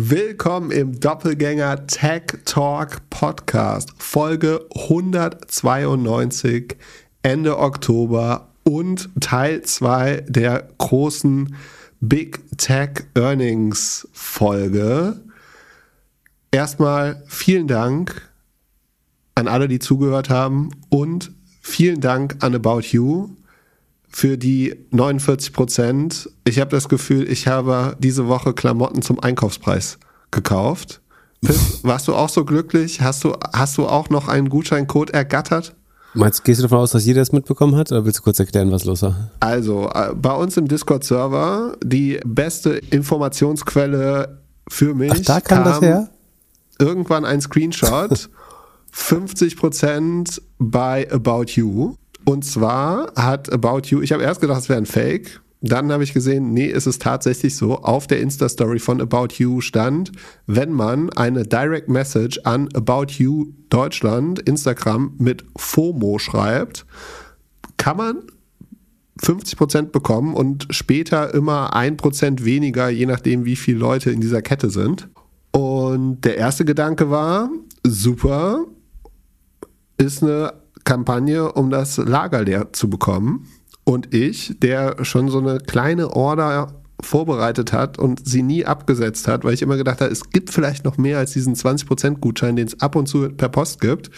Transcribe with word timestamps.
Willkommen 0.00 0.70
im 0.70 1.00
Doppelgänger 1.00 1.88
Tech 1.88 2.22
Talk 2.44 3.10
Podcast, 3.10 3.92
Folge 3.98 4.64
192, 4.76 6.76
Ende 7.22 7.58
Oktober 7.58 8.46
und 8.62 9.10
Teil 9.20 9.62
2 9.62 10.26
der 10.28 10.68
großen 10.78 11.56
Big 11.98 12.44
Tech 12.58 13.06
Earnings 13.16 14.06
Folge. 14.12 15.20
Erstmal 16.52 17.24
vielen 17.26 17.66
Dank 17.66 18.30
an 19.34 19.48
alle, 19.48 19.66
die 19.66 19.80
zugehört 19.80 20.30
haben 20.30 20.70
und 20.90 21.32
vielen 21.60 22.00
Dank 22.00 22.36
an 22.38 22.54
About 22.54 22.82
You 22.92 23.30
für 24.08 24.38
die 24.38 24.74
49 24.90 25.52
Prozent. 25.52 26.30
Ich 26.44 26.58
habe 26.60 26.70
das 26.70 26.88
Gefühl, 26.88 27.30
ich 27.30 27.46
habe 27.46 27.96
diese 27.98 28.26
Woche 28.28 28.54
Klamotten 28.54 29.02
zum 29.02 29.20
Einkaufspreis 29.20 29.98
gekauft. 30.30 31.00
Piff, 31.44 31.78
warst 31.82 32.08
du 32.08 32.14
auch 32.14 32.28
so 32.28 32.44
glücklich? 32.44 33.00
Hast 33.00 33.24
du, 33.24 33.34
hast 33.52 33.78
du 33.78 33.86
auch 33.86 34.10
noch 34.10 34.28
einen 34.28 34.48
Gutscheincode 34.48 35.10
ergattert? 35.10 35.74
Meinst, 36.14 36.42
gehst 36.42 36.58
du 36.58 36.62
davon 36.62 36.78
aus, 36.78 36.90
dass 36.92 37.04
jeder 37.04 37.20
es 37.20 37.32
mitbekommen 37.32 37.76
hat 37.76 37.92
oder 37.92 38.04
willst 38.04 38.18
du 38.18 38.22
kurz 38.22 38.40
erklären, 38.40 38.72
was 38.72 38.84
los 38.84 39.02
war? 39.02 39.30
Also, 39.40 39.90
äh, 39.94 40.14
bei 40.14 40.32
uns 40.32 40.56
im 40.56 40.66
Discord-Server 40.66 41.76
die 41.84 42.18
beste 42.24 42.70
Informationsquelle 42.70 44.38
für 44.68 44.94
mich. 44.94 45.12
Ach, 45.12 45.20
da 45.20 45.40
kam, 45.40 45.62
kam 45.62 45.64
das 45.64 45.80
her? 45.82 46.08
Irgendwann 46.78 47.24
ein 47.24 47.40
Screenshot. 47.40 48.30
50% 48.94 50.40
bei 50.58 51.10
About 51.12 51.52
You. 51.52 51.94
Und 52.28 52.44
zwar 52.44 53.14
hat 53.16 53.50
About 53.50 53.84
You, 53.86 54.02
ich 54.02 54.12
habe 54.12 54.22
erst 54.22 54.42
gedacht, 54.42 54.60
es 54.60 54.68
wäre 54.68 54.78
ein 54.78 54.84
Fake. 54.84 55.40
Dann 55.62 55.90
habe 55.90 56.04
ich 56.04 56.12
gesehen, 56.12 56.52
nee, 56.52 56.70
es 56.70 56.86
ist 56.86 57.00
tatsächlich 57.00 57.56
so. 57.56 57.78
Auf 57.78 58.06
der 58.06 58.20
Insta-Story 58.20 58.80
von 58.80 59.00
About 59.00 59.28
You 59.38 59.62
stand, 59.62 60.12
wenn 60.46 60.70
man 60.70 61.08
eine 61.08 61.44
Direct 61.44 61.88
Message 61.88 62.38
an 62.44 62.68
About 62.74 63.14
You 63.16 63.54
Deutschland, 63.70 64.40
Instagram 64.40 65.14
mit 65.16 65.46
FOMO 65.56 66.18
schreibt, 66.18 66.84
kann 67.78 67.96
man 67.96 68.18
50% 69.22 69.84
bekommen 69.84 70.34
und 70.34 70.66
später 70.68 71.32
immer 71.32 71.74
1% 71.74 72.44
weniger, 72.44 72.90
je 72.90 73.06
nachdem, 73.06 73.46
wie 73.46 73.56
viele 73.56 73.78
Leute 73.78 74.10
in 74.10 74.20
dieser 74.20 74.42
Kette 74.42 74.68
sind. 74.68 75.08
Und 75.52 76.26
der 76.26 76.36
erste 76.36 76.66
Gedanke 76.66 77.08
war, 77.08 77.48
super, 77.84 78.66
ist 79.96 80.22
eine 80.22 80.52
Kampagne, 80.88 81.52
um 81.52 81.70
das 81.70 81.98
Lager 81.98 82.42
leer 82.42 82.72
zu 82.72 82.88
bekommen. 82.88 83.46
Und 83.84 84.14
ich, 84.14 84.54
der 84.58 85.04
schon 85.04 85.28
so 85.28 85.38
eine 85.38 85.58
kleine 85.58 86.14
Order 86.16 86.72
vorbereitet 87.00 87.72
hat 87.72 87.98
und 87.98 88.26
sie 88.26 88.42
nie 88.42 88.64
abgesetzt 88.64 89.28
hat, 89.28 89.44
weil 89.44 89.54
ich 89.54 89.62
immer 89.62 89.76
gedacht 89.76 90.00
habe, 90.00 90.10
es 90.10 90.30
gibt 90.30 90.50
vielleicht 90.50 90.84
noch 90.84 90.96
mehr 90.96 91.18
als 91.18 91.32
diesen 91.32 91.54
20% 91.54 92.18
Gutschein, 92.18 92.56
den 92.56 92.66
es 92.66 92.80
ab 92.80 92.96
und 92.96 93.06
zu 93.06 93.28
per 93.28 93.50
Post 93.50 93.80
gibt. 93.80 94.10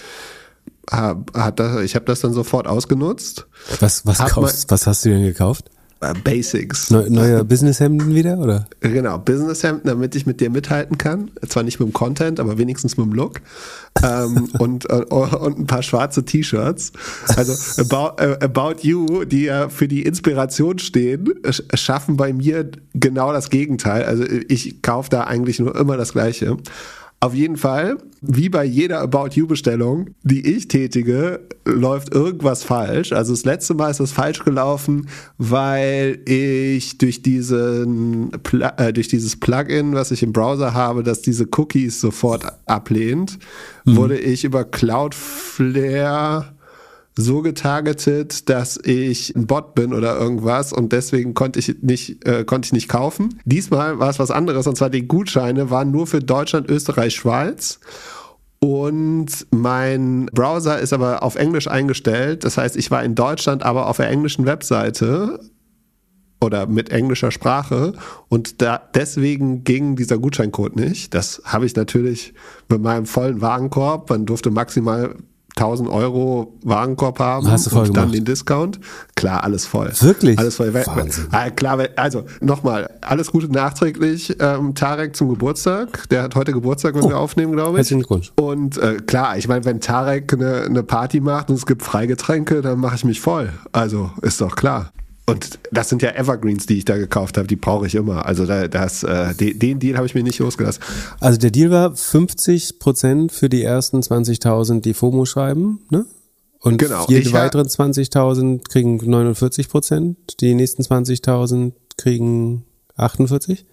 Hat 0.91 1.61
das, 1.61 1.83
ich 1.83 1.95
habe 1.95 2.05
das 2.07 2.21
dann 2.21 2.33
sofort 2.33 2.67
ausgenutzt. 2.67 3.47
Was, 3.81 4.07
was, 4.07 4.19
kaufst, 4.19 4.71
was 4.71 4.87
hast 4.87 5.05
du 5.05 5.11
denn 5.11 5.23
gekauft? 5.23 5.71
Äh, 6.03 6.15
Basics. 6.25 6.91
Neu, 6.91 7.11
neue 7.11 7.45
Businesshemden 7.45 8.15
wieder, 8.15 8.39
oder? 8.39 8.67
Genau, 8.81 9.19
Businesshemden, 9.19 9.83
damit 9.85 10.15
ich 10.15 10.25
mit 10.25 10.41
dir 10.41 10.49
mithalten 10.49 10.97
kann. 10.97 11.31
Zwar 11.47 11.63
nicht 11.63 11.79
mit 11.79 11.89
dem 11.89 11.93
Content, 11.93 12.41
aber 12.41 12.57
wenigstens 12.57 12.97
mit 12.97 13.07
dem 13.07 13.13
Look. 13.13 13.43
ähm, 14.03 14.49
und, 14.59 14.87
und, 14.91 14.91
äh, 14.91 15.37
und 15.37 15.59
ein 15.59 15.67
paar 15.67 15.83
schwarze 15.83 16.25
T-Shirts. 16.25 16.93
Also 17.37 17.53
about, 17.83 18.23
uh, 18.23 18.37
about 18.41 18.77
You, 18.81 19.25
die 19.25 19.45
ja 19.45 19.69
für 19.69 19.89
die 19.89 20.03
Inspiration 20.03 20.79
stehen, 20.79 21.35
schaffen 21.75 22.17
bei 22.17 22.33
mir 22.33 22.71
genau 22.95 23.35
das 23.35 23.51
Gegenteil. 23.51 24.05
Also 24.05 24.25
ich 24.49 24.81
kaufe 24.81 25.11
da 25.11 25.25
eigentlich 25.25 25.59
nur 25.59 25.77
immer 25.77 25.99
das 25.99 26.13
Gleiche. 26.13 26.57
Auf 27.23 27.35
jeden 27.35 27.59
Fall, 27.59 27.99
wie 28.23 28.49
bei 28.49 28.65
jeder 28.65 29.01
About 29.03 29.35
You-Bestellung, 29.35 30.15
die 30.23 30.55
ich 30.55 30.69
tätige, 30.69 31.41
läuft 31.67 32.15
irgendwas 32.15 32.65
falsch. 32.65 33.13
Also 33.13 33.35
das 33.35 33.45
letzte 33.45 33.75
Mal 33.75 33.91
ist 33.91 34.01
das 34.01 34.11
falsch 34.11 34.43
gelaufen, 34.43 35.07
weil 35.37 36.21
ich 36.25 36.97
durch, 36.97 37.21
diesen, 37.21 38.33
äh, 38.79 38.95
durch 38.95 39.09
dieses 39.09 39.39
Plugin, 39.39 39.93
was 39.93 40.13
ich 40.13 40.23
im 40.23 40.33
Browser 40.33 40.73
habe, 40.73 41.03
das 41.03 41.21
diese 41.21 41.47
Cookies 41.59 42.01
sofort 42.01 42.47
ablehnt, 42.65 43.39
mhm. 43.85 43.97
wurde 43.97 44.19
ich 44.19 44.45
über 44.45 44.65
Cloudflare 44.65 46.55
so 47.17 47.43
getargetet, 47.43 48.49
dass 48.49 48.79
ich 48.83 49.35
ein 49.35 49.47
Bot 49.47 49.75
bin 49.75 49.93
oder 49.93 50.19
irgendwas 50.19 50.73
und 50.73 50.93
deswegen 50.93 51.35
konnte 51.35 51.59
ich 51.59 51.77
nicht, 51.83 52.27
äh, 52.27 52.45
konnte 52.45 52.67
ich 52.67 52.73
nicht 52.73 52.89
kaufen. 52.89 53.41
Diesmal 53.45 53.99
war 53.99 54.11
es 54.11 54.19
was 54.19 54.31
anderes 54.31 54.67
und 54.67 54.77
zwar 54.77 54.91
die 54.91 55.07
Gutscheine 55.07 55.71
waren 55.71 55.91
nur 55.91 56.07
für 56.07 56.21
Deutschland, 56.21 56.69
Österreich, 56.69 57.15
Schweiz. 57.15 57.81
Und 58.63 59.47
mein 59.51 60.27
Browser 60.35 60.79
ist 60.79 60.93
aber 60.93 61.23
auf 61.23 61.37
Englisch 61.37 61.67
eingestellt. 61.67 62.45
Das 62.45 62.59
heißt, 62.59 62.77
ich 62.77 62.91
war 62.91 63.03
in 63.03 63.15
Deutschland, 63.15 63.63
aber 63.63 63.87
auf 63.87 63.97
der 63.97 64.11
englischen 64.11 64.45
Webseite 64.45 65.41
oder 66.43 66.67
mit 66.67 66.91
englischer 66.91 67.31
Sprache 67.31 67.93
und 68.29 68.63
da 68.63 68.81
deswegen 68.95 69.63
ging 69.65 69.97
dieser 69.97 70.19
Gutscheincode 70.19 70.77
nicht. 70.77 71.15
Das 71.15 71.43
habe 71.45 71.67
ich 71.67 71.77
natürlich 71.77 72.35
mit 72.69 72.81
meinem 72.81 73.07
vollen 73.07 73.41
Warenkorb. 73.41 74.09
Man 74.11 74.27
durfte 74.27 74.51
maximal 74.51 75.17
1000 75.61 75.89
Euro 75.91 76.55
Warenkorb 76.65 77.19
haben 77.19 77.51
Hast 77.51 77.67
du 77.67 77.71
voll 77.71 77.89
und 77.89 77.97
dann 77.97 78.05
gemacht? 78.05 78.17
den 78.17 78.25
Discount. 78.25 78.81
Klar, 79.15 79.45
alles 79.45 79.67
voll. 79.67 79.93
Wirklich? 80.01 80.39
Alles 80.39 80.57
voll. 80.57 80.73
Wahnsinn. 80.73 81.27
Ah, 81.31 81.51
klar, 81.51 81.79
also 81.97 82.25
nochmal, 82.41 82.91
alles 83.03 83.31
Gute 83.31 83.53
nachträglich 83.53 84.37
ähm, 84.41 84.75
Tarek 84.75 85.15
zum 85.15 85.29
Geburtstag. 85.29 86.09
Der 86.09 86.23
hat 86.23 86.35
heute 86.35 86.53
Geburtstag, 86.53 86.95
wenn 86.95 87.05
oh, 87.05 87.09
wir 87.11 87.19
aufnehmen, 87.19 87.53
glaube 87.53 87.73
ich. 87.73 87.79
Herzlichen 87.79 88.01
Glückwunsch. 88.01 88.33
Und 88.37 88.79
äh, 88.79 88.97
klar, 89.07 89.37
ich 89.37 89.49
meine, 89.49 89.65
wenn 89.65 89.81
Tarek 89.81 90.33
eine, 90.33 90.63
eine 90.63 90.83
Party 90.83 91.21
macht 91.21 91.51
und 91.51 91.57
es 91.57 91.67
gibt 91.67 91.83
Freigetränke, 91.83 92.63
dann 92.63 92.81
mache 92.81 92.97
ich 92.97 93.05
mich 93.05 93.21
voll. 93.21 93.53
Also 93.73 94.11
ist 94.23 94.41
doch 94.41 94.57
klar. 94.57 94.93
Und 95.31 95.59
das 95.73 95.89
sind 95.89 96.03
ja 96.03 96.11
Evergreens, 96.11 96.67
die 96.67 96.79
ich 96.79 96.85
da 96.85 96.97
gekauft 96.97 97.37
habe, 97.37 97.47
die 97.47 97.57
brauche 97.57 97.87
ich 97.87 97.95
immer. 97.95 98.27
Also 98.27 98.47
da, 98.47 98.69
das, 98.69 99.03
äh, 99.03 99.35
den 99.35 99.79
Deal 99.79 99.97
habe 99.97 100.07
ich 100.07 100.15
mir 100.15 100.23
nicht 100.23 100.39
losgelassen. 100.39 100.83
Also 101.21 101.39
der 101.39 101.51
Deal 101.51 101.71
war 101.71 101.95
50 101.95 102.79
Prozent 102.79 103.33
für 103.33 103.49
die 103.49 103.63
ersten 103.63 104.01
20.000, 104.01 104.81
die 104.81 104.95
FOMO 104.95 105.25
schreiben, 105.25 105.81
ne? 105.91 106.07
Und 106.63 106.77
genau, 106.77 107.07
jede 107.09 107.33
weiteren 107.33 107.67
20.000 107.67 108.69
kriegen 108.69 108.99
49 109.03 109.71
Prozent, 109.71 110.41
die 110.41 110.55
nächsten 110.55 110.83
20.000 110.83 111.73
kriegen 111.97 112.67
48. 112.97 113.65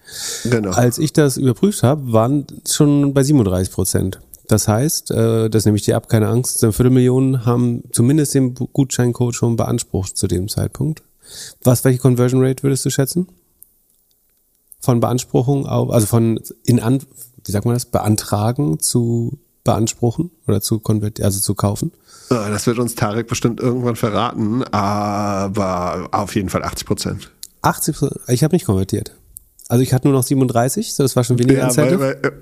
Genau. 0.46 0.72
Als 0.72 0.98
ich 0.98 1.12
das 1.12 1.36
überprüft 1.36 1.84
habe, 1.84 2.14
waren 2.14 2.48
schon 2.66 3.14
bei 3.14 3.24
37 3.24 3.74
Prozent. 3.74 4.20
Das 4.48 4.68
heißt, 4.68 5.12
äh, 5.12 5.50
das 5.50 5.66
nehme 5.66 5.78
ich 5.78 5.84
dir 5.84 5.98
ab, 5.98 6.08
keine 6.08 6.30
Angst, 6.30 6.64
eine 6.64 6.72
Viertelmillion 6.72 7.46
haben 7.46 7.84
zumindest 7.92 8.34
den 8.34 8.56
Gutscheincode 8.56 9.36
schon 9.36 9.58
beansprucht 9.58 10.16
zu 10.16 10.28
dem 10.28 10.48
Zeitpunkt. 10.48 11.04
Was, 11.64 11.84
welche 11.84 12.00
Conversion 12.00 12.44
Rate 12.44 12.64
würdest 12.64 12.86
du 12.86 12.90
schätzen? 12.90 13.28
Von 14.80 15.00
Beanspruchung 15.00 15.66
auf, 15.66 15.90
also 15.90 16.08
von 16.08 16.40
in 16.66 16.80
an, 16.80 17.02
wie 17.44 17.52
sagt 17.52 17.66
man 17.66 17.74
das, 17.74 17.86
beantragen 17.86 18.80
zu 18.80 19.40
beanspruchen 19.64 20.32
oder 20.48 20.62
zu 20.62 20.80
konvertieren, 20.80 21.26
also 21.26 21.40
zu 21.40 21.56
kaufen? 21.56 21.92
Das 22.30 22.68
wird 22.68 22.80
uns 22.80 22.96
Tarek 22.96 23.28
bestimmt 23.28 23.60
irgendwann 23.60 23.96
verraten, 23.96 24.64
aber 24.66 26.10
auf 26.12 26.36
jeden 26.36 26.50
Fall 26.50 26.64
80 26.64 26.88
Prozent. 26.88 27.32
80 27.62 27.96
Prozent? 27.96 28.22
Ich 28.28 28.44
habe 28.44 28.56
nicht 28.56 28.66
konvertiert. 28.66 29.14
Also 29.70 29.84
ich 29.84 29.94
hatte 29.94 30.08
nur 30.08 30.16
noch 30.16 30.24
37, 30.24 30.96
das 30.96 31.16
war 31.16 31.24
schon 31.24 31.40
weniger 31.40 31.60
ja, 31.60 31.68
Incentive. 31.68 32.00
Weil, 32.00 32.24
weil, 32.24 32.34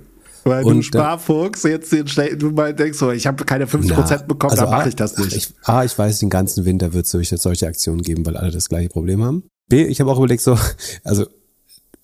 weil 0.46 0.64
und, 0.64 0.78
du 0.78 0.82
Sparfuchs 0.84 1.64
jetzt 1.64 1.92
den 1.92 2.08
schlechten, 2.08 2.38
du 2.40 2.52
mal 2.52 2.74
denkst 2.74 3.00
so, 3.00 3.12
ich 3.12 3.26
habe 3.26 3.44
keine 3.46 3.66
50% 3.66 3.94
na, 3.98 4.18
bekommen, 4.18 4.52
also 4.52 4.64
dann 4.64 4.72
mache 4.72 4.90
ich 4.90 4.96
das 4.96 5.18
nicht. 5.18 5.36
Ich, 5.36 5.54
A, 5.64 5.84
ich 5.84 5.98
weiß, 5.98 6.20
den 6.20 6.30
ganzen 6.30 6.66
Winter 6.66 6.94
wird 6.94 7.06
es 7.06 7.12
solche, 7.12 7.38
solche 7.38 7.68
Aktionen 7.68 8.04
geben, 8.04 8.26
weil 8.26 8.38
alle 8.38 8.52
das 8.52 8.70
gleiche 8.70 8.90
Problem 8.90 9.24
haben. 9.24 9.44
B, 9.68 9.84
ich 9.84 10.00
habe 10.00 10.12
auch 10.12 10.18
überlegt 10.18 10.44
so, 10.44 10.58
also 11.04 11.26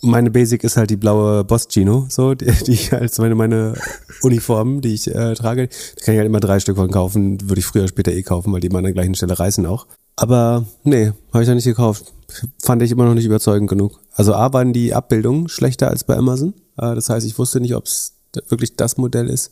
meine 0.01 0.31
Basic 0.31 0.63
ist 0.63 0.75
halt 0.75 0.89
die 0.89 0.95
blaue 0.95 1.43
Boss 1.43 1.67
Gino, 1.69 2.07
so, 2.09 2.33
die, 2.33 2.45
die 2.65 2.71
ich 2.71 2.91
als 2.91 3.19
meine, 3.19 3.35
meine 3.35 3.75
Uniform, 4.23 4.81
die 4.81 4.95
ich 4.95 5.07
äh, 5.07 5.35
trage. 5.35 5.67
Da 5.67 6.05
kann 6.05 6.13
ich 6.15 6.17
halt 6.17 6.25
immer 6.25 6.39
drei 6.39 6.59
Stück 6.59 6.77
von 6.77 6.89
kaufen, 6.89 7.47
würde 7.47 7.59
ich 7.59 7.65
früher 7.65 7.87
später 7.87 8.11
eh 8.11 8.23
kaufen, 8.23 8.51
weil 8.51 8.59
die 8.61 8.67
immer 8.67 8.79
an 8.79 8.85
der 8.85 8.93
gleichen 8.93 9.13
Stelle 9.13 9.37
reißen 9.37 9.67
auch. 9.67 9.85
Aber 10.15 10.65
nee, 10.83 11.13
habe 11.31 11.43
ich 11.43 11.47
da 11.47 11.53
nicht 11.53 11.65
gekauft. 11.65 12.11
Fand 12.59 12.81
ich 12.81 12.91
immer 12.91 13.05
noch 13.05 13.13
nicht 13.13 13.25
überzeugend 13.25 13.69
genug. 13.69 13.99
Also 14.13 14.33
A 14.33 14.51
waren 14.53 14.73
die 14.73 14.95
Abbildungen 14.95 15.47
schlechter 15.47 15.89
als 15.89 16.03
bei 16.03 16.15
Amazon. 16.15 16.55
Äh, 16.77 16.95
das 16.95 17.09
heißt, 17.09 17.27
ich 17.27 17.37
wusste 17.37 17.59
nicht, 17.59 17.75
ob 17.75 17.85
es 17.85 18.13
wirklich 18.49 18.75
das 18.75 18.97
Modell 18.97 19.27
ist, 19.27 19.51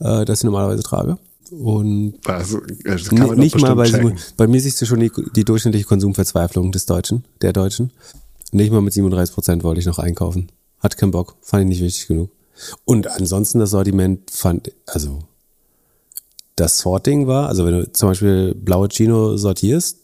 äh, 0.00 0.24
das 0.24 0.40
ich 0.40 0.44
normalerweise 0.44 0.82
trage. 0.82 1.18
Und 1.50 2.14
also, 2.26 2.58
nicht 3.36 3.58
mal 3.58 3.74
bei, 3.74 4.14
bei 4.36 4.46
mir 4.46 4.60
siehst 4.60 4.80
du 4.82 4.86
schon 4.86 5.00
die, 5.00 5.10
die 5.34 5.44
durchschnittliche 5.44 5.86
Konsumverzweiflung 5.86 6.72
des 6.72 6.86
Deutschen, 6.86 7.24
der 7.40 7.52
Deutschen. 7.52 7.90
Nicht 8.52 8.72
mal 8.72 8.82
mit 8.82 8.92
37 8.92 9.34
Prozent 9.34 9.64
wollte 9.64 9.80
ich 9.80 9.86
noch 9.86 9.98
einkaufen. 9.98 10.50
Hat 10.80 10.96
keinen 10.96 11.10
Bock, 11.10 11.36
fand 11.40 11.62
ich 11.62 11.68
nicht 11.68 11.82
wichtig 11.82 12.08
genug. 12.08 12.30
Und 12.84 13.06
ansonsten 13.06 13.58
das 13.60 13.70
Sortiment 13.70 14.30
fand, 14.30 14.72
also 14.86 15.20
das 16.56 16.78
Sorting 16.78 17.26
war, 17.26 17.48
also 17.48 17.64
wenn 17.64 17.74
du 17.74 17.92
zum 17.92 18.10
Beispiel 18.10 18.54
blaue 18.54 18.88
Chino 18.88 19.36
sortierst, 19.36 19.98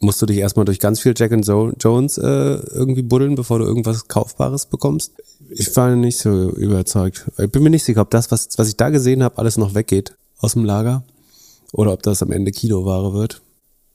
musst 0.00 0.20
du 0.20 0.26
dich 0.26 0.38
erstmal 0.38 0.64
durch 0.64 0.78
ganz 0.78 1.00
viel 1.00 1.14
Jack 1.16 1.32
and 1.32 1.46
Jones 1.46 2.18
äh, 2.18 2.22
irgendwie 2.24 3.02
buddeln, 3.02 3.34
bevor 3.34 3.58
du 3.58 3.64
irgendwas 3.64 4.08
Kaufbares 4.08 4.66
bekommst. 4.66 5.12
Ich 5.50 5.74
war 5.76 5.94
nicht 5.94 6.18
so 6.18 6.50
überzeugt. 6.50 7.26
Ich 7.38 7.50
bin 7.50 7.62
mir 7.62 7.70
nicht 7.70 7.84
sicher, 7.84 8.02
ob 8.02 8.10
das, 8.10 8.30
was, 8.30 8.48
was 8.56 8.68
ich 8.68 8.76
da 8.76 8.90
gesehen 8.90 9.22
habe, 9.22 9.38
alles 9.38 9.56
noch 9.56 9.74
weggeht 9.74 10.14
aus 10.38 10.52
dem 10.52 10.64
Lager. 10.64 11.04
Oder 11.72 11.92
ob 11.92 12.02
das 12.02 12.22
am 12.22 12.32
Ende 12.32 12.52
Kiloware 12.52 13.12
wird. 13.12 13.42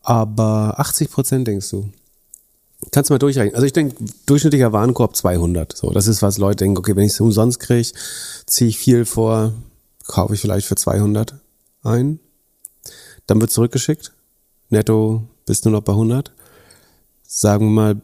Aber 0.01 0.75
80 0.77 1.11
Prozent 1.11 1.47
denkst 1.47 1.69
du. 1.69 1.89
Kannst 2.91 3.09
du 3.09 3.13
mal 3.13 3.19
durchrechnen. 3.19 3.53
Also 3.53 3.67
ich 3.67 3.73
denke, 3.73 3.95
durchschnittlicher 4.25 4.73
Warenkorb 4.73 5.15
200. 5.15 5.77
So, 5.77 5.91
das 5.91 6.07
ist 6.07 6.21
was 6.21 6.39
Leute 6.39 6.63
denken, 6.63 6.77
okay, 6.77 6.95
wenn 6.95 7.05
ich 7.05 7.13
es 7.13 7.21
umsonst 7.21 7.59
kriege, 7.59 7.91
ziehe 8.47 8.69
ich 8.69 8.77
viel 8.77 9.05
vor, 9.05 9.53
kaufe 10.07 10.33
ich 10.33 10.41
vielleicht 10.41 10.65
für 10.65 10.75
200 10.75 11.35
ein. 11.83 12.19
Dann 13.27 13.39
wird 13.39 13.51
zurückgeschickt. 13.51 14.13
Netto 14.69 15.23
bist 15.51 15.65
du 15.65 15.69
noch 15.69 15.81
bei 15.81 15.91
100. 15.91 16.31
Sagen 17.23 17.65
wir 17.65 17.71
mal, 17.71 18.01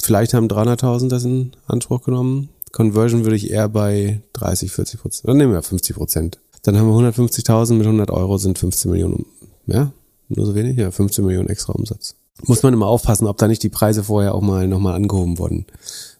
vielleicht 0.00 0.32
haben 0.32 0.46
300.000 0.46 1.08
das 1.08 1.24
in 1.24 1.56
Anspruch 1.66 2.04
genommen. 2.04 2.50
Conversion 2.70 3.24
würde 3.24 3.34
ich 3.34 3.50
eher 3.50 3.68
bei 3.68 4.22
30, 4.34 4.70
40 4.70 5.00
Prozent. 5.00 5.28
Dann 5.28 5.38
nehmen 5.38 5.52
wir 5.52 5.60
50 5.60 5.96
Prozent. 5.96 6.38
Dann 6.62 6.78
haben 6.78 6.86
wir 6.86 6.94
150.000 6.94 7.72
mit 7.74 7.84
100 7.84 8.12
Euro 8.12 8.38
sind 8.38 8.60
15 8.60 8.92
Millionen. 8.92 9.26
Ja, 9.66 9.90
nur 10.28 10.46
so 10.46 10.54
wenig? 10.54 10.76
Ja, 10.76 10.92
15 10.92 11.26
Millionen 11.26 11.48
extra 11.48 11.72
Umsatz. 11.72 12.14
Muss 12.44 12.62
man 12.62 12.74
immer 12.74 12.86
aufpassen, 12.86 13.26
ob 13.26 13.36
da 13.36 13.48
nicht 13.48 13.64
die 13.64 13.68
Preise 13.68 14.04
vorher 14.04 14.36
auch 14.36 14.40
mal 14.40 14.68
nochmal 14.68 14.94
angehoben 14.94 15.36
worden 15.40 15.66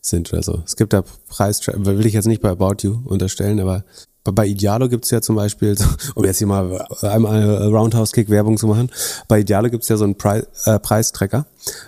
sind 0.01 0.33
oder 0.33 0.43
so. 0.43 0.61
Es 0.67 0.75
gibt 0.75 0.93
da 0.93 1.05
Preis, 1.29 1.65
will 1.69 2.05
ich 2.05 2.15
jetzt 2.15 2.27
nicht 2.27 2.43
bei 2.43 2.51
About 2.51 2.79
You 2.83 2.99
unterstellen, 3.05 3.61
aber 3.61 3.85
bei 4.25 4.47
Idealo 4.47 4.89
gibt's 4.89 5.11
ja 5.11 5.21
zum 5.21 5.37
Beispiel, 5.37 5.77
um 6.15 6.25
jetzt 6.25 6.39
hier 6.39 6.47
mal 6.47 6.87
einmal 7.03 7.69
Roundhouse-Kick-Werbung 7.69 8.57
zu 8.59 8.67
machen, 8.67 8.91
bei 9.29 9.41
Idealo 9.41 9.71
gibt's 9.71 9.89
ja 9.89 9.97
so 9.97 10.05
einen 10.05 10.17
Pre 10.17 10.47
äh, 10.65 10.79
Preistracker. 10.79 11.47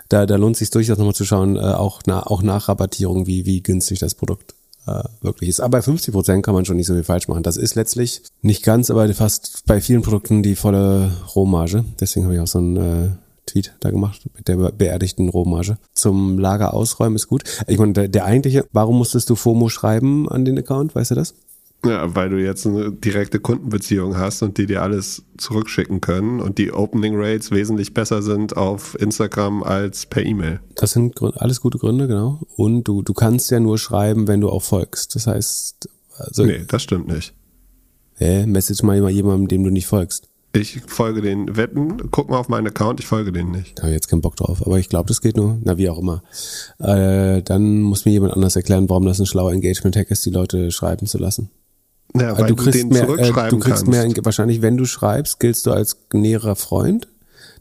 Da, 0.08 0.26
da 0.26 0.37
lohnt 0.37 0.56
sich 0.56 0.70
durchaus 0.70 0.99
nochmal 0.99 1.14
zu 1.14 1.25
schauen, 1.25 1.56
äh, 1.56 1.61
auch, 1.61 2.00
na, 2.06 2.26
auch 2.26 2.43
nach 2.43 2.69
Rabattierung, 2.69 3.26
wie, 3.26 3.46
wie 3.46 3.62
günstig 3.62 3.99
das 3.99 4.14
Produkt 4.14 4.55
äh, 4.87 5.02
wirklich 5.20 5.50
ist. 5.50 5.61
Aber 5.61 5.79
bei 5.79 5.82
50 5.82 6.12
Prozent 6.12 6.44
kann 6.44 6.55
man 6.55 6.64
schon 6.64 6.76
nicht 6.76 6.87
so 6.87 6.94
viel 6.94 7.05
falsch 7.05 7.29
machen. 7.29 7.43
Das 7.43 7.56
ist 7.56 7.75
letztlich 7.75 8.23
nicht 8.40 8.62
ganz, 8.62 8.90
aber 8.90 9.12
fast 9.14 9.64
bei 9.67 9.81
vielen 9.81 10.02
Produkten 10.02 10.43
die 10.43 10.56
volle 10.56 11.12
Rohmarge. 11.34 11.84
Deswegen 12.00 12.25
habe 12.25 12.34
ich 12.34 12.40
auch 12.40 12.46
so 12.46 12.58
einen 12.58 12.76
äh, 12.76 13.08
Tweet 13.46 13.75
da 13.81 13.90
gemacht 13.90 14.23
mit 14.37 14.49
der 14.49 14.56
beerdigten 14.56 15.29
Rohmarge. 15.29 15.79
Zum 15.94 16.38
Lager 16.38 16.75
ausräumen 16.75 17.17
ist 17.17 17.29
gut. 17.29 17.44
Ich 17.67 17.79
meine, 17.79 17.93
der, 17.93 18.08
der 18.08 18.25
eigentliche, 18.25 18.67
warum 18.73 18.99
musstest 18.99 19.31
du 19.31 19.37
FOMO 19.37 19.69
schreiben 19.69 20.29
an 20.29 20.44
den 20.44 20.58
Account? 20.58 20.94
Weißt 20.94 21.11
du 21.11 21.14
das? 21.14 21.34
Ja, 21.84 22.14
weil 22.14 22.31
du 22.31 22.40
jetzt 22.40 22.64
eine 22.64 22.93
direkte 22.93 23.40
Kundenbeziehung 23.40 24.17
hast 24.17 24.43
und 24.43 24.56
die 24.56 24.67
dir 24.67 24.82
alles 24.82 25.25
zurückschicken 25.37 26.00
können 26.00 26.40
und 26.40 26.58
die 26.58 26.73
Opening 26.73 27.14
Rates 27.17 27.50
wesentlich 27.50 27.93
besser 27.93 28.23
sind 28.23 28.56
auf 28.56 28.96
Instagram 29.00 29.64
als 29.64 30.06
per 30.06 30.25
E-Mail. 30.25 30.61
Das 30.76 30.93
sind 30.93 31.20
alles 31.20 31.61
gute 31.61 31.79
Gründe, 31.79 32.06
genau. 32.06 32.40
Und 32.56 32.84
du, 32.84 33.02
du 33.02 33.12
kannst 33.14 33.50
ja 33.50 33.58
nur 33.58 33.79
schreiben, 33.79 34.29
wenn 34.29 34.40
du 34.40 34.49
auch 34.49 34.62
folgst. 34.62 35.17
Das 35.17 35.26
heißt, 35.26 35.88
also. 36.19 36.44
Nee, 36.44 36.64
das 36.69 36.82
stimmt 36.84 37.08
nicht. 37.08 37.34
Hä? 38.14 38.46
Message 38.46 38.84
mal 38.84 39.11
jemandem, 39.11 39.49
dem 39.49 39.64
du 39.64 39.70
nicht 39.70 39.87
folgst. 39.87 40.29
Ich 40.55 40.82
folge 40.87 41.23
den 41.23 41.56
Wetten, 41.56 42.11
guck 42.11 42.29
mal 42.29 42.37
auf 42.37 42.49
meinen 42.50 42.67
Account, 42.67 43.00
ich 43.00 43.06
folge 43.06 43.32
denen 43.32 43.52
nicht. 43.52 43.79
Da 43.79 43.84
habe 43.84 43.93
ich 43.93 43.96
jetzt 43.96 44.08
keinen 44.08 44.20
Bock 44.20 44.37
drauf, 44.37 44.64
aber 44.64 44.79
ich 44.79 44.90
glaube, 44.90 45.08
das 45.08 45.23
geht 45.23 45.37
nur. 45.37 45.58
Na, 45.64 45.79
wie 45.79 45.88
auch 45.88 45.99
immer. 45.99 46.23
Äh, 46.79 47.43
dann 47.43 47.81
muss 47.81 48.05
mir 48.05 48.12
jemand 48.12 48.34
anders 48.34 48.55
erklären, 48.55 48.88
warum 48.90 49.06
das 49.06 49.19
ein 49.19 49.25
schlauer 49.25 49.52
Engagement-Hack 49.52 50.11
ist, 50.11 50.26
die 50.26 50.31
Leute 50.31 50.70
schreiben 50.70 51.06
zu 51.06 51.17
lassen. 51.17 51.49
Ja, 52.14 52.38
weil 52.38 52.47
du, 52.47 52.56
kriegst 52.56 52.82
du 52.82 52.87
mehr, 52.88 53.09
äh, 53.09 53.49
du 53.49 53.59
kriegst 53.59 53.87
mehr, 53.87 54.06
wahrscheinlich, 54.23 54.61
wenn 54.61 54.76
du 54.76 54.85
schreibst, 54.85 55.41
giltst 55.41 55.67
du 55.67 55.73
als 55.73 55.97
näherer 56.12 56.56
Freund. 56.56 57.09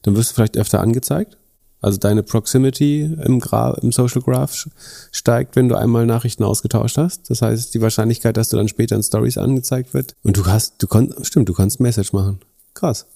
Dann 0.02 0.16
wirst 0.16 0.32
du 0.32 0.36
vielleicht 0.36 0.58
öfter 0.58 0.82
angezeigt. 0.82 1.38
Also 1.80 1.98
deine 1.98 2.22
Proximity 2.22 3.18
im, 3.24 3.40
Gra 3.40 3.76
im 3.82 3.92
Social 3.92 4.22
Graph 4.22 4.68
steigt, 5.12 5.56
wenn 5.56 5.68
du 5.68 5.76
einmal 5.76 6.06
Nachrichten 6.06 6.44
ausgetauscht 6.44 6.98
hast. 6.98 7.30
Das 7.30 7.42
heißt, 7.42 7.74
die 7.74 7.82
Wahrscheinlichkeit, 7.82 8.38
dass 8.38 8.50
du 8.50 8.58
dann 8.58 8.68
später 8.68 8.96
in 8.96 9.04
Stories 9.04 9.38
angezeigt 9.38 9.94
wird. 9.94 10.16
Und 10.22 10.38
du 10.38 10.46
hast, 10.46 10.76
du 10.84 10.88
kannst, 10.88 11.26
stimmt, 11.26 11.50
du 11.50 11.54
kannst 11.54 11.80
Message 11.80 12.14
machen. 12.14 12.40
Krass. 12.76 13.08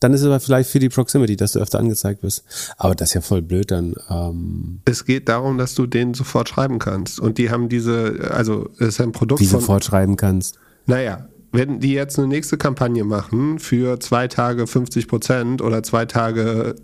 Dann 0.00 0.12
ist 0.12 0.20
es 0.20 0.26
aber 0.26 0.40
vielleicht 0.40 0.70
für 0.70 0.78
die 0.78 0.88
Proximity, 0.88 1.36
dass 1.36 1.52
du 1.52 1.60
öfter 1.60 1.78
angezeigt 1.78 2.22
wirst. 2.22 2.44
Aber 2.76 2.94
das 2.94 3.10
ist 3.10 3.14
ja 3.14 3.20
voll 3.20 3.42
blöd 3.42 3.70
dann. 3.70 3.94
Ähm 4.10 4.80
es 4.84 5.04
geht 5.04 5.28
darum, 5.28 5.58
dass 5.58 5.74
du 5.74 5.86
denen 5.86 6.14
sofort 6.14 6.48
schreiben 6.48 6.78
kannst. 6.78 7.18
Und 7.18 7.38
die 7.38 7.50
haben 7.50 7.68
diese, 7.68 8.30
also 8.30 8.68
es 8.78 8.88
ist 8.88 9.00
ein 9.00 9.12
Produkt. 9.12 9.40
Wie 9.40 9.46
von, 9.46 9.60
sofort 9.60 9.84
schreiben 9.84 10.16
kannst. 10.16 10.58
Naja, 10.86 11.28
wenn 11.52 11.80
die 11.80 11.92
jetzt 11.92 12.18
eine 12.18 12.28
nächste 12.28 12.58
Kampagne 12.58 13.04
machen 13.04 13.58
für 13.58 13.98
zwei 14.00 14.28
Tage 14.28 14.66
50 14.66 15.08
Prozent 15.08 15.62
oder 15.62 15.82
zwei 15.82 16.04
Tage 16.04 16.76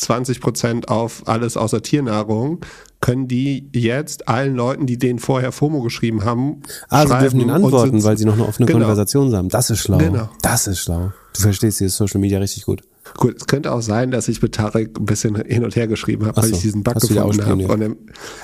20 0.00 0.40
Prozent 0.40 0.88
auf 0.88 1.22
alles 1.26 1.56
außer 1.56 1.82
Tiernahrung, 1.82 2.60
können 3.00 3.28
die 3.28 3.68
jetzt 3.72 4.28
allen 4.28 4.56
Leuten, 4.56 4.86
die 4.86 4.98
denen 4.98 5.18
vorher 5.18 5.52
FOMO 5.52 5.82
geschrieben 5.82 6.24
haben, 6.24 6.62
ah, 6.88 7.06
sie 7.06 7.18
dürfen 7.18 7.40
ihnen 7.40 7.50
antworten, 7.50 8.02
weil 8.02 8.16
sie 8.16 8.24
noch 8.24 8.34
eine 8.34 8.46
offene 8.46 8.66
genau. 8.66 8.80
Konversation 8.80 9.34
haben. 9.34 9.48
Das 9.48 9.70
ist 9.70 9.80
schlau. 9.80 9.98
Genau. 9.98 10.28
Das 10.42 10.66
ist 10.66 10.80
schlau. 10.80 11.12
Du 11.34 11.40
verstehst 11.40 11.80
dieses 11.80 11.96
Social 11.96 12.20
Media 12.20 12.38
richtig 12.38 12.64
gut. 12.64 12.82
Gut, 13.14 13.36
es 13.36 13.46
könnte 13.46 13.72
auch 13.72 13.82
sein, 13.82 14.10
dass 14.10 14.28
ich 14.28 14.42
mit 14.42 14.54
Tarek 14.54 14.98
ein 14.98 15.06
bisschen 15.06 15.36
hin 15.36 15.64
und 15.64 15.76
her 15.76 15.86
geschrieben 15.86 16.26
habe, 16.26 16.36
weil 16.38 16.48
so, 16.48 16.56
ich 16.56 16.62
diesen 16.62 16.82
Bug 16.82 16.94
gefunden 16.94 17.46
habe. 17.46 17.96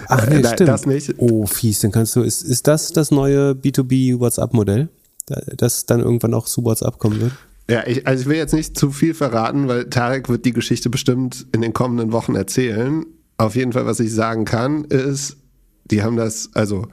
Ach 0.08 0.26
nee, 0.28 0.36
äh, 0.36 0.46
stimmt. 0.46 0.68
Das 0.68 0.86
nicht. 0.86 1.14
Oh, 1.18 1.46
fies. 1.46 1.80
Dann 1.80 1.90
kannst 1.90 2.14
du, 2.14 2.22
ist, 2.22 2.42
ist 2.42 2.66
das 2.66 2.92
das 2.92 3.10
neue 3.10 3.52
B2B 3.52 4.20
WhatsApp-Modell, 4.20 4.88
das 5.56 5.86
dann 5.86 6.00
irgendwann 6.00 6.34
auch 6.34 6.46
zu 6.46 6.64
WhatsApp 6.64 6.98
kommen 6.98 7.20
wird? 7.20 7.32
Ja, 7.70 7.86
ich, 7.86 8.06
also 8.06 8.22
ich 8.22 8.28
will 8.28 8.36
jetzt 8.36 8.54
nicht 8.54 8.78
zu 8.78 8.90
viel 8.90 9.14
verraten, 9.14 9.68
weil 9.68 9.88
Tarek 9.88 10.28
wird 10.28 10.44
die 10.44 10.52
Geschichte 10.52 10.90
bestimmt 10.90 11.46
in 11.52 11.60
den 11.60 11.72
kommenden 11.72 12.12
Wochen 12.12 12.34
erzählen. 12.34 13.06
Auf 13.36 13.56
jeden 13.56 13.72
Fall, 13.72 13.86
was 13.86 14.00
ich 14.00 14.12
sagen 14.12 14.44
kann, 14.44 14.84
ist, 14.84 15.36
die 15.84 16.02
haben 16.02 16.16
das, 16.16 16.50
also 16.54 16.88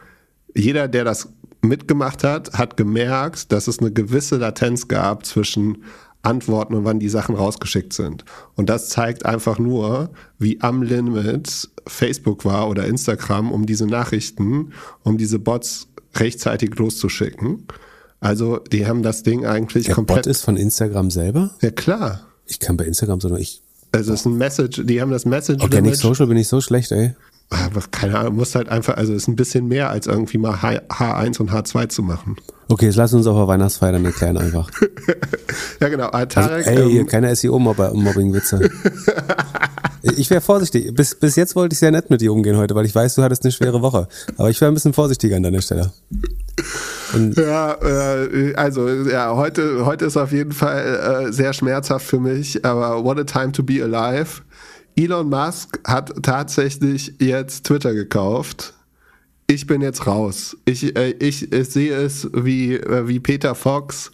jeder, 0.55 0.87
der 0.87 1.03
das 1.03 1.29
mitgemacht 1.61 2.23
hat, 2.23 2.53
hat 2.53 2.77
gemerkt, 2.77 3.51
dass 3.51 3.67
es 3.67 3.79
eine 3.79 3.91
gewisse 3.91 4.37
Latenz 4.37 4.87
gab 4.87 5.25
zwischen 5.25 5.83
Antworten 6.21 6.75
und 6.75 6.85
wann 6.85 6.99
die 6.99 7.09
Sachen 7.09 7.35
rausgeschickt 7.35 7.93
sind. 7.93 8.25
Und 8.55 8.69
das 8.69 8.89
zeigt 8.89 9.25
einfach 9.25 9.57
nur, 9.57 10.11
wie 10.37 10.59
am 10.61 10.81
Limit 10.81 11.69
Facebook 11.87 12.45
war 12.45 12.69
oder 12.69 12.85
Instagram, 12.85 13.51
um 13.51 13.65
diese 13.65 13.87
Nachrichten, 13.87 14.73
um 15.03 15.17
diese 15.17 15.39
Bots 15.39 15.87
rechtzeitig 16.15 16.75
loszuschicken. 16.75 17.65
Also 18.19 18.57
die 18.57 18.85
haben 18.85 19.03
das 19.03 19.23
Ding 19.23 19.45
eigentlich 19.45 19.85
Der 19.85 19.95
komplett. 19.95 20.23
Bot 20.23 20.27
ist 20.27 20.43
von 20.43 20.57
Instagram 20.57 21.09
selber? 21.11 21.51
Ja 21.61 21.71
klar. 21.71 22.21
Ich 22.45 22.59
kann 22.59 22.77
bei 22.77 22.85
Instagram, 22.85 23.21
sondern 23.21 23.41
ich. 23.41 23.61
Also 23.91 24.13
es 24.13 24.21
ist 24.21 24.25
ein 24.25 24.37
Message, 24.37 24.81
die 24.85 25.01
haben 25.01 25.11
das 25.11 25.25
Message. 25.25 25.63
Organic 25.63 25.95
Social 25.95 26.27
bin 26.27 26.37
ich 26.37 26.47
so 26.47 26.61
schlecht, 26.61 26.91
ey. 26.91 27.15
Aber 27.49 27.81
keine 27.89 28.19
Ahnung, 28.19 28.35
muss 28.35 28.53
halt 28.53 28.69
einfach, 28.69 28.97
also 28.97 29.13
ist 29.13 29.27
ein 29.27 29.35
bisschen 29.35 29.67
mehr 29.67 29.89
als 29.89 30.05
irgendwie 30.05 30.37
mal 30.37 30.55
H1 30.55 31.39
und 31.39 31.51
H2 31.51 31.89
zu 31.89 32.03
machen. 32.03 32.37
Okay, 32.67 32.85
jetzt 32.85 32.95
lass 32.95 33.11
uns 33.13 33.25
auf 33.25 33.35
der 33.35 33.47
Weihnachtsfeier 33.47 33.93
dann 33.93 34.05
erklären 34.05 34.37
einfach. 34.37 34.69
ja, 35.79 35.89
genau. 35.89 36.09
Tarek, 36.09 36.67
also, 36.67 36.81
ey, 36.81 36.99
ähm, 36.99 37.07
keine 37.07 37.35
SEO-Mobbing-Witze. 37.35 38.69
ich 40.03 40.29
wäre 40.29 40.41
vorsichtig. 40.41 40.93
Bis, 40.93 41.15
bis 41.15 41.35
jetzt 41.35 41.55
wollte 41.55 41.73
ich 41.73 41.79
sehr 41.79 41.89
nett 41.89 42.11
mit 42.11 42.21
dir 42.21 42.31
umgehen 42.31 42.57
heute, 42.57 42.75
weil 42.75 42.85
ich 42.85 42.93
weiß, 42.93 43.15
du 43.15 43.23
hattest 43.23 43.43
eine 43.43 43.51
schwere 43.51 43.81
Woche. 43.81 44.07
Aber 44.37 44.51
ich 44.51 44.61
wäre 44.61 44.71
ein 44.71 44.75
bisschen 44.75 44.93
vorsichtiger 44.93 45.37
an 45.37 45.43
deiner 45.43 45.61
Stelle. 45.61 45.91
Und 47.13 47.35
ja, 47.37 47.73
äh, 47.81 48.53
also 48.53 48.87
ja, 48.87 49.35
heute, 49.35 49.85
heute 49.87 50.05
ist 50.05 50.17
auf 50.17 50.31
jeden 50.31 50.51
Fall 50.51 51.25
äh, 51.29 51.33
sehr 51.33 51.53
schmerzhaft 51.53 52.05
für 52.05 52.19
mich, 52.19 52.63
aber 52.63 53.03
what 53.03 53.17
a 53.17 53.23
time 53.23 53.51
to 53.51 53.63
be 53.63 53.83
alive. 53.83 54.41
Elon 54.99 55.29
Musk 55.29 55.79
hat 55.85 56.11
tatsächlich 56.23 57.13
jetzt 57.19 57.65
Twitter 57.65 57.93
gekauft. 57.93 58.73
Ich 59.47 59.65
bin 59.65 59.81
jetzt 59.81 60.05
raus. 60.05 60.57
Ich, 60.65 60.93
äh, 60.97 61.11
ich, 61.11 61.53
ich 61.53 61.69
sehe 61.69 61.95
es 61.95 62.27
wie, 62.33 62.73
äh, 62.73 63.07
wie 63.07 63.21
Peter 63.21 63.55
Fox, 63.55 64.11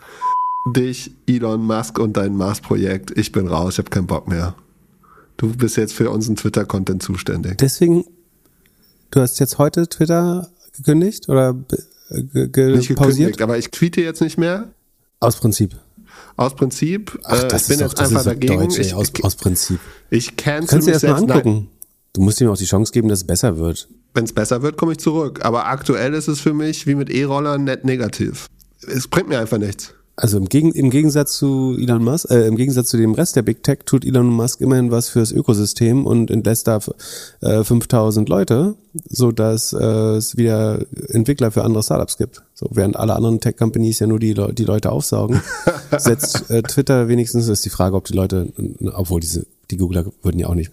dich, 0.75 1.11
Elon 1.25 1.63
Musk 1.63 1.97
und 1.97 2.15
dein 2.15 2.37
Mars-Projekt. 2.37 3.17
Ich 3.17 3.31
bin 3.31 3.47
raus, 3.47 3.73
ich 3.73 3.77
habe 3.79 3.89
keinen 3.89 4.05
Bock 4.05 4.27
mehr. 4.27 4.53
Du 5.37 5.51
bist 5.55 5.75
jetzt 5.75 5.93
für 5.93 6.11
unseren 6.11 6.35
Twitter-Content 6.35 7.01
zuständig. 7.01 7.57
Deswegen, 7.57 8.05
du 9.09 9.21
hast 9.21 9.39
jetzt 9.39 9.57
heute 9.57 9.89
Twitter 9.89 10.51
gekündigt 10.77 11.27
oder 11.29 11.55
ge, 12.11 12.47
ge 12.47 12.75
nicht 12.75 12.89
gekündigt, 12.89 13.41
aber 13.41 13.57
ich 13.57 13.71
tweete 13.71 14.01
jetzt 14.01 14.21
nicht 14.21 14.37
mehr. 14.37 14.69
Aus 15.19 15.37
Prinzip 15.37 15.75
aus 16.35 16.55
Prinzip. 16.55 17.17
Ach, 17.23 17.43
äh, 17.43 17.47
das 17.47 17.63
ich 17.63 17.67
bin 17.69 17.79
doch, 17.79 17.91
jetzt 17.91 18.01
einfach 18.01 18.23
dagegen. 18.23 18.59
Deutsch, 18.59 18.79
ey, 18.79 18.93
aus, 18.93 19.11
aus 19.21 19.35
Prinzip. 19.35 19.79
Ich 20.09 20.35
cancel 20.35 20.67
Kannst 20.67 20.87
du 20.87 20.91
erst 20.91 21.05
mal 21.05 21.15
angucken. 21.15 21.53
Nein. 21.53 21.67
Du 22.13 22.21
musst 22.21 22.39
ihm 22.39 22.49
auch 22.49 22.57
die 22.57 22.65
Chance 22.65 22.91
geben, 22.93 23.09
dass 23.09 23.19
es 23.19 23.27
besser 23.27 23.57
wird. 23.57 23.89
Wenn 24.13 24.23
es 24.23 24.33
besser 24.33 24.61
wird, 24.61 24.77
komme 24.77 24.93
ich 24.93 24.99
zurück. 24.99 25.43
Aber 25.43 25.65
aktuell 25.65 26.13
ist 26.13 26.29
es 26.29 26.39
für 26.39 26.53
mich 26.53 26.87
wie 26.87 26.95
mit 26.95 27.09
E-Rollern 27.09 27.65
net 27.65 27.83
negativ. 27.83 28.47
Es 28.87 29.07
bringt 29.07 29.27
mir 29.27 29.39
einfach 29.39 29.57
nichts. 29.57 29.93
Also 30.17 30.37
im, 30.37 30.47
Gegen, 30.47 30.71
im 30.71 30.89
Gegensatz 30.89 31.37
zu 31.37 31.75
Elon 31.77 32.03
Musk, 32.03 32.31
äh, 32.31 32.47
im 32.47 32.55
Gegensatz 32.55 32.89
zu 32.89 32.97
dem 32.97 33.13
Rest 33.13 33.35
der 33.35 33.41
Big 33.41 33.63
Tech 33.63 33.79
tut 33.85 34.05
Elon 34.05 34.27
Musk 34.27 34.61
immerhin 34.61 34.89
was 34.89 35.09
fürs 35.09 35.31
Ökosystem 35.31 36.05
und 36.05 36.31
entlässt 36.31 36.67
da 36.67 36.79
äh, 37.41 37.63
5000 37.63 38.29
Leute, 38.29 38.75
so 39.09 39.33
dass 39.33 39.73
äh, 39.73 39.85
es 40.15 40.37
wieder 40.37 40.85
Entwickler 41.09 41.51
für 41.51 41.65
andere 41.65 41.83
Startups 41.83 42.17
gibt. 42.17 42.43
So 42.53 42.69
während 42.71 42.95
alle 42.95 43.13
anderen 43.13 43.41
Tech 43.41 43.57
Companies 43.57 43.99
ja 43.99 44.07
nur 44.07 44.19
die, 44.19 44.33
die 44.33 44.63
Leute 44.63 44.91
aufsaugen, 44.91 45.41
setzt 45.97 46.49
äh, 46.49 46.63
Twitter 46.63 47.09
wenigstens 47.09 47.49
ist 47.49 47.65
die 47.65 47.69
Frage, 47.69 47.97
ob 47.97 48.05
die 48.05 48.13
Leute, 48.13 48.53
obwohl 48.93 49.19
diese 49.19 49.45
die 49.71 49.77
Googler 49.77 50.05
würden 50.21 50.39
ja 50.39 50.47
auch 50.47 50.53
nicht, 50.53 50.71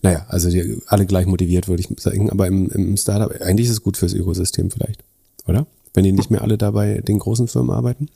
naja, 0.00 0.24
also 0.28 0.48
die, 0.48 0.78
alle 0.86 1.04
gleich 1.04 1.26
motiviert, 1.26 1.68
würde 1.68 1.82
ich 1.82 2.00
sagen, 2.00 2.30
aber 2.30 2.46
im, 2.46 2.70
im 2.70 2.96
Startup, 2.96 3.30
eigentlich 3.42 3.66
ist 3.66 3.74
es 3.74 3.82
gut 3.82 3.98
fürs 3.98 4.14
Ökosystem 4.14 4.70
vielleicht, 4.70 5.04
oder? 5.46 5.66
Wenn 5.94 6.04
die 6.04 6.12
nicht 6.12 6.30
mehr 6.30 6.40
alle 6.40 6.56
dabei 6.56 7.02
den 7.06 7.18
großen 7.18 7.48
Firmen 7.48 7.74
arbeiten? 7.74 8.08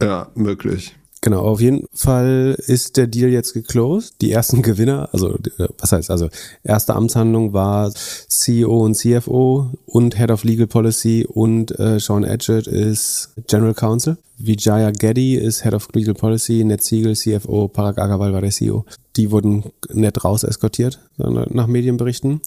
Ja, 0.00 0.28
möglich. 0.34 0.94
Genau, 1.22 1.42
auf 1.42 1.60
jeden 1.60 1.84
Fall 1.92 2.56
ist 2.66 2.96
der 2.96 3.06
Deal 3.06 3.28
jetzt 3.28 3.52
geclosed. 3.52 4.14
Die 4.22 4.32
ersten 4.32 4.62
Gewinner, 4.62 5.10
also 5.12 5.34
äh, 5.34 5.68
was 5.78 5.92
heißt, 5.92 6.10
also 6.10 6.28
erste 6.62 6.94
Amtshandlung 6.94 7.52
war 7.52 7.92
CEO 7.92 8.84
und 8.84 8.94
CFO 8.94 9.70
und 9.84 10.18
Head 10.18 10.30
of 10.30 10.44
Legal 10.44 10.66
Policy 10.66 11.26
und 11.28 11.78
äh, 11.78 12.00
Sean 12.00 12.24
Edgett 12.24 12.66
ist 12.66 13.34
General 13.46 13.74
Counsel. 13.74 14.16
Vijaya 14.38 14.90
Geddy 14.90 15.34
ist 15.34 15.62
Head 15.62 15.74
of 15.74 15.88
Legal 15.92 16.14
Policy, 16.14 16.64
Ned 16.64 16.82
Siegel 16.82 17.14
CFO, 17.14 17.68
Parag 17.68 17.98
Agarwal 17.98 18.32
war 18.32 18.40
der 18.40 18.50
CEO. 18.50 18.86
Die 19.16 19.30
wurden 19.30 19.64
nett 19.92 20.24
raus 20.24 20.44
eskortiert 20.44 21.00
nach 21.18 21.66
Medienberichten 21.66 22.40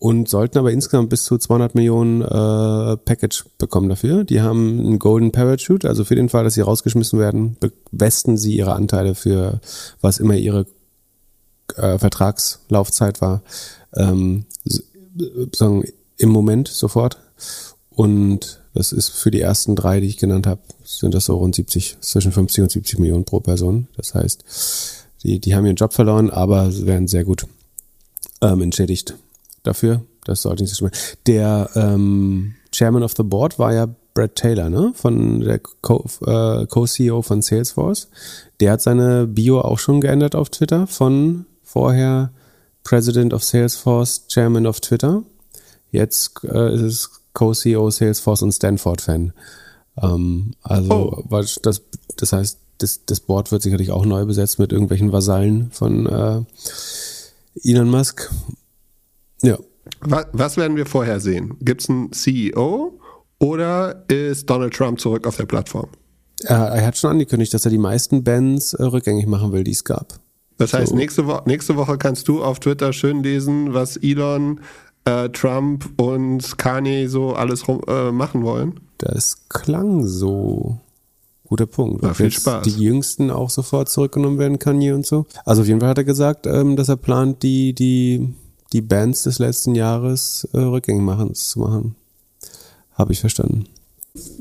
und 0.00 0.30
sollten 0.30 0.58
aber 0.58 0.72
insgesamt 0.72 1.10
bis 1.10 1.24
zu 1.24 1.36
200 1.36 1.74
Millionen 1.74 2.22
äh, 2.22 2.96
Package 2.96 3.44
bekommen 3.58 3.90
dafür. 3.90 4.24
Die 4.24 4.40
haben 4.40 4.80
einen 4.80 4.98
Golden 4.98 5.30
Parachute, 5.30 5.86
also 5.86 6.04
für 6.04 6.14
den 6.14 6.30
Fall, 6.30 6.42
dass 6.42 6.54
sie 6.54 6.62
rausgeschmissen 6.62 7.18
werden, 7.18 7.58
besten 7.92 8.38
sie 8.38 8.56
ihre 8.56 8.72
Anteile 8.72 9.14
für 9.14 9.60
was 10.00 10.16
immer 10.16 10.34
ihre 10.34 10.64
äh, 11.76 11.98
Vertragslaufzeit 11.98 13.20
war, 13.20 13.42
ähm, 13.94 14.46
sagen 15.54 15.84
im 16.16 16.30
Moment 16.30 16.68
sofort. 16.68 17.18
Und 17.90 18.62
das 18.72 18.92
ist 18.92 19.10
für 19.10 19.30
die 19.30 19.42
ersten 19.42 19.76
drei, 19.76 20.00
die 20.00 20.06
ich 20.06 20.16
genannt 20.16 20.46
habe, 20.46 20.62
sind 20.82 21.12
das 21.12 21.26
so 21.26 21.36
rund 21.36 21.54
70, 21.54 21.98
zwischen 22.00 22.32
50 22.32 22.62
und 22.62 22.70
70 22.70 22.98
Millionen 23.00 23.26
pro 23.26 23.40
Person. 23.40 23.86
Das 23.98 24.14
heißt, 24.14 24.44
die, 25.24 25.40
die 25.40 25.54
haben 25.54 25.66
ihren 25.66 25.76
Job 25.76 25.92
verloren, 25.92 26.30
aber 26.30 26.74
werden 26.86 27.06
sehr 27.06 27.24
gut 27.24 27.44
ähm, 28.40 28.62
entschädigt 28.62 29.14
dafür. 29.62 30.02
Das 30.24 30.42
sollte 30.42 30.62
nicht 30.62 30.74
so 30.74 30.76
schlimm. 30.76 30.90
Der 31.26 31.70
ähm, 31.74 32.54
Chairman 32.72 33.02
of 33.02 33.14
the 33.16 33.22
Board 33.22 33.58
war 33.58 33.72
ja 33.72 33.88
Brad 34.14 34.34
Taylor, 34.34 34.68
ne? 34.70 34.92
Von 34.94 35.40
der 35.40 35.58
Co-CEO 35.58 36.62
äh, 36.62 36.66
Co 36.66 37.22
von 37.22 37.42
Salesforce. 37.42 38.08
Der 38.60 38.72
hat 38.72 38.82
seine 38.82 39.26
Bio 39.26 39.60
auch 39.60 39.78
schon 39.78 40.00
geändert 40.00 40.34
auf 40.34 40.50
Twitter 40.50 40.86
von 40.86 41.46
vorher 41.62 42.32
President 42.84 43.32
of 43.32 43.44
Salesforce, 43.44 44.26
Chairman 44.28 44.66
of 44.66 44.80
Twitter. 44.80 45.22
Jetzt 45.90 46.44
äh, 46.44 46.74
ist 46.74 46.82
es 46.82 47.10
Co-CEO 47.32 47.90
Salesforce 47.90 48.42
und 48.42 48.52
Stanford-Fan. 48.52 49.32
Ähm, 50.02 50.52
also, 50.62 51.24
oh. 51.28 51.42
das, 51.62 51.82
das 52.16 52.32
heißt, 52.32 52.58
das, 52.78 53.04
das 53.04 53.20
Board 53.20 53.52
wird 53.52 53.62
sicherlich 53.62 53.90
auch 53.90 54.04
neu 54.04 54.24
besetzt 54.24 54.58
mit 54.58 54.72
irgendwelchen 54.72 55.12
Vasallen 55.12 55.70
von 55.70 56.06
äh, 56.06 56.42
Elon 57.62 57.90
Musk. 57.90 58.30
Ja. 59.42 59.58
Was, 60.00 60.26
was 60.32 60.56
werden 60.56 60.76
wir 60.76 60.86
vorher 60.86 61.20
sehen? 61.20 61.56
Gibt 61.60 61.82
es 61.82 61.90
einen 61.90 62.12
CEO 62.12 62.98
oder 63.38 64.04
ist 64.08 64.48
Donald 64.48 64.74
Trump 64.74 65.00
zurück 65.00 65.26
auf 65.26 65.36
der 65.36 65.46
Plattform? 65.46 65.88
Er, 66.44 66.86
hat 66.86 66.96
schon 66.96 67.10
angekündigt, 67.10 67.52
dass 67.52 67.64
er 67.64 67.70
die 67.70 67.78
meisten 67.78 68.24
Bands 68.24 68.72
äh, 68.74 68.82
rückgängig 68.82 69.26
machen 69.26 69.52
will, 69.52 69.64
die 69.64 69.72
es 69.72 69.84
gab. 69.84 70.20
Das 70.56 70.72
heißt, 70.72 70.90
so. 70.90 70.96
nächste, 70.96 71.26
Wo 71.26 71.40
nächste 71.46 71.76
Woche 71.76 71.98
kannst 71.98 72.28
du 72.28 72.42
auf 72.42 72.60
Twitter 72.60 72.92
schön 72.92 73.22
lesen, 73.22 73.74
was 73.74 73.96
Elon, 73.96 74.60
äh, 75.04 75.28
Trump 75.30 75.88
und 76.00 76.58
Kanye 76.58 77.08
so 77.08 77.32
alles 77.32 77.66
rum, 77.68 77.80
äh, 77.88 78.10
machen 78.10 78.42
wollen. 78.42 78.80
Das 78.98 79.48
klang 79.48 80.06
so. 80.06 80.78
Guter 81.44 81.66
Punkt. 81.66 82.02
War 82.02 82.14
viel 82.14 82.30
Spaß. 82.30 82.62
Die 82.62 82.78
Jüngsten 82.78 83.30
auch 83.30 83.50
sofort 83.50 83.88
zurückgenommen 83.88 84.38
werden, 84.38 84.58
Kanye 84.58 84.92
und 84.92 85.04
so. 85.04 85.26
Also 85.44 85.62
auf 85.62 85.68
jeden 85.68 85.80
Fall 85.80 85.88
hat 85.88 85.98
er 85.98 86.04
gesagt, 86.04 86.46
ähm, 86.46 86.76
dass 86.76 86.88
er 86.88 86.96
plant, 86.96 87.42
die, 87.42 87.74
die 87.74 88.34
die 88.72 88.80
Bands 88.80 89.24
des 89.24 89.38
letzten 89.38 89.74
Jahres 89.74 90.48
äh, 90.52 90.58
rückgängig 90.58 91.02
machen, 91.02 91.34
zu 91.34 91.60
machen. 91.60 91.96
Habe 92.94 93.12
ich 93.12 93.20
verstanden. 93.20 93.66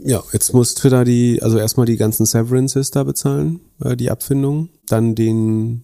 Ja, 0.03 0.24
jetzt 0.33 0.53
muss 0.53 0.74
Twitter 0.75 1.05
die, 1.05 1.41
also 1.41 1.57
erstmal 1.57 1.86
die 1.86 1.98
ganzen 1.98 2.25
Severances 2.25 2.91
da 2.91 3.03
bezahlen, 3.03 3.59
äh, 3.83 3.95
die 3.95 4.09
Abfindung, 4.09 4.69
dann 4.88 5.15
den, 5.15 5.83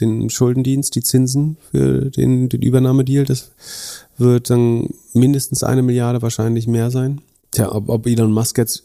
den 0.00 0.30
Schuldendienst, 0.30 0.94
die 0.94 1.02
Zinsen 1.02 1.56
für 1.70 2.10
den, 2.10 2.48
den 2.48 2.62
Übernahmedeal, 2.62 3.24
das 3.24 3.50
wird 4.18 4.50
dann 4.50 4.90
mindestens 5.12 5.64
eine 5.64 5.82
Milliarde 5.82 6.22
wahrscheinlich 6.22 6.66
mehr 6.66 6.90
sein. 6.90 7.20
Tja, 7.56 7.72
ob, 7.72 7.88
ob 7.88 8.06
Elon 8.06 8.32
Musk 8.32 8.58
jetzt 8.58 8.82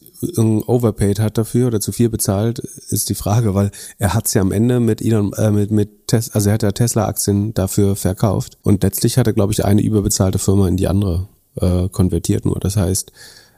overpaid 0.65 1.19
hat 1.19 1.37
dafür 1.37 1.67
oder 1.67 1.81
zu 1.81 1.91
viel 1.91 2.07
bezahlt, 2.07 2.59
ist 2.59 3.09
die 3.09 3.15
Frage, 3.15 3.53
weil 3.53 3.69
er 3.97 4.13
hat 4.13 4.27
es 4.27 4.33
ja 4.33 4.41
am 4.41 4.53
Ende 4.53 4.79
mit 4.79 5.01
Elon, 5.01 5.33
äh, 5.33 5.51
mit, 5.51 5.71
mit 5.71 6.07
Tesla, 6.07 6.35
also 6.35 6.49
er 6.49 6.53
hat 6.53 6.63
ja 6.63 6.71
Tesla-Aktien 6.71 7.53
dafür 7.53 7.97
verkauft 7.97 8.57
und 8.61 8.81
letztlich 8.81 9.17
hat 9.17 9.27
er, 9.27 9.33
glaube 9.33 9.51
ich, 9.51 9.65
eine 9.65 9.81
überbezahlte 9.81 10.39
Firma 10.39 10.69
in 10.69 10.77
die 10.77 10.87
andere 10.87 11.27
äh, 11.55 11.89
konvertiert 11.89 12.45
nur. 12.45 12.61
Das 12.61 12.77
heißt, 12.77 13.11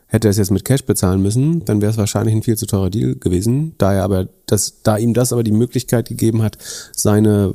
hätte 0.07 0.29
er 0.29 0.31
es 0.31 0.37
jetzt 0.37 0.49
mit 0.49 0.65
Cash 0.65 0.83
bezahlen 0.83 1.21
müssen, 1.21 1.63
dann 1.63 1.79
wäre 1.79 1.91
es 1.91 1.97
wahrscheinlich 1.97 2.33
ein 2.33 2.41
viel 2.41 2.57
zu 2.57 2.65
teurer 2.65 2.89
Deal 2.89 3.13
gewesen. 3.13 3.75
Da 3.77 3.93
er 3.93 4.05
aber 4.05 4.29
das, 4.47 4.81
da 4.81 4.97
ihm 4.97 5.13
das 5.13 5.31
aber 5.31 5.43
die 5.43 5.51
Möglichkeit 5.51 6.07
gegeben 6.07 6.41
hat, 6.41 6.57
seine, 6.91 7.53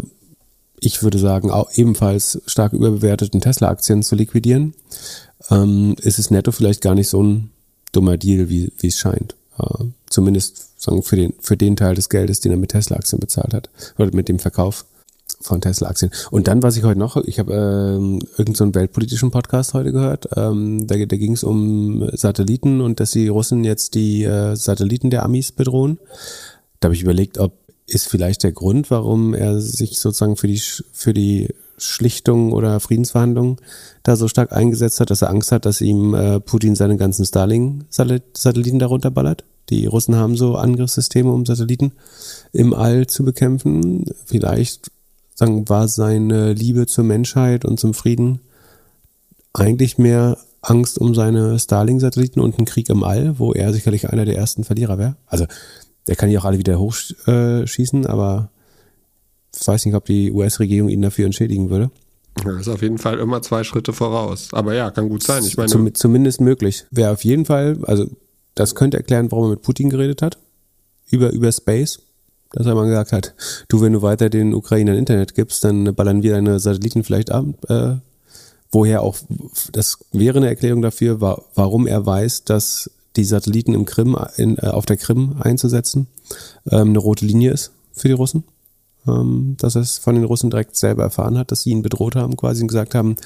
ich 0.79 1.03
würde 1.03 1.19
sagen, 1.19 1.51
auch 1.51 1.73
ebenfalls 1.75 2.41
stark 2.47 2.73
überbewerteten 2.73 3.41
Tesla-Aktien 3.41 4.05
zu 4.05 4.15
liquidieren, 4.15 4.75
ähm, 5.51 5.97
ist 6.01 6.19
es 6.19 6.31
netto 6.31 6.53
vielleicht 6.53 6.83
gar 6.83 6.95
nicht 6.95 7.09
so 7.09 7.23
ein 7.23 7.51
dummer 7.93 8.17
Deal, 8.17 8.49
wie 8.49 8.73
wie 8.79 8.89
es 8.89 8.99
scheint. 8.99 9.35
Äh, 9.59 9.85
zumindest 10.09 10.81
sagen 10.81 11.03
für 11.03 11.17
den 11.17 11.35
für 11.41 11.57
den 11.57 11.77
Teil 11.77 11.95
des 11.95 12.09
Geldes, 12.09 12.41
den 12.41 12.53
er 12.53 12.59
mit 12.59 12.71
Tesla-Aktien 12.71 13.21
bezahlt 13.21 13.55
hat 13.55 13.71
oder 13.99 14.15
mit 14.15 14.29
dem 14.29 14.39
Verkauf 14.39 14.85
von 15.41 15.61
Tesla-Aktien. 15.61 16.11
Und 16.31 16.49
dann, 16.49 16.63
was 16.63 16.77
ich 16.77 16.85
heute 16.85 16.99
noch, 16.99 17.17
ich 17.17 17.39
habe 17.39 17.53
ähm, 17.55 18.19
irgendeinen 18.37 18.73
so 18.73 18.75
weltpolitischen 18.75 19.31
Podcast 19.31 19.75
heute 19.75 19.93
gehört, 19.93 20.29
ähm, 20.37 20.87
da, 20.87 20.97
da 20.97 21.17
ging 21.17 21.33
es 21.33 21.45
um 21.45 22.09
Satelliten 22.13 22.81
und 22.81 22.99
dass 22.99 23.13
die 23.13 23.29
Russen 23.29 23.65
jetzt 23.65 23.95
die 23.95 24.25
äh, 24.25 24.57
Satelliten 24.57 25.11
der 25.11 25.23
Amis 25.25 25.53
bedrohen. 25.53 25.99
Da 26.81 26.87
habe 26.87 26.95
ich 26.95 27.03
überlegt, 27.03 27.39
ob 27.39 27.53
ist 27.87 28.09
vielleicht 28.09 28.43
der 28.43 28.53
Grund, 28.53 28.91
warum 28.91 29.33
er 29.33 29.61
sich 29.61 29.99
sozusagen 29.99 30.37
für 30.37 30.47
die 30.47 30.61
für 30.93 31.15
die 31.15 31.49
Schlichtung 31.79 32.53
oder 32.53 32.81
Friedensverhandlungen 32.81 33.57
da 34.03 34.17
so 34.17 34.29
stark 34.29 34.53
eingesetzt 34.53 35.01
hat, 35.01 35.11
dass 35.11 35.23
er 35.23 35.31
Angst 35.31 35.53
hat, 35.53 35.67
dass 35.67 35.81
ihm 35.81 36.15
äh, 36.15 36.41
Putin 36.41 36.75
seine 36.75 36.97
ganzen 36.97 37.25
Starlink-Satelliten 37.25 38.79
darunter 38.79 39.11
ballert. 39.11 39.45
Die 39.71 39.87
Russen 39.87 40.17
haben 40.17 40.37
so 40.37 40.57
Angriffssysteme, 40.57 41.31
um 41.31 41.45
Satelliten 41.45 41.93
im 42.53 42.73
All 42.73 43.07
zu 43.07 43.25
bekämpfen. 43.25 44.07
Vielleicht 44.25 44.91
sagen, 45.35 45.69
war 45.69 45.89
seine 45.89 46.53
Liebe 46.53 46.87
zur 46.87 47.05
Menschheit 47.05 47.65
und 47.65 47.79
zum 47.79 47.95
Frieden 47.95 48.41
eigentlich 49.53 49.99
mehr 49.99 50.39
Angst 50.63 50.99
um 50.99 51.15
seine 51.15 51.59
Starlink-Satelliten 51.59 52.41
und 52.41 52.59
einen 52.59 52.67
Krieg 52.67 52.89
im 52.89 53.05
All, 53.05 53.39
wo 53.39 53.53
er 53.53 53.73
sicherlich 53.73 54.09
einer 54.09 54.25
der 54.25 54.37
ersten 54.37 54.65
Verlierer 54.65 54.99
wäre. 54.99 55.17
Also 55.27 55.47
der 56.07 56.17
kann 56.17 56.31
ja 56.31 56.41
auch 56.41 56.45
alle 56.45 56.59
wieder 56.59 56.79
hochschießen, 56.79 58.05
äh, 58.05 58.09
aber 58.09 58.51
ich 59.55 59.67
weiß 59.67 59.87
nicht, 59.87 59.95
ob 59.95 60.05
die 60.05 60.33
US-Regierung 60.33 60.89
ihn 60.89 61.03
dafür 61.03 61.27
entschädigen 61.27 61.71
würde. 61.71 61.91
Ja, 62.45 62.59
ist 62.59 62.69
auf 62.69 62.83
jeden 62.83 62.99
Fall 62.99 63.19
immer 63.19 63.43
zwei 63.43 63.65
Schritte 63.65 63.93
voraus. 63.93 64.49
Aber 64.53 64.75
ja, 64.75 64.91
kann 64.91 65.09
gut 65.09 65.23
sein. 65.23 65.45
Ich 65.45 65.57
meine, 65.57 65.69
Zum, 65.69 65.93
zumindest 65.95 66.41
möglich. 66.41 66.85
Wäre 66.91 67.13
auf 67.13 67.25
jeden 67.25 67.45
Fall, 67.45 67.79
also 67.83 68.07
das 68.55 68.75
könnte 68.75 68.97
erklären, 68.97 69.31
warum 69.31 69.47
er 69.47 69.51
mit 69.51 69.63
Putin 69.63 69.91
geredet 69.91 70.23
hat. 70.23 70.39
Über, 71.11 71.31
über 71.31 71.51
Space. 71.53 72.01
Dass 72.53 72.67
er 72.67 72.75
mal 72.75 72.87
gesagt 72.87 73.13
hat, 73.13 73.35
du, 73.69 73.83
wenn 73.83 73.93
du 73.93 74.01
weiter 74.01 74.31
den 74.31 74.55
Ukrainern 74.55 74.97
Internet 74.97 75.35
gibst, 75.35 75.65
dann 75.65 75.95
ballern 75.95 76.23
wir 76.23 76.33
deine 76.33 76.59
Satelliten 76.61 77.05
vielleicht 77.05 77.31
ab. 77.31 77.45
Äh, 77.69 77.97
woher 78.71 79.03
auch, 79.03 79.19
das 79.73 79.99
wäre 80.13 80.39
eine 80.39 80.49
Erklärung 80.49 80.81
dafür, 80.81 81.21
war, 81.21 81.45
warum 81.55 81.87
er 81.87 82.07
weiß, 82.07 82.45
dass 82.45 82.91
die 83.17 83.25
Satelliten 83.25 83.75
im 83.75 83.85
Krim, 83.85 84.17
in, 84.37 84.57
äh, 84.57 84.69
auf 84.69 84.87
der 84.87 84.97
Krim 84.97 85.37
einzusetzen, 85.41 86.07
ähm, 86.71 86.91
eine 86.91 86.99
rote 86.99 87.27
Linie 87.27 87.53
ist 87.53 87.73
für 87.93 88.09
die 88.09 88.15
Russen 88.15 88.45
ähm, 89.09 89.57
dass 89.59 89.75
er 89.75 89.83
es 89.83 89.99
von 89.99 90.15
den 90.15 90.25
Russen 90.25 90.51
direkt 90.51 90.77
selber 90.77 91.03
erfahren 91.03 91.39
hat, 91.39 91.51
dass 91.51 91.63
sie 91.63 91.71
ihn 91.71 91.83
bedroht 91.83 92.17
haben, 92.17 92.37
quasi 92.37 92.63
und 92.63 92.69
gesagt 92.69 92.95
haben, 92.95 93.17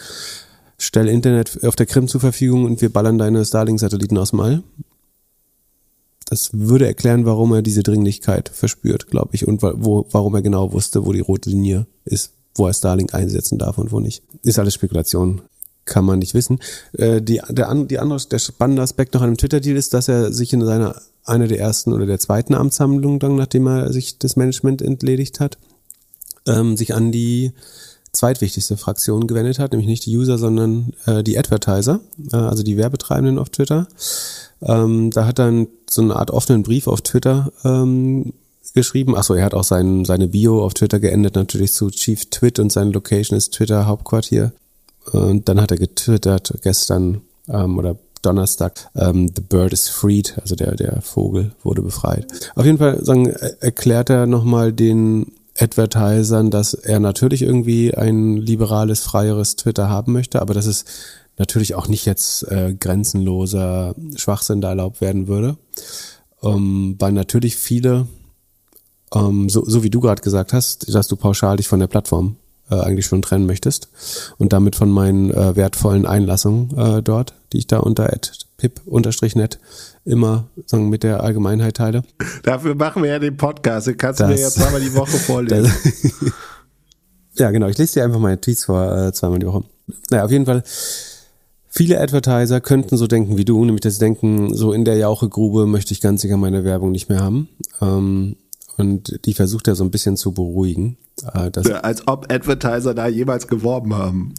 stell 0.78 1.08
Internet 1.08 1.64
auf 1.64 1.76
der 1.76 1.86
Krim 1.86 2.08
zur 2.08 2.20
Verfügung 2.20 2.64
und 2.64 2.80
wir 2.80 2.92
ballern 2.92 3.18
deine 3.18 3.44
Starlink-Satelliten 3.44 4.18
aus 4.18 4.30
dem 4.30 4.40
All. 4.40 4.62
Das 6.26 6.50
würde 6.52 6.86
erklären, 6.86 7.26
warum 7.26 7.52
er 7.52 7.62
diese 7.62 7.82
Dringlichkeit 7.82 8.48
verspürt, 8.48 9.08
glaube 9.08 9.34
ich, 9.34 9.46
und 9.46 9.62
wo, 9.62 10.06
warum 10.10 10.34
er 10.34 10.42
genau 10.42 10.72
wusste, 10.72 11.04
wo 11.04 11.12
die 11.12 11.20
rote 11.20 11.50
Linie 11.50 11.86
ist, 12.04 12.32
wo 12.54 12.66
er 12.66 12.72
Starlink 12.72 13.14
einsetzen 13.14 13.58
darf 13.58 13.76
und 13.76 13.92
wo 13.92 14.00
nicht. 14.00 14.22
Ist 14.42 14.58
alles 14.58 14.74
Spekulation 14.74 15.42
kann 15.84 16.04
man 16.04 16.20
nicht 16.20 16.34
wissen. 16.34 16.60
Äh, 16.92 17.20
die, 17.20 17.40
der, 17.48 17.74
die 17.74 17.98
andere, 17.98 18.20
der 18.30 18.38
spannende 18.38 18.82
Aspekt 18.82 19.14
noch 19.14 19.22
an 19.22 19.30
dem 19.30 19.36
Twitter-Deal 19.36 19.76
ist, 19.76 19.94
dass 19.94 20.08
er 20.08 20.32
sich 20.32 20.52
in 20.52 20.64
seiner 20.64 20.94
einer 21.24 21.46
der 21.46 21.60
ersten 21.60 21.92
oder 21.92 22.06
der 22.06 22.18
zweiten 22.18 22.54
Amtshandlung 22.54 23.18
dann, 23.18 23.36
nachdem 23.36 23.66
er 23.66 23.92
sich 23.92 24.18
das 24.18 24.36
Management 24.36 24.82
entledigt 24.82 25.40
hat, 25.40 25.58
ähm, 26.46 26.76
sich 26.76 26.94
an 26.94 27.12
die 27.12 27.52
zweitwichtigste 28.12 28.76
Fraktion 28.76 29.26
gewendet 29.26 29.58
hat, 29.58 29.72
nämlich 29.72 29.88
nicht 29.88 30.06
die 30.06 30.16
User, 30.16 30.36
sondern 30.36 30.92
äh, 31.06 31.22
die 31.22 31.38
Advertiser, 31.38 32.00
äh, 32.32 32.36
also 32.36 32.62
die 32.62 32.76
Werbetreibenden 32.76 33.38
auf 33.38 33.48
Twitter. 33.48 33.88
Ähm, 34.60 35.10
da 35.10 35.26
hat 35.26 35.40
er 35.40 35.66
so 35.88 36.02
eine 36.02 36.16
Art 36.16 36.30
offenen 36.30 36.62
Brief 36.62 36.86
auf 36.86 37.00
Twitter 37.00 37.52
ähm, 37.64 38.34
geschrieben. 38.74 39.16
Achso, 39.16 39.34
er 39.34 39.44
hat 39.44 39.54
auch 39.54 39.64
sein, 39.64 40.04
seine 40.04 40.28
Bio 40.28 40.64
auf 40.64 40.74
Twitter 40.74 41.00
geendet, 41.00 41.36
natürlich 41.36 41.72
zu 41.72 41.90
Chief 41.90 42.26
Twit 42.30 42.58
und 42.58 42.70
seine 42.70 42.90
Location 42.90 43.36
ist 43.36 43.54
Twitter 43.54 43.86
Hauptquartier. 43.86 44.52
Und 45.12 45.48
dann 45.48 45.60
hat 45.60 45.70
er 45.70 45.78
getwittert 45.78 46.52
gestern 46.62 47.22
ähm, 47.48 47.78
oder 47.78 47.96
Donnerstag, 48.22 48.88
ähm, 48.94 49.28
The 49.34 49.42
Bird 49.42 49.72
is 49.72 49.88
freed, 49.88 50.38
also 50.40 50.54
der, 50.54 50.76
der 50.76 51.02
Vogel 51.02 51.52
wurde 51.64 51.82
befreit. 51.82 52.26
Auf 52.54 52.64
jeden 52.64 52.78
Fall 52.78 53.04
sagen, 53.04 53.26
erklärt 53.26 54.10
er 54.10 54.26
nochmal 54.26 54.72
den 54.72 55.32
Advertisern, 55.58 56.50
dass 56.50 56.74
er 56.74 57.00
natürlich 57.00 57.42
irgendwie 57.42 57.94
ein 57.94 58.36
liberales, 58.36 59.00
freieres 59.00 59.56
Twitter 59.56 59.88
haben 59.88 60.12
möchte, 60.12 60.40
aber 60.40 60.54
dass 60.54 60.66
es 60.66 60.84
natürlich 61.38 61.74
auch 61.74 61.88
nicht 61.88 62.06
jetzt 62.06 62.44
äh, 62.50 62.74
grenzenloser 62.78 63.94
Schwachsinn 64.16 64.60
da 64.60 64.70
erlaubt 64.70 65.00
werden 65.00 65.28
würde. 65.28 65.56
Ähm, 66.42 66.96
weil 66.98 67.12
natürlich 67.12 67.56
viele, 67.56 68.06
ähm, 69.14 69.48
so, 69.48 69.64
so 69.64 69.82
wie 69.82 69.90
du 69.90 70.00
gerade 70.00 70.22
gesagt 70.22 70.52
hast, 70.52 70.92
dass 70.92 71.08
du 71.08 71.16
pauschal 71.16 71.56
dich 71.56 71.68
von 71.68 71.80
der 71.80 71.86
Plattform 71.86 72.36
äh, 72.70 72.74
eigentlich 72.76 73.06
schon 73.06 73.22
trennen 73.22 73.46
möchtest 73.46 73.88
und 74.38 74.52
damit 74.52 74.76
von 74.76 74.90
meinen 74.90 75.30
äh, 75.30 75.56
wertvollen 75.56 76.06
Einlassungen 76.06 76.76
äh, 76.76 77.02
dort, 77.02 77.34
die 77.52 77.58
ich 77.58 77.66
da 77.66 77.78
unter 77.78 78.10
pip-net 78.56 79.58
immer 80.04 80.48
sagen, 80.66 80.88
mit 80.88 81.02
der 81.02 81.22
Allgemeinheit 81.22 81.76
teile. 81.76 82.02
Dafür 82.42 82.74
machen 82.74 83.02
wir 83.02 83.10
ja 83.10 83.18
den 83.18 83.36
Podcast. 83.36 83.86
Den 83.86 83.96
kannst 83.96 84.20
das, 84.20 84.28
du 84.28 84.34
mir 84.34 84.40
ja 84.40 84.50
zweimal 84.50 84.80
die 84.80 84.94
Woche 84.94 85.16
vorlesen. 85.18 85.64
Das, 85.64 86.32
ja, 87.34 87.50
genau. 87.50 87.68
Ich 87.68 87.78
lese 87.78 87.94
dir 87.94 88.04
einfach 88.04 88.20
meine 88.20 88.40
Tweets 88.40 88.64
vor, 88.64 88.96
äh, 88.96 89.12
zweimal 89.12 89.38
die 89.38 89.46
Woche. 89.46 89.64
Naja, 90.10 90.24
auf 90.24 90.30
jeden 90.30 90.46
Fall. 90.46 90.62
Viele 91.74 91.98
Advertiser 92.00 92.60
könnten 92.60 92.98
so 92.98 93.06
denken 93.06 93.38
wie 93.38 93.46
du, 93.46 93.64
nämlich 93.64 93.80
dass 93.80 93.94
sie 93.94 94.00
denken, 94.00 94.54
so 94.54 94.72
in 94.72 94.84
der 94.84 94.96
Jauchegrube 94.96 95.66
möchte 95.66 95.94
ich 95.94 96.02
ganz 96.02 96.20
sicher 96.20 96.36
meine 96.36 96.64
Werbung 96.64 96.92
nicht 96.92 97.08
mehr 97.08 97.20
haben. 97.20 97.48
Ähm, 97.80 98.36
und 98.76 99.20
die 99.24 99.32
versucht 99.32 99.68
er 99.68 99.74
so 99.74 99.84
ein 99.84 99.90
bisschen 99.90 100.16
zu 100.16 100.32
beruhigen. 100.32 100.98
Äh, 101.34 101.50
ja, 101.64 101.76
als 101.80 102.06
ob 102.08 102.30
Advertiser 102.30 102.94
da 102.94 103.06
jemals 103.06 103.46
geworben 103.46 103.94
haben. 103.94 104.34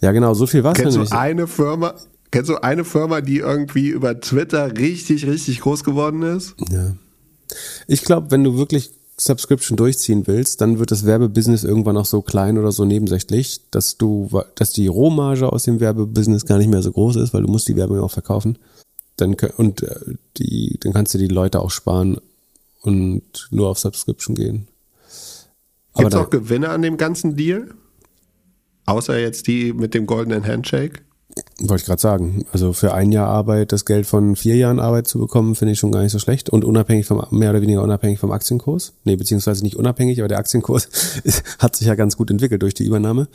Ja, 0.00 0.12
genau, 0.12 0.34
so 0.34 0.46
viel 0.46 0.64
war 0.64 0.72
es 0.72 0.78
Kennst 0.78 0.96
du 0.96 1.06
eine 1.10 1.46
Firma, 1.46 1.94
Kennst 2.30 2.50
du 2.50 2.56
eine 2.62 2.84
Firma, 2.84 3.20
die 3.20 3.38
irgendwie 3.38 3.88
über 3.88 4.20
Twitter 4.20 4.76
richtig, 4.76 5.26
richtig 5.26 5.60
groß 5.60 5.84
geworden 5.84 6.22
ist? 6.22 6.54
Ja. 6.70 6.94
Ich 7.86 8.02
glaube, 8.02 8.30
wenn 8.30 8.44
du 8.44 8.58
wirklich 8.58 8.90
Subscription 9.20 9.76
durchziehen 9.76 10.26
willst, 10.26 10.60
dann 10.60 10.78
wird 10.78 10.90
das 10.90 11.04
Werbebusiness 11.04 11.64
irgendwann 11.64 11.96
auch 11.96 12.06
so 12.06 12.22
klein 12.22 12.58
oder 12.58 12.70
so 12.70 12.84
nebensächlich, 12.84 13.62
dass 13.70 13.96
du, 13.96 14.30
dass 14.54 14.72
die 14.72 14.86
Rohmarge 14.86 15.52
aus 15.52 15.64
dem 15.64 15.80
Werbebusiness 15.80 16.46
gar 16.46 16.58
nicht 16.58 16.70
mehr 16.70 16.82
so 16.82 16.92
groß 16.92 17.16
ist, 17.16 17.34
weil 17.34 17.42
du 17.42 17.48
musst 17.48 17.66
die 17.66 17.76
Werbung 17.76 18.00
auch 18.00 18.10
verkaufen. 18.10 18.58
Dann, 19.16 19.34
und 19.56 19.82
äh, 19.82 19.96
die, 20.36 20.78
dann 20.80 20.92
kannst 20.92 21.14
du 21.14 21.18
die 21.18 21.28
Leute 21.28 21.60
auch 21.60 21.70
sparen 21.70 22.18
und 22.82 23.48
nur 23.50 23.68
auf 23.68 23.78
Subscription 23.78 24.36
gehen. 24.36 24.68
Gibt 25.96 26.14
es 26.14 26.20
auch 26.20 26.30
Gewinne 26.30 26.68
an 26.68 26.82
dem 26.82 26.96
ganzen 26.96 27.34
Deal? 27.34 27.70
Außer 28.86 29.18
jetzt 29.18 29.48
die 29.48 29.72
mit 29.72 29.94
dem 29.94 30.06
goldenen 30.06 30.46
Handshake? 30.46 31.00
Wollte 31.60 31.82
ich 31.82 31.86
gerade 31.86 32.00
sagen. 32.00 32.44
Also 32.52 32.72
für 32.72 32.94
ein 32.94 33.10
Jahr 33.10 33.26
Arbeit 33.26 33.72
das 33.72 33.84
Geld 33.84 34.06
von 34.06 34.36
vier 34.36 34.54
Jahren 34.56 34.78
Arbeit 34.78 35.08
zu 35.08 35.18
bekommen, 35.18 35.56
finde 35.56 35.72
ich 35.72 35.78
schon 35.80 35.90
gar 35.90 36.02
nicht 36.02 36.12
so 36.12 36.20
schlecht. 36.20 36.50
Und 36.50 36.64
unabhängig 36.64 37.06
vom, 37.06 37.24
mehr 37.30 37.50
oder 37.50 37.60
weniger 37.62 37.82
unabhängig 37.82 38.20
vom 38.20 38.30
Aktienkurs. 38.30 38.92
Nee, 39.02 39.16
beziehungsweise 39.16 39.64
nicht 39.64 39.74
unabhängig, 39.74 40.20
aber 40.20 40.28
der 40.28 40.38
Aktienkurs 40.38 40.88
hat 41.58 41.74
sich 41.74 41.88
ja 41.88 41.96
ganz 41.96 42.16
gut 42.16 42.30
entwickelt 42.30 42.62
durch 42.62 42.74
die 42.74 42.84
Übernahme. 42.84 43.26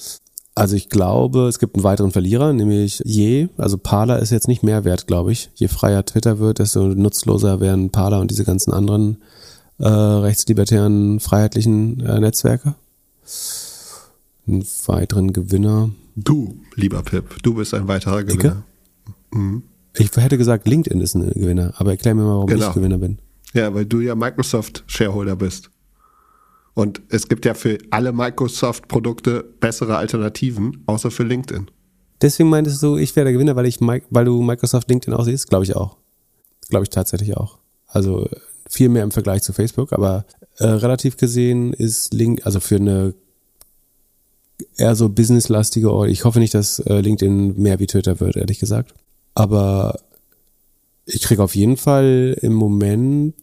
Also 0.56 0.76
ich 0.76 0.90
glaube, 0.90 1.48
es 1.48 1.60
gibt 1.60 1.76
einen 1.76 1.84
weiteren 1.84 2.12
Verlierer, 2.12 2.54
nämlich 2.54 3.02
Je. 3.04 3.50
Also 3.58 3.78
Parler 3.78 4.20
ist 4.20 4.30
jetzt 4.30 4.48
nicht 4.48 4.64
mehr 4.64 4.86
wert, 4.86 5.08
glaube 5.08 5.32
ich. 5.32 5.50
Je 5.56 5.68
freier 5.68 6.06
Twitter 6.06 6.40
wird, 6.40 6.60
desto 6.60 6.84
nutzloser 6.84 7.60
werden 7.60 7.90
Parler 7.90 8.20
und 8.22 8.30
diese 8.30 8.46
ganzen 8.46 8.72
anderen 8.72 9.18
äh, 9.80 9.88
rechtslibertären, 9.88 11.20
freiheitlichen 11.20 12.00
äh, 12.06 12.20
Netzwerke. 12.20 12.76
Einen 14.48 14.66
weiteren 14.86 15.34
Gewinner. 15.34 15.90
Du, 16.16 16.60
lieber 16.76 17.02
Pip, 17.02 17.42
du 17.42 17.56
bist 17.56 17.74
ein 17.74 17.88
weiterer 17.88 18.24
Gewinner. 18.24 18.64
Mhm. 19.32 19.64
Ich 19.96 20.16
hätte 20.16 20.38
gesagt, 20.38 20.68
LinkedIn 20.68 21.02
ist 21.02 21.16
ein 21.16 21.30
Gewinner, 21.32 21.74
aber 21.78 21.92
erklär 21.92 22.16
mir 22.16 22.24
mal, 22.24 22.36
warum 22.36 22.48
genau. 22.48 22.70
ich 22.70 22.74
Gewinner 22.74 22.98
bin. 22.98 23.20
Ja, 23.54 23.74
weil 23.74 23.86
du 23.86 24.00
ja 24.00 24.16
Microsoft-Shareholder 24.16 25.36
bist. 25.36 25.70
Und 26.74 27.02
es 27.10 27.28
gibt 27.28 27.46
ja 27.46 27.54
für 27.54 27.78
alle 27.92 28.12
Microsoft-Produkte 28.12 29.44
bessere 29.60 29.98
Alternativen, 29.98 30.84
außer 30.88 31.12
für 31.12 31.24
LinkedIn. 31.24 31.70
Deswegen 32.22 32.50
meintest 32.50 32.82
du, 32.82 32.98
ich 32.98 33.16
wäre 33.16 33.26
der 33.26 33.34
Gewinner, 33.34 33.56
weil 33.56 33.68
ich, 33.68 33.80
weil 33.82 34.26
du 34.26 34.42
Microsoft 34.42 34.90
LinkedIn 34.90 35.14
auch 35.14 35.26
siehst? 35.26 35.50
Glaube 35.50 35.66
ich 35.66 35.76
auch. 35.76 35.98
Glaube 36.70 36.84
ich 36.84 36.90
tatsächlich 36.90 37.38
auch. 37.38 37.60
Also 37.88 38.28
viel 38.68 38.90
mehr 38.90 39.04
im 39.04 39.12
Vergleich 39.12 39.44
zu 39.44 39.54
Facebook, 39.54 39.94
aber 39.94 40.26
äh, 40.58 40.66
relativ 40.66 41.18
gesehen 41.18 41.74
ist 41.74 42.14
Link, 42.14 42.46
also 42.46 42.60
für 42.60 42.78
eine 42.78 43.14
eher 44.78 44.96
so 44.96 45.10
businesslastige 45.10 45.92
Ort. 45.92 46.10
Ich 46.10 46.26
hoffe 46.26 46.40
nicht, 46.40 46.54
dass 46.54 46.80
äh, 46.80 47.00
LinkedIn 47.00 47.60
mehr 47.62 47.80
wie 47.80 47.88
Twitter 47.88 48.20
wird, 48.20 48.36
ehrlich 48.36 48.60
gesagt. 48.60 48.94
Aber 49.36 50.00
ich 51.06 51.22
kriege 51.22 51.44
auf 51.44 51.56
jeden 51.56 51.78
Fall 51.78 52.38
im 52.42 52.54
Moment 52.54 53.34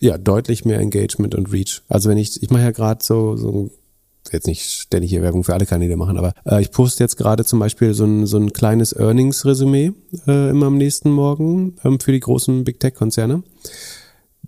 ja 0.00 0.18
deutlich 0.18 0.64
mehr 0.64 0.80
Engagement 0.80 1.34
und 1.34 1.52
Reach. 1.52 1.82
Also 1.88 2.10
wenn 2.10 2.18
ich, 2.18 2.42
ich 2.42 2.50
mache 2.50 2.62
ja 2.62 2.70
gerade 2.70 3.04
so, 3.04 3.36
so 3.36 3.70
jetzt 4.32 4.46
nicht 4.46 4.64
ständig 4.64 5.10
hier 5.10 5.22
Werbung 5.22 5.44
für 5.44 5.54
alle 5.54 5.66
Kanäle 5.66 5.96
machen, 5.96 6.16
aber 6.16 6.32
äh, 6.46 6.62
ich 6.62 6.70
poste 6.70 7.04
jetzt 7.04 7.16
gerade 7.16 7.44
zum 7.44 7.58
Beispiel 7.58 7.94
so 7.94 8.04
ein, 8.04 8.26
so 8.26 8.38
ein 8.38 8.52
kleines 8.52 8.94
Earnings-Resümee 8.94 9.92
äh, 10.26 10.50
immer 10.50 10.66
am 10.66 10.78
nächsten 10.78 11.10
Morgen 11.10 11.76
ähm, 11.84 12.00
für 12.00 12.12
die 12.12 12.20
großen 12.20 12.64
Big 12.64 12.80
Tech-Konzerne. 12.80 13.42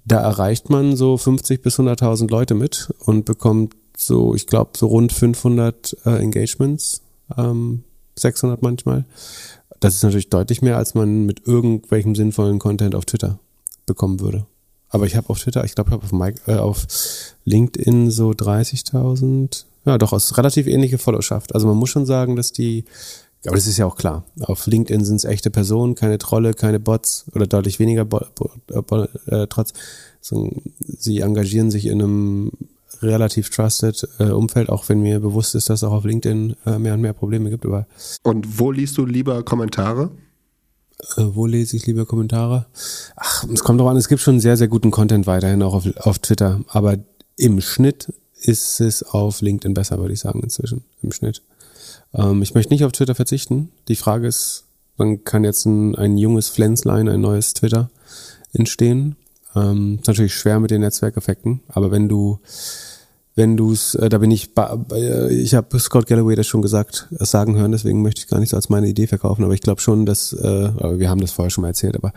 Da 0.04 0.20
erreicht 0.20 0.70
man 0.70 0.96
so 0.96 1.16
50 1.16 1.62
bis 1.62 1.78
100.000 1.78 2.30
Leute 2.30 2.54
mit 2.54 2.88
und 3.00 3.24
bekommt 3.24 3.74
so, 3.96 4.34
ich 4.34 4.46
glaube, 4.46 4.70
so 4.76 4.86
rund 4.86 5.12
500 5.12 5.96
äh, 6.04 6.22
Engagements, 6.22 7.02
ähm, 7.36 7.82
600 8.16 8.62
manchmal. 8.62 9.04
Das 9.80 9.94
ist 9.94 10.02
natürlich 10.02 10.30
deutlich 10.30 10.62
mehr, 10.62 10.76
als 10.76 10.94
man 10.94 11.26
mit 11.26 11.46
irgendwelchem 11.46 12.14
sinnvollen 12.14 12.58
Content 12.58 12.94
auf 12.94 13.06
Twitter 13.06 13.38
bekommen 13.86 14.20
würde. 14.20 14.46
Aber 14.90 15.06
ich 15.06 15.16
habe 15.16 15.28
auf 15.30 15.40
Twitter, 15.40 15.64
ich 15.64 15.74
glaube, 15.74 15.90
ich 15.90 15.94
habe 15.94 16.04
auf, 16.04 16.12
Mike, 16.12 16.40
äh, 16.46 16.56
auf 16.56 16.86
LinkedIn 17.44 18.10
so 18.10 18.30
30.000, 18.30 19.64
ja, 19.84 19.98
doch 19.98 20.12
aus 20.12 20.36
relativ 20.36 20.66
ähnliche 20.66 20.98
Followschaft. 20.98 21.54
Also 21.54 21.66
man 21.66 21.76
muss 21.76 21.90
schon 21.90 22.06
sagen, 22.06 22.36
dass 22.36 22.52
die, 22.52 22.84
aber 23.46 23.56
das 23.56 23.66
ist 23.66 23.78
ja 23.78 23.86
auch 23.86 23.96
klar. 23.96 24.24
Auf 24.40 24.66
LinkedIn 24.66 25.04
sind 25.04 25.16
es 25.16 25.24
echte 25.24 25.50
Personen, 25.50 25.94
keine 25.94 26.18
Trolle, 26.18 26.54
keine 26.54 26.80
Bots 26.80 27.26
oder 27.34 27.46
deutlich 27.46 27.78
weniger 27.78 28.04
Bo 28.04 28.20
Bo 28.34 28.50
Bo 28.82 29.06
äh, 29.26 29.46
trotz. 29.48 29.72
So, 30.20 30.50
sie 30.80 31.20
engagieren 31.20 31.70
sich 31.70 31.86
in 31.86 32.02
einem 32.02 32.52
relativ 33.02 33.50
trusted 33.50 34.06
äh, 34.18 34.24
Umfeld, 34.24 34.68
auch 34.68 34.88
wenn 34.88 35.00
mir 35.00 35.20
bewusst 35.20 35.54
ist, 35.54 35.70
dass 35.70 35.80
es 35.80 35.84
auch 35.84 35.92
auf 35.92 36.04
LinkedIn 36.04 36.56
äh, 36.66 36.78
mehr 36.78 36.94
und 36.94 37.00
mehr 37.00 37.12
Probleme 37.12 37.50
gibt. 37.50 37.64
Aber 37.64 37.86
und 38.22 38.58
wo 38.58 38.70
liest 38.70 38.98
du 38.98 39.06
lieber 39.06 39.42
Kommentare? 39.42 40.10
Äh, 41.16 41.22
wo 41.32 41.46
lese 41.46 41.76
ich 41.76 41.86
lieber 41.86 42.06
Kommentare? 42.06 42.66
Ach, 43.16 43.44
es 43.52 43.62
kommt 43.62 43.80
drauf 43.80 43.88
an, 43.88 43.96
es 43.96 44.08
gibt 44.08 44.22
schon 44.22 44.40
sehr, 44.40 44.56
sehr 44.56 44.68
guten 44.68 44.90
Content 44.90 45.26
weiterhin 45.26 45.62
auch 45.62 45.74
auf, 45.74 45.86
auf 45.98 46.18
Twitter. 46.18 46.60
Aber 46.68 46.96
im 47.36 47.60
Schnitt 47.60 48.12
ist 48.40 48.80
es 48.80 49.02
auf 49.02 49.40
LinkedIn 49.40 49.74
besser, 49.74 49.98
würde 49.98 50.14
ich 50.14 50.20
sagen, 50.20 50.40
inzwischen. 50.42 50.84
Im 51.02 51.12
Schnitt. 51.12 51.42
Ähm, 52.14 52.42
ich 52.42 52.54
möchte 52.54 52.72
nicht 52.72 52.84
auf 52.84 52.92
Twitter 52.92 53.14
verzichten. 53.14 53.70
Die 53.88 53.96
Frage 53.96 54.26
ist, 54.26 54.64
wann 54.96 55.24
kann 55.24 55.44
jetzt 55.44 55.66
ein, 55.66 55.94
ein 55.94 56.16
junges 56.16 56.48
Pflänzlein, 56.48 57.08
ein 57.08 57.20
neues 57.20 57.54
Twitter 57.54 57.90
entstehen? 58.52 59.16
Ähm, 59.56 59.98
ist 60.00 60.06
natürlich 60.06 60.34
schwer 60.34 60.60
mit 60.60 60.70
den 60.70 60.82
Netzwerkeffekten, 60.82 61.60
aber 61.68 61.90
wenn 61.90 62.08
du 62.08 62.38
wenn 63.36 63.58
du 63.58 63.70
es, 63.70 63.94
äh, 63.94 64.08
da 64.08 64.18
bin 64.18 64.30
ich, 64.30 64.50
äh, 64.56 65.32
ich 65.32 65.54
habe 65.54 65.78
Scott 65.78 66.06
Galloway 66.06 66.34
das 66.34 66.46
schon 66.46 66.62
gesagt, 66.62 67.06
das 67.10 67.30
sagen 67.30 67.56
hören, 67.56 67.70
deswegen 67.70 68.00
möchte 68.02 68.22
ich 68.22 68.28
gar 68.28 68.40
nicht 68.40 68.48
so 68.48 68.56
als 68.56 68.70
meine 68.70 68.88
Idee 68.88 69.06
verkaufen, 69.06 69.44
aber 69.44 69.52
ich 69.52 69.60
glaube 69.60 69.82
schon, 69.82 70.06
dass, 70.06 70.32
äh, 70.32 70.98
wir 70.98 71.10
haben 71.10 71.20
das 71.20 71.32
vorher 71.32 71.50
schon 71.50 71.62
mal 71.62 71.68
erzählt, 71.68 71.96
aber 71.96 72.12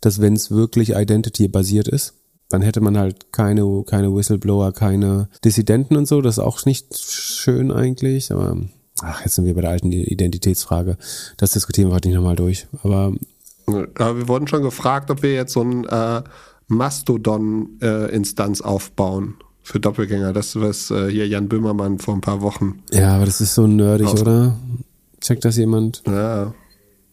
dass 0.00 0.20
wenn 0.20 0.34
es 0.34 0.50
wirklich 0.50 0.90
Identity-basiert 0.90 1.86
ist, 1.86 2.14
dann 2.48 2.62
hätte 2.62 2.80
man 2.80 2.98
halt 2.98 3.32
keine, 3.32 3.84
keine 3.86 4.14
Whistleblower, 4.14 4.72
keine 4.72 5.28
Dissidenten 5.44 5.96
und 5.96 6.08
so, 6.08 6.20
das 6.20 6.38
ist 6.38 6.44
auch 6.44 6.64
nicht 6.66 6.98
schön 6.98 7.70
eigentlich, 7.70 8.32
aber 8.32 8.56
ach, 9.02 9.22
jetzt 9.24 9.36
sind 9.36 9.44
wir 9.44 9.54
bei 9.54 9.60
der 9.60 9.70
alten 9.70 9.92
Identitätsfrage, 9.92 10.96
das 11.36 11.52
diskutieren 11.52 11.90
wir 11.90 11.94
heute 11.94 12.08
nicht 12.08 12.16
nochmal 12.16 12.36
durch, 12.36 12.66
aber 12.82 13.14
aber 13.66 14.16
wir 14.16 14.28
wurden 14.28 14.46
schon 14.46 14.62
gefragt, 14.62 15.10
ob 15.10 15.22
wir 15.22 15.34
jetzt 15.34 15.52
so 15.52 15.62
ein 15.62 15.84
äh, 15.86 16.22
Mastodon-Instanz 16.68 18.60
äh, 18.60 18.64
aufbauen 18.64 19.36
für 19.62 19.80
Doppelgänger. 19.80 20.32
Das, 20.32 20.56
was 20.56 20.90
äh, 20.90 21.10
hier 21.10 21.26
Jan 21.26 21.48
Böhmermann 21.48 21.98
vor 21.98 22.14
ein 22.14 22.20
paar 22.20 22.40
Wochen. 22.40 22.82
Ja, 22.92 23.16
aber 23.16 23.26
das 23.26 23.40
ist 23.40 23.54
so 23.54 23.66
nerdig, 23.66 24.08
oder? 24.08 24.56
Checkt 25.20 25.44
das 25.44 25.56
jemand? 25.56 26.02
Ja. 26.06 26.54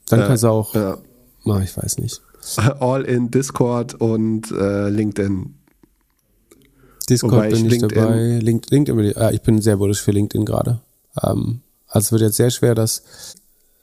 Dann 0.09 0.19
ja, 0.19 0.27
kannst 0.27 0.43
du 0.43 0.47
auch. 0.47 0.75
Ja. 0.75 0.97
Oh, 1.45 1.59
ich 1.63 1.75
weiß 1.75 1.97
nicht. 1.97 2.21
All 2.79 3.03
in 3.03 3.31
Discord 3.31 3.95
und 3.95 4.51
äh, 4.51 4.89
LinkedIn. 4.89 5.55
Discord 7.09 7.33
Wobei 7.33 7.49
bin 7.49 7.65
ich, 7.65 7.71
LinkedIn 7.71 7.99
dabei. 7.99 8.39
Link, 8.39 8.69
LinkedIn, 8.69 9.13
ja, 9.15 9.31
ich 9.31 9.41
bin 9.41 9.61
sehr 9.61 9.77
bullisch 9.77 10.01
für 10.01 10.11
LinkedIn 10.11 10.45
gerade. 10.45 10.81
Ähm, 11.21 11.61
also 11.87 12.05
es 12.05 12.11
wird 12.11 12.21
jetzt 12.21 12.37
sehr 12.37 12.49
schwer, 12.49 12.75
das 12.75 13.03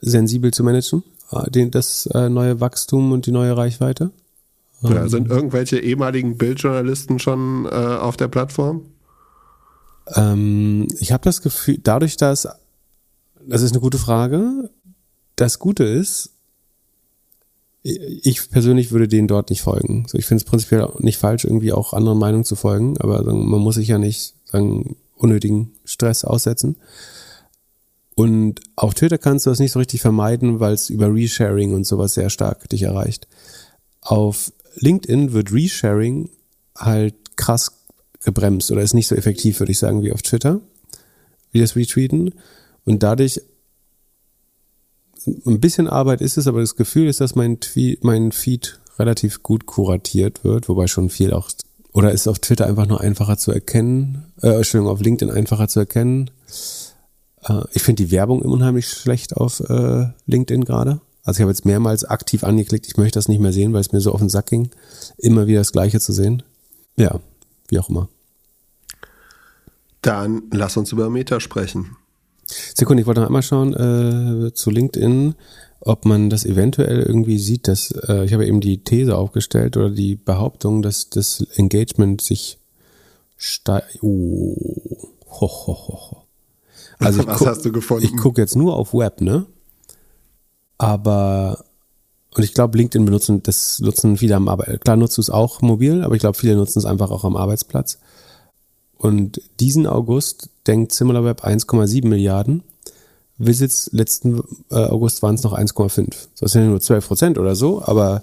sensibel 0.01 0.53
zu 0.53 0.65
managen, 0.65 1.03
äh, 1.33 1.67
das 1.69 2.07
äh, 2.07 2.29
neue 2.29 2.61
Wachstum 2.61 3.13
und 3.13 3.27
die 3.27 3.33
neue 3.33 3.57
Reichweite. 3.57 4.11
Ja, 4.83 5.09
sind 5.09 5.29
irgendwelche 5.29 5.79
ehemaligen 5.79 6.39
Bildjournalisten 6.39 7.19
schon 7.19 7.67
äh, 7.67 7.69
auf 7.69 8.17
der 8.17 8.29
Plattform? 8.29 8.87
Ähm, 10.15 10.89
ich 10.99 11.13
habe 11.13 11.23
das 11.23 11.43
Gefühl, 11.43 11.79
dadurch, 11.83 12.17
dass, 12.17 12.49
das 13.47 13.63
ist 13.63 13.73
eine 13.73 13.81
gute 13.81 13.99
Frage, 13.99 14.71
das 15.37 15.59
Gute 15.59 15.85
ist, 15.85 16.31
ich 17.83 18.51
persönlich 18.51 18.91
würde 18.93 19.09
denen 19.09 19.29
dort 19.29 19.49
nicht 19.51 19.63
folgen. 19.63 20.05
So, 20.07 20.19
ich 20.19 20.27
finde 20.27 20.43
es 20.43 20.49
prinzipiell 20.49 20.89
nicht 20.99 21.19
falsch, 21.19 21.45
irgendwie 21.45 21.73
auch 21.73 21.95
anderen 21.95 22.19
Meinungen 22.19 22.45
zu 22.45 22.57
folgen, 22.57 22.99
aber 22.99 23.23
man 23.23 23.61
muss 23.61 23.77
sich 23.77 23.89
ja 23.89 23.99
nicht 23.99 24.35
sagen, 24.45 24.97
unnötigen 25.17 25.73
Stress 25.85 26.25
aussetzen. 26.25 26.77
Und 28.15 28.61
auf 28.77 28.93
Twitter 28.93 29.17
kannst 29.17 29.47
du 29.47 29.51
das 29.51 29.61
nicht 29.61 29.73
so 29.73 29.79
richtig 29.79 30.03
vermeiden, 30.03 30.61
weil 30.61 30.75
es 30.75 30.91
über 30.91 31.15
Resharing 31.15 31.73
und 31.73 31.85
sowas 31.85 32.13
sehr 32.13 32.29
stark 32.29 32.69
dich 32.69 32.83
erreicht. 32.83 33.29
Auf 34.03 34.53
LinkedIn 34.77 35.33
wird 35.33 35.53
Resharing 35.53 36.31
halt 36.77 37.15
krass 37.37 37.73
gebremst 38.23 38.71
oder 38.71 38.83
ist 38.83 38.95
nicht 38.95 39.09
so 39.09 39.15
effektiv, 39.15 39.61
würde 39.61 39.73
ich 39.73 39.79
sagen, 39.79 40.03
wie 40.03 40.13
auf 40.13 40.23
Twitter, 40.23 40.61
wie 41.53 41.61
das 41.61 41.77
Retweeten. 41.77 42.35
Und 42.85 43.03
dadurch 43.03 43.41
ein 45.27 45.61
bisschen 45.61 45.89
Arbeit 45.89 46.21
ist 46.21 46.39
es, 46.39 46.47
aber 46.47 46.61
das 46.61 46.77
Gefühl 46.77 47.09
ist, 47.09 47.21
dass 47.21 47.35
mein, 47.35 47.61
Tweet, 47.61 48.05
mein 48.05 48.33
Feed 48.33 48.79
relativ 48.99 49.43
gut 49.43 49.67
kuratiert 49.67 50.45
wird, 50.45 50.69
wobei 50.69 50.87
schon 50.87 51.11
viel 51.11 51.33
auch, 51.33 51.51
oder 51.93 52.13
ist 52.13 52.29
auf 52.29 52.39
Twitter 52.39 52.67
einfach 52.67 52.87
nur 52.87 53.01
einfacher 53.01 53.37
zu 53.37 53.53
erkennen, 53.53 54.33
äh, 54.43 54.49
Entschuldigung, 54.49 54.93
auf 54.93 55.01
LinkedIn 55.01 55.35
einfacher 55.35 55.69
zu 55.69 55.81
erkennen. 55.81 56.31
Äh, 57.43 57.63
ich 57.73 57.83
finde 57.83 58.05
die 58.05 58.11
Werbung 58.11 58.43
unheimlich 58.43 58.89
schlecht 58.89 59.37
auf 59.37 59.61
äh, 59.61 60.07
LinkedIn 60.27 60.65
gerade. 60.65 61.01
Also 61.25 61.39
ich 61.39 61.43
habe 61.43 61.51
jetzt 61.51 61.67
mehrmals 61.67 62.05
aktiv 62.05 62.45
angeklickt, 62.45 62.87
ich 62.87 62.97
möchte 62.97 63.19
das 63.19 63.29
nicht 63.29 63.41
mehr 63.41 63.53
sehen, 63.53 63.73
weil 63.73 63.81
es 63.81 63.93
mir 63.93 64.01
so 64.01 64.13
auf 64.13 64.21
den 64.21 64.29
Sack 64.29 64.47
ging, 64.47 64.71
immer 65.19 65.47
wieder 65.47 65.61
das 65.61 65.73
Gleiche 65.73 66.01
zu 66.01 66.13
sehen. 66.13 66.43
Ja, 66.97 67.21
wie 67.69 67.79
auch 67.79 67.89
immer. 67.89 68.09
Dann 70.03 70.45
lass 70.51 70.77
uns 70.77 70.93
über 70.93 71.11
Meta 71.11 71.41
sprechen. 71.41 71.97
Sekunde, 72.47 73.03
ich 73.03 73.07
wollte 73.07 73.21
noch 73.21 73.29
einmal 73.29 73.43
schauen 73.43 73.75
äh, 73.75 74.55
zu 74.55 74.71
LinkedIn, 74.71 75.35
ob 75.81 76.05
man 76.05 76.31
das 76.31 76.45
eventuell 76.45 77.03
irgendwie 77.03 77.39
sieht, 77.39 77.69
dass 77.69 77.91
äh, 78.09 78.25
ich 78.25 78.33
habe 78.33 78.47
eben 78.47 78.61
die 78.61 78.83
These 78.83 79.17
aufgestellt 79.17 79.77
oder 79.77 79.91
die 79.91 80.17
Behauptung, 80.17 80.83
dass 80.83 81.11
das 81.11 81.47
Engagement 81.55 82.21
sich 82.23 82.59
steigt. 83.37 84.03
Oh. 84.03 84.57
Ho, 85.33 85.49
ho, 85.49 85.75
ho, 85.75 86.11
ho. 86.11 86.23
Also 86.99 87.27
Was 87.27 87.47
hast 87.47 87.65
du 87.65 87.73
gefunden? 87.73 88.05
Ich 88.05 88.17
gucke 88.17 88.41
jetzt 88.41 88.57
nur 88.57 88.77
auf 88.77 88.93
Web, 88.93 89.21
ne? 89.21 89.47
Aber 90.81 91.63
und 92.35 92.43
ich 92.45 92.55
glaube, 92.55 92.79
LinkedIn 92.79 93.05
benutzen, 93.05 93.43
das 93.43 93.81
nutzen 93.81 94.17
viele 94.17 94.37
am 94.37 94.49
Arbeitsplatz. 94.49 94.81
Klar 94.81 94.97
nutzt 94.97 95.19
du 95.19 95.21
es 95.21 95.31
auch 95.31 95.63
mobil, 95.63 96.05
aber 96.05 96.15
ich 96.15 96.21
glaube, 96.21 96.39
viele 96.39 96.55
nutzen 96.57 96.79
es 96.79 96.85
einfach 96.85 97.11
auch 97.11 97.25
am 97.25 97.37
Arbeitsplatz. 97.37 97.99
Und 98.97 99.43
diesen 99.59 99.87
August 99.87 100.49
denkt 100.67 100.93
SimilarWeb 100.93 101.45
1,7 101.45 102.07
Milliarden. 102.07 102.63
Visits 103.37 103.91
letzten 103.93 104.43
äh, 104.71 104.77
August 104.77 105.23
waren 105.23 105.35
es 105.35 105.43
noch 105.43 105.53
1,5. 105.53 106.29
Das 106.39 106.53
sind 106.53 106.63
ja 106.63 106.69
nur 106.69 106.81
12 106.81 107.07
Prozent 107.07 107.39
oder 107.39 107.57
so, 107.57 107.83
aber 107.83 108.23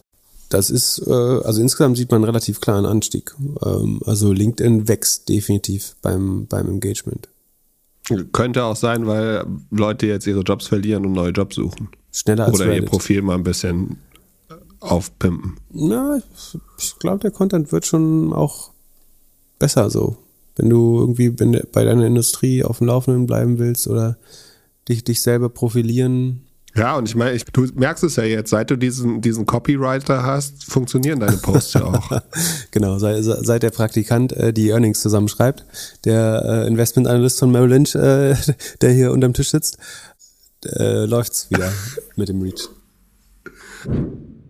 das 0.49 0.69
ist, 0.69 1.03
äh, 1.05 1.11
also 1.11 1.61
insgesamt 1.61 1.97
sieht 1.97 2.09
man 2.09 2.17
einen 2.17 2.25
relativ 2.25 2.61
klaren 2.61 2.85
Anstieg. 2.85 3.35
Ähm, 3.63 3.99
also 4.05 4.31
LinkedIn 4.31 4.87
wächst 4.87 5.27
definitiv 5.29 5.95
beim, 6.01 6.47
beim 6.47 6.67
Engagement. 6.67 7.27
Könnte 8.31 8.63
auch 8.63 8.77
sein, 8.77 9.05
weil 9.05 9.45
Leute 9.69 10.07
jetzt 10.07 10.27
ihre 10.27 10.41
Jobs 10.41 10.67
verlieren 10.67 11.05
und 11.05 11.11
neue 11.11 11.31
Jobs 11.31 11.55
suchen. 11.55 11.89
Schneller 12.17 12.45
als 12.45 12.56
Oder 12.56 12.67
Reddit. 12.67 12.84
ihr 12.84 12.89
Profil 12.89 13.21
mal 13.21 13.36
ein 13.36 13.43
bisschen 13.43 13.97
aufpimpen. 14.80 15.58
Na, 15.71 16.19
ich, 16.77 16.97
glaube, 16.99 17.19
der 17.19 17.32
Content 17.32 17.71
wird 17.71 17.86
schon 17.86 18.34
auch 18.34 18.71
besser 19.60 19.89
so 19.89 20.17
wenn 20.58 20.69
du 20.69 20.99
irgendwie 20.99 21.30
bei 21.30 21.86
deiner 21.86 22.06
Industrie 22.06 22.63
auf 22.63 22.80
dem 22.80 22.88
Laufenden 22.88 23.25
bleiben 23.25 23.60
willst 23.60 23.88
oder 23.88 24.17
dich, 24.89 25.03
dich 25.03 25.21
selber 25.21 25.49
profilieren. 25.49 26.41
Ja, 26.75 26.95
und 26.95 27.08
ich 27.08 27.15
meine, 27.15 27.38
du 27.53 27.67
merkst 27.73 28.03
es 28.03 28.17
ja 28.17 28.23
jetzt, 28.23 28.51
seit 28.51 28.69
du 28.69 28.75
diesen, 28.75 29.21
diesen 29.21 29.45
Copywriter 29.45 30.23
hast, 30.23 30.63
funktionieren 30.65 31.19
deine 31.19 31.38
Posts 31.38 31.73
ja 31.73 31.84
auch. 31.86 32.21
genau, 32.71 32.99
seit, 32.99 33.23
seit 33.23 33.63
der 33.63 33.71
Praktikant 33.71 34.32
äh, 34.34 34.53
die 34.53 34.69
Earnings 34.69 35.01
zusammenschreibt, 35.01 35.65
der 36.06 36.43
äh, 36.45 36.67
Investment-Analyst 36.67 37.39
von 37.39 37.51
Merrill 37.51 37.69
Lynch, 37.69 37.95
äh, 37.95 38.36
der 38.82 38.91
hier 38.91 39.12
unterm 39.12 39.34
Tisch 39.34 39.49
sitzt, 39.49 39.77
äh, 40.65 41.05
läuft's 41.05 41.49
wieder 41.49 41.71
mit 42.15 42.29
dem 42.29 42.41
Reach. 42.41 42.69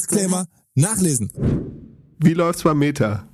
Disclaimer 0.00 0.46
nachlesen. 0.74 1.30
Wie 2.18 2.34
läuft's 2.34 2.62
beim 2.62 2.78
Meta? 2.78 3.28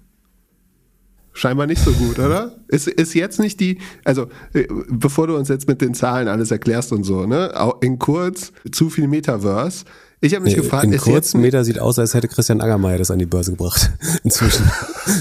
Scheinbar 1.32 1.66
nicht 1.66 1.84
so 1.84 1.92
gut, 1.92 2.18
oder? 2.18 2.56
Ist, 2.68 2.88
ist 2.88 3.14
jetzt 3.14 3.38
nicht 3.38 3.60
die, 3.60 3.78
also 4.04 4.28
äh, 4.54 4.66
bevor 4.88 5.26
du 5.26 5.36
uns 5.36 5.48
jetzt 5.48 5.68
mit 5.68 5.80
den 5.80 5.92
Zahlen 5.92 6.28
alles 6.28 6.50
erklärst 6.50 6.92
und 6.92 7.04
so, 7.04 7.26
ne? 7.26 7.52
In 7.82 7.98
kurz, 7.98 8.52
zu 8.72 8.88
viel 8.88 9.06
Metaverse. 9.06 9.84
Ich 10.20 10.34
habe 10.34 10.44
mich 10.44 10.56
nee, 10.56 10.62
gefragt, 10.62 10.84
in 10.84 10.92
ist 10.92 11.02
kurz 11.02 11.34
jetzt 11.34 11.40
Meter 11.40 11.62
sieht 11.62 11.78
aus, 11.78 11.98
als 11.98 12.14
hätte 12.14 12.26
Christian 12.26 12.62
Angermeier 12.62 12.96
das 12.98 13.10
an 13.10 13.18
die 13.18 13.26
Börse 13.26 13.50
gebracht. 13.50 13.92
Inzwischen. 14.24 14.68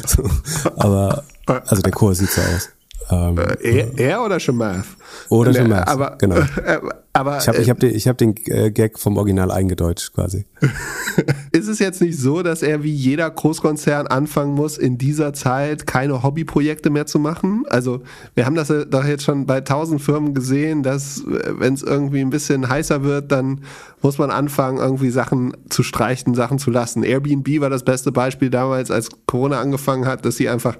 so. 0.08 0.23
Aber 0.77 1.25
also 1.45 1.81
der 1.81 1.91
Kurs 1.91 2.19
sieht 2.19 2.29
so 2.29 2.41
aus. 2.41 2.69
Ähm, 3.11 3.37
äh, 3.37 3.77
er, 3.77 3.99
er, 3.99 4.25
oder 4.25 4.39
Shemath? 4.39 4.85
Oder 5.29 5.53
Shemath, 5.53 5.87
aber, 5.87 6.17
genau. 6.17 6.35
Äh, 6.65 6.79
aber, 7.13 7.37
ich 7.37 7.47
habe 7.47 7.57
ich 7.59 7.69
hab 7.69 7.79
den, 7.79 7.95
ich 7.95 8.07
hab 8.09 8.17
den 8.17 8.35
äh, 8.47 8.71
Gag 8.71 8.99
vom 8.99 9.15
Original 9.15 9.49
eingedeutscht 9.49 10.13
quasi. 10.13 10.45
ist 11.51 11.69
es 11.69 11.79
jetzt 11.79 12.01
nicht 12.01 12.19
so, 12.19 12.43
dass 12.43 12.61
er 12.61 12.83
wie 12.83 12.93
jeder 12.93 13.29
Großkonzern 13.29 14.07
anfangen 14.07 14.53
muss, 14.53 14.77
in 14.77 14.97
dieser 14.97 15.31
Zeit 15.33 15.87
keine 15.87 16.23
Hobbyprojekte 16.23 16.89
mehr 16.89 17.05
zu 17.05 17.19
machen? 17.19 17.63
Also 17.69 18.01
wir 18.33 18.45
haben 18.45 18.55
das 18.55 18.73
doch 18.89 19.05
jetzt 19.05 19.23
schon 19.23 19.45
bei 19.45 19.61
tausend 19.61 20.01
Firmen 20.01 20.33
gesehen, 20.33 20.83
dass 20.83 21.23
wenn 21.25 21.73
es 21.73 21.83
irgendwie 21.83 22.19
ein 22.19 22.31
bisschen 22.31 22.67
heißer 22.67 23.03
wird, 23.03 23.31
dann 23.31 23.61
muss 24.01 24.17
man 24.17 24.29
anfangen, 24.29 24.79
irgendwie 24.79 25.09
Sachen 25.09 25.55
zu 25.69 25.83
streichen, 25.83 26.35
Sachen 26.35 26.59
zu 26.59 26.69
lassen. 26.69 27.03
Airbnb 27.03 27.61
war 27.61 27.69
das 27.69 27.85
beste 27.85 28.11
Beispiel 28.11 28.49
damals, 28.49 28.91
als 28.91 29.09
Corona 29.25 29.61
angefangen 29.61 30.05
hat, 30.05 30.25
dass 30.25 30.35
sie 30.35 30.49
einfach 30.49 30.77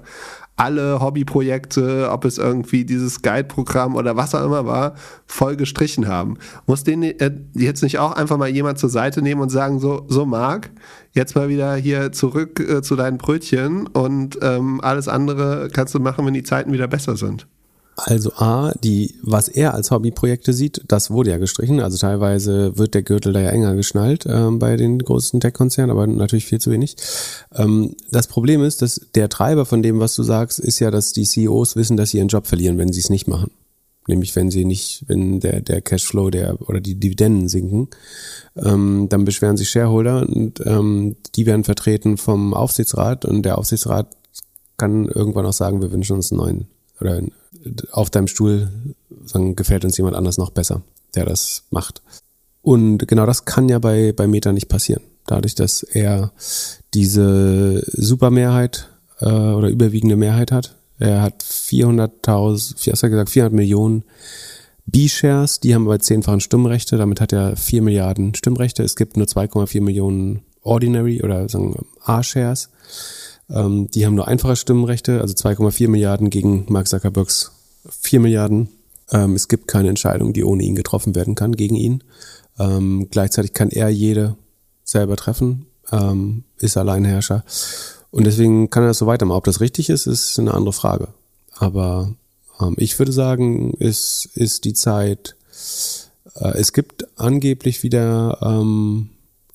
alle 0.56 1.00
Hobbyprojekte, 1.00 2.08
ob 2.10 2.24
es 2.24 2.38
irgendwie 2.38 2.84
dieses 2.84 3.22
Guide-Programm 3.22 3.94
oder 3.94 4.16
was 4.16 4.34
auch 4.34 4.44
immer 4.44 4.66
war, 4.66 4.94
voll 5.26 5.56
gestrichen 5.56 6.08
haben. 6.08 6.38
Muss 6.66 6.82
den 6.82 7.02
äh, 7.02 7.30
jetzt 7.54 7.82
nicht 7.82 7.98
auch 7.98 8.12
einfach 8.12 8.38
mal 8.38 8.48
jemand 8.48 8.78
zur 8.78 8.90
Seite 8.90 9.22
nehmen 9.22 9.42
und 9.42 9.50
sagen, 9.50 9.78
so, 9.78 10.06
so 10.08 10.24
Marc, 10.24 10.70
jetzt 11.12 11.36
mal 11.36 11.48
wieder 11.48 11.76
hier 11.76 12.12
zurück 12.12 12.58
äh, 12.60 12.82
zu 12.82 12.96
deinen 12.96 13.18
Brötchen 13.18 13.86
und 13.86 14.38
ähm, 14.42 14.80
alles 14.80 15.08
andere 15.08 15.68
kannst 15.72 15.94
du 15.94 16.00
machen, 16.00 16.24
wenn 16.24 16.34
die 16.34 16.42
Zeiten 16.42 16.72
wieder 16.72 16.88
besser 16.88 17.16
sind. 17.16 17.46
Also 17.96 18.32
A, 18.34 18.74
die, 18.84 19.14
was 19.22 19.48
er 19.48 19.72
als 19.72 19.90
Hobbyprojekte 19.90 20.52
sieht, 20.52 20.82
das 20.86 21.10
wurde 21.10 21.30
ja 21.30 21.38
gestrichen. 21.38 21.80
Also 21.80 21.96
teilweise 21.96 22.76
wird 22.76 22.92
der 22.92 23.02
Gürtel 23.02 23.32
da 23.32 23.40
ja 23.40 23.48
enger 23.48 23.74
geschnallt 23.74 24.26
äh, 24.26 24.50
bei 24.50 24.76
den 24.76 24.98
großen 24.98 25.40
Tech-Konzernen, 25.40 25.90
aber 25.90 26.06
natürlich 26.06 26.44
viel 26.44 26.60
zu 26.60 26.70
wenig. 26.70 26.96
Ähm, 27.54 27.96
das 28.10 28.26
Problem 28.26 28.62
ist, 28.62 28.82
dass 28.82 29.00
der 29.14 29.30
Treiber 29.30 29.64
von 29.64 29.82
dem, 29.82 29.98
was 29.98 30.14
du 30.14 30.22
sagst, 30.22 30.58
ist 30.58 30.78
ja, 30.78 30.90
dass 30.90 31.14
die 31.14 31.24
CEOs 31.24 31.74
wissen, 31.76 31.96
dass 31.96 32.10
sie 32.10 32.18
ihren 32.18 32.28
Job 32.28 32.46
verlieren, 32.46 32.76
wenn 32.76 32.92
sie 32.92 33.00
es 33.00 33.08
nicht 33.08 33.28
machen. 33.28 33.50
Nämlich 34.08 34.36
wenn 34.36 34.50
sie 34.50 34.66
nicht, 34.66 35.04
wenn 35.08 35.40
der, 35.40 35.62
der 35.62 35.80
Cashflow 35.80 36.28
der 36.28 36.60
oder 36.68 36.80
die 36.80 36.96
Dividenden 36.96 37.48
sinken, 37.48 37.88
ähm, 38.56 39.06
dann 39.08 39.24
beschweren 39.24 39.56
sich 39.56 39.70
Shareholder 39.70 40.28
und 40.28 40.62
ähm, 40.66 41.16
die 41.34 41.46
werden 41.46 41.64
vertreten 41.64 42.18
vom 42.18 42.52
Aufsichtsrat 42.52 43.24
und 43.24 43.42
der 43.42 43.56
Aufsichtsrat 43.56 44.08
kann 44.76 45.06
irgendwann 45.06 45.46
auch 45.46 45.54
sagen, 45.54 45.80
wir 45.80 45.90
wünschen 45.90 46.16
uns 46.16 46.30
einen 46.30 46.40
neuen 46.40 46.66
oder 47.00 47.22
auf 47.92 48.10
deinem 48.10 48.28
Stuhl 48.28 48.70
sagen, 49.24 49.56
gefällt 49.56 49.84
uns 49.84 49.96
jemand 49.96 50.16
anders 50.16 50.38
noch 50.38 50.50
besser, 50.50 50.82
der 51.14 51.24
das 51.24 51.64
macht. 51.70 52.02
Und 52.62 53.06
genau 53.06 53.26
das 53.26 53.44
kann 53.44 53.68
ja 53.68 53.78
bei, 53.78 54.12
bei 54.12 54.26
Meta 54.26 54.52
nicht 54.52 54.68
passieren. 54.68 55.02
Dadurch, 55.26 55.54
dass 55.54 55.82
er 55.82 56.32
diese 56.94 57.82
Supermehrheit 57.92 58.88
äh, 59.20 59.26
oder 59.28 59.68
überwiegende 59.68 60.16
Mehrheit 60.16 60.52
hat. 60.52 60.76
Er 60.98 61.22
hat 61.22 61.42
400.000, 61.42 62.90
was 62.90 62.98
hat 62.98 63.02
er 63.04 63.10
gesagt, 63.10 63.30
400 63.30 63.52
Millionen 63.52 64.04
B-Shares, 64.86 65.60
die 65.60 65.74
haben 65.74 65.86
aber 65.86 65.98
zehnfachen 65.98 66.40
Stimmrechte, 66.40 66.96
damit 66.96 67.20
hat 67.20 67.32
er 67.32 67.56
4 67.56 67.82
Milliarden 67.82 68.34
Stimmrechte. 68.34 68.82
Es 68.82 68.96
gibt 68.96 69.16
nur 69.16 69.26
2,4 69.26 69.82
Millionen 69.82 70.42
Ordinary 70.62 71.22
oder 71.22 71.46
A-Shares. 72.04 72.70
Ähm, 73.50 73.90
die 73.90 74.06
haben 74.06 74.14
nur 74.14 74.28
einfache 74.28 74.56
Stimmenrechte, 74.56 75.20
also 75.20 75.34
2,4 75.34 75.88
Milliarden 75.88 76.30
gegen 76.30 76.66
Mark 76.68 76.88
Zuckerbergs 76.88 77.52
4 77.88 78.20
Milliarden. 78.20 78.68
Ähm, 79.10 79.34
es 79.34 79.48
gibt 79.48 79.68
keine 79.68 79.88
Entscheidung, 79.88 80.32
die 80.32 80.44
ohne 80.44 80.64
ihn 80.64 80.74
getroffen 80.74 81.14
werden 81.14 81.34
kann 81.34 81.56
gegen 81.56 81.76
ihn. 81.76 82.02
Ähm, 82.58 83.08
gleichzeitig 83.10 83.52
kann 83.52 83.70
er 83.70 83.88
jede 83.88 84.36
selber 84.84 85.16
treffen, 85.16 85.66
ähm, 85.92 86.44
ist 86.58 86.76
Alleinherrscher. 86.76 87.44
Und 88.10 88.24
deswegen 88.24 88.70
kann 88.70 88.84
er 88.84 88.88
das 88.88 88.98
so 88.98 89.06
weitermachen. 89.06 89.38
Ob 89.38 89.44
das 89.44 89.60
richtig 89.60 89.90
ist, 89.90 90.06
ist 90.06 90.38
eine 90.38 90.54
andere 90.54 90.72
Frage. 90.72 91.08
Aber 91.54 92.14
ähm, 92.60 92.74
ich 92.78 92.98
würde 92.98 93.12
sagen, 93.12 93.74
es 93.78 94.28
ist 94.34 94.64
die 94.64 94.74
Zeit, 94.74 95.36
äh, 96.36 96.56
es 96.56 96.72
gibt 96.72 97.06
angeblich 97.18 97.82
wieder 97.82 98.38
ähm, 98.42 99.10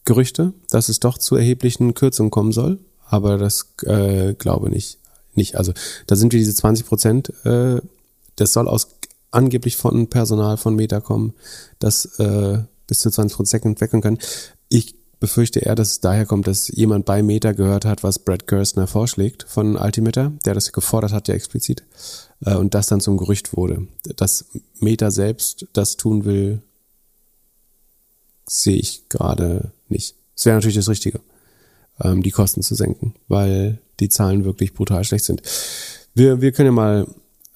Gerüchte, 0.06 0.54
dass 0.70 0.89
es 0.89 1.00
doch 1.00 1.17
zu 1.17 1.36
erheblichen 1.36 1.94
Kürzungen 1.94 2.32
kommen 2.32 2.52
soll. 2.52 2.80
Aber 3.08 3.38
das 3.38 3.67
äh, 3.84 4.34
glaube 4.34 4.70
nicht. 4.70 4.98
Nicht. 5.34 5.56
Also 5.56 5.74
da 6.08 6.15
sind 6.15 6.34
wir 6.34 6.39
diese 6.39 6.54
20 6.54 6.86
Prozent, 6.86 7.34
äh, 7.46 7.80
das 8.36 8.54
soll 8.54 8.67
aus 8.67 8.88
angeblich 9.32 9.78
von 9.78 10.08
Personal 10.08 10.58
von 10.58 10.76
Meta 10.76 11.00
kommen, 11.00 11.34
das 11.80 12.06
äh, 12.20 12.60
bis 12.88 13.00
zu 13.00 13.10
20 13.10 13.36
Prozent 13.36 13.65
entwickeln 13.65 14.02
kann. 14.02 14.20
Ich 14.67 14.96
befürchte 15.20 15.60
eher, 15.60 15.76
dass 15.76 15.91
es 15.91 16.00
daher 16.02 16.26
kommt, 16.26 16.48
dass 16.48 16.67
jemand 16.67 17.06
bei 17.06 17.24
Meta 17.24 17.54
gehört 17.54 17.86
hat, 17.86 18.04
was 18.04 18.20
Brad 18.20 18.48
Gerstner 18.48 18.88
vorschlägt 18.88 19.46
von 19.48 19.78
Altimeter, 19.78 20.34
der 20.46 20.56
das 20.56 20.74
gefordert 20.74 21.13
hat 21.13 21.28
ja 21.28 21.36
explizit, 21.36 21.84
äh, 22.44 22.56
und 22.56 22.74
das 22.74 22.88
dann 22.88 23.00
zum 23.02 23.17
Gerücht 23.17 23.56
wurde. 23.56 23.88
Dass 24.17 24.46
Meta 24.80 25.12
selbst 25.12 25.67
das 25.74 25.96
tun 25.96 26.26
will, 26.26 26.62
sehe 28.48 28.78
ich 28.78 29.08
gerade 29.08 29.72
nicht. 29.88 30.15
Es 30.36 30.46
wäre 30.46 30.58
natürlich 30.58 30.76
das 30.76 30.89
Richtige, 30.89 31.22
ähm, 32.02 32.24
die 32.24 32.32
Kosten 32.32 32.63
zu 32.63 32.76
senken, 32.76 33.13
weil 33.28 33.80
die 34.00 34.10
Zahlen 34.10 34.44
wirklich 34.44 34.74
brutal 34.74 35.04
schlecht 35.04 35.26
sind. 35.26 35.44
Wir, 36.15 36.41
wir 36.41 36.52
können 36.52 36.67
ja 36.67 36.72
mal 36.74 37.08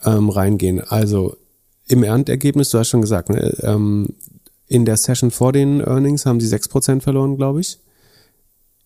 ähm, 0.05 0.29
reingehen. 0.29 0.81
Also 0.81 1.35
im 1.87 2.03
Erdergebnis, 2.03 2.69
du 2.69 2.79
hast 2.79 2.89
schon 2.89 3.01
gesagt, 3.01 3.29
ne, 3.29 3.55
ähm, 3.61 4.07
in 4.67 4.85
der 4.85 4.97
Session 4.97 5.31
vor 5.31 5.53
den 5.53 5.81
Earnings 5.81 6.25
haben 6.25 6.39
sie 6.39 6.47
6% 6.47 7.01
verloren, 7.01 7.37
glaube 7.37 7.61
ich. 7.61 7.79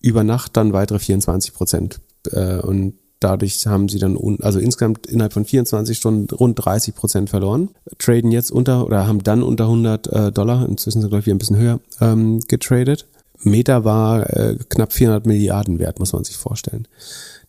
Über 0.01 0.23
Nacht 0.23 0.57
dann 0.57 0.73
weitere 0.73 0.97
24%. 0.97 1.99
Äh, 2.31 2.59
und 2.59 2.95
dadurch 3.19 3.65
haben 3.67 3.89
sie 3.89 3.99
dann, 3.99 4.17
also 4.41 4.59
insgesamt 4.59 5.07
innerhalb 5.07 5.33
von 5.33 5.45
24 5.45 5.97
Stunden 5.97 6.33
rund 6.33 6.59
30% 6.59 7.27
verloren. 7.27 7.69
Traden 7.97 8.31
jetzt 8.31 8.51
unter 8.51 8.85
oder 8.85 9.07
haben 9.07 9.23
dann 9.23 9.43
unter 9.43 9.65
100 9.65 10.07
äh, 10.07 10.31
Dollar, 10.31 10.67
inzwischen 10.67 11.01
sind 11.01 11.09
glaube 11.09 11.21
ich 11.21 11.29
ein 11.29 11.37
bisschen 11.37 11.57
höher, 11.57 11.79
ähm, 12.01 12.39
getradet. 12.47 13.07
Meta 13.41 13.85
war 13.85 14.29
äh, 14.35 14.57
knapp 14.69 14.91
400 14.91 15.25
Milliarden 15.25 15.79
wert, 15.79 15.99
muss 15.99 16.13
man 16.13 16.23
sich 16.23 16.37
vorstellen. 16.37 16.87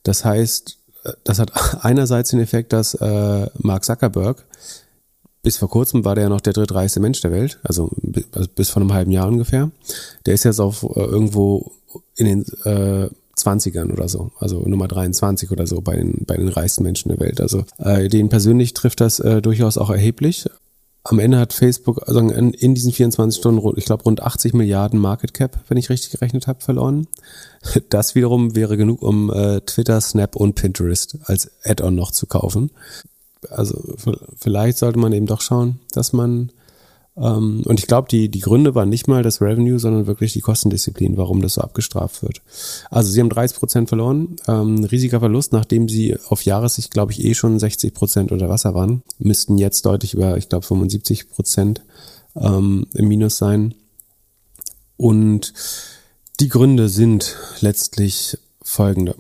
Das 0.03 0.25
heißt, 0.25 0.79
das 1.25 1.39
hat 1.39 1.53
einerseits 1.85 2.31
den 2.31 2.41
Effekt, 2.41 2.73
dass 2.73 2.95
äh, 2.95 3.47
Mark 3.59 3.85
Zuckerberg 3.85 4.45
bis 5.43 5.57
vor 5.57 5.71
kurzem 5.71 6.05
war 6.05 6.15
der 6.15 6.25
ja 6.25 6.31
noch 6.31 6.41
der 6.41 6.53
drittreichste 6.53 7.01
Mensch 7.01 7.21
der 7.21 7.33
Welt, 7.33 7.59
also 7.63 7.91
bis 8.55 8.71
vor 8.71 8.83
einem 8.83 8.93
halben 8.93 9.11
Jahr 9.11 9.29
ungefähr. 9.29 9.71
Der 10.27 10.35
ist 10.35 10.45
jetzt 10.45 10.61
auf 10.61 10.83
äh, 10.83 11.01
irgendwo 11.01 11.73
in 12.17 12.27
den 12.27 12.45
äh, 12.65 13.09
20ern 13.39 13.91
oder 13.91 14.09
so, 14.09 14.33
also 14.39 14.61
Nummer 14.67 14.87
23 14.87 15.51
oder 15.51 15.67
so 15.67 15.81
bei 15.81 15.97
den, 15.97 16.25
bei 16.27 16.37
den 16.37 16.49
reichsten 16.49 16.83
Menschen 16.83 17.09
der 17.09 17.21
Welt. 17.21 17.41
Also 17.41 17.65
äh, 17.79 18.09
den 18.09 18.29
persönlich 18.29 18.75
trifft 18.75 19.01
das 19.01 19.19
äh, 19.19 19.41
durchaus 19.41 19.79
auch 19.79 19.89
erheblich. 19.89 20.47
Am 21.03 21.19
Ende 21.19 21.39
hat 21.39 21.53
Facebook 21.53 22.07
also 22.07 22.21
in, 22.21 22.53
in 22.53 22.75
diesen 22.75 22.93
24 22.93 23.41
Stunden, 23.41 23.73
ich 23.77 23.87
glaube, 23.87 24.05
rund 24.05 24.23
80 24.23 24.53
Milliarden 24.53 25.01
Market 25.01 25.33
Cap, 25.33 25.59
wenn 25.69 25.79
ich 25.79 25.89
richtig 25.89 26.13
gerechnet 26.13 26.47
habe, 26.47 26.61
verloren. 26.61 27.07
Das 27.91 28.15
wiederum 28.15 28.55
wäre 28.55 28.77
genug, 28.77 29.03
um 29.03 29.31
äh, 29.31 29.61
Twitter, 29.61 30.01
Snap 30.01 30.37
und 30.37 30.55
Pinterest 30.55 31.19
als 31.25 31.51
Add-on 31.65 31.95
noch 31.95 32.11
zu 32.11 32.27
kaufen 32.27 32.71
also 33.49 33.97
vielleicht 34.37 34.79
sollte 34.79 34.99
man 34.99 35.13
eben 35.13 35.27
doch 35.27 35.41
schauen, 35.41 35.81
dass 35.93 36.13
man 36.13 36.53
und 37.67 37.79
ich 37.79 37.87
glaube, 37.87 38.09
die, 38.09 38.31
die 38.31 38.41
Gründe 38.41 38.75
waren 38.75 38.89
nicht 38.89 39.07
mal 39.07 39.23
das 39.23 39.43
Revenue, 39.43 39.79
sondern 39.79 40.07
wirklich 40.07 40.33
die 40.33 40.41
Kostendisziplin, 40.41 41.19
warum 41.19 41.43
das 41.43 41.55
so 41.55 41.61
abgestraft 41.61 42.23
wird. 42.23 42.41
Also 42.91 43.11
sie 43.11 43.21
haben 43.21 43.29
30 43.29 43.59
Prozent 43.59 43.89
verloren, 43.89 44.37
ähm, 44.49 44.85
riesiger 44.85 45.21
Verlust, 45.21 45.53
nachdem 45.53 45.89
sie 45.89 46.17
auf 46.29 46.43
Jahressicht, 46.47 46.91
glaube 46.91 47.13
ich, 47.13 47.23
eh 47.23 47.35
schon 47.35 47.59
60 47.59 47.93
Prozent 47.93 48.33
unter 48.33 48.49
Wasser 48.49 48.75
waren, 48.75 49.03
müssten 49.19 49.59
jetzt 49.59 49.85
deutlich 49.85 50.15
über, 50.15 50.39
ich 50.39 50.49
glaube, 50.49 50.65
75 50.65 51.29
Prozent 51.29 51.83
ähm, 52.37 52.87
im 52.95 53.09
Minus 53.09 53.37
sein. 53.37 53.75
Und 54.97 55.53
die 56.41 56.49
Gründe 56.49 56.89
sind 56.89 57.37
letztlich 57.61 58.39
folgende. 58.63 59.15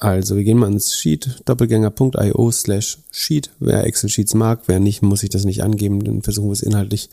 Also 0.00 0.36
wir 0.36 0.44
gehen 0.44 0.58
mal 0.58 0.70
ins 0.70 0.94
Sheet, 0.94 1.42
doppelgänger.io 1.44 2.50
slash 2.50 2.98
Sheet. 3.10 3.50
Wer 3.60 3.84
Excel-Sheets 3.84 4.34
mag, 4.34 4.62
wer 4.66 4.80
nicht, 4.80 5.02
muss 5.02 5.22
ich 5.22 5.30
das 5.30 5.44
nicht 5.44 5.62
angeben. 5.62 6.02
Dann 6.02 6.22
versuchen 6.22 6.48
wir 6.48 6.52
es 6.52 6.62
inhaltlich 6.62 7.10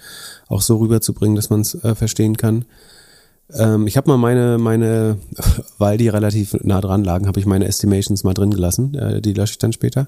auch 0.47 0.61
so 0.61 0.77
rüberzubringen, 0.77 1.35
dass 1.35 1.49
man 1.49 1.61
es 1.61 1.75
äh, 1.83 1.95
verstehen 1.95 2.37
kann. 2.37 2.65
Ähm, 3.53 3.85
ich 3.87 3.97
habe 3.97 4.09
mal 4.09 4.17
meine, 4.17 4.57
meine, 4.57 5.17
weil 5.77 5.97
die 5.97 6.07
relativ 6.07 6.55
nah 6.63 6.81
dran 6.81 7.03
lagen, 7.03 7.27
habe 7.27 7.39
ich 7.39 7.45
meine 7.45 7.65
Estimations 7.65 8.23
mal 8.23 8.33
drin 8.33 8.51
gelassen. 8.51 8.95
Äh, 8.95 9.21
die 9.21 9.33
lösche 9.33 9.53
ich 9.53 9.59
dann 9.59 9.73
später. 9.73 10.07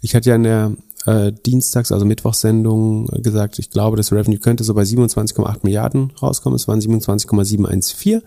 Ich 0.00 0.14
hatte 0.14 0.30
ja 0.30 0.36
in 0.36 0.42
der 0.44 0.72
äh, 1.04 1.32
Dienstags-, 1.32 1.92
also 1.92 2.06
Mittwochssendung 2.06 3.06
gesagt, 3.22 3.58
ich 3.58 3.70
glaube, 3.70 3.96
das 3.96 4.12
Revenue 4.12 4.38
könnte 4.38 4.64
so 4.64 4.74
bei 4.74 4.82
27,8 4.82 5.58
Milliarden 5.62 6.12
rauskommen. 6.22 6.56
Es 6.56 6.66
waren 6.66 6.80
27,714. 6.80 8.22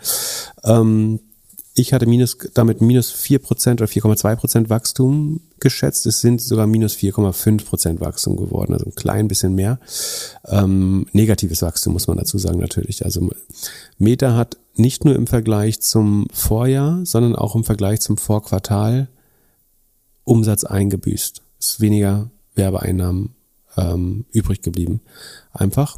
Ähm, 0.63 1.19
ich 1.79 1.93
hatte 1.93 2.05
minus, 2.05 2.37
damit 2.53 2.81
minus 2.81 3.13
4% 3.13 3.73
oder 3.73 3.85
4,2% 3.85 4.69
Wachstum 4.69 5.39
geschätzt. 5.61 6.05
Es 6.05 6.19
sind 6.19 6.41
sogar 6.41 6.67
minus 6.67 6.95
4,5% 6.95 8.01
Wachstum 8.01 8.35
geworden, 8.35 8.73
also 8.73 8.85
ein 8.85 8.95
klein 8.95 9.29
bisschen 9.29 9.55
mehr. 9.55 9.79
Ähm, 10.45 11.05
negatives 11.13 11.61
Wachstum 11.61 11.93
muss 11.93 12.07
man 12.07 12.17
dazu 12.17 12.37
sagen 12.37 12.59
natürlich. 12.59 13.05
Also 13.05 13.29
Meta 13.97 14.35
hat 14.35 14.57
nicht 14.75 15.05
nur 15.05 15.15
im 15.15 15.25
Vergleich 15.25 15.79
zum 15.79 16.27
Vorjahr, 16.33 17.05
sondern 17.05 17.35
auch 17.35 17.55
im 17.55 17.63
Vergleich 17.63 18.01
zum 18.01 18.17
Vorquartal 18.17 19.07
Umsatz 20.25 20.65
eingebüßt. 20.65 21.41
Es 21.59 21.67
ist 21.67 21.81
weniger 21.81 22.29
Werbeeinnahmen 22.55 23.35
ähm, 23.77 24.25
übrig 24.31 24.61
geblieben. 24.61 24.99
Einfach. 25.53 25.97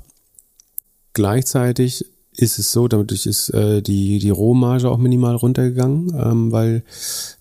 Gleichzeitig 1.13 2.05
ist 2.35 2.59
es 2.59 2.71
so, 2.71 2.87
dadurch 2.87 3.25
ist 3.25 3.49
äh, 3.49 3.81
die, 3.81 4.19
die 4.19 4.29
Rohmarge 4.29 4.89
auch 4.89 4.97
minimal 4.97 5.35
runtergegangen, 5.35 6.13
ähm, 6.17 6.51
weil 6.51 6.83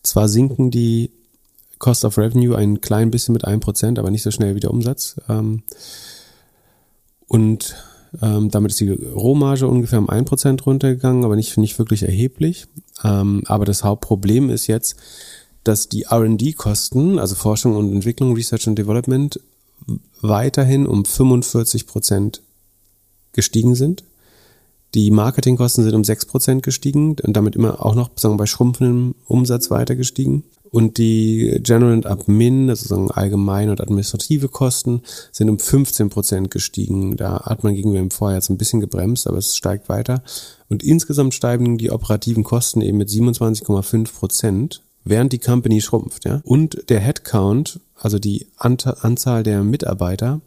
zwar 0.03 0.29
sinken 0.29 0.71
die 0.71 1.11
Cost 1.79 2.05
of 2.05 2.19
Revenue 2.19 2.57
ein 2.57 2.81
klein 2.81 3.11
bisschen 3.11 3.33
mit 3.33 3.45
einem 3.45 3.61
Prozent, 3.61 3.99
aber 3.99 4.11
nicht 4.11 4.23
so 4.23 4.31
schnell 4.31 4.55
wie 4.55 4.61
der 4.61 4.71
Umsatz. 4.71 5.17
Ähm, 5.29 5.63
und 7.27 7.77
ähm, 8.21 8.51
damit 8.51 8.73
ist 8.73 8.81
die 8.81 8.91
Rohmarge 8.91 9.69
ungefähr 9.69 9.99
um 9.99 10.11
ein 10.11 10.25
Prozent 10.25 10.67
runtergegangen, 10.67 11.25
aber 11.25 11.37
nicht, 11.37 11.57
nicht 11.57 11.79
wirklich 11.79 12.03
erheblich. 12.03 12.67
Ähm, 13.05 13.43
aber 13.47 13.65
das 13.65 13.85
Hauptproblem 13.85 14.51
ist 14.51 14.67
jetzt, 14.67 14.97
dass 15.65 15.89
die 15.89 16.03
R&D-Kosten, 16.03 17.19
also 17.19 17.35
Forschung 17.35 17.77
und 17.77 17.93
Entwicklung, 17.93 18.35
Research 18.35 18.67
and 18.67 18.79
Development, 18.79 19.41
weiterhin 20.21 20.87
um 20.87 21.05
45 21.05 21.87
Prozent 21.87 22.43
gestiegen 23.33 23.75
sind. 23.75 24.05
Die 24.95 25.11
Marketingkosten 25.11 25.85
sind 25.85 25.95
um 25.95 26.03
6% 26.03 26.63
gestiegen 26.63 27.17
und 27.23 27.37
damit 27.37 27.55
immer 27.55 27.85
auch 27.85 27.95
noch 27.95 28.11
sagen 28.17 28.35
wir, 28.35 28.39
bei 28.39 28.47
schrumpfendem 28.47 29.15
Umsatz 29.27 29.71
weiter 29.71 29.95
gestiegen. 29.95 30.45
Und 30.71 30.99
die 30.99 31.59
General 31.63 31.93
and 31.93 32.07
Admin, 32.07 32.71
also 32.71 32.87
sagen 32.87 33.11
allgemeine 33.11 33.73
und 33.73 33.81
administrative 33.81 34.49
Kosten, 34.49 35.03
sind 35.33 35.51
um 35.51 35.57
15% 35.57 36.49
gestiegen. 36.49 37.17
Da 37.17 37.43
hat 37.45 37.65
man 37.65 37.75
gegenüber 37.75 37.99
dem 37.99 38.13
Vorjahr 38.13 38.39
jetzt 38.39 38.51
ein 38.51 38.59
bisschen 38.59 38.81
gebremst, 38.81 39.27
aber 39.27 39.39
es 39.39 39.57
steigt 39.57 39.89
weiter. 39.89 40.23
Und 40.69 40.85
insgesamt 40.85 41.35
steigen 41.35 41.77
die 41.77 41.91
operativen 41.91 42.45
Kosten 42.45 42.83
eben 42.83 42.99
mit 42.99 43.09
27,5%, 43.09 44.81
während 45.05 45.33
die 45.33 45.39
Company 45.39 45.81
schrumpft. 45.81 46.25
Ja? 46.25 46.41
Und 46.45 46.89
der 46.89 47.01
Headcount, 47.01 47.81
also 47.97 48.21
die 48.21 48.47
Anzahl 48.57 49.43
der 49.43 49.65
Mitarbeiter, 49.65 50.41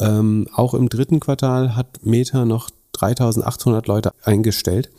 ähm, 0.00 0.48
auch 0.52 0.74
im 0.74 0.88
dritten 0.88 1.20
Quartal 1.20 1.76
hat 1.76 2.04
Meta 2.04 2.44
noch 2.44 2.70
3800 2.94 3.86
Leute 3.86 4.12
eingestellt, 4.22 4.90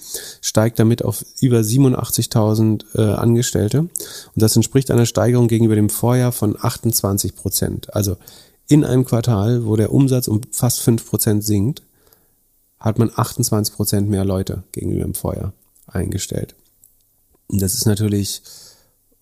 steigt 0.42 0.80
damit 0.80 1.04
auf 1.04 1.26
über 1.40 1.60
87.000 1.60 2.86
äh, 2.96 3.14
Angestellte. 3.16 3.80
Und 3.80 3.92
das 4.36 4.56
entspricht 4.56 4.92
einer 4.92 5.06
Steigerung 5.06 5.48
gegenüber 5.48 5.76
dem 5.76 5.90
Vorjahr 5.90 6.32
von 6.32 6.56
28 6.60 7.36
Prozent. 7.36 7.94
Also 7.96 8.18
in 8.68 8.84
einem 8.84 9.06
Quartal, 9.06 9.66
wo 9.66 9.76
der 9.76 9.92
Umsatz 9.92 10.28
um 10.28 10.42
fast 10.52 10.82
5 10.82 11.10
Prozent 11.10 11.44
sinkt, 11.44 11.84
hat 12.80 13.00
man 13.00 13.12
28 13.16 13.76
Prozent 13.76 14.10
mehr 14.10 14.26
Leute 14.26 14.64
gegenüber 14.72 15.04
dem 15.04 15.16
Vorjahr 15.16 15.54
eingestellt. 15.88 16.56
Und 17.48 17.62
das 17.62 17.74
ist 17.74 17.86
natürlich 17.86 18.42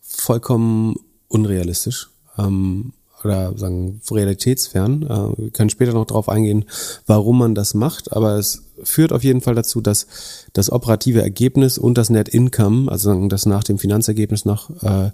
vollkommen 0.02 0.96
unrealistisch. 1.28 2.10
Ähm, 2.38 2.94
oder 3.24 3.58
sagen 3.58 4.02
realitätsfern. 4.10 5.04
Äh, 5.04 5.42
wir 5.42 5.52
können 5.52 5.70
später 5.70 5.94
noch 5.94 6.06
darauf 6.06 6.30
eingehen, 6.30 6.66
warum 7.06 7.40
man 7.40 7.56
das 7.56 7.74
macht, 7.74 8.14
aber 8.14 8.38
es 8.38 8.64
führt 8.84 9.14
auf 9.14 9.24
jeden 9.24 9.42
Fall 9.42 9.56
dazu, 9.56 9.82
dass 9.82 10.08
das 10.54 10.72
operative 10.72 11.22
Ergebnis 11.22 11.78
und 11.78 11.98
das 11.98 12.10
Net 12.10 12.30
Income, 12.30 12.92
also 12.92 13.28
das 13.28 13.46
nach 13.46 13.64
dem 13.64 13.78
Finanzergebnis 13.78 14.46
noch 14.46 14.70
äh, 14.84 15.12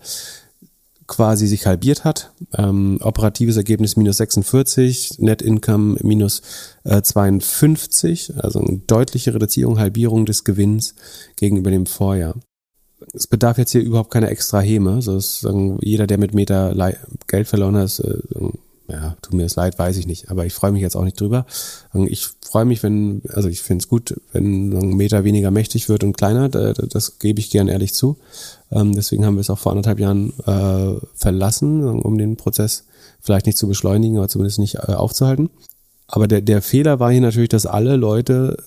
quasi 1.10 1.48
sich 1.48 1.66
halbiert 1.66 2.06
hat. 2.06 2.32
Ähm, 2.58 3.00
operatives 3.02 3.58
Ergebnis 3.58 3.98
minus 3.98 4.18
46, 4.18 5.20
Net 5.20 5.42
Income 5.42 5.98
minus 6.02 6.42
äh, 6.86 7.02
52, 7.02 8.36
also 8.38 8.60
eine 8.60 8.78
deutliche 8.78 9.34
Reduzierung, 9.34 9.80
Halbierung 9.80 10.26
des 10.26 10.44
Gewinns 10.44 10.96
gegenüber 11.36 11.72
dem 11.72 11.88
Vorjahr. 11.88 12.36
Es 13.14 13.28
bedarf 13.28 13.58
jetzt 13.58 13.72
hier 13.72 13.82
überhaupt 13.82 14.12
keiner 14.12 14.30
extra 14.30 14.60
Heme. 14.60 15.02
So 15.02 15.18
ist, 15.18 15.48
jeder, 15.82 16.08
der 16.08 16.18
mit 16.18 16.34
Meta 16.34 16.74
Geld 17.28 17.48
verloren 17.48 17.78
hat, 17.78 18.00
äh, 18.00 18.18
ja, 18.90 19.16
tut 19.22 19.34
mir 19.34 19.44
das 19.44 19.56
leid, 19.56 19.78
weiß 19.78 19.98
ich 19.98 20.08
nicht. 20.08 20.32
Aber 20.32 20.46
ich 20.46 20.54
freue 20.54 20.72
mich 20.72 20.82
jetzt 20.82 20.96
auch 20.96 21.04
nicht 21.04 21.20
drüber. 21.20 21.46
Ich 21.94 22.28
freue 22.42 22.66
mich, 22.66 22.82
wenn, 22.82 23.22
also 23.30 23.48
ich 23.48 23.62
finde 23.62 23.84
es 23.84 23.88
gut, 23.88 24.20
wenn 24.32 24.70
Meter 24.70 25.24
weniger 25.24 25.52
mächtig 25.52 25.90
wird 25.90 26.04
und 26.04 26.18
kleiner. 26.18 26.50
Das, 26.50 27.20
gebe 27.20 27.40
ich 27.40 27.52
gern 27.52 27.68
ehrlich 27.68 27.94
zu. 27.94 28.18
Ähm, 28.72 28.94
deswegen 28.94 29.26
haben 29.26 29.36
wir 29.36 29.42
es 29.42 29.50
auch 29.50 29.60
vor 29.60 29.72
anderthalb 29.72 30.00
Jahren 30.00 30.34
äh, 30.46 31.00
verlassen, 31.16 31.84
um 31.84 32.18
den 32.18 32.36
Prozess 32.36 32.86
vielleicht 33.22 33.46
nicht 33.46 33.58
zu 33.58 33.68
beschleunigen, 33.68 34.18
aber 34.18 34.28
zumindest 34.28 34.60
nicht 34.60 34.76
äh, 34.76 34.94
aufzuhalten. 34.94 35.50
Aber 36.08 36.28
der, 36.28 36.42
der 36.42 36.62
Fehler 36.62 37.00
war 37.00 37.12
hier 37.12 37.22
natürlich, 37.22 37.50
dass 37.50 37.68
alle 37.68 37.96
Leute 37.96 38.58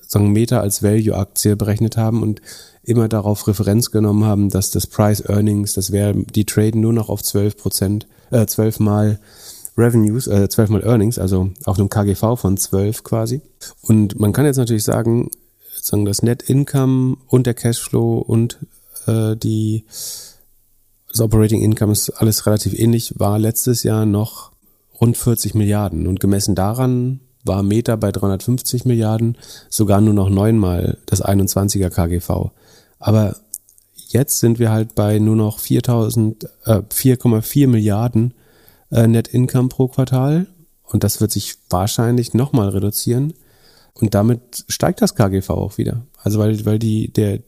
sagen 0.00 0.32
Meta 0.32 0.60
als 0.60 0.82
Value-Aktie 0.82 1.54
berechnet 1.54 1.96
haben 1.96 2.22
und 2.22 2.42
immer 2.82 3.08
darauf 3.08 3.46
Referenz 3.46 3.90
genommen 3.90 4.24
haben, 4.24 4.48
dass 4.48 4.70
das 4.70 4.86
Price 4.86 5.20
Earnings, 5.20 5.74
das 5.74 5.92
wäre, 5.92 6.14
die 6.14 6.44
traden 6.44 6.80
nur 6.80 6.92
noch 6.92 7.08
auf 7.08 7.22
12 7.22 7.56
Prozent, 7.56 8.06
äh, 8.30 8.46
12 8.46 8.80
mal 8.80 9.20
Revenues, 9.76 10.26
äh, 10.26 10.48
12 10.48 10.70
mal 10.70 10.82
Earnings, 10.82 11.18
also 11.18 11.50
auf 11.64 11.78
einem 11.78 11.88
KGV 11.88 12.36
von 12.36 12.56
12 12.56 13.04
quasi. 13.04 13.40
Und 13.82 14.18
man 14.18 14.32
kann 14.32 14.46
jetzt 14.46 14.56
natürlich 14.56 14.84
sagen, 14.84 15.30
sagen 15.80 16.04
das 16.04 16.22
Net 16.22 16.42
Income 16.42 17.16
und 17.28 17.46
der 17.46 17.54
Cashflow 17.54 18.18
und 18.18 18.58
äh, 19.06 19.36
die 19.36 19.84
das 21.10 21.20
Operating 21.20 21.60
Income 21.60 21.92
ist 21.92 22.10
alles 22.10 22.46
relativ 22.46 22.78
ähnlich, 22.78 23.18
war 23.18 23.38
letztes 23.38 23.82
Jahr 23.82 24.06
noch 24.06 24.52
rund 25.00 25.16
40 25.16 25.54
Milliarden 25.54 26.06
und 26.06 26.20
gemessen 26.20 26.54
daran 26.54 27.20
war 27.44 27.62
Meta 27.62 27.96
bei 27.96 28.12
350 28.12 28.84
Milliarden 28.84 29.36
sogar 29.70 30.00
nur 30.00 30.14
noch 30.14 30.28
neunmal 30.28 30.98
das 31.06 31.24
21er 31.24 31.90
KGV. 31.90 32.52
Aber 33.00 33.36
jetzt 34.08 34.38
sind 34.38 34.58
wir 34.58 34.70
halt 34.70 34.94
bei 34.94 35.18
nur 35.18 35.34
noch 35.34 35.58
4.000, 35.58 36.46
äh, 36.66 36.82
4,4 36.82 37.66
Milliarden 37.66 38.34
äh, 38.90 39.08
Net 39.08 39.28
Income 39.28 39.68
pro 39.68 39.88
Quartal 39.88 40.46
und 40.84 41.02
das 41.02 41.20
wird 41.20 41.32
sich 41.32 41.56
wahrscheinlich 41.68 42.34
nochmal 42.34 42.68
reduzieren 42.68 43.34
und 43.94 44.14
damit 44.14 44.64
steigt 44.68 45.02
das 45.02 45.14
KGV 45.14 45.50
auch 45.50 45.78
wieder. 45.78 46.06
Also 46.22 46.38
weil, 46.38 46.64
weil 46.64 46.78
die, 46.78 47.12
der, 47.12 47.40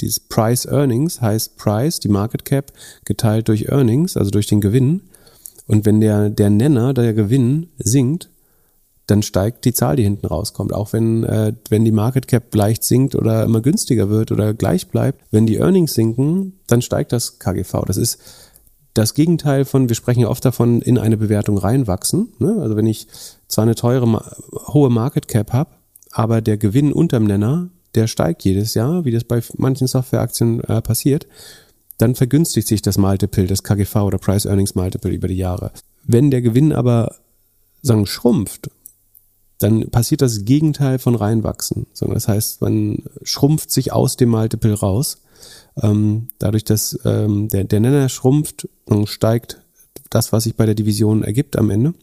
dieses 0.00 0.20
Price 0.20 0.66
Earnings 0.66 1.20
heißt 1.20 1.56
Price, 1.56 2.00
die 2.00 2.08
Market 2.08 2.44
Cap, 2.44 2.72
geteilt 3.04 3.48
durch 3.48 3.68
Earnings, 3.68 4.16
also 4.16 4.30
durch 4.30 4.46
den 4.46 4.60
Gewinn. 4.60 5.02
Und 5.66 5.86
wenn 5.86 6.00
der, 6.00 6.30
der 6.30 6.50
Nenner, 6.50 6.94
der 6.94 7.14
Gewinn 7.14 7.68
sinkt, 7.78 8.28
dann 9.06 9.22
steigt 9.22 9.64
die 9.64 9.74
Zahl, 9.74 9.96
die 9.96 10.02
hinten 10.02 10.26
rauskommt. 10.26 10.72
Auch 10.72 10.92
wenn, 10.92 11.24
äh, 11.24 11.52
wenn 11.68 11.84
die 11.84 11.92
Market 11.92 12.26
Cap 12.26 12.54
leicht 12.54 12.84
sinkt 12.84 13.14
oder 13.14 13.44
immer 13.44 13.60
günstiger 13.60 14.08
wird 14.08 14.32
oder 14.32 14.54
gleich 14.54 14.88
bleibt, 14.88 15.22
wenn 15.30 15.46
die 15.46 15.56
Earnings 15.56 15.94
sinken, 15.94 16.58
dann 16.66 16.80
steigt 16.80 17.12
das 17.12 17.38
KGV. 17.38 17.84
Das 17.86 17.96
ist 17.96 18.18
das 18.94 19.14
Gegenteil 19.14 19.64
von, 19.64 19.88
wir 19.88 19.96
sprechen 19.96 20.20
ja 20.20 20.28
oft 20.28 20.44
davon, 20.44 20.80
in 20.80 20.98
eine 20.98 21.16
Bewertung 21.16 21.58
reinwachsen. 21.58 22.32
Ne? 22.38 22.56
Also 22.60 22.76
wenn 22.76 22.86
ich 22.86 23.08
zwar 23.48 23.64
eine 23.64 23.74
teure, 23.74 24.24
hohe 24.72 24.90
Market 24.90 25.28
Cap 25.28 25.52
habe, 25.52 25.70
aber 26.12 26.40
der 26.40 26.56
Gewinn 26.56 26.92
unterm 26.92 27.24
Nenner, 27.24 27.68
der 27.94 28.06
steigt 28.06 28.44
jedes 28.44 28.74
Jahr, 28.74 29.04
wie 29.04 29.10
das 29.10 29.24
bei 29.24 29.42
manchen 29.56 29.86
Softwareaktien 29.86 30.62
äh, 30.64 30.80
passiert, 30.80 31.26
dann 31.98 32.14
vergünstigt 32.14 32.68
sich 32.68 32.82
das 32.82 32.98
Multiple, 32.98 33.46
das 33.46 33.62
KGV 33.62 33.96
oder 33.96 34.18
Price 34.18 34.46
Earnings 34.46 34.74
Multiple 34.74 35.12
über 35.12 35.28
die 35.28 35.36
Jahre. 35.36 35.72
Wenn 36.04 36.30
der 36.30 36.42
Gewinn 36.42 36.72
aber 36.72 37.16
sagen 37.82 38.06
schrumpft 38.06 38.70
dann 39.58 39.90
passiert 39.90 40.22
das 40.22 40.44
Gegenteil 40.44 40.98
von 40.98 41.14
reinwachsen. 41.14 41.86
Das 41.98 42.28
heißt, 42.28 42.60
man 42.60 43.04
schrumpft 43.22 43.70
sich 43.70 43.92
aus 43.92 44.16
dem 44.16 44.30
Multiple 44.30 44.74
raus. 44.74 45.18
Ähm, 45.82 46.28
dadurch, 46.38 46.64
dass 46.64 46.98
ähm, 47.04 47.48
der, 47.48 47.80
Nenner 47.80 48.08
schrumpft, 48.08 48.68
steigt 49.04 49.60
das, 50.10 50.32
was 50.32 50.44
sich 50.44 50.54
bei 50.56 50.66
der 50.66 50.74
Division 50.74 51.22
ergibt 51.22 51.56
am 51.56 51.70
Ende. 51.70 51.94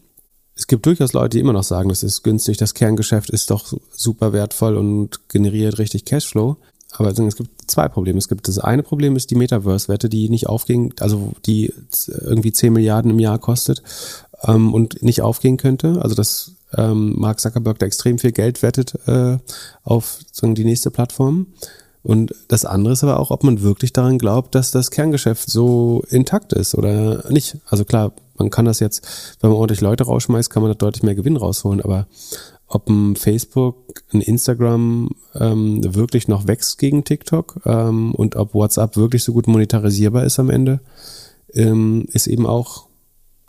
Es 0.54 0.66
gibt 0.66 0.84
durchaus 0.84 1.14
Leute, 1.14 1.36
die 1.36 1.40
immer 1.40 1.54
noch 1.54 1.62
sagen, 1.62 1.88
das 1.88 2.02
ist 2.02 2.22
günstig, 2.22 2.58
das 2.58 2.74
Kerngeschäft 2.74 3.30
ist 3.30 3.50
doch 3.50 3.72
super 3.90 4.32
wertvoll 4.32 4.76
und 4.76 5.28
generiert 5.28 5.78
richtig 5.78 6.04
Cashflow. 6.04 6.56
Aber 6.92 7.08
es 7.08 7.36
gibt 7.36 7.70
zwei 7.70 7.88
Probleme. 7.88 8.18
Es 8.18 8.28
gibt 8.28 8.48
das 8.48 8.58
eine 8.58 8.82
Problem 8.82 9.16
ist 9.16 9.30
die 9.30 9.34
Metaverse-Wette, 9.34 10.10
die 10.10 10.28
nicht 10.28 10.46
aufging, 10.46 10.92
also 11.00 11.32
die 11.46 11.72
irgendwie 12.06 12.52
10 12.52 12.72
Milliarden 12.72 13.10
im 13.10 13.18
Jahr 13.18 13.38
kostet 13.38 13.82
ähm, 14.44 14.74
und 14.74 15.02
nicht 15.02 15.22
aufgehen 15.22 15.56
könnte. 15.56 16.02
Also 16.02 16.14
das 16.14 16.52
ähm, 16.76 17.14
Mark 17.18 17.40
Zuckerberg 17.40 17.78
da 17.78 17.86
extrem 17.86 18.18
viel 18.18 18.32
Geld 18.32 18.62
wettet 18.62 18.94
äh, 19.06 19.38
auf 19.84 20.20
sagen, 20.32 20.54
die 20.54 20.64
nächste 20.64 20.90
Plattform. 20.90 21.46
Und 22.02 22.34
das 22.48 22.64
andere 22.64 22.94
ist 22.94 23.04
aber 23.04 23.20
auch, 23.20 23.30
ob 23.30 23.44
man 23.44 23.62
wirklich 23.62 23.92
daran 23.92 24.18
glaubt, 24.18 24.54
dass 24.54 24.72
das 24.72 24.90
Kerngeschäft 24.90 25.48
so 25.48 26.02
intakt 26.08 26.52
ist 26.52 26.74
oder 26.74 27.30
nicht. 27.30 27.58
Also 27.68 27.84
klar, 27.84 28.12
man 28.36 28.50
kann 28.50 28.64
das 28.64 28.80
jetzt, 28.80 29.36
wenn 29.40 29.50
man 29.50 29.58
ordentlich 29.58 29.80
Leute 29.80 30.04
rausschmeißt, 30.04 30.50
kann 30.50 30.62
man 30.62 30.72
da 30.72 30.74
deutlich 30.74 31.04
mehr 31.04 31.14
Gewinn 31.14 31.36
rausholen. 31.36 31.80
Aber 31.80 32.08
ob 32.66 32.88
ein 32.88 33.14
Facebook, 33.14 34.02
ein 34.12 34.20
Instagram 34.20 35.10
ähm, 35.34 35.94
wirklich 35.94 36.26
noch 36.26 36.48
wächst 36.48 36.78
gegen 36.78 37.04
TikTok 37.04 37.60
ähm, 37.66 38.14
und 38.14 38.34
ob 38.34 38.54
WhatsApp 38.54 38.96
wirklich 38.96 39.22
so 39.22 39.32
gut 39.32 39.46
monetarisierbar 39.46 40.24
ist 40.24 40.40
am 40.40 40.50
Ende, 40.50 40.80
ähm, 41.54 42.06
ist 42.12 42.26
eben 42.26 42.46
auch 42.46 42.86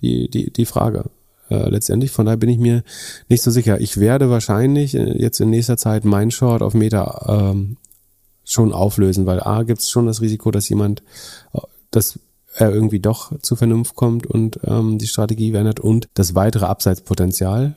die, 0.02 0.30
die, 0.30 0.52
die 0.52 0.66
Frage 0.66 1.06
äh, 1.50 1.70
letztendlich. 1.70 2.12
Von 2.12 2.26
daher 2.26 2.38
bin 2.38 2.50
ich 2.50 2.60
mir 2.60 2.84
nicht 3.30 3.44
so 3.44 3.52
sicher. 3.52 3.80
Ich 3.82 4.00
werde 4.00 4.30
wahrscheinlich 4.30 4.96
äh, 4.96 5.18
jetzt 5.18 5.40
in 5.40 5.50
nächster 5.50 5.78
Zeit 5.78 6.06
mein 6.06 6.32
Short 6.32 6.62
auf 6.62 6.74
Meta 6.74 7.52
ähm, 7.52 7.78
schon 8.44 8.74
auflösen, 8.74 9.26
weil 9.26 9.42
A 9.42 9.64
gibt 9.64 9.82
es 9.82 9.90
schon 9.90 10.06
das 10.06 10.22
Risiko, 10.22 10.52
dass 10.52 10.70
jemand, 10.70 11.04
äh, 11.54 11.60
dass 11.92 12.20
er 12.56 12.72
irgendwie 12.72 13.00
doch 13.00 13.38
zu 13.42 13.56
Vernunft 13.56 13.96
kommt 13.96 14.28
und 14.28 14.60
ähm, 14.64 15.00
die 15.00 15.08
Strategie 15.08 15.52
verändert 15.52 15.80
und 15.80 16.08
das 16.14 16.36
weitere 16.36 16.66
Abseitspotenzial 16.66 17.76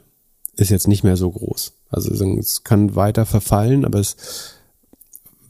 ist 0.57 0.71
jetzt 0.71 0.89
nicht 0.89 1.05
mehr 1.05 1.17
so 1.17 1.31
groß. 1.31 1.73
Also 1.91 2.13
es 2.39 2.65
kann 2.65 2.95
weiter 2.95 3.27
verfallen, 3.27 3.85
aber 3.85 4.01
es 4.01 4.17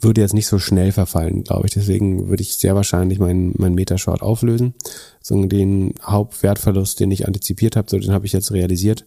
würde 0.01 0.21
jetzt 0.21 0.35
nicht 0.35 0.47
so 0.47 0.59
schnell 0.59 0.93
verfallen, 0.93 1.45
glaube 1.45 1.67
ich. 1.67 1.73
Deswegen 1.73 2.29
würde 2.29 2.43
ich 2.43 2.59
sehr 2.59 2.75
wahrscheinlich 2.75 3.19
meinen 3.19 3.55
mein 3.57 3.75
Metashort 3.75 4.23
auflösen. 4.23 4.75
So 5.21 5.43
den 5.45 5.95
Hauptwertverlust, 6.03 7.01
den 7.01 7.11
ich 7.11 7.27
antizipiert 7.27 7.77
habe, 7.77 7.91
so 7.91 7.99
den 7.99 8.13
habe 8.13 8.27
ich 8.27 8.33
jetzt 8.33 8.53
realisiert. 8.53 9.05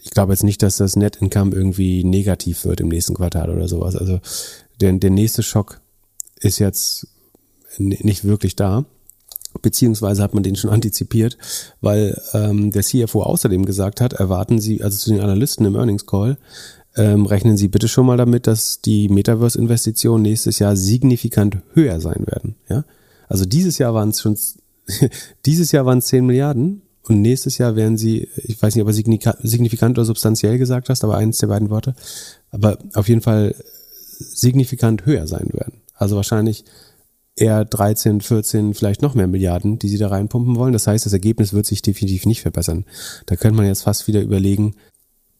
Ich 0.00 0.10
glaube 0.10 0.32
jetzt 0.32 0.44
nicht, 0.44 0.62
dass 0.62 0.76
das 0.76 0.96
Net 0.96 1.16
Income 1.16 1.54
irgendwie 1.54 2.04
negativ 2.04 2.64
wird 2.64 2.80
im 2.80 2.88
nächsten 2.88 3.14
Quartal 3.14 3.50
oder 3.50 3.68
sowas. 3.68 3.96
Also 3.96 4.20
der, 4.80 4.92
der 4.92 5.10
nächste 5.10 5.42
Schock 5.42 5.80
ist 6.40 6.58
jetzt 6.58 7.08
nicht 7.78 8.24
wirklich 8.24 8.56
da. 8.56 8.84
Beziehungsweise 9.60 10.22
hat 10.22 10.34
man 10.34 10.42
den 10.42 10.56
schon 10.56 10.70
antizipiert, 10.74 11.36
weil 11.80 12.20
ähm, 12.32 12.70
der 12.70 12.82
CFO 12.82 13.22
außerdem 13.22 13.64
gesagt 13.64 14.00
hat, 14.00 14.12
erwarten 14.12 14.60
Sie, 14.60 14.82
also 14.82 14.96
zu 14.96 15.10
den 15.10 15.20
Analysten 15.20 15.66
im 15.66 15.74
Earnings 15.74 16.06
Call, 16.06 16.38
ähm, 16.98 17.26
rechnen 17.26 17.56
Sie 17.56 17.68
bitte 17.68 17.86
schon 17.86 18.06
mal 18.06 18.16
damit, 18.16 18.46
dass 18.46 18.80
die 18.80 19.08
Metaverse-Investitionen 19.08 20.22
nächstes 20.22 20.58
Jahr 20.58 20.76
signifikant 20.76 21.58
höher 21.72 22.00
sein 22.00 22.26
werden. 22.26 22.56
Ja? 22.68 22.84
Also 23.28 23.44
dieses 23.44 23.78
Jahr 23.78 23.94
waren 23.94 24.08
es 24.08 24.20
schon, 24.20 24.36
dieses 25.46 25.70
Jahr 25.72 25.86
waren 25.86 25.98
es 25.98 26.06
10 26.06 26.26
Milliarden 26.26 26.82
und 27.04 27.22
nächstes 27.22 27.56
Jahr 27.56 27.76
werden 27.76 27.96
sie, 27.96 28.28
ich 28.36 28.60
weiß 28.60 28.74
nicht, 28.74 28.82
ob 28.82 28.88
er 28.88 29.34
signifikant 29.42 29.96
oder 29.96 30.04
substanziell 30.04 30.58
gesagt 30.58 30.88
hast, 30.88 31.04
aber 31.04 31.16
eins 31.16 31.38
der 31.38 31.46
beiden 31.46 31.70
Worte, 31.70 31.94
aber 32.50 32.78
auf 32.94 33.08
jeden 33.08 33.22
Fall 33.22 33.54
signifikant 34.18 35.06
höher 35.06 35.28
sein 35.28 35.50
werden. 35.52 35.80
Also 35.94 36.16
wahrscheinlich 36.16 36.64
eher 37.36 37.64
13, 37.64 38.20
14, 38.20 38.74
vielleicht 38.74 39.02
noch 39.02 39.14
mehr 39.14 39.28
Milliarden, 39.28 39.78
die 39.78 39.88
sie 39.88 39.98
da 39.98 40.08
reinpumpen 40.08 40.56
wollen. 40.56 40.72
Das 40.72 40.88
heißt, 40.88 41.06
das 41.06 41.12
Ergebnis 41.12 41.52
wird 41.52 41.66
sich 41.66 41.82
definitiv 41.82 42.26
nicht 42.26 42.42
verbessern. 42.42 42.84
Da 43.26 43.36
könnte 43.36 43.56
man 43.56 43.66
jetzt 43.66 43.82
fast 43.82 44.08
wieder 44.08 44.20
überlegen, 44.20 44.74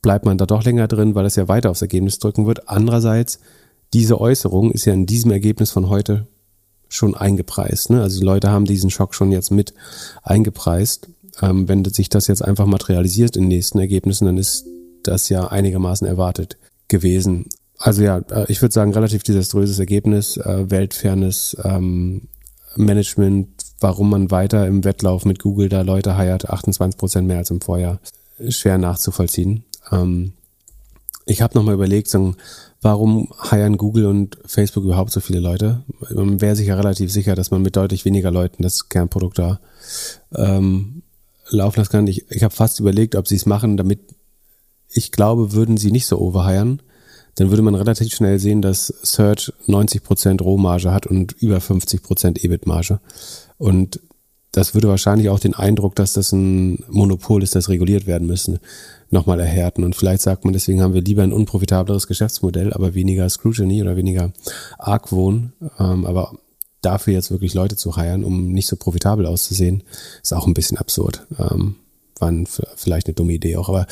bleibt 0.08 0.24
man 0.24 0.38
da 0.38 0.46
doch 0.46 0.64
länger 0.64 0.88
drin, 0.88 1.14
weil 1.14 1.26
es 1.26 1.36
ja 1.36 1.48
weiter 1.48 1.68
aufs 1.68 1.82
Ergebnis 1.82 2.18
drücken 2.18 2.46
wird. 2.46 2.66
Andererseits, 2.70 3.40
diese 3.92 4.18
Äußerung 4.18 4.70
ist 4.70 4.86
ja 4.86 4.94
in 4.94 5.04
diesem 5.04 5.30
Ergebnis 5.32 5.70
von 5.70 5.90
heute 5.90 6.26
schon 6.88 7.14
eingepreist. 7.14 7.90
Ne? 7.90 8.00
Also 8.00 8.18
die 8.18 8.24
Leute 8.24 8.48
haben 8.48 8.64
diesen 8.64 8.88
Schock 8.88 9.14
schon 9.14 9.32
jetzt 9.32 9.50
mit 9.50 9.74
eingepreist. 10.22 11.10
Ähm, 11.42 11.68
wenn 11.68 11.84
sich 11.84 12.08
das 12.08 12.26
jetzt 12.26 12.42
einfach 12.42 12.64
materialisiert 12.64 13.36
in 13.36 13.42
den 13.42 13.48
nächsten 13.50 13.80
Ergebnissen, 13.80 14.24
dann 14.24 14.38
ist 14.38 14.64
das 15.02 15.28
ja 15.28 15.48
einigermaßen 15.48 16.06
erwartet 16.06 16.56
gewesen. 16.88 17.44
Also 17.76 18.02
ja, 18.02 18.16
äh, 18.30 18.46
ich 18.50 18.62
würde 18.62 18.72
sagen, 18.72 18.94
relativ 18.94 19.24
desaströses 19.24 19.78
Ergebnis, 19.78 20.38
äh, 20.38 20.70
weltfernes 20.70 21.54
ähm, 21.64 22.28
Management, 22.76 23.50
warum 23.78 24.08
man 24.08 24.30
weiter 24.30 24.66
im 24.66 24.84
Wettlauf 24.84 25.26
mit 25.26 25.38
Google 25.38 25.68
da 25.68 25.82
Leute 25.82 26.16
heiert, 26.16 26.48
28 26.48 26.98
Prozent 26.98 27.28
mehr 27.28 27.36
als 27.36 27.50
im 27.50 27.60
Vorjahr, 27.60 28.00
schwer 28.48 28.78
nachzuvollziehen. 28.78 29.64
Ähm, 29.92 30.32
ich 31.26 31.42
habe 31.42 31.56
nochmal 31.56 31.74
überlegt, 31.74 32.08
sagen, 32.08 32.36
warum 32.80 33.28
heiern 33.50 33.76
Google 33.76 34.06
und 34.06 34.38
Facebook 34.46 34.84
überhaupt 34.84 35.10
so 35.10 35.20
viele 35.20 35.40
Leute? 35.40 35.82
Man 36.14 36.40
wäre 36.40 36.56
sich 36.56 36.68
ja 36.68 36.76
relativ 36.76 37.12
sicher, 37.12 37.34
dass 37.34 37.50
man 37.50 37.62
mit 37.62 37.76
deutlich 37.76 38.04
weniger 38.04 38.30
Leuten 38.30 38.62
das 38.62 38.88
Kernprodukt 38.88 39.38
da 39.38 39.60
ähm, 40.34 41.02
laufen 41.50 41.80
lassen 41.80 41.92
kann. 41.92 42.06
Ich, 42.06 42.30
ich 42.30 42.42
habe 42.42 42.54
fast 42.54 42.80
überlegt, 42.80 43.14
ob 43.14 43.28
sie 43.28 43.36
es 43.36 43.46
machen, 43.46 43.76
damit 43.76 44.00
ich 44.90 45.12
glaube, 45.12 45.52
würden 45.52 45.76
sie 45.76 45.90
nicht 45.90 46.06
so 46.06 46.18
overhiren, 46.18 46.80
dann 47.34 47.50
würde 47.50 47.62
man 47.62 47.74
relativ 47.74 48.14
schnell 48.14 48.38
sehen, 48.38 48.62
dass 48.62 48.86
Search 49.02 49.52
90% 49.66 50.42
Rohmarge 50.42 50.92
hat 50.92 51.06
und 51.06 51.32
über 51.40 51.58
50% 51.58 52.42
EBIT-Marge. 52.42 53.00
Und 53.58 54.00
das 54.52 54.74
würde 54.74 54.88
wahrscheinlich 54.88 55.28
auch 55.28 55.38
den 55.38 55.54
Eindruck, 55.54 55.94
dass 55.94 56.14
das 56.14 56.32
ein 56.32 56.84
Monopol 56.88 57.42
ist, 57.42 57.54
das 57.54 57.68
reguliert 57.68 58.06
werden 58.06 58.26
müssen, 58.26 58.58
nochmal 59.10 59.40
erhärten. 59.40 59.84
Und 59.84 59.96
vielleicht 59.96 60.22
sagt 60.22 60.44
man, 60.44 60.52
deswegen 60.52 60.82
haben 60.82 60.94
wir 60.94 61.02
lieber 61.02 61.22
ein 61.22 61.32
unprofitableres 61.32 62.06
Geschäftsmodell, 62.06 62.72
aber 62.72 62.94
weniger 62.94 63.28
Scrutiny 63.28 63.82
oder 63.82 63.96
weniger 63.96 64.32
Argwohn. 64.78 65.52
Ähm, 65.78 66.04
aber 66.04 66.32
dafür 66.82 67.14
jetzt 67.14 67.30
wirklich 67.30 67.54
Leute 67.54 67.76
zu 67.76 67.96
heiren, 67.96 68.24
um 68.24 68.52
nicht 68.52 68.66
so 68.66 68.76
profitabel 68.76 69.26
auszusehen, 69.26 69.82
ist 70.22 70.32
auch 70.32 70.46
ein 70.46 70.54
bisschen 70.54 70.78
absurd. 70.78 71.26
Ähm, 71.38 71.76
war 72.20 72.32
vielleicht 72.76 73.06
eine 73.06 73.14
dumme 73.14 73.32
Idee 73.32 73.56
auch, 73.56 73.68
aber 73.68 73.86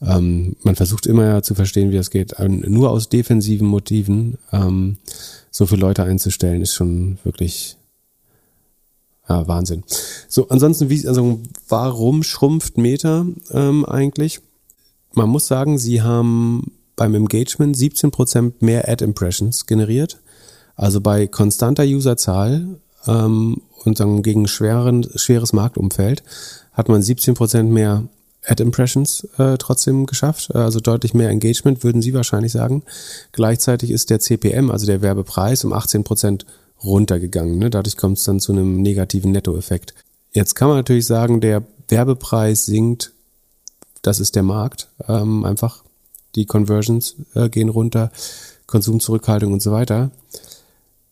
ähm, 0.00 0.56
man 0.62 0.76
versucht 0.76 1.06
immer 1.06 1.42
zu 1.42 1.54
verstehen, 1.54 1.90
wie 1.90 1.96
es 1.96 2.10
geht. 2.10 2.34
Nur 2.38 2.90
aus 2.90 3.08
defensiven 3.08 3.66
Motiven 3.66 4.38
ähm, 4.52 4.98
so 5.50 5.66
viele 5.66 5.80
Leute 5.80 6.04
einzustellen, 6.04 6.62
ist 6.62 6.74
schon 6.74 7.18
wirklich 7.24 7.76
ja, 9.28 9.46
Wahnsinn. 9.48 9.84
So, 10.28 10.48
ansonsten, 10.48 10.90
wie, 10.90 11.06
also 11.06 11.40
warum 11.68 12.22
schrumpft 12.22 12.78
Meta 12.78 13.26
ähm, 13.52 13.84
eigentlich? 13.84 14.40
Man 15.14 15.28
muss 15.28 15.46
sagen, 15.46 15.78
sie 15.78 16.02
haben 16.02 16.72
beim 16.96 17.14
Engagement 17.14 17.76
17% 17.76 18.54
mehr 18.60 18.88
Ad-Impressions 18.88 19.66
generiert. 19.66 20.20
Also 20.76 21.00
bei 21.00 21.26
konstanter 21.26 21.84
Userzahl 21.84 22.80
ähm, 23.06 23.62
und 23.84 23.98
sagen, 23.98 24.22
gegen 24.22 24.48
schweren, 24.48 25.06
schweres 25.16 25.52
Marktumfeld 25.52 26.22
hat 26.72 26.88
man 26.88 27.02
17% 27.02 27.64
mehr 27.64 28.04
Ad-Impressions 28.44 29.28
äh, 29.38 29.56
trotzdem 29.58 30.06
geschafft, 30.06 30.50
äh, 30.54 30.58
also 30.58 30.80
deutlich 30.80 31.14
mehr 31.14 31.28
Engagement, 31.28 31.84
würden 31.84 32.02
Sie 32.02 32.14
wahrscheinlich 32.14 32.52
sagen. 32.52 32.82
Gleichzeitig 33.32 33.90
ist 33.90 34.10
der 34.10 34.20
CPM, 34.20 34.70
also 34.70 34.86
der 34.86 35.02
Werbepreis, 35.02 35.64
um 35.64 35.72
18% 35.72 36.44
runtergegangen. 36.82 37.58
Ne? 37.58 37.70
Dadurch 37.70 37.96
kommt 37.96 38.18
es 38.18 38.24
dann 38.24 38.40
zu 38.40 38.52
einem 38.52 38.82
negativen 38.82 39.30
Nettoeffekt. 39.30 39.94
Jetzt 40.32 40.54
kann 40.54 40.68
man 40.68 40.78
natürlich 40.78 41.06
sagen, 41.06 41.40
der 41.40 41.62
Werbepreis 41.88 42.66
sinkt, 42.66 43.12
das 44.02 44.20
ist 44.20 44.36
der 44.36 44.42
Markt, 44.42 44.88
ähm, 45.08 45.44
einfach 45.44 45.84
die 46.34 46.46
Conversions 46.46 47.16
äh, 47.34 47.48
gehen 47.48 47.68
runter, 47.68 48.10
Konsumzurückhaltung 48.66 49.52
und 49.52 49.62
so 49.62 49.72
weiter. 49.72 50.10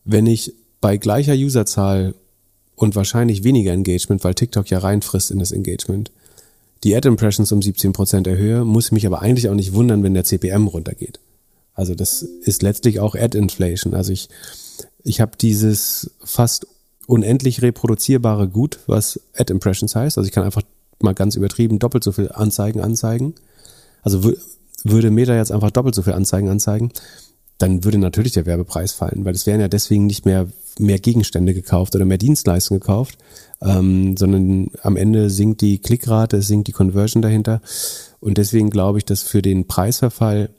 Wenn 0.04 0.26
ich 0.26 0.54
bei 0.80 0.96
gleicher 0.96 1.34
Userzahl 1.34 2.14
und 2.74 2.96
wahrscheinlich 2.96 3.44
weniger 3.44 3.72
Engagement, 3.72 4.24
weil 4.24 4.34
TikTok 4.34 4.68
ja 4.70 4.78
reinfrisst 4.78 5.30
in 5.30 5.38
das 5.38 5.52
Engagement, 5.52 6.10
die 6.82 6.96
Ad-Impressions 6.96 7.52
um 7.52 7.60
17% 7.60 8.26
erhöhe, 8.26 8.64
muss 8.64 8.90
mich 8.90 9.06
aber 9.06 9.20
eigentlich 9.20 9.48
auch 9.50 9.54
nicht 9.54 9.74
wundern, 9.74 10.02
wenn 10.02 10.14
der 10.14 10.24
CPM 10.24 10.66
runtergeht. 10.66 11.20
Also 11.74 11.94
das 11.94 12.22
ist 12.22 12.62
letztlich 12.62 13.00
auch 13.00 13.14
Ad-Inflation. 13.14 13.94
Also 13.94 14.12
ich, 14.12 14.30
ich 15.04 15.20
habe 15.20 15.32
dieses 15.38 16.10
fast 16.24 16.66
unendlich 17.06 17.60
reproduzierbare 17.60 18.48
Gut, 18.48 18.80
was 18.86 19.20
Ad-Impressions 19.34 19.94
heißt. 19.94 20.16
Also 20.16 20.26
ich 20.26 20.32
kann 20.32 20.44
einfach 20.44 20.62
mal 21.02 21.14
ganz 21.14 21.36
übertrieben 21.36 21.78
doppelt 21.78 22.04
so 22.04 22.12
viel 22.12 22.30
Anzeigen 22.32 22.80
anzeigen. 22.80 23.34
Also 24.02 24.32
würde 24.84 25.10
Meta 25.10 25.34
jetzt 25.34 25.52
einfach 25.52 25.70
doppelt 25.70 25.94
so 25.94 26.02
viel 26.02 26.14
Anzeigen 26.14 26.48
anzeigen, 26.48 26.92
dann 27.58 27.84
würde 27.84 27.98
natürlich 27.98 28.32
der 28.32 28.46
Werbepreis 28.46 28.92
fallen, 28.92 29.24
weil 29.24 29.34
es 29.34 29.46
wären 29.46 29.60
ja 29.60 29.68
deswegen 29.68 30.06
nicht 30.06 30.24
mehr 30.24 30.48
mehr 30.78 30.98
Gegenstände 30.98 31.52
gekauft 31.54 31.94
oder 31.94 32.04
mehr 32.04 32.18
Dienstleistungen 32.18 32.80
gekauft, 32.80 33.18
ähm, 33.60 34.16
sondern 34.16 34.70
am 34.82 34.96
Ende 34.96 35.30
sinkt 35.30 35.60
die 35.60 35.78
Klickrate, 35.78 36.38
es 36.38 36.48
sinkt 36.48 36.68
die 36.68 36.72
Conversion 36.72 37.22
dahinter. 37.22 37.60
Und 38.20 38.38
deswegen 38.38 38.70
glaube 38.70 38.98
ich, 38.98 39.04
dass 39.04 39.22
für 39.22 39.42
den 39.42 39.66
Preisverfall 39.66 40.50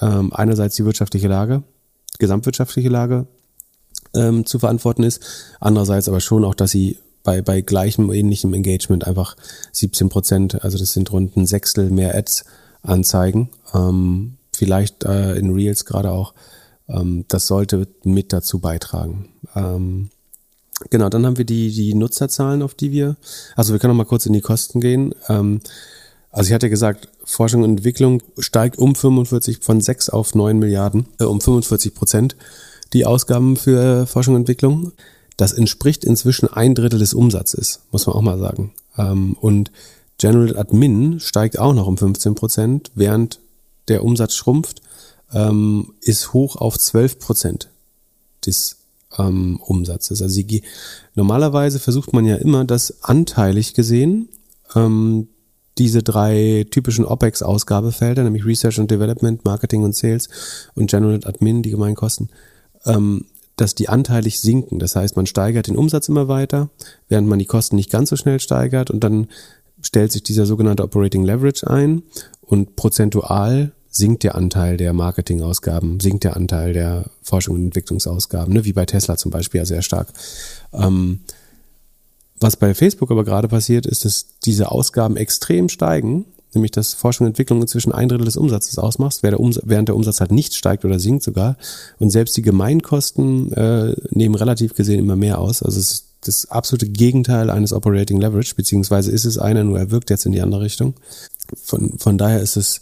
ähm, 0.00 0.32
einerseits 0.32 0.76
die 0.76 0.84
wirtschaftliche 0.84 1.28
Lage, 1.28 1.62
gesamtwirtschaftliche 2.18 2.88
Lage 2.88 3.26
ähm, 4.14 4.46
zu 4.46 4.58
verantworten 4.58 5.02
ist, 5.02 5.22
andererseits 5.60 6.08
aber 6.08 6.20
schon 6.20 6.44
auch, 6.44 6.54
dass 6.54 6.70
sie 6.70 6.98
bei, 7.28 7.42
bei 7.42 7.60
gleichem 7.60 8.10
ähnlichem 8.10 8.54
Engagement 8.54 9.06
einfach 9.06 9.36
17 9.72 10.08
Prozent, 10.08 10.64
also 10.64 10.78
das 10.78 10.94
sind 10.94 11.12
rund 11.12 11.36
ein 11.36 11.44
Sechstel 11.46 11.90
mehr 11.90 12.14
Ads 12.14 12.46
anzeigen. 12.80 13.50
Ähm, 13.74 14.38
vielleicht 14.56 15.04
äh, 15.04 15.34
in 15.34 15.52
Reels 15.52 15.84
gerade 15.84 16.10
auch. 16.10 16.32
Ähm, 16.88 17.26
das 17.28 17.46
sollte 17.46 17.86
mit 18.02 18.32
dazu 18.32 18.60
beitragen. 18.60 19.28
Ähm, 19.54 20.08
genau, 20.88 21.10
dann 21.10 21.26
haben 21.26 21.36
wir 21.36 21.44
die, 21.44 21.70
die 21.70 21.92
Nutzerzahlen, 21.92 22.62
auf 22.62 22.72
die 22.72 22.92
wir, 22.92 23.18
also 23.56 23.74
wir 23.74 23.78
können 23.78 23.92
noch 23.92 24.04
mal 24.04 24.08
kurz 24.08 24.24
in 24.24 24.32
die 24.32 24.40
Kosten 24.40 24.80
gehen. 24.80 25.14
Ähm, 25.28 25.60
also 26.30 26.48
ich 26.48 26.54
hatte 26.54 26.70
gesagt, 26.70 27.10
Forschung 27.24 27.62
und 27.62 27.72
Entwicklung 27.72 28.22
steigt 28.38 28.78
um 28.78 28.94
45 28.94 29.58
von 29.60 29.82
6 29.82 30.08
auf 30.08 30.34
9 30.34 30.58
Milliarden, 30.58 31.08
äh, 31.20 31.24
um 31.24 31.42
45 31.42 31.94
Prozent 31.94 32.36
die 32.94 33.04
Ausgaben 33.04 33.58
für 33.58 34.06
Forschung 34.06 34.34
und 34.34 34.40
Entwicklung. 34.40 34.92
Das 35.38 35.52
entspricht 35.52 36.04
inzwischen 36.04 36.48
ein 36.52 36.74
Drittel 36.74 36.98
des 36.98 37.14
Umsatzes, 37.14 37.80
muss 37.92 38.06
man 38.06 38.16
auch 38.16 38.22
mal 38.22 38.38
sagen. 38.38 38.72
Ähm, 38.98 39.36
und 39.40 39.70
General 40.18 40.58
Admin 40.58 41.20
steigt 41.20 41.58
auch 41.58 41.72
noch 41.72 41.86
um 41.86 41.96
15 41.96 42.34
Prozent, 42.34 42.90
während 42.96 43.38
der 43.86 44.04
Umsatz 44.04 44.34
schrumpft, 44.34 44.82
ähm, 45.32 45.94
ist 46.00 46.32
hoch 46.32 46.56
auf 46.56 46.76
12 46.76 47.20
Prozent 47.20 47.68
des 48.44 48.78
ähm, 49.16 49.60
Umsatzes. 49.64 50.20
Also 50.20 50.34
sie, 50.34 50.62
normalerweise 51.14 51.78
versucht 51.78 52.12
man 52.12 52.26
ja 52.26 52.34
immer, 52.34 52.64
das 52.64 53.04
anteilig 53.04 53.72
gesehen, 53.74 54.28
diese 55.78 56.02
drei 56.02 56.66
typischen 56.70 57.06
OPEX-Ausgabefelder, 57.06 58.22
nämlich 58.22 58.44
Research 58.44 58.78
and 58.78 58.90
Development, 58.90 59.42
Marketing 59.46 59.82
und 59.82 59.96
Sales 59.96 60.28
und 60.74 60.90
General 60.90 61.20
Admin, 61.24 61.62
die 61.62 61.70
Gemeinkosten, 61.70 62.28
ähm, 62.84 63.24
dass 63.60 63.74
die 63.74 63.88
anteilig 63.88 64.40
sinken. 64.40 64.78
Das 64.78 64.96
heißt, 64.96 65.16
man 65.16 65.26
steigert 65.26 65.66
den 65.66 65.76
Umsatz 65.76 66.08
immer 66.08 66.28
weiter, 66.28 66.70
während 67.08 67.28
man 67.28 67.38
die 67.38 67.44
Kosten 67.44 67.76
nicht 67.76 67.90
ganz 67.90 68.08
so 68.08 68.16
schnell 68.16 68.40
steigert 68.40 68.90
und 68.90 69.04
dann 69.04 69.26
stellt 69.82 70.12
sich 70.12 70.22
dieser 70.22 70.46
sogenannte 70.46 70.82
Operating 70.82 71.24
Leverage 71.24 71.68
ein 71.68 72.02
und 72.40 72.76
prozentual 72.76 73.72
sinkt 73.90 74.22
der 74.22 74.34
Anteil 74.34 74.76
der 74.76 74.92
Marketingausgaben, 74.92 76.00
sinkt 76.00 76.24
der 76.24 76.36
Anteil 76.36 76.72
der 76.72 77.10
Forschung 77.22 77.56
und 77.56 77.64
Entwicklungsausgaben, 77.64 78.54
ne, 78.54 78.64
wie 78.64 78.72
bei 78.72 78.86
Tesla 78.86 79.16
zum 79.16 79.30
Beispiel 79.30 79.58
ja 79.58 79.64
sehr 79.64 79.82
stark. 79.82 80.08
Ähm, 80.72 81.20
was 82.40 82.56
bei 82.56 82.74
Facebook 82.74 83.10
aber 83.10 83.24
gerade 83.24 83.48
passiert, 83.48 83.86
ist, 83.86 84.04
dass 84.04 84.38
diese 84.44 84.70
Ausgaben 84.70 85.16
extrem 85.16 85.68
steigen, 85.68 86.26
nämlich 86.54 86.70
dass 86.70 86.94
Forschung 86.94 87.26
und 87.26 87.32
Entwicklung 87.32 87.60
inzwischen 87.60 87.92
ein 87.92 88.08
Drittel 88.08 88.24
des 88.24 88.36
Umsatzes 88.36 88.78
ausmacht, 88.78 89.22
während 89.22 89.88
der 89.88 89.96
Umsatz 89.96 90.20
halt 90.20 90.32
nicht 90.32 90.54
steigt 90.54 90.84
oder 90.84 90.98
sinkt 90.98 91.22
sogar. 91.22 91.56
Und 91.98 92.10
selbst 92.10 92.36
die 92.36 92.42
Gemeinkosten 92.42 93.52
äh, 93.52 93.94
nehmen 94.10 94.34
relativ 94.34 94.74
gesehen 94.74 94.98
immer 94.98 95.16
mehr 95.16 95.38
aus. 95.38 95.62
Also 95.62 95.78
es 95.78 95.92
ist 95.92 96.04
das 96.22 96.50
absolute 96.50 96.88
Gegenteil 96.88 97.50
eines 97.50 97.72
Operating 97.72 98.20
Leverage, 98.20 98.54
beziehungsweise 98.54 99.10
ist 99.10 99.24
es 99.24 99.38
einer, 99.38 99.64
nur 99.64 99.78
er 99.78 99.90
wirkt 99.90 100.10
jetzt 100.10 100.26
in 100.26 100.32
die 100.32 100.40
andere 100.40 100.62
Richtung. 100.62 100.94
Von, 101.62 101.98
von 101.98 102.18
daher 102.18 102.40
ist 102.40 102.56
es 102.56 102.80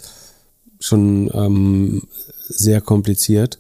schon 0.81 1.31
ähm, 1.35 2.03
sehr 2.49 2.81
kompliziert. 2.81 3.59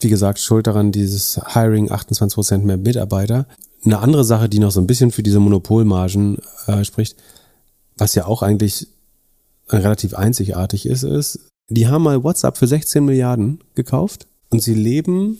Wie 0.00 0.08
gesagt, 0.08 0.38
schuld 0.40 0.66
daran 0.66 0.92
dieses 0.92 1.40
Hiring 1.52 1.90
28% 1.90 2.58
mehr 2.58 2.76
Mitarbeiter. 2.76 3.46
Eine 3.84 4.00
andere 4.00 4.24
Sache, 4.24 4.48
die 4.48 4.58
noch 4.58 4.70
so 4.70 4.80
ein 4.80 4.86
bisschen 4.86 5.10
für 5.10 5.22
diese 5.22 5.40
Monopolmargen 5.40 6.38
äh, 6.66 6.84
spricht, 6.84 7.16
was 7.96 8.14
ja 8.14 8.26
auch 8.26 8.42
eigentlich 8.42 8.88
relativ 9.68 10.14
einzigartig 10.14 10.86
ist, 10.86 11.02
ist, 11.02 11.40
die 11.68 11.88
haben 11.88 12.02
mal 12.02 12.22
WhatsApp 12.22 12.58
für 12.58 12.66
16 12.66 13.04
Milliarden 13.04 13.60
gekauft 13.74 14.26
und 14.50 14.62
sie 14.62 14.74
leben 14.74 15.38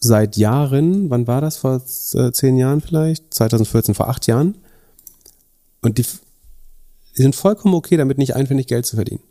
seit 0.00 0.36
Jahren, 0.36 1.10
wann 1.10 1.26
war 1.26 1.40
das? 1.40 1.58
Vor 1.58 1.82
äh, 2.14 2.32
zehn 2.32 2.56
Jahren 2.56 2.80
vielleicht? 2.80 3.34
2014, 3.34 3.94
vor 3.94 4.08
acht 4.08 4.26
Jahren. 4.26 4.56
Und 5.82 5.98
die, 5.98 6.06
die 7.16 7.22
sind 7.22 7.34
vollkommen 7.34 7.74
okay 7.74 7.96
damit, 7.96 8.18
nicht 8.18 8.34
einfindig 8.34 8.66
Geld 8.66 8.86
zu 8.86 8.96
verdienen. 8.96 9.22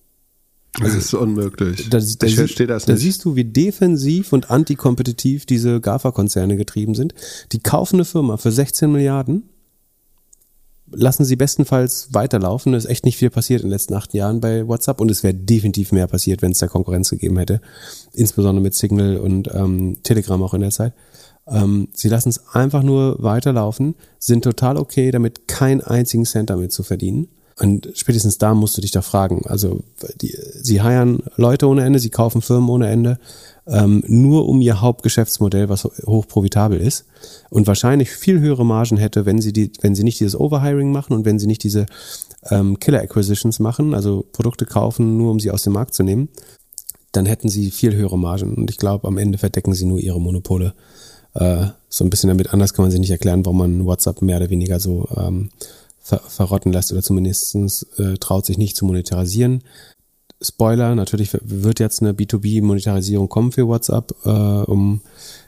Also, 0.80 0.96
das 0.96 1.06
ist 1.06 1.14
unmöglich. 1.16 1.90
Da, 1.90 2.00
da, 2.00 2.28
ich 2.28 2.36
verstehe 2.36 2.68
das 2.68 2.86
nicht. 2.86 2.96
Da 2.96 3.00
siehst 3.00 3.26
du, 3.26 3.36
wie 3.36 3.46
defensiv 3.46 4.32
und 4.34 4.52
antikompetitiv 4.52 5.46
diese 5.46 5.82
GAFA-Konzerne 5.82 6.58
getrieben 6.58 6.94
sind. 6.94 7.16
Die 7.52 7.60
kaufen 7.60 7.96
eine 7.96 8.06
Firma 8.06 8.38
für 8.38 8.52
16 8.52 8.92
Milliarden, 8.92 9.50
lassen 10.92 11.26
sie 11.26 11.36
bestenfalls 11.36 12.10
weiterlaufen. 12.12 12.74
Es 12.74 12.86
ist 12.86 12.92
echt 12.92 13.06
nicht 13.06 13.18
viel 13.18 13.30
passiert 13.30 13.62
in 13.62 13.68
den 13.68 13.74
letzten 13.74 13.94
acht 13.94 14.14
Jahren 14.14 14.42
bei 14.42 14.68
WhatsApp 14.68 15.02
und 15.02 15.12
es 15.12 15.24
wäre 15.24 15.34
definitiv 15.34 15.92
mehr 15.92 16.08
passiert, 16.08 16.42
wenn 16.42 16.52
es 16.52 16.60
da 16.60 16.68
Konkurrenz 16.68 17.10
gegeben 17.10 17.38
hätte. 17.38 17.62
Insbesondere 18.14 18.62
mit 18.62 18.76
Signal 18.76 19.18
und 19.18 19.50
ähm, 19.54 19.98
Telegram 20.04 20.42
auch 20.42 20.54
in 20.54 20.62
der 20.62 20.72
Zeit. 20.72 20.94
Ähm, 21.48 21.90
sie 21.94 22.10
lassen 22.10 22.30
es 22.30 22.48
einfach 22.54 22.84
nur 22.84 23.22
weiterlaufen, 23.22 23.96
sind 24.20 24.44
total 24.44 24.78
okay 24.78 25.12
damit, 25.12 25.48
keinen 25.48 25.82
einzigen 25.82 26.26
Cent 26.26 26.50
damit 26.50 26.72
zu 26.72 26.84
verdienen. 26.84 27.28
Und 27.60 27.90
spätestens 27.94 28.38
da 28.38 28.54
musst 28.54 28.78
du 28.78 28.82
dich 28.82 28.92
da 28.92 29.02
fragen. 29.02 29.44
Also 29.46 29.82
die, 30.22 30.36
sie 30.62 30.82
heiern 30.82 31.24
Leute 31.36 31.68
ohne 31.68 31.84
Ende, 31.84 32.00
sie 32.00 32.10
kaufen 32.10 32.42
Firmen 32.42 32.70
ohne 32.70 32.90
Ende, 32.90 33.20
ähm, 33.70 34.04
nur 34.08 34.48
um 34.48 34.62
ihr 34.62 34.82
Hauptgeschäftsmodell, 34.82 35.70
was 35.70 35.86
hoch 35.86 36.28
profitabel 36.28 36.80
ist 36.80 37.06
und 37.50 37.68
wahrscheinlich 37.68 38.10
viel 38.10 38.40
höhere 38.40 38.66
Margen 38.66 38.98
hätte, 38.98 39.26
wenn 39.26 39.42
sie 39.42 39.54
die, 39.54 39.72
wenn 39.82 39.96
sie 39.96 40.04
nicht 40.04 40.20
dieses 40.20 40.40
Overhiring 40.40 40.92
machen 40.92 41.14
und 41.14 41.26
wenn 41.26 41.40
sie 41.40 41.48
nicht 41.48 41.64
diese 41.64 41.86
ähm, 42.50 42.80
Killer 42.80 43.02
Acquisitions 43.02 43.60
machen, 43.60 43.94
also 43.94 44.26
Produkte 44.32 44.66
kaufen, 44.66 45.18
nur 45.18 45.32
um 45.32 45.40
sie 45.40 45.52
aus 45.52 45.64
dem 45.64 45.74
Markt 45.74 45.94
zu 45.94 46.04
nehmen, 46.04 46.30
dann 47.12 47.26
hätten 47.26 47.50
sie 47.50 47.72
viel 47.72 47.96
höhere 47.96 48.18
Margen. 48.18 48.56
Und 48.56 48.70
ich 48.70 48.78
glaube, 48.78 49.08
am 49.08 49.18
Ende 49.18 49.38
verdecken 49.38 49.74
sie 49.74 49.86
nur 49.86 50.00
ihre 50.00 50.22
Monopole 50.22 50.74
äh, 51.34 51.68
so 51.90 52.04
ein 52.04 52.10
bisschen 52.10 52.30
damit. 52.30 52.54
Anders 52.54 52.74
kann 52.74 52.84
man 52.84 52.92
sich 52.92 53.00
nicht 53.00 53.12
erklären, 53.12 53.46
warum 53.46 53.58
man 53.58 53.86
WhatsApp 53.86 54.22
mehr 54.22 54.38
oder 54.38 54.50
weniger 54.50 54.80
so 54.80 55.08
ähm, 55.16 55.50
ver 56.00 56.22
verrotten 56.28 56.72
lässt 56.72 56.92
oder 56.92 57.04
zumindest 57.04 57.56
äh, 57.98 58.16
traut 58.18 58.46
sich 58.46 58.58
nicht 58.58 58.76
zu 58.76 58.86
monetarisieren. 58.86 59.64
Spoiler, 60.42 60.96
natürlich 60.96 61.38
wird 61.42 61.80
jetzt 61.80 62.02
eine 62.02 62.14
B2B-Monetarisierung 62.14 63.28
kommen 63.28 63.52
für 63.52 63.68
WhatsApp, 63.68 64.16
äh, 64.24 64.30
um 64.30 65.02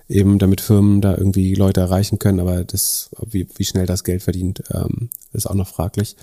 eben 0.09 0.37
damit 0.37 0.59
Firmen 0.59 0.99
da 0.99 1.15
irgendwie 1.15 1.55
Leute 1.55 1.79
erreichen 1.79 2.19
können, 2.19 2.41
aber 2.41 2.65
das, 2.65 3.09
wie, 3.25 3.47
wie 3.55 3.63
schnell 3.63 3.85
das 3.85 4.03
Geld 4.03 4.21
verdient, 4.21 4.63
ähm, 4.73 5.09
ist 5.31 5.49
auch 5.49 5.55
noch 5.55 5.69
fraglich. 5.69 6.17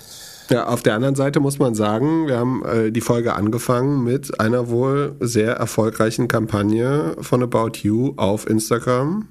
Ja, 0.51 0.67
auf 0.67 0.83
der 0.83 0.93
anderen 0.93 1.15
Seite 1.15 1.39
muss 1.39 1.57
man 1.57 1.73
sagen, 1.73 2.27
wir 2.27 2.37
haben 2.37 2.63
äh, 2.65 2.91
die 2.91 3.01
Folge 3.01 3.33
angefangen 3.33 4.03
mit 4.03 4.39
einer 4.39 4.69
wohl 4.69 5.15
sehr 5.19 5.53
erfolgreichen 5.53 6.27
Kampagne 6.27 7.15
von 7.19 7.41
About 7.41 7.79
You 7.81 8.13
auf 8.17 8.47
Instagram. 8.47 9.27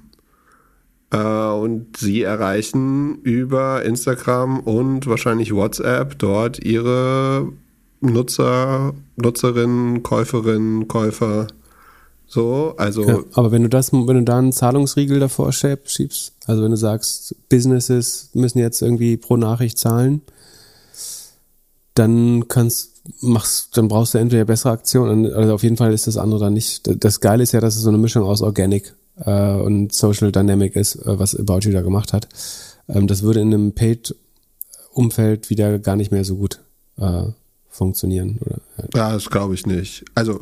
Äh, 1.11 1.17
und 1.17 1.97
sie 1.97 2.23
erreichen 2.23 3.19
über 3.23 3.83
Instagram 3.83 4.59
und 4.59 5.07
wahrscheinlich 5.07 5.53
WhatsApp 5.53 6.19
dort 6.19 6.63
ihre 6.63 7.47
Nutzer, 8.01 8.93
Nutzerinnen, 9.17 10.03
Käuferinnen, 10.03 10.87
Käufer. 10.87 11.47
So, 12.27 12.75
also. 12.77 13.07
Ja, 13.07 13.19
aber 13.33 13.51
wenn 13.51 13.63
du 13.63 13.69
das, 13.69 13.91
wenn 13.91 14.05
du 14.05 14.23
da 14.23 14.37
einen 14.37 14.51
Zahlungsriegel 14.51 15.19
davor 15.19 15.51
schiebst, 15.51 16.33
also 16.45 16.63
wenn 16.63 16.71
du 16.71 16.77
sagst, 16.77 17.35
Businesses 17.49 18.29
müssen 18.33 18.59
jetzt 18.59 18.81
irgendwie 18.81 19.17
pro 19.17 19.35
Nachricht 19.35 19.77
zahlen, 19.77 20.21
dann 21.95 22.47
kannst, 22.47 23.01
machst, 23.21 23.75
dann 23.77 23.87
brauchst 23.87 24.13
du 24.13 24.19
entweder 24.19 24.45
bessere 24.45 24.71
Aktionen, 24.71 25.33
also 25.33 25.53
auf 25.55 25.63
jeden 25.63 25.77
Fall 25.77 25.91
ist 25.91 26.07
das 26.07 26.17
andere 26.17 26.39
dann 26.39 26.53
nicht. 26.53 27.03
Das 27.03 27.19
Geile 27.19 27.43
ist 27.43 27.51
ja, 27.51 27.59
dass 27.59 27.75
es 27.75 27.81
so 27.81 27.89
eine 27.89 27.97
Mischung 27.97 28.23
aus 28.23 28.41
Organic 28.41 28.95
äh, 29.25 29.55
und 29.55 29.91
Social 29.91 30.31
Dynamic 30.31 30.75
ist, 30.75 30.95
äh, 30.95 31.19
was 31.19 31.35
About 31.35 31.59
You 31.61 31.71
da 31.71 31.81
gemacht 31.81 32.13
hat. 32.13 32.27
Ähm, 32.87 33.07
das 33.07 33.23
würde 33.23 33.41
in 33.41 33.53
einem 33.53 33.73
Paid-Umfeld 33.73 35.49
wieder 35.49 35.79
gar 35.79 35.95
nicht 35.95 36.11
mehr 36.11 36.23
so 36.23 36.35
gut 36.35 36.59
äh, 36.97 37.23
funktionieren. 37.79 38.37
Oder, 38.41 38.59
ja. 38.93 39.11
das 39.13 39.29
glaube 39.29 39.55
ich 39.55 39.65
nicht. 39.65 40.05
Also 40.13 40.39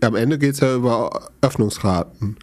am 0.00 0.14
Ende 0.14 0.38
geht 0.38 0.54
es 0.54 0.60
ja 0.60 0.74
über 0.74 1.28
Öffnungsraten. 1.42 2.36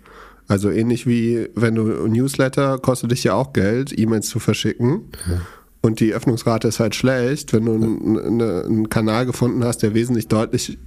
Also 0.47 0.69
ähnlich 0.69 1.07
wie 1.07 1.47
wenn 1.55 1.75
du 1.75 1.83
Newsletter 2.07 2.77
kostet 2.77 3.11
dich 3.11 3.23
ja 3.23 3.33
auch 3.33 3.53
Geld, 3.53 3.97
E-Mails 3.97 4.27
zu 4.27 4.39
verschicken. 4.39 5.05
Ja. 5.27 5.41
Und 5.81 6.01
die 6.01 6.13
Öffnungsrate 6.13 6.67
ist 6.67 6.79
halt 6.79 6.93
schlecht, 6.93 7.53
wenn 7.53 7.65
du 7.65 7.73
einen, 7.73 8.41
einen 8.41 8.89
Kanal 8.89 9.25
gefunden 9.25 9.63
hast, 9.63 9.81
der 9.81 9.93
wesentlich 9.93 10.27
deutlich 10.27 10.77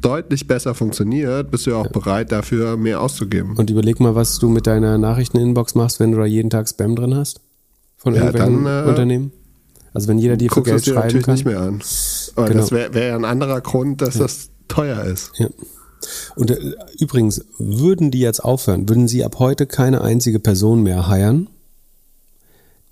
deutlich 0.00 0.46
besser 0.46 0.74
funktioniert, 0.74 1.50
bist 1.50 1.66
du 1.66 1.70
ja 1.70 1.76
auch 1.78 1.88
bereit, 1.88 2.30
dafür 2.30 2.76
mehr 2.76 3.00
auszugeben. 3.00 3.56
Und 3.56 3.70
überleg 3.70 3.98
mal, 3.98 4.14
was 4.14 4.38
du 4.38 4.48
mit 4.48 4.68
deiner 4.68 4.98
Nachrichteninbox 4.98 5.74
machst, 5.74 5.98
wenn 5.98 6.12
du 6.12 6.18
da 6.18 6.26
jeden 6.26 6.48
Tag 6.50 6.68
Spam 6.68 6.94
drin 6.94 7.16
hast 7.16 7.40
von 7.96 8.14
ja, 8.14 8.20
irgendwelchen 8.20 8.64
dann, 8.64 8.84
äh, 8.84 8.88
Unternehmen. 8.88 9.32
Also 9.94 10.08
wenn 10.08 10.18
jeder 10.18 10.36
dir 10.36 10.50
für 10.50 10.62
Geld 10.62 10.84
schreiben 10.84 11.00
natürlich 11.00 11.24
kann. 11.24 11.34
nicht 11.34 11.44
mehr 11.44 11.60
an. 11.60 11.82
Aber 12.34 12.48
genau. 12.48 12.60
das 12.60 12.72
wäre 12.72 12.92
wär 12.94 13.06
ja 13.06 13.16
ein 13.16 13.24
anderer 13.24 13.60
Grund, 13.60 14.02
dass 14.02 14.14
ja. 14.14 14.22
das 14.22 14.50
teuer 14.68 15.04
ist. 15.04 15.30
Ja. 15.38 15.48
Und 16.36 16.50
äh, 16.50 16.74
übrigens, 16.98 17.44
würden 17.58 18.10
die 18.10 18.20
jetzt 18.20 18.44
aufhören, 18.44 18.88
würden 18.88 19.08
sie 19.08 19.24
ab 19.24 19.38
heute 19.38 19.66
keine 19.66 20.02
einzige 20.02 20.40
Person 20.40 20.82
mehr 20.82 21.08
heiern, 21.08 21.48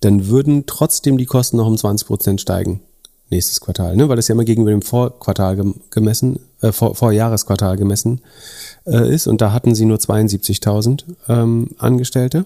dann 0.01 0.29
würden 0.29 0.65
trotzdem 0.67 1.19
die 1.19 1.27
Kosten 1.27 1.59
noch 1.59 1.67
um 1.67 1.77
20 1.77 2.07
Prozent 2.07 2.41
steigen 2.41 2.81
nächstes 3.33 3.61
Quartal, 3.61 3.97
ne? 3.97 4.09
weil 4.09 4.17
das 4.17 4.29
ja 4.29 4.35
immer 4.35 4.45
gegenüber 4.45 4.71
dem 4.71 4.83
Vorquartal 4.83 5.75
gemessen, 5.91 6.39
äh, 6.61 6.71
Vor 6.71 6.95
Vorjahresquartal 6.95 7.77
gemessen 7.77 8.21
äh, 8.87 9.13
ist 9.13 9.27
und 9.27 9.41
da 9.41 9.53
hatten 9.53 9.75
sie 9.75 9.87
nur 9.87 9.97
72.000 9.97 11.05
ähm, 11.29 11.71
Angestellte. 11.79 12.45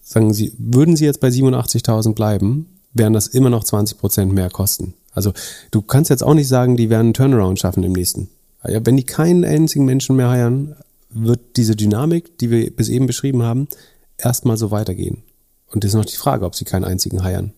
Sagen 0.00 0.32
Sie, 0.32 0.52
würden 0.58 0.94
Sie 0.94 1.04
jetzt 1.04 1.20
bei 1.20 1.28
87.000 1.28 2.14
bleiben, 2.14 2.66
wären 2.92 3.12
das 3.12 3.28
immer 3.28 3.50
noch 3.50 3.64
20 3.64 3.98
Prozent 3.98 4.32
mehr 4.32 4.50
Kosten. 4.50 4.94
Also 5.12 5.32
du 5.70 5.82
kannst 5.82 6.10
jetzt 6.10 6.22
auch 6.22 6.34
nicht 6.34 6.48
sagen, 6.48 6.76
die 6.76 6.90
werden 6.90 7.06
einen 7.06 7.14
Turnaround 7.14 7.58
schaffen 7.58 7.82
im 7.82 7.92
nächsten. 7.92 8.28
Wenn 8.62 8.96
die 8.96 9.04
keinen 9.04 9.44
einzigen 9.44 9.84
Menschen 9.84 10.16
mehr 10.16 10.30
heiern, 10.30 10.76
wird 11.10 11.40
diese 11.56 11.76
Dynamik, 11.76 12.38
die 12.38 12.50
wir 12.50 12.70
bis 12.70 12.88
eben 12.88 13.06
beschrieben 13.06 13.42
haben, 13.42 13.68
erstmal 14.16 14.56
so 14.56 14.70
weitergehen. 14.70 15.22
Und 15.70 15.84
das 15.84 15.90
ist 15.90 15.96
noch 15.96 16.04
die 16.04 16.16
Frage, 16.16 16.44
ob 16.44 16.54
sie 16.54 16.64
keinen 16.64 16.84
einzigen 16.84 17.22
heiern 17.24 17.52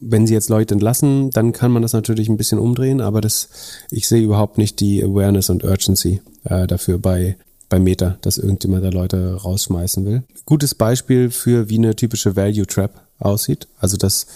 wenn 0.00 0.26
sie 0.26 0.34
jetzt 0.34 0.50
Leute 0.50 0.74
entlassen, 0.74 1.30
dann 1.30 1.52
kann 1.52 1.72
man 1.72 1.82
das 1.82 1.92
natürlich 1.92 2.28
ein 2.28 2.36
bisschen 2.36 2.58
umdrehen, 2.58 3.00
aber 3.00 3.20
das, 3.20 3.48
ich 3.90 4.08
sehe 4.08 4.22
überhaupt 4.22 4.58
nicht 4.58 4.80
die 4.80 5.02
Awareness 5.02 5.50
und 5.50 5.64
Urgency 5.64 6.20
äh, 6.44 6.66
dafür 6.66 6.98
bei, 6.98 7.36
bei 7.68 7.78
Meta, 7.78 8.18
dass 8.20 8.38
irgendjemand 8.38 8.84
da 8.84 8.90
Leute 8.90 9.34
rausschmeißen 9.34 10.04
will. 10.04 10.22
Gutes 10.44 10.74
Beispiel 10.74 11.30
für, 11.30 11.68
wie 11.68 11.78
eine 11.78 11.96
typische 11.96 12.36
Value 12.36 12.66
Trap 12.66 13.03
aussieht. 13.18 13.68
Also, 13.78 13.96
dass 13.96 14.26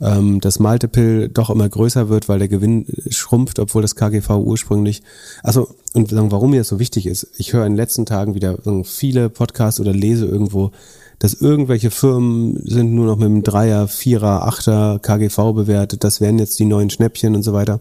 ähm, 0.00 0.40
das 0.40 0.58
Multiple 0.58 1.28
doch 1.28 1.50
immer 1.50 1.68
größer 1.68 2.08
wird, 2.08 2.28
weil 2.28 2.38
der 2.38 2.48
Gewinn 2.48 2.86
schrumpft, 3.10 3.58
obwohl 3.58 3.82
das 3.82 3.96
KGV 3.96 4.30
ursprünglich, 4.30 5.02
also, 5.42 5.68
und 5.92 6.10
sagen, 6.10 6.32
warum 6.32 6.50
mir 6.50 6.58
das 6.58 6.68
so 6.68 6.78
wichtig 6.78 7.06
ist. 7.06 7.28
Ich 7.36 7.52
höre 7.52 7.66
in 7.66 7.72
den 7.72 7.76
letzten 7.76 8.06
Tagen 8.06 8.34
wieder 8.34 8.58
viele 8.84 9.28
Podcasts 9.30 9.80
oder 9.80 9.92
lese 9.92 10.26
irgendwo, 10.26 10.72
dass 11.18 11.34
irgendwelche 11.34 11.92
Firmen 11.92 12.60
sind 12.64 12.94
nur 12.94 13.06
noch 13.06 13.16
mit 13.16 13.26
einem 13.26 13.44
Dreier, 13.44 13.86
Vierer, 13.86 14.44
Achter 14.44 14.98
KGV 15.00 15.52
bewertet, 15.54 16.02
das 16.02 16.20
wären 16.20 16.38
jetzt 16.38 16.58
die 16.58 16.64
neuen 16.64 16.90
Schnäppchen 16.90 17.36
und 17.36 17.42
so 17.44 17.52
weiter. 17.52 17.80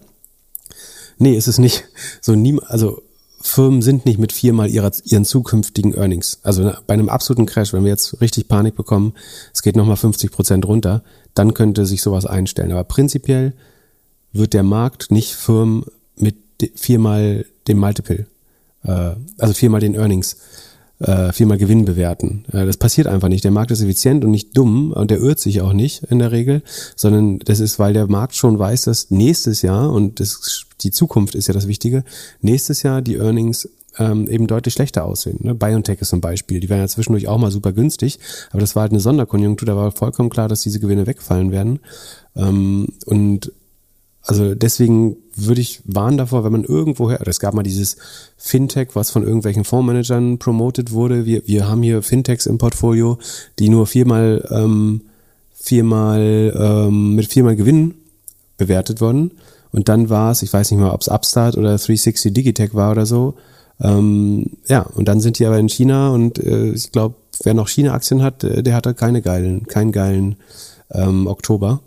Nee, 1.17 1.35
ist 1.35 1.47
es 1.47 1.57
nicht. 1.57 1.85
So 2.21 2.35
nie, 2.35 2.59
also 2.67 3.01
Firmen 3.41 3.81
sind 3.81 4.05
nicht 4.05 4.19
mit 4.19 4.31
viermal 4.31 4.69
ihrer, 4.69 4.91
ihren 5.03 5.25
zukünftigen 5.25 5.93
Earnings. 5.95 6.39
Also 6.43 6.63
ne, 6.63 6.77
bei 6.87 6.93
einem 6.93 7.09
absoluten 7.09 7.45
Crash, 7.45 7.73
wenn 7.73 7.83
wir 7.83 7.89
jetzt 7.89 8.21
richtig 8.21 8.47
Panik 8.47 8.75
bekommen, 8.75 9.13
es 9.53 9.61
geht 9.61 9.75
nochmal 9.75 9.97
50 9.97 10.31
Prozent 10.31 10.65
runter, 10.65 11.03
dann 11.33 11.53
könnte 11.53 11.85
sich 11.85 12.01
sowas 12.01 12.25
einstellen. 12.25 12.71
Aber 12.71 12.83
prinzipiell 12.83 13.53
wird 14.33 14.53
der 14.53 14.63
Markt 14.63 15.11
nicht 15.11 15.33
Firmen 15.33 15.85
mit 16.15 16.35
viermal 16.75 17.45
dem 17.67 17.79
Multiple, 17.79 18.27
äh, 18.83 19.11
also 19.37 19.53
viermal 19.53 19.81
den 19.81 19.95
Earnings 19.95 20.37
äh, 21.01 21.31
viermal 21.33 21.57
Gewinn 21.57 21.85
bewerten. 21.85 22.45
Äh, 22.51 22.65
das 22.65 22.77
passiert 22.77 23.07
einfach 23.07 23.27
nicht. 23.27 23.43
Der 23.43 23.51
Markt 23.51 23.71
ist 23.71 23.81
effizient 23.81 24.23
und 24.23 24.31
nicht 24.31 24.55
dumm 24.57 24.91
und 24.91 25.11
der 25.11 25.19
irrt 25.19 25.39
sich 25.39 25.61
auch 25.61 25.73
nicht 25.73 26.03
in 26.03 26.19
der 26.19 26.31
Regel, 26.31 26.61
sondern 26.95 27.39
das 27.39 27.59
ist, 27.59 27.79
weil 27.79 27.93
der 27.93 28.07
Markt 28.07 28.35
schon 28.35 28.57
weiß, 28.57 28.83
dass 28.83 29.11
nächstes 29.11 29.61
Jahr, 29.61 29.91
und 29.91 30.19
das, 30.19 30.65
die 30.81 30.91
Zukunft 30.91 31.35
ist 31.35 31.47
ja 31.47 31.53
das 31.53 31.67
Wichtige, 31.67 32.03
nächstes 32.41 32.83
Jahr 32.83 33.01
die 33.01 33.15
Earnings 33.15 33.67
ähm, 33.97 34.27
eben 34.27 34.47
deutlich 34.47 34.73
schlechter 34.73 35.05
aussehen. 35.05 35.39
Ne? 35.41 35.55
BioNTech 35.55 36.01
ist 36.01 36.13
ein 36.13 36.21
Beispiel. 36.21 36.59
Die 36.59 36.69
werden 36.69 36.81
ja 36.81 36.87
zwischendurch 36.87 37.27
auch 37.27 37.37
mal 37.37 37.51
super 37.51 37.73
günstig, 37.73 38.19
aber 38.51 38.61
das 38.61 38.75
war 38.75 38.83
halt 38.83 38.91
eine 38.91 39.01
Sonderkonjunktur, 39.01 39.65
da 39.65 39.75
war 39.75 39.91
vollkommen 39.91 40.29
klar, 40.29 40.47
dass 40.47 40.61
diese 40.61 40.79
Gewinne 40.79 41.07
wegfallen 41.07 41.51
werden. 41.51 41.79
Ähm, 42.35 42.87
und 43.05 43.51
also 44.23 44.53
deswegen 44.53 45.17
würde 45.35 45.61
ich 45.61 45.81
warnen 45.85 46.17
davor, 46.17 46.43
wenn 46.43 46.51
man 46.51 46.63
irgendwoher, 46.63 47.25
es 47.27 47.39
gab 47.39 47.53
mal 47.53 47.63
dieses 47.63 47.97
Fintech, 48.37 48.89
was 48.93 49.09
von 49.09 49.23
irgendwelchen 49.23 49.63
Fondsmanagern 49.63 50.37
promotet 50.37 50.91
wurde. 50.91 51.25
Wir, 51.25 51.47
wir 51.47 51.67
haben 51.67 51.81
hier 51.81 52.03
Fintechs 52.03 52.45
im 52.45 52.57
Portfolio, 52.57 53.17
die 53.57 53.69
nur 53.69 53.87
viermal, 53.87 54.47
ähm, 54.51 55.01
viermal 55.53 56.53
ähm, 56.55 57.15
mit 57.15 57.27
viermal 57.31 57.55
Gewinn 57.55 57.95
bewertet 58.57 59.01
wurden. 59.01 59.31
Und 59.71 59.89
dann 59.89 60.09
war 60.09 60.31
es, 60.31 60.43
ich 60.43 60.53
weiß 60.53 60.69
nicht 60.69 60.79
mal, 60.79 60.91
ob 60.91 61.01
es 61.01 61.07
Upstart 61.07 61.57
oder 61.57 61.77
360 61.77 62.33
Digitech 62.33 62.75
war 62.75 62.91
oder 62.91 63.05
so. 63.05 63.35
Ähm, 63.79 64.51
ja, 64.67 64.81
und 64.81 65.07
dann 65.07 65.19
sind 65.21 65.39
die 65.39 65.45
aber 65.45 65.57
in 65.57 65.69
China 65.69 66.09
und 66.11 66.37
äh, 66.37 66.71
ich 66.71 66.91
glaube, 66.91 67.15
wer 67.43 67.53
noch 67.53 67.69
China-Aktien 67.69 68.21
hat, 68.21 68.43
der, 68.43 68.61
der 68.61 68.75
hatte 68.75 68.93
keine 68.93 69.21
geilen, 69.21 69.65
keinen 69.65 69.91
geilen 69.91 70.35
ähm, 70.91 71.25
Oktober. 71.25 71.79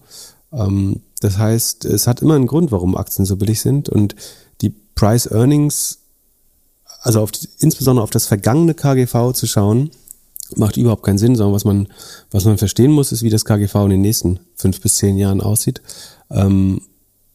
Ähm, 0.53 1.01
das 1.25 1.39
heißt, 1.39 1.87
es 1.87 2.07
hat 2.07 2.20
immer 2.20 2.35
einen 2.35 2.47
Grund, 2.47 2.70
warum 2.70 2.95
Aktien 2.95 3.25
so 3.25 3.37
billig 3.37 3.62
sind 3.62 3.89
und 3.89 4.14
die 4.61 4.68
Price 4.68 5.25
Earnings, 5.25 6.01
also 7.01 7.22
auf, 7.22 7.31
insbesondere 7.61 8.05
auf 8.05 8.11
das 8.11 8.27
vergangene 8.27 8.75
KGV 8.75 9.33
zu 9.33 9.47
schauen, 9.47 9.91
macht 10.55 10.77
überhaupt 10.77 11.03
keinen 11.03 11.16
Sinn, 11.16 11.35
sondern 11.35 11.55
was 11.55 11.64
man, 11.64 11.89
was 12.31 12.45
man 12.45 12.59
verstehen 12.59 12.93
muss, 12.93 13.11
ist, 13.11 13.22
wie 13.22 13.31
das 13.31 13.47
KGV 13.47 13.75
in 13.85 13.91
den 13.91 14.01
nächsten 14.03 14.41
fünf 14.55 14.83
bis 14.83 14.97
zehn 14.97 15.16
Jahren 15.16 15.41
aussieht. 15.41 15.81
Ähm, 16.31 16.83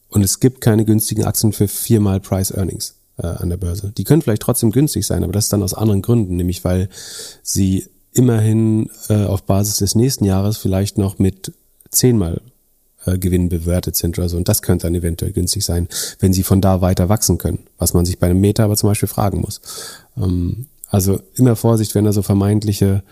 und 0.09 0.21
es 0.21 0.39
gibt 0.39 0.61
keine 0.61 0.85
günstigen 0.85 1.25
Aktien 1.25 1.51
für 1.51 1.67
viermal 1.67 2.19
Price 2.19 2.51
Earnings 2.51 2.93
äh, 3.17 3.25
an 3.25 3.49
der 3.49 3.57
Börse. 3.57 3.91
Die 3.97 4.03
können 4.03 4.21
vielleicht 4.21 4.43
trotzdem 4.43 4.71
günstig 4.71 5.07
sein, 5.07 5.23
aber 5.23 5.33
das 5.33 5.45
ist 5.45 5.53
dann 5.53 5.63
aus 5.63 5.73
anderen 5.73 6.03
Gründen, 6.03 6.35
nämlich 6.35 6.63
weil 6.63 6.89
sie 7.41 7.87
immerhin 8.13 8.91
äh, 9.09 9.25
auf 9.25 9.41
Basis 9.47 9.77
des 9.77 9.95
nächsten 9.95 10.25
Jahres 10.25 10.57
vielleicht 10.57 10.99
noch 10.99 11.17
mit 11.17 11.53
zehnmal 11.89 12.39
äh, 13.05 13.17
Gewinn 13.17 13.49
bewertet 13.49 13.95
sind 13.95 14.17
oder 14.17 14.29
so. 14.29 14.37
Und 14.37 14.49
das 14.49 14.61
könnte 14.61 14.87
dann 14.87 14.95
eventuell 14.95 15.31
günstig 15.31 15.65
sein, 15.65 15.87
wenn 16.19 16.33
sie 16.33 16.43
von 16.43 16.61
da 16.61 16.81
weiter 16.81 17.09
wachsen 17.09 17.37
können, 17.37 17.59
was 17.77 17.93
man 17.93 18.05
sich 18.05 18.19
bei 18.19 18.27
einem 18.27 18.41
Meta 18.41 18.63
aber 18.63 18.75
zum 18.75 18.89
Beispiel 18.89 19.09
fragen 19.09 19.41
muss. 19.41 19.61
Ähm, 20.17 20.67
also 20.89 21.19
immer 21.35 21.55
Vorsicht, 21.55 21.95
wenn 21.95 22.05
da 22.05 22.13
so 22.13 22.21
vermeintliche 22.21 23.03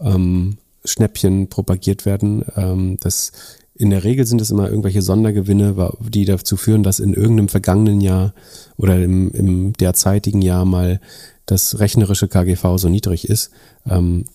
ähm, 0.00 0.58
Schnäppchen 0.84 1.48
propagiert 1.48 2.06
werden. 2.06 2.44
Ähm, 2.56 2.98
das 3.00 3.32
in 3.76 3.90
der 3.90 4.04
Regel 4.04 4.24
sind 4.24 4.40
es 4.40 4.50
immer 4.50 4.68
irgendwelche 4.68 5.02
Sondergewinne, 5.02 5.92
die 6.00 6.24
dazu 6.24 6.56
führen, 6.56 6.84
dass 6.84 7.00
in 7.00 7.12
irgendeinem 7.12 7.48
vergangenen 7.48 8.00
Jahr 8.00 8.32
oder 8.76 9.02
im, 9.02 9.32
im 9.32 9.72
derzeitigen 9.72 10.42
Jahr 10.42 10.64
mal 10.64 11.00
das 11.46 11.80
rechnerische 11.80 12.28
KGV 12.28 12.76
so 12.76 12.88
niedrig 12.88 13.28
ist. 13.28 13.50
Ähm, 13.84 14.26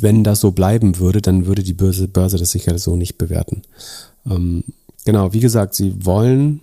wenn 0.00 0.24
das 0.24 0.40
so 0.40 0.52
bleiben 0.52 0.98
würde, 0.98 1.20
dann 1.20 1.46
würde 1.46 1.62
die 1.62 1.72
Börse, 1.72 2.08
Börse 2.08 2.38
das 2.38 2.52
sicher 2.52 2.78
so 2.78 2.96
nicht 2.96 3.18
bewerten. 3.18 3.62
Ähm, 4.28 4.64
genau, 5.04 5.32
wie 5.32 5.40
gesagt, 5.40 5.74
sie 5.74 6.04
wollen 6.04 6.60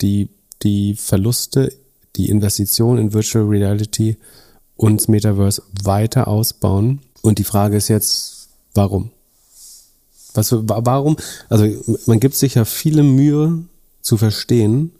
die, 0.00 0.28
die 0.62 0.94
Verluste, 0.94 1.72
die 2.16 2.28
Investition 2.28 2.98
in 2.98 3.12
Virtual 3.12 3.44
Reality 3.44 4.16
und 4.76 5.08
Metaverse 5.08 5.62
weiter 5.82 6.28
ausbauen. 6.28 7.00
Und 7.22 7.38
die 7.38 7.44
Frage 7.44 7.76
ist 7.76 7.88
jetzt, 7.88 8.48
warum? 8.74 9.10
Was, 10.34 10.52
warum? 10.52 11.16
Also 11.48 11.66
man 12.06 12.20
gibt 12.20 12.34
sich 12.34 12.56
ja 12.56 12.64
viele 12.64 13.02
Mühe 13.02 13.64
zu 14.02 14.16
verstehen. 14.16 14.90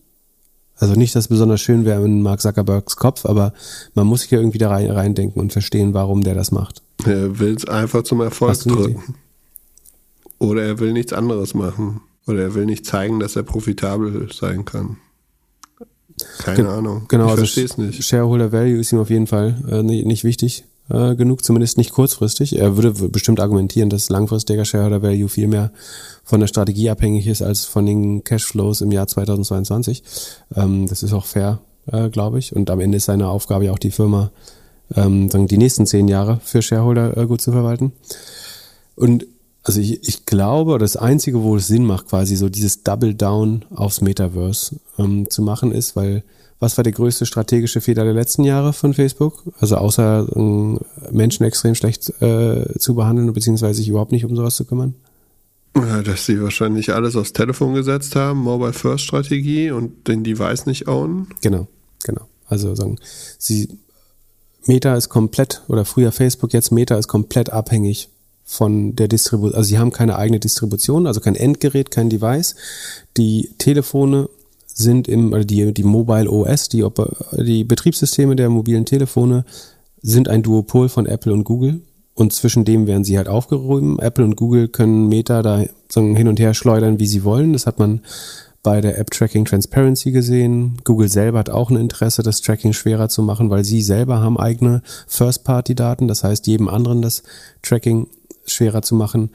Also 0.76 0.94
nicht, 0.94 1.14
dass 1.14 1.24
es 1.24 1.28
besonders 1.28 1.60
schön 1.60 1.84
wäre 1.84 2.04
in 2.04 2.22
Mark 2.22 2.40
Zuckerbergs 2.40 2.96
Kopf, 2.96 3.26
aber 3.26 3.52
man 3.94 4.06
muss 4.06 4.22
sich 4.22 4.30
ja 4.30 4.38
irgendwie 4.38 4.58
da 4.58 4.70
rein, 4.70 4.90
reindenken 4.90 5.40
und 5.40 5.52
verstehen, 5.52 5.94
warum 5.94 6.22
der 6.22 6.34
das 6.34 6.50
macht. 6.50 6.82
Er 7.04 7.38
will 7.38 7.54
es 7.54 7.66
einfach 7.66 8.02
zum 8.02 8.20
Erfolg 8.20 8.58
drücken. 8.60 9.16
Oder 10.44 10.62
er 10.62 10.78
will 10.78 10.92
nichts 10.92 11.12
anderes 11.12 11.54
machen. 11.54 12.00
Oder 12.26 12.42
er 12.42 12.54
will 12.54 12.66
nicht 12.66 12.86
zeigen, 12.86 13.20
dass 13.20 13.36
er 13.36 13.42
profitabel 13.42 14.28
sein 14.32 14.64
kann. 14.64 14.96
Keine 16.38 16.62
Ge 16.62 16.66
Ahnung. 16.66 17.06
Genau, 17.08 17.24
ich 17.24 17.30
also 17.30 17.42
verstehe 17.42 17.64
es 17.64 17.78
nicht. 17.78 18.04
Shareholder 18.04 18.52
Value 18.52 18.78
ist 18.78 18.92
ihm 18.92 18.98
auf 18.98 19.10
jeden 19.10 19.26
Fall 19.26 19.56
äh, 19.68 19.82
nicht, 19.82 20.24
wichtig 20.24 20.64
äh, 20.88 21.16
genug, 21.16 21.44
zumindest 21.44 21.76
nicht 21.76 21.92
kurzfristig. 21.92 22.56
Er 22.56 22.76
würde 22.76 23.08
bestimmt 23.08 23.40
argumentieren, 23.40 23.90
dass 23.90 24.10
langfristiger 24.10 24.64
Shareholder 24.64 25.02
Value 25.02 25.28
viel 25.28 25.48
mehr 25.48 25.72
von 26.22 26.40
der 26.40 26.46
Strategie 26.46 26.88
abhängig 26.88 27.26
ist 27.26 27.42
als 27.42 27.64
von 27.64 27.84
den 27.84 28.22
Cashflows 28.22 28.80
im 28.80 28.92
Jahr 28.92 29.06
2022. 29.06 30.02
Ähm, 30.54 30.86
das 30.86 31.02
ist 31.02 31.12
auch 31.12 31.26
fair, 31.26 31.60
äh, 31.86 32.08
glaube 32.10 32.38
ich. 32.38 32.54
Und 32.54 32.70
am 32.70 32.80
Ende 32.80 32.96
ist 32.96 33.06
seine 33.06 33.28
Aufgabe 33.28 33.66
ja 33.66 33.72
auch 33.72 33.78
die 33.78 33.90
Firma, 33.90 34.30
ähm, 34.94 35.28
die 35.48 35.58
nächsten 35.58 35.86
zehn 35.86 36.08
Jahre 36.08 36.40
für 36.44 36.62
Shareholder 36.62 37.16
äh, 37.16 37.26
gut 37.26 37.40
zu 37.40 37.50
verwalten. 37.50 37.92
Und 38.94 39.26
also 39.64 39.80
ich, 39.80 40.06
ich 40.06 40.26
glaube, 40.26 40.78
das 40.78 40.96
Einzige, 40.96 41.42
wo 41.42 41.56
es 41.56 41.66
Sinn 41.66 41.86
macht, 41.86 42.08
quasi 42.08 42.36
so 42.36 42.50
dieses 42.50 42.82
Double 42.82 43.14
Down 43.14 43.64
aufs 43.74 44.02
Metaverse 44.02 44.76
ähm, 44.98 45.28
zu 45.30 45.40
machen, 45.40 45.72
ist, 45.72 45.96
weil 45.96 46.22
was 46.60 46.76
war 46.76 46.84
der 46.84 46.92
größte 46.92 47.26
strategische 47.26 47.80
Fehler 47.80 48.04
der 48.04 48.12
letzten 48.12 48.44
Jahre 48.44 48.74
von 48.74 48.92
Facebook? 48.92 49.42
Also 49.58 49.76
außer 49.76 50.28
ähm, 50.36 50.78
Menschen 51.10 51.44
extrem 51.44 51.74
schlecht 51.74 52.10
äh, 52.20 52.78
zu 52.78 52.94
behandeln 52.94 53.32
beziehungsweise 53.32 53.78
sich 53.78 53.88
überhaupt 53.88 54.12
nicht 54.12 54.26
um 54.26 54.36
sowas 54.36 54.56
zu 54.56 54.66
kümmern? 54.66 54.94
Ja, 55.76 56.02
dass 56.02 56.26
sie 56.26 56.40
wahrscheinlich 56.40 56.92
alles 56.92 57.16
aufs 57.16 57.32
Telefon 57.32 57.74
gesetzt 57.74 58.14
haben, 58.16 58.40
Mobile 58.40 58.74
First 58.74 59.04
Strategie 59.04 59.70
und 59.70 60.06
den 60.06 60.22
Device 60.22 60.66
nicht 60.66 60.88
ownen. 60.88 61.28
Genau, 61.40 61.66
genau. 62.04 62.28
Also 62.46 62.74
sagen, 62.74 62.98
sie 63.38 63.68
Meta 64.66 64.94
ist 64.94 65.08
komplett 65.08 65.62
oder 65.68 65.84
früher 65.84 66.12
Facebook 66.12 66.52
jetzt 66.52 66.70
Meta 66.70 66.96
ist 66.96 67.08
komplett 67.08 67.50
abhängig 67.50 68.08
von 68.44 68.94
der 68.94 69.08
Distribution. 69.08 69.54
Also 69.54 69.68
sie 69.68 69.78
haben 69.78 69.90
keine 69.90 70.16
eigene 70.16 70.40
Distribution, 70.40 71.06
also 71.06 71.20
kein 71.20 71.34
Endgerät, 71.34 71.90
kein 71.90 72.10
Device. 72.10 72.54
Die 73.16 73.50
Telefone 73.58 74.28
sind 74.66 75.08
im, 75.08 75.32
oder 75.32 75.44
die, 75.44 75.72
die 75.72 75.84
Mobile 75.84 76.30
OS, 76.30 76.68
die, 76.68 76.84
die 77.38 77.64
Betriebssysteme 77.64 78.36
der 78.36 78.50
mobilen 78.50 78.84
Telefone 78.84 79.44
sind 80.02 80.28
ein 80.28 80.42
Duopol 80.42 80.88
von 80.88 81.06
Apple 81.06 81.32
und 81.32 81.44
Google. 81.44 81.80
Und 82.14 82.32
zwischen 82.32 82.64
dem 82.64 82.86
werden 82.86 83.04
sie 83.04 83.16
halt 83.16 83.28
aufgehoben. 83.28 83.98
Apple 83.98 84.24
und 84.24 84.36
Google 84.36 84.68
können 84.68 85.08
Meta 85.08 85.42
da 85.42 85.64
so 85.88 86.00
hin 86.00 86.28
und 86.28 86.38
her 86.38 86.54
schleudern, 86.54 87.00
wie 87.00 87.06
sie 87.06 87.24
wollen. 87.24 87.52
Das 87.52 87.66
hat 87.66 87.78
man 87.78 88.02
bei 88.62 88.80
der 88.80 88.98
App 88.98 89.10
Tracking 89.10 89.44
Transparency 89.44 90.12
gesehen. 90.12 90.78
Google 90.84 91.08
selber 91.08 91.38
hat 91.38 91.50
auch 91.50 91.70
ein 91.70 91.76
Interesse, 91.76 92.22
das 92.22 92.40
Tracking 92.40 92.72
schwerer 92.72 93.08
zu 93.08 93.22
machen, 93.22 93.50
weil 93.50 93.64
sie 93.64 93.82
selber 93.82 94.20
haben 94.20 94.38
eigene 94.38 94.82
First-Party-Daten. 95.06 96.06
Das 96.06 96.22
heißt, 96.24 96.46
jedem 96.46 96.68
anderen 96.68 97.02
das 97.02 97.24
Tracking 97.62 98.06
schwerer 98.46 98.82
zu 98.82 98.94
machen, 98.94 99.30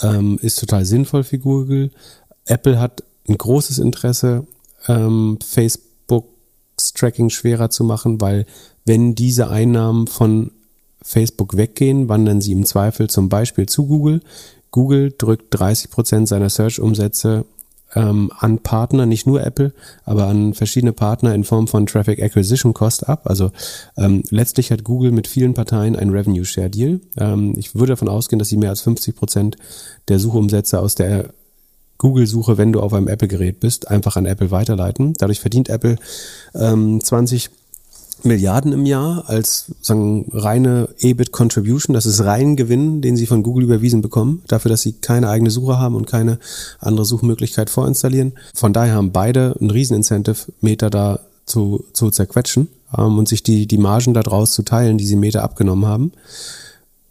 ähm, 0.00 0.38
ist 0.42 0.58
total 0.58 0.84
sinnvoll 0.84 1.24
für 1.24 1.38
Google. 1.38 1.90
Apple 2.46 2.80
hat 2.80 3.02
ein 3.28 3.38
großes 3.38 3.78
Interesse, 3.78 4.46
ähm, 4.88 5.38
Facebooks 5.44 6.92
Tracking 6.94 7.30
schwerer 7.30 7.70
zu 7.70 7.84
machen, 7.84 8.20
weil 8.20 8.46
wenn 8.84 9.14
diese 9.14 9.48
Einnahmen 9.48 10.06
von 10.06 10.50
Facebook 11.02 11.56
weggehen, 11.56 12.08
wandern 12.08 12.40
sie 12.40 12.52
im 12.52 12.64
Zweifel 12.64 13.08
zum 13.10 13.28
Beispiel 13.28 13.66
zu 13.66 13.86
Google. 13.86 14.20
Google 14.70 15.12
drückt 15.16 15.46
30 15.50 15.90
Prozent 15.90 16.28
seiner 16.28 16.48
Search-Umsätze 16.48 17.44
ähm, 17.94 18.30
an 18.38 18.58
Partner, 18.58 19.06
nicht 19.06 19.26
nur 19.26 19.44
Apple, 19.44 19.72
aber 20.04 20.26
an 20.26 20.54
verschiedene 20.54 20.92
Partner 20.92 21.34
in 21.34 21.44
Form 21.44 21.68
von 21.68 21.86
Traffic 21.86 22.22
Acquisition 22.22 22.74
Cost 22.74 23.08
ab. 23.08 23.22
Also 23.24 23.50
ähm, 23.96 24.22
letztlich 24.30 24.70
hat 24.70 24.84
Google 24.84 25.12
mit 25.12 25.26
vielen 25.26 25.54
Parteien 25.54 25.96
ein 25.96 26.10
Revenue 26.10 26.44
Share 26.44 26.70
Deal. 26.70 27.00
Ähm, 27.18 27.54
ich 27.56 27.74
würde 27.74 27.92
davon 27.92 28.08
ausgehen, 28.08 28.38
dass 28.38 28.48
sie 28.48 28.56
mehr 28.56 28.70
als 28.70 28.80
50 28.82 29.14
Prozent 29.14 29.56
der 30.08 30.18
Suchumsätze 30.18 30.78
aus 30.80 30.94
der 30.94 31.30
Google-Suche, 31.98 32.58
wenn 32.58 32.72
du 32.72 32.80
auf 32.80 32.92
einem 32.92 33.06
Apple-Gerät 33.06 33.60
bist, 33.60 33.88
einfach 33.88 34.16
an 34.16 34.26
Apple 34.26 34.50
weiterleiten. 34.50 35.14
Dadurch 35.18 35.40
verdient 35.40 35.68
Apple 35.68 35.96
ähm, 36.54 37.00
20 37.00 37.50
Milliarden 38.24 38.72
im 38.72 38.86
Jahr 38.86 39.28
als 39.28 39.66
sagen, 39.80 40.26
reine 40.32 40.88
EBIT-Contribution. 40.98 41.94
Das 41.94 42.06
ist 42.06 42.24
rein 42.24 42.56
Gewinn, 42.56 43.00
den 43.02 43.16
sie 43.16 43.26
von 43.26 43.42
Google 43.42 43.64
überwiesen 43.64 44.02
bekommen, 44.02 44.42
dafür, 44.48 44.70
dass 44.70 44.82
sie 44.82 44.92
keine 44.92 45.28
eigene 45.28 45.50
Suche 45.50 45.78
haben 45.78 45.94
und 45.94 46.06
keine 46.06 46.38
andere 46.78 47.04
Suchmöglichkeit 47.04 47.70
vorinstallieren. 47.70 48.32
Von 48.54 48.72
daher 48.72 48.94
haben 48.94 49.12
beide 49.12 49.56
ein 49.60 49.70
Riesenincentive, 49.70 50.52
Meta 50.60 50.90
da 50.90 51.20
zu, 51.46 51.84
zu 51.92 52.10
zerquetschen 52.10 52.68
ähm, 52.96 53.18
und 53.18 53.28
sich 53.28 53.42
die, 53.42 53.66
die 53.66 53.78
Margen 53.78 54.14
daraus 54.14 54.52
zu 54.52 54.62
teilen, 54.62 54.98
die 54.98 55.06
sie 55.06 55.16
Meta 55.16 55.40
abgenommen 55.40 55.86
haben. 55.86 56.12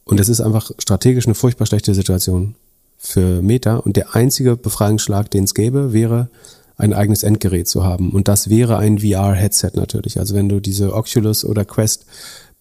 Und 0.06 0.20
das 0.20 0.30
ist 0.30 0.42
einfach 0.42 0.72
strategisch 0.78 1.26
eine 1.26 1.36
furchtbar 1.36 1.66
schlechte 1.66 1.94
Situation 1.94 2.56
für 2.98 3.42
Meta 3.42 3.78
und 3.78 3.98
der 3.98 4.16
einzige 4.16 4.56
Befreiungsschlag, 4.56 5.32
den 5.32 5.46
es 5.46 5.56
gäbe, 5.56 5.92
wäre 5.92 6.30
ein 6.82 6.94
eigenes 6.94 7.24
Endgerät 7.24 7.68
zu 7.68 7.84
haben. 7.84 8.12
Und 8.12 8.28
das 8.28 8.50
wäre 8.50 8.78
ein 8.78 9.00
VR-Headset 9.00 9.72
natürlich. 9.76 10.20
Also 10.20 10.36
wenn 10.36 10.50
du 10.50 10.60
diese 10.60 10.94
Oculus 10.94 11.46
oder 11.46 11.64
Quest 11.64 12.06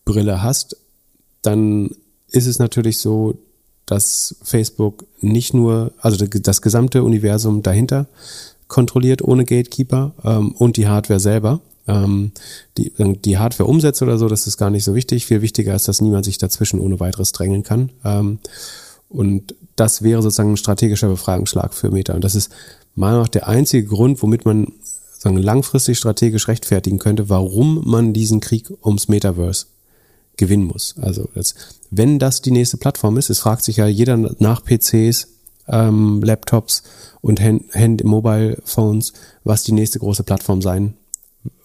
Brille 0.04 0.42
hast, 0.42 0.76
dann 1.42 1.90
ist 2.28 2.46
es 2.46 2.58
natürlich 2.58 2.98
so, 2.98 3.38
dass 3.86 4.36
Facebook 4.42 5.06
nicht 5.20 5.54
nur, 5.54 5.92
also 6.00 6.24
das 6.26 6.62
gesamte 6.62 7.02
Universum 7.02 7.62
dahinter 7.62 8.06
kontrolliert 8.68 9.22
ohne 9.22 9.44
Gatekeeper 9.44 10.12
ähm, 10.22 10.52
und 10.52 10.76
die 10.76 10.86
Hardware 10.86 11.18
selber. 11.18 11.60
Ähm, 11.88 12.32
die, 12.76 12.92
die 12.98 13.38
Hardware-Umsätze 13.38 14.04
oder 14.04 14.18
so, 14.18 14.28
das 14.28 14.46
ist 14.46 14.58
gar 14.58 14.70
nicht 14.70 14.84
so 14.84 14.94
wichtig. 14.94 15.26
Viel 15.26 15.42
wichtiger 15.42 15.74
ist, 15.74 15.88
dass 15.88 16.00
niemand 16.00 16.26
sich 16.26 16.38
dazwischen 16.38 16.78
ohne 16.78 17.00
weiteres 17.00 17.32
drängeln 17.32 17.62
kann. 17.62 17.90
Ähm, 18.04 18.38
und 19.08 19.54
das 19.76 20.02
wäre 20.02 20.22
sozusagen 20.22 20.52
ein 20.52 20.56
strategischer 20.56 21.08
Befragungsschlag 21.08 21.74
für 21.74 21.90
Meta. 21.90 22.12
Und 22.14 22.22
das 22.22 22.34
ist 22.34 22.52
meiner 23.00 23.18
nach 23.18 23.28
der 23.28 23.48
einzige 23.48 23.88
Grund, 23.88 24.22
womit 24.22 24.44
man 24.44 24.72
sagen, 25.18 25.36
langfristig 25.38 25.98
strategisch 25.98 26.48
rechtfertigen 26.48 26.98
könnte, 26.98 27.28
warum 27.28 27.82
man 27.84 28.12
diesen 28.12 28.40
Krieg 28.40 28.70
ums 28.84 29.08
Metaverse 29.08 29.66
gewinnen 30.36 30.64
muss. 30.64 30.94
Also 31.00 31.28
das, 31.34 31.54
wenn 31.90 32.18
das 32.18 32.42
die 32.42 32.52
nächste 32.52 32.76
Plattform 32.76 33.18
ist, 33.18 33.30
es 33.30 33.40
fragt 33.40 33.64
sich 33.64 33.76
ja 33.76 33.86
jeder 33.86 34.16
nach 34.38 34.62
PCs, 34.64 35.28
ähm, 35.68 36.22
Laptops 36.22 36.82
und 37.20 37.40
Hand, 37.40 37.74
Hand 37.74 38.04
Mobile 38.04 38.58
Phones, 38.64 39.12
was 39.44 39.64
die 39.64 39.72
nächste 39.72 39.98
große 39.98 40.22
Plattform 40.22 40.62
sein 40.62 40.94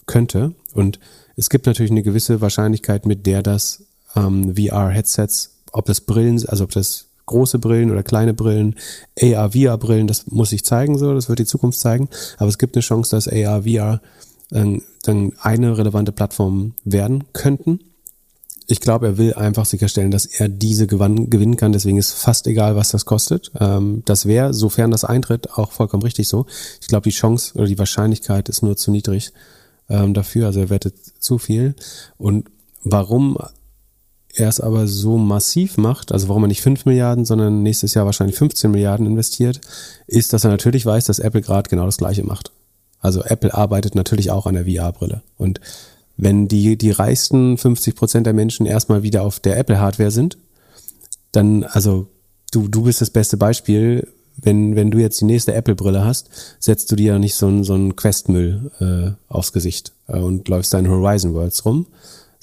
könnte. 0.06 0.54
Und 0.74 1.00
es 1.36 1.50
gibt 1.50 1.66
natürlich 1.66 1.92
eine 1.92 2.04
gewisse 2.04 2.42
Wahrscheinlichkeit, 2.42 3.06
mit 3.06 3.26
der 3.26 3.42
das 3.42 3.84
ähm, 4.16 4.56
VR-Headsets, 4.56 5.52
ob 5.72 5.86
das 5.86 6.02
Brillen, 6.02 6.46
also 6.48 6.64
ob 6.64 6.72
das 6.72 7.06
große 7.26 7.60
Brillen 7.60 7.92
oder 7.92 8.04
kleine 8.04 8.34
Brillen, 8.34 8.76
AR, 9.22 9.52
VR-Brillen, 9.52 10.08
das 10.08 10.28
muss 10.28 10.52
sich 10.52 10.66
zeigen 10.66 10.98
so, 10.98 11.14
das 11.14 11.30
wird 11.30 11.40
die 11.40 11.46
Zukunft 11.46 11.80
zeigen. 11.80 12.10
Aber 12.38 12.50
es 12.50 12.58
gibt 12.58 12.76
eine 12.76 12.82
Chance, 12.82 13.16
dass 13.16 13.28
AR, 13.28 13.64
VR 13.64 14.02
äh, 14.52 14.80
dann 15.04 15.34
eine 15.40 15.78
relevante 15.78 16.12
Plattform 16.12 16.74
werden 16.84 17.26
könnten. 17.34 17.80
Ich 18.68 18.80
glaube, 18.80 19.06
er 19.06 19.18
will 19.18 19.34
einfach 19.36 19.66
sicherstellen, 19.66 20.10
dass 20.10 20.26
er 20.26 20.50
diese 20.50 20.88
gewinnen 20.88 21.58
kann. 21.58 21.72
Deswegen 21.72 21.98
ist 21.98 22.14
fast 22.14 22.48
egal, 22.48 22.76
was 22.76 22.90
das 22.90 23.06
kostet. 23.06 23.52
Ähm, 23.60 24.02
das 24.06 24.26
wäre, 24.26 24.54
sofern 24.54 24.92
das 24.92 25.04
eintritt, 25.04 25.52
auch 25.52 25.72
vollkommen 25.72 26.04
richtig 26.04 26.28
so. 26.28 26.48
Ich 26.82 26.88
glaube, 26.88 27.04
die 27.04 27.16
Chance 27.16 27.54
oder 27.56 27.68
die 27.68 27.78
Wahrscheinlichkeit 27.78 28.50
ist 28.50 28.64
nur 28.64 28.76
zu 28.76 28.90
niedrig 28.92 29.34
ähm, 29.88 30.16
dafür. 30.16 30.48
Also 30.48 30.62
er 30.62 30.70
wettet 30.72 30.96
zu 31.20 31.38
viel. 31.38 31.76
Und 32.18 32.50
warum 32.84 33.38
er 34.36 34.50
es 34.50 34.60
aber 34.60 34.88
so 34.88 35.18
massiv 35.18 35.78
macht, 35.78 36.12
also 36.12 36.28
warum 36.28 36.44
er 36.44 36.48
nicht 36.48 36.62
5 36.62 36.86
Milliarden, 36.86 37.26
sondern 37.26 37.64
nächstes 37.64 37.94
Jahr 37.94 38.06
wahrscheinlich 38.06 38.38
15 38.38 38.70
Milliarden 38.70 39.06
investiert, 39.06 39.62
ist, 40.08 40.34
dass 40.34 40.44
er 40.44 40.50
natürlich 40.50 40.86
weiß, 40.86 41.06
dass 41.06 41.20
Apple 41.20 41.42
gerade 41.42 41.70
genau 41.70 41.86
das 41.86 41.98
gleiche 41.98 42.24
macht. 42.24 42.52
Also 43.00 43.24
Apple 43.24 43.54
arbeitet 43.54 43.96
natürlich 43.96 44.32
auch 44.32 44.46
an 44.46 44.56
der 44.56 44.66
VR-Brille. 44.66 45.22
Und 45.38 45.62
wenn 46.18 46.48
die, 46.48 46.78
die 46.78 46.92
reichsten 46.92 47.58
50 47.58 47.96
Prozent 47.96 48.26
der 48.26 48.34
Menschen 48.34 48.66
erstmal 48.66 49.04
wieder 49.04 49.24
auf 49.24 49.40
der 49.40 49.58
Apple-Hardware 49.58 50.12
sind, 50.12 50.38
dann, 51.32 51.64
also 51.64 52.08
du, 52.52 52.68
du 52.68 52.84
bist 52.84 53.02
das 53.02 53.10
beste 53.10 53.38
Beispiel. 53.38 54.08
Wenn, 54.38 54.76
wenn 54.76 54.92
du 54.92 54.98
jetzt 54.98 55.22
die 55.22 55.26
nächste 55.26 55.54
Apple-Brille 55.54 56.04
hast, 56.04 56.30
setzt 56.60 56.92
du 56.92 56.96
dir 56.96 57.14
ja 57.14 57.20
nicht 57.20 57.36
so 57.36 57.48
einen, 57.48 57.64
so 57.64 57.74
einen 57.74 57.96
Quest-Müll 57.96 58.72
äh, 58.80 59.32
aufs 59.32 59.54
Gesicht 59.54 59.94
äh, 60.08 60.20
und 60.20 60.48
läufst 60.50 60.74
da 60.74 60.80
in 60.80 60.90
Horizon 60.90 61.34
Worlds 61.34 61.64
rum, 61.64 61.86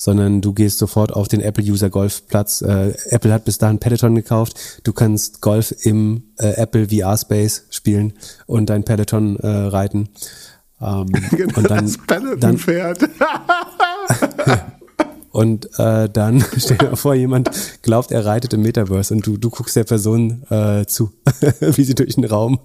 sondern 0.03 0.40
du 0.40 0.53
gehst 0.53 0.78
sofort 0.78 1.12
auf 1.12 1.28
den 1.28 1.40
Apple 1.40 1.62
User 1.62 1.88
Golfplatz. 1.88 2.61
Äh, 2.61 2.92
Apple 3.11 3.32
hat 3.32 3.44
bis 3.44 3.59
dahin 3.59 3.78
Peloton 3.78 4.16
gekauft. 4.16 4.59
Du 4.82 4.92
kannst 4.92 5.40
Golf 5.40 5.72
im 5.82 6.24
äh, 6.38 6.55
Apple 6.55 6.88
VR 6.88 7.16
Space 7.16 7.66
spielen 7.70 8.14
und 8.46 8.68
dein 8.68 8.82
Peloton 8.82 9.36
äh, 9.36 9.46
reiten. 9.46 10.09
Ähm, 10.80 11.07
Genau, 11.30 11.57
und 11.57 11.70
dann, 11.70 11.86
das 11.86 11.98
Peloton 11.98 12.59
fährt. 12.59 12.98
und 15.30 15.68
äh, 15.78 16.09
dann 16.09 16.44
stell 16.57 16.78
dir 16.78 16.96
vor, 16.96 17.14
jemand 17.14 17.53
glaubt, 17.82 18.11
er 18.11 18.24
reitet 18.24 18.55
im 18.55 18.62
Metaverse 18.62 19.14
und 19.14 19.24
du, 19.24 19.36
du 19.36 19.50
guckst 19.50 19.76
der 19.76 19.84
Person 19.84 20.42
äh, 20.50 20.84
zu, 20.84 21.12
wie 21.61 21.84
sie 21.84 21.94
durch 21.94 22.16
den 22.16 22.24
Raum 22.24 22.59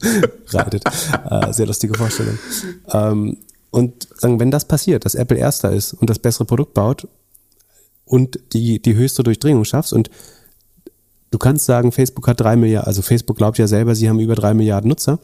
reitet. 0.47 0.83
Äh, 1.29 1.53
sehr 1.53 1.67
lustige 1.67 1.93
Vorstellung. 1.93 2.39
Ähm, 2.91 3.37
und 3.69 4.07
sagen, 4.17 4.39
wenn 4.39 4.49
das 4.49 4.65
passiert, 4.65 5.05
dass 5.05 5.13
Apple 5.13 5.37
erster 5.37 5.71
ist 5.71 5.93
und 5.93 6.09
das 6.09 6.17
bessere 6.17 6.45
Produkt 6.45 6.73
baut 6.73 7.07
und 8.07 8.39
die, 8.53 8.81
die 8.81 8.95
höchste 8.95 9.23
Durchdringung 9.23 9.65
schaffst 9.65 9.93
und 9.93 10.09
du 11.31 11.37
kannst 11.37 11.65
sagen, 11.65 11.91
Facebook 11.91 12.27
hat 12.27 12.39
drei 12.39 12.55
Milliarden, 12.55 12.87
also 12.87 13.01
Facebook 13.01 13.37
glaubt 13.37 13.57
ja 13.57 13.67
selber, 13.67 13.95
sie 13.95 14.09
haben 14.09 14.19
über 14.19 14.35
drei 14.35 14.53
Milliarden 14.53 14.89
Nutzer. 14.89 15.19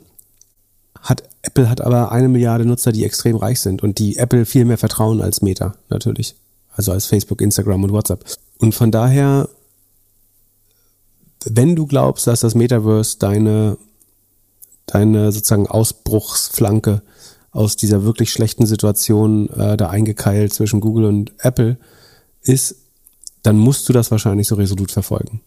Hat, 1.01 1.23
Apple 1.41 1.69
hat 1.69 1.81
aber 1.81 2.11
eine 2.11 2.29
Milliarde 2.29 2.65
Nutzer, 2.65 2.91
die 2.91 3.03
extrem 3.03 3.35
reich 3.35 3.59
sind 3.59 3.83
und 3.83 3.99
die 3.99 4.17
Apple 4.17 4.45
viel 4.45 4.65
mehr 4.65 4.77
vertrauen 4.77 5.21
als 5.21 5.41
Meta, 5.41 5.75
natürlich. 5.89 6.35
Also 6.75 6.91
als 6.91 7.05
Facebook, 7.05 7.41
Instagram 7.41 7.83
und 7.83 7.91
WhatsApp. 7.91 8.23
Und 8.59 8.73
von 8.73 8.91
daher, 8.91 9.49
wenn 11.45 11.75
du 11.75 11.87
glaubst, 11.87 12.27
dass 12.27 12.39
das 12.39 12.55
Metaverse 12.55 13.17
deine, 13.19 13.77
deine 14.85 15.31
sozusagen 15.31 15.67
Ausbruchsflanke 15.67 17.01
aus 17.51 17.75
dieser 17.75 18.03
wirklich 18.03 18.31
schlechten 18.31 18.65
Situation 18.65 19.49
äh, 19.49 19.77
da 19.77 19.89
eingekeilt 19.89 20.53
zwischen 20.53 20.79
Google 20.79 21.05
und 21.05 21.33
Apple 21.39 21.77
ist, 22.43 22.75
dann 23.43 23.57
musst 23.57 23.87
du 23.87 23.93
das 23.93 24.11
wahrscheinlich 24.11 24.47
so 24.47 24.55
resolut 24.55 24.91
verfolgen. 24.91 25.41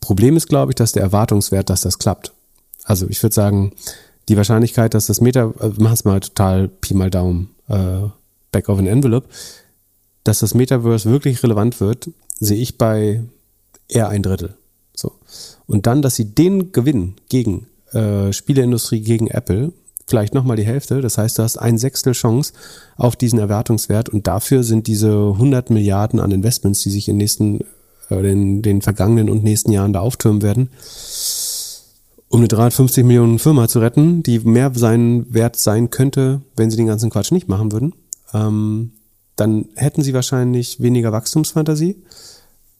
Problem 0.00 0.36
ist, 0.36 0.48
glaube 0.48 0.72
ich, 0.72 0.76
dass 0.76 0.92
der 0.92 1.02
Erwartungswert, 1.02 1.70
dass 1.70 1.82
das 1.82 1.98
klappt. 1.98 2.32
Also 2.84 3.06
ich 3.08 3.22
würde 3.22 3.34
sagen, 3.34 3.72
die 4.28 4.36
Wahrscheinlichkeit, 4.36 4.94
dass 4.94 5.06
das 5.06 5.20
Meta, 5.20 5.52
äh, 5.60 5.70
mach 5.78 5.92
es 5.92 6.04
mal 6.04 6.20
total 6.20 6.68
Pi 6.68 6.94
mal 6.94 7.10
Daumen, 7.10 7.50
äh, 7.68 8.08
back 8.52 8.68
of 8.68 8.78
an 8.78 8.86
envelope, 8.86 9.28
dass 10.24 10.40
das 10.40 10.54
Metaverse 10.54 11.10
wirklich 11.10 11.42
relevant 11.42 11.80
wird, 11.80 12.10
sehe 12.40 12.58
ich 12.58 12.78
bei 12.78 13.22
eher 13.88 14.08
ein 14.08 14.22
Drittel. 14.22 14.54
So. 14.94 15.12
Und 15.66 15.86
dann, 15.86 16.02
dass 16.02 16.16
sie 16.16 16.34
den 16.34 16.72
Gewinn 16.72 17.14
gegen 17.28 17.66
äh, 17.92 18.32
Spieleindustrie, 18.32 19.00
gegen 19.00 19.28
Apple, 19.28 19.72
vielleicht 20.06 20.34
nochmal 20.34 20.56
die 20.56 20.64
Hälfte, 20.64 21.00
das 21.00 21.18
heißt, 21.18 21.38
du 21.38 21.42
hast 21.42 21.58
ein 21.58 21.78
Sechstel 21.78 22.12
Chance 22.12 22.52
auf 22.96 23.16
diesen 23.16 23.38
Erwartungswert 23.38 24.08
und 24.08 24.26
dafür 24.26 24.62
sind 24.62 24.86
diese 24.86 25.10
100 25.10 25.70
Milliarden 25.70 26.20
an 26.20 26.30
Investments, 26.30 26.80
die 26.82 26.90
sich 26.90 27.08
in 27.08 27.14
den 27.14 27.18
nächsten, 27.18 27.60
äh, 28.10 28.22
den, 28.22 28.62
den 28.62 28.82
vergangenen 28.82 29.28
und 29.28 29.42
nächsten 29.42 29.72
Jahren 29.72 29.92
da 29.92 30.00
auftürmen 30.00 30.42
werden, 30.42 30.70
um 32.28 32.40
eine 32.40 32.48
350 32.48 33.04
Millionen 33.04 33.38
Firma 33.38 33.68
zu 33.68 33.80
retten, 33.80 34.22
die 34.22 34.38
mehr 34.40 34.72
sein 34.74 35.26
wert 35.32 35.56
sein 35.56 35.90
könnte, 35.90 36.42
wenn 36.56 36.70
sie 36.70 36.76
den 36.76 36.86
ganzen 36.86 37.10
Quatsch 37.10 37.32
nicht 37.32 37.48
machen 37.48 37.72
würden, 37.72 37.94
ähm, 38.32 38.92
dann 39.34 39.66
hätten 39.74 40.02
sie 40.02 40.14
wahrscheinlich 40.14 40.80
weniger 40.80 41.12
Wachstumsfantasie, 41.12 41.96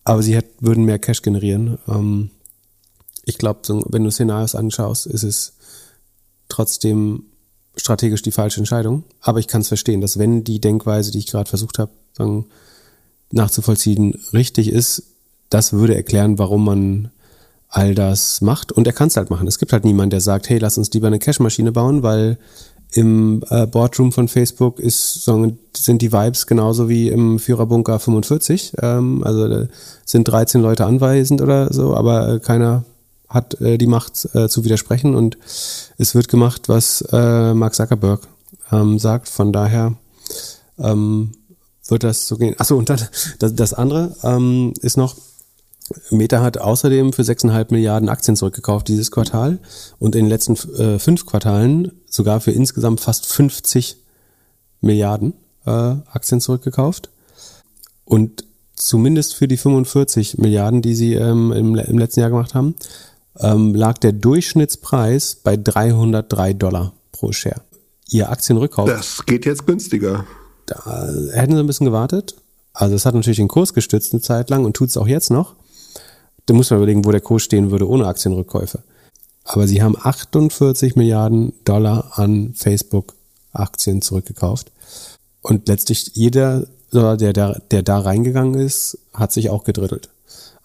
aber 0.04 0.22
sie 0.22 0.36
hätt, 0.36 0.46
würden 0.60 0.84
mehr 0.84 0.98
Cash 0.98 1.22
generieren. 1.22 1.78
Ähm, 1.88 2.30
ich 3.24 3.38
glaube, 3.38 3.60
wenn 3.88 4.04
du 4.04 4.10
Szenarios 4.10 4.54
anschaust, 4.54 5.06
ist 5.06 5.24
es 5.24 5.55
trotzdem 6.48 7.24
strategisch 7.76 8.22
die 8.22 8.32
falsche 8.32 8.60
Entscheidung. 8.60 9.04
Aber 9.20 9.38
ich 9.38 9.48
kann 9.48 9.60
es 9.60 9.68
verstehen, 9.68 10.00
dass 10.00 10.18
wenn 10.18 10.44
die 10.44 10.60
Denkweise, 10.60 11.10
die 11.10 11.18
ich 11.18 11.26
gerade 11.26 11.48
versucht 11.48 11.78
habe, 11.78 11.92
nachzuvollziehen, 13.30 14.18
richtig 14.32 14.70
ist, 14.70 15.02
das 15.50 15.72
würde 15.72 15.94
erklären, 15.94 16.38
warum 16.38 16.64
man 16.64 17.10
all 17.68 17.94
das 17.94 18.40
macht. 18.40 18.72
Und 18.72 18.86
er 18.86 18.92
kann 18.92 19.08
es 19.08 19.16
halt 19.16 19.30
machen. 19.30 19.46
Es 19.46 19.58
gibt 19.58 19.72
halt 19.72 19.84
niemanden, 19.84 20.10
der 20.10 20.20
sagt, 20.20 20.48
hey, 20.48 20.58
lass 20.58 20.78
uns 20.78 20.92
lieber 20.92 21.08
eine 21.08 21.18
Cash-Maschine 21.18 21.72
bauen, 21.72 22.02
weil 22.02 22.38
im 22.92 23.42
äh, 23.50 23.66
Boardroom 23.66 24.12
von 24.12 24.28
Facebook 24.28 24.78
ist, 24.78 25.24
sind 25.24 26.02
die 26.02 26.12
Vibes 26.12 26.46
genauso 26.46 26.88
wie 26.88 27.08
im 27.08 27.38
Führerbunker 27.38 27.98
45. 27.98 28.74
Ähm, 28.80 29.22
also 29.24 29.66
sind 30.04 30.28
13 30.28 30.62
Leute 30.62 30.86
anweisend 30.86 31.42
oder 31.42 31.72
so, 31.72 31.94
aber 31.94 32.34
äh, 32.34 32.40
keiner 32.40 32.84
hat 33.28 33.60
äh, 33.60 33.78
die 33.78 33.86
Macht 33.86 34.28
äh, 34.34 34.48
zu 34.48 34.64
widersprechen 34.64 35.14
und 35.14 35.38
es 35.98 36.14
wird 36.14 36.28
gemacht, 36.28 36.68
was 36.68 37.02
äh, 37.12 37.54
Mark 37.54 37.74
Zuckerberg 37.74 38.26
ähm, 38.72 38.98
sagt. 38.98 39.28
Von 39.28 39.52
daher 39.52 39.94
ähm, 40.78 41.32
wird 41.88 42.04
das 42.04 42.28
so 42.28 42.36
gehen. 42.36 42.54
Achso, 42.58 42.76
und 42.76 42.88
dann 42.88 43.00
das, 43.38 43.54
das 43.54 43.74
andere 43.74 44.14
ähm, 44.22 44.74
ist 44.80 44.96
noch, 44.96 45.16
Meta 46.10 46.40
hat 46.40 46.58
außerdem 46.58 47.12
für 47.12 47.22
6,5 47.22 47.66
Milliarden 47.70 48.08
Aktien 48.08 48.36
zurückgekauft 48.36 48.88
dieses 48.88 49.10
Quartal 49.10 49.58
und 49.98 50.16
in 50.16 50.24
den 50.24 50.30
letzten 50.30 50.54
äh, 50.78 50.98
fünf 50.98 51.26
Quartalen 51.26 51.92
sogar 52.08 52.40
für 52.40 52.50
insgesamt 52.50 53.00
fast 53.00 53.26
50 53.26 53.96
Milliarden 54.80 55.34
äh, 55.64 55.70
Aktien 55.70 56.40
zurückgekauft. 56.40 57.10
Und 58.04 58.44
zumindest 58.74 59.34
für 59.34 59.48
die 59.48 59.56
45 59.56 60.38
Milliarden, 60.38 60.82
die 60.82 60.94
sie 60.94 61.14
ähm, 61.14 61.52
im, 61.52 61.74
im 61.76 61.98
letzten 61.98 62.20
Jahr 62.20 62.30
gemacht 62.30 62.54
haben, 62.54 62.74
ähm, 63.40 63.74
lag 63.74 63.98
der 63.98 64.12
Durchschnittspreis 64.12 65.36
bei 65.36 65.56
303 65.56 66.54
Dollar 66.54 66.92
pro 67.12 67.32
Share. 67.32 67.62
Ihr 68.08 68.30
Aktienrückkauf. 68.30 68.88
Das 68.88 69.24
geht 69.26 69.46
jetzt 69.46 69.66
günstiger. 69.66 70.24
Da 70.66 71.08
hätten 71.32 71.54
sie 71.54 71.60
ein 71.60 71.66
bisschen 71.66 71.86
gewartet. 71.86 72.36
Also 72.72 72.94
es 72.94 73.06
hat 73.06 73.14
natürlich 73.14 73.38
den 73.38 73.48
Kurs 73.48 73.72
gestützt 73.72 74.12
eine 74.12 74.20
Zeit 74.20 74.50
lang 74.50 74.64
und 74.64 74.76
tut 74.76 74.90
es 74.90 74.96
auch 74.96 75.08
jetzt 75.08 75.30
noch. 75.30 75.54
Da 76.44 76.54
muss 76.54 76.70
man 76.70 76.78
überlegen, 76.78 77.04
wo 77.04 77.10
der 77.10 77.20
Kurs 77.20 77.42
stehen 77.42 77.70
würde 77.70 77.88
ohne 77.88 78.06
Aktienrückkäufe. 78.06 78.82
Aber 79.44 79.66
sie 79.66 79.82
haben 79.82 79.96
48 79.96 80.96
Milliarden 80.96 81.52
Dollar 81.64 82.18
an 82.18 82.52
Facebook-Aktien 82.54 84.02
zurückgekauft. 84.02 84.72
Und 85.40 85.68
letztlich 85.68 86.10
jeder, 86.14 86.66
der, 86.92 87.16
der, 87.16 87.62
der 87.70 87.82
da 87.82 88.00
reingegangen 88.00 88.54
ist, 88.54 88.98
hat 89.14 89.32
sich 89.32 89.50
auch 89.50 89.64
gedrittelt. 89.64 90.10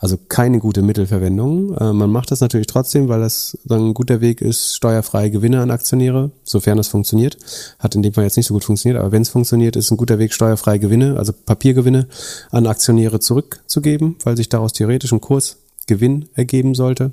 Also 0.01 0.17
keine 0.17 0.57
gute 0.57 0.81
Mittelverwendung. 0.81 1.77
Äh, 1.77 1.93
man 1.93 2.09
macht 2.09 2.31
das 2.31 2.41
natürlich 2.41 2.65
trotzdem, 2.65 3.07
weil 3.07 3.21
das 3.21 3.55
dann 3.65 3.89
ein 3.89 3.93
guter 3.93 4.19
Weg 4.19 4.41
ist, 4.41 4.75
steuerfreie 4.75 5.29
Gewinne 5.29 5.61
an 5.61 5.69
Aktionäre, 5.69 6.31
sofern 6.43 6.77
das 6.77 6.87
funktioniert. 6.87 7.37
Hat 7.77 7.93
in 7.93 8.01
dem 8.01 8.11
Fall 8.11 8.23
jetzt 8.23 8.35
nicht 8.35 8.47
so 8.47 8.55
gut 8.55 8.63
funktioniert, 8.63 8.99
aber 8.99 9.11
wenn 9.11 9.21
es 9.21 9.29
funktioniert, 9.29 9.75
ist 9.75 9.91
ein 9.91 9.97
guter 9.97 10.17
Weg, 10.17 10.33
steuerfreie 10.33 10.79
Gewinne, 10.79 11.17
also 11.17 11.33
Papiergewinne 11.33 12.07
an 12.49 12.65
Aktionäre 12.65 13.19
zurückzugeben, 13.19 14.15
weil 14.23 14.35
sich 14.35 14.49
daraus 14.49 14.73
theoretisch 14.73 15.13
ein 15.13 15.21
Kursgewinn 15.21 16.29
ergeben 16.33 16.73
sollte. 16.73 17.11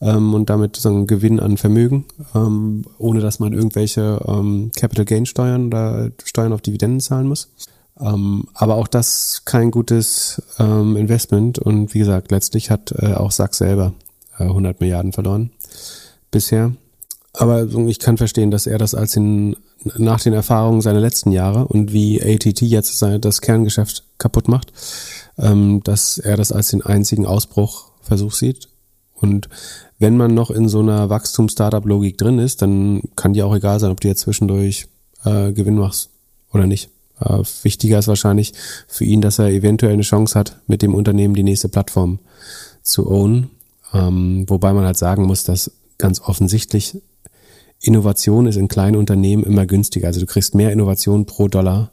Ähm, 0.00 0.34
und 0.34 0.50
damit 0.50 0.76
so 0.76 0.88
ein 0.88 1.06
Gewinn 1.06 1.38
an 1.38 1.56
Vermögen, 1.58 2.06
ähm, 2.34 2.84
ohne 2.98 3.20
dass 3.20 3.38
man 3.38 3.52
irgendwelche 3.52 4.20
ähm, 4.26 4.70
Capital 4.76 5.04
Gain 5.04 5.26
Steuern 5.26 5.66
oder 5.66 6.10
Steuern 6.24 6.52
auf 6.52 6.62
Dividenden 6.62 7.00
zahlen 7.00 7.28
muss. 7.28 7.50
Ähm, 7.98 8.44
aber 8.54 8.76
auch 8.76 8.88
das 8.88 9.42
kein 9.44 9.70
gutes 9.70 10.42
ähm, 10.58 10.96
Investment 10.96 11.58
und 11.58 11.94
wie 11.94 11.98
gesagt, 11.98 12.30
letztlich 12.30 12.70
hat 12.70 12.92
äh, 12.98 13.14
auch 13.14 13.30
Sachs 13.30 13.58
selber 13.58 13.92
äh, 14.38 14.44
100 14.44 14.80
Milliarden 14.80 15.12
verloren 15.12 15.50
bisher. 16.30 16.72
Aber 17.32 17.66
ich 17.86 17.98
kann 17.98 18.16
verstehen, 18.16 18.50
dass 18.50 18.66
er 18.66 18.78
das 18.78 18.94
als 18.94 19.16
in, 19.16 19.56
nach 19.96 20.20
den 20.20 20.32
Erfahrungen 20.32 20.80
seiner 20.80 21.00
letzten 21.00 21.30
Jahre 21.30 21.66
und 21.66 21.92
wie 21.92 22.20
ATT 22.22 22.62
jetzt 22.62 23.00
das 23.02 23.40
Kerngeschäft 23.40 24.04
kaputt 24.18 24.48
macht, 24.48 24.72
ähm, 25.38 25.82
dass 25.84 26.18
er 26.18 26.36
das 26.36 26.52
als 26.52 26.68
den 26.68 26.82
einzigen 26.82 27.26
Ausbruchversuch 27.26 28.32
sieht. 28.32 28.68
Und 29.14 29.48
wenn 29.98 30.16
man 30.16 30.34
noch 30.34 30.50
in 30.50 30.68
so 30.68 30.80
einer 30.80 31.10
Wachstum-Startup-Logik 31.10 32.18
drin 32.18 32.38
ist, 32.38 32.62
dann 32.62 33.02
kann 33.16 33.34
dir 33.34 33.46
auch 33.46 33.54
egal 33.54 33.78
sein, 33.78 33.90
ob 33.90 34.00
du 34.00 34.08
jetzt 34.08 34.22
zwischendurch 34.22 34.86
äh, 35.24 35.52
Gewinn 35.52 35.76
machst 35.76 36.10
oder 36.52 36.66
nicht. 36.66 36.90
Äh, 37.20 37.42
wichtiger 37.62 37.98
ist 37.98 38.08
wahrscheinlich 38.08 38.52
für 38.88 39.04
ihn, 39.04 39.20
dass 39.20 39.38
er 39.38 39.48
eventuell 39.48 39.92
eine 39.92 40.02
Chance 40.02 40.38
hat, 40.38 40.58
mit 40.66 40.82
dem 40.82 40.94
Unternehmen 40.94 41.34
die 41.34 41.42
nächste 41.42 41.68
Plattform 41.68 42.18
zu 42.82 43.08
ownen. 43.10 43.50
Ähm, 43.92 44.44
wobei 44.48 44.72
man 44.72 44.84
halt 44.84 44.96
sagen 44.96 45.24
muss, 45.24 45.44
dass 45.44 45.70
ganz 45.98 46.20
offensichtlich 46.20 46.96
Innovation 47.80 48.46
ist 48.46 48.56
in 48.56 48.68
kleinen 48.68 48.96
Unternehmen 48.96 49.44
immer 49.44 49.66
günstiger. 49.66 50.08
Also 50.08 50.20
du 50.20 50.26
kriegst 50.26 50.54
mehr 50.54 50.72
Innovation 50.72 51.26
pro 51.26 51.48
Dollar, 51.48 51.90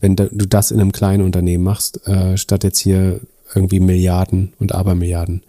wenn 0.00 0.14
du 0.14 0.28
das 0.28 0.70
in 0.70 0.80
einem 0.80 0.92
kleinen 0.92 1.24
Unternehmen 1.24 1.64
machst, 1.64 2.06
äh, 2.06 2.36
statt 2.36 2.62
jetzt 2.64 2.78
hier 2.78 3.20
irgendwie 3.54 3.80
Milliarden 3.80 4.52
und 4.58 4.74
Abermilliarden 4.74 5.42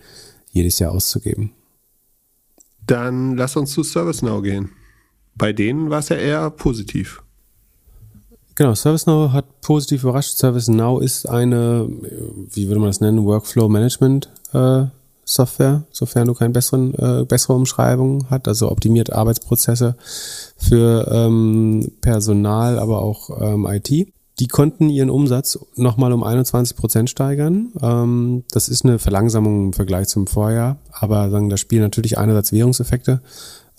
jedes 0.51 0.79
Jahr 0.79 0.91
auszugeben. 0.91 1.51
Dann 2.87 3.37
lass 3.37 3.55
uns 3.55 3.71
zu 3.71 3.83
ServiceNow 3.83 4.41
gehen. 4.41 4.71
Bei 5.35 5.53
denen 5.53 5.89
war 5.91 5.99
es 5.99 6.09
ja 6.09 6.15
eher 6.15 6.49
positiv. 6.49 7.21
Genau, 8.59 8.75
ServiceNow 8.75 9.31
hat 9.31 9.61
positiv 9.61 10.03
überrascht. 10.03 10.35
ServiceNow 10.35 11.01
ist 11.01 11.29
eine, 11.29 11.87
wie 12.51 12.67
würde 12.67 12.81
man 12.81 12.89
das 12.89 12.99
nennen, 12.99 13.23
Workflow 13.23 13.69
Management 13.69 14.29
äh, 14.51 14.87
sofern 15.23 15.85
du 16.25 16.33
keine 16.33 16.49
besseren, 16.49 16.93
äh, 16.95 17.23
bessere 17.23 17.53
Umschreibung 17.53 18.29
hat, 18.29 18.49
also 18.49 18.69
optimiert 18.69 19.13
Arbeitsprozesse 19.13 19.95
für 20.57 21.09
ähm, 21.09 21.89
Personal, 22.01 22.79
aber 22.79 23.01
auch 23.01 23.29
ähm, 23.39 23.65
IT. 23.65 23.89
Die 24.39 24.47
konnten 24.49 24.89
ihren 24.89 25.09
Umsatz 25.09 25.57
nochmal 25.77 26.11
um 26.11 26.25
21 26.25 26.75
Prozent 26.75 27.09
steigern. 27.09 27.71
Ähm, 27.81 28.43
das 28.51 28.67
ist 28.67 28.83
eine 28.83 28.99
Verlangsamung 28.99 29.67
im 29.67 29.73
Vergleich 29.73 30.09
zum 30.09 30.27
Vorjahr, 30.27 30.75
aber 30.91 31.29
sagen, 31.29 31.47
da 31.47 31.55
spielen 31.55 31.83
natürlich 31.83 32.17
einerseits 32.17 32.51
Währungseffekte 32.51 33.21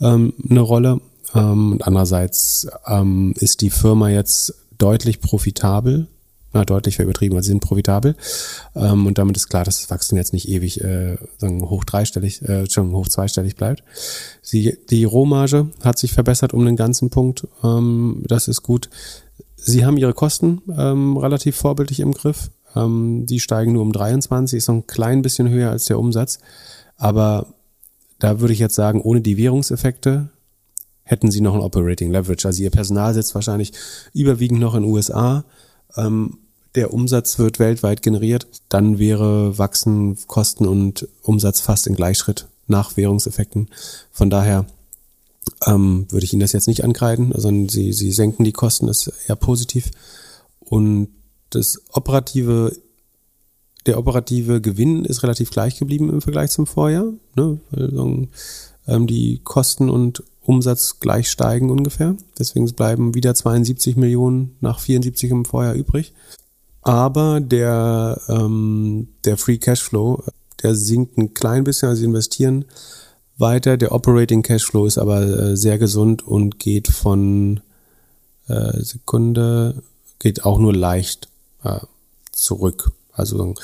ähm, 0.00 0.32
eine 0.48 0.60
Rolle 0.60 1.02
ähm, 1.34 1.72
und 1.72 1.86
andererseits 1.86 2.66
ähm, 2.86 3.34
ist 3.36 3.60
die 3.60 3.68
Firma 3.68 4.08
jetzt 4.08 4.54
deutlich 4.80 5.20
profitabel 5.20 6.08
na, 6.52 6.64
deutlich 6.64 6.98
übertrieben, 6.98 7.36
also 7.36 7.46
sie 7.46 7.52
sind 7.52 7.60
profitabel. 7.60 8.16
Ähm, 8.74 9.06
und 9.06 9.18
damit 9.18 9.36
ist 9.36 9.48
klar, 9.48 9.64
dass 9.64 9.80
das 9.80 9.90
Wachstum 9.90 10.18
jetzt 10.18 10.32
nicht 10.32 10.48
ewig 10.48 10.80
äh, 10.80 11.16
sagen, 11.38 11.68
hoch 11.68 11.84
dreistellig, 11.84 12.42
äh, 12.42 12.68
schon 12.68 12.92
hoch 12.92 13.08
zweistellig 13.08 13.56
bleibt. 13.56 13.84
Sie, 14.42 14.76
die 14.90 15.04
Rohmarge 15.04 15.68
hat 15.82 15.98
sich 15.98 16.12
verbessert 16.12 16.52
um 16.52 16.64
den 16.64 16.76
ganzen 16.76 17.10
Punkt. 17.10 17.46
Ähm, 17.62 18.24
das 18.26 18.48
ist 18.48 18.62
gut. 18.62 18.90
Sie 19.56 19.84
haben 19.84 19.96
ihre 19.96 20.14
Kosten 20.14 20.62
ähm, 20.76 21.16
relativ 21.16 21.56
vorbildlich 21.56 22.00
im 22.00 22.12
Griff. 22.12 22.50
Ähm, 22.74 23.26
die 23.26 23.40
steigen 23.40 23.74
nur 23.74 23.82
um 23.82 23.92
23, 23.92 24.56
ist 24.56 24.68
noch 24.68 24.74
ein 24.74 24.86
klein 24.86 25.22
bisschen 25.22 25.48
höher 25.48 25.70
als 25.70 25.84
der 25.84 25.98
Umsatz. 25.98 26.38
Aber 26.96 27.54
da 28.18 28.40
würde 28.40 28.54
ich 28.54 28.58
jetzt 28.58 28.74
sagen, 28.74 29.00
ohne 29.00 29.20
die 29.20 29.36
Währungseffekte 29.36 30.30
hätten 31.10 31.30
sie 31.30 31.40
noch 31.40 31.54
ein 31.54 31.60
Operating 31.60 32.10
Leverage. 32.10 32.46
Also 32.46 32.62
ihr 32.62 32.70
Personal 32.70 33.14
sitzt 33.14 33.34
wahrscheinlich 33.34 33.72
überwiegend 34.12 34.60
noch 34.60 34.74
in 34.74 34.84
USA 34.84 35.44
ähm, 35.96 36.38
der 36.74 36.94
Umsatz 36.94 37.38
wird 37.38 37.58
weltweit 37.58 38.02
generiert, 38.02 38.46
dann 38.68 38.98
wäre 38.98 39.58
Wachsen, 39.58 40.16
Kosten 40.28 40.66
und 40.66 41.08
Umsatz 41.22 41.60
fast 41.60 41.86
in 41.86 41.96
Gleichschritt 41.96 42.46
nach 42.68 42.96
Währungseffekten. 42.96 43.68
Von 44.12 44.30
daher 44.30 44.66
ähm, 45.66 46.06
würde 46.10 46.24
ich 46.24 46.32
Ihnen 46.32 46.40
das 46.40 46.52
jetzt 46.52 46.68
nicht 46.68 46.84
ankreiden, 46.84 47.32
sondern 47.34 47.68
Sie, 47.68 47.92
Sie 47.92 48.12
senken 48.12 48.44
die 48.44 48.52
Kosten, 48.52 48.86
das 48.86 49.08
ist 49.08 49.28
eher 49.28 49.34
positiv. 49.34 49.90
Und 50.60 51.08
das 51.50 51.82
operative, 51.90 52.76
der 53.86 53.98
operative 53.98 54.60
Gewinn 54.60 55.04
ist 55.04 55.24
relativ 55.24 55.50
gleich 55.50 55.76
geblieben 55.76 56.08
im 56.08 56.20
Vergleich 56.20 56.52
zum 56.52 56.68
Vorjahr. 56.68 57.12
Ne? 57.34 57.58
Weil, 57.72 58.28
ähm, 58.86 59.06
die 59.08 59.40
Kosten 59.42 59.90
und 59.90 60.22
Umsatz 60.42 61.00
gleich 61.00 61.30
steigen 61.30 61.70
ungefähr. 61.70 62.16
Deswegen 62.38 62.66
bleiben 62.72 63.14
wieder 63.14 63.34
72 63.34 63.96
Millionen 63.96 64.56
nach 64.60 64.80
74 64.80 65.30
im 65.30 65.44
Vorjahr 65.44 65.74
übrig. 65.74 66.12
Aber 66.82 67.40
der, 67.40 68.20
ähm, 68.28 69.08
der 69.24 69.36
Free 69.36 69.58
Cashflow, 69.58 70.24
der 70.62 70.74
sinkt 70.74 71.18
ein 71.18 71.34
klein 71.34 71.64
bisschen, 71.64 71.88
also 71.88 72.00
sie 72.00 72.06
investieren 72.06 72.64
weiter. 73.36 73.76
Der 73.76 73.92
Operating 73.92 74.42
Cashflow 74.42 74.86
ist 74.86 74.98
aber 74.98 75.22
äh, 75.22 75.56
sehr 75.56 75.78
gesund 75.78 76.26
und 76.26 76.58
geht 76.58 76.88
von 76.88 77.60
äh, 78.48 78.82
Sekunde, 78.82 79.82
geht 80.18 80.44
auch 80.44 80.58
nur 80.58 80.74
leicht 80.74 81.28
äh, 81.64 81.80
zurück. 82.32 82.92
Also 83.12 83.54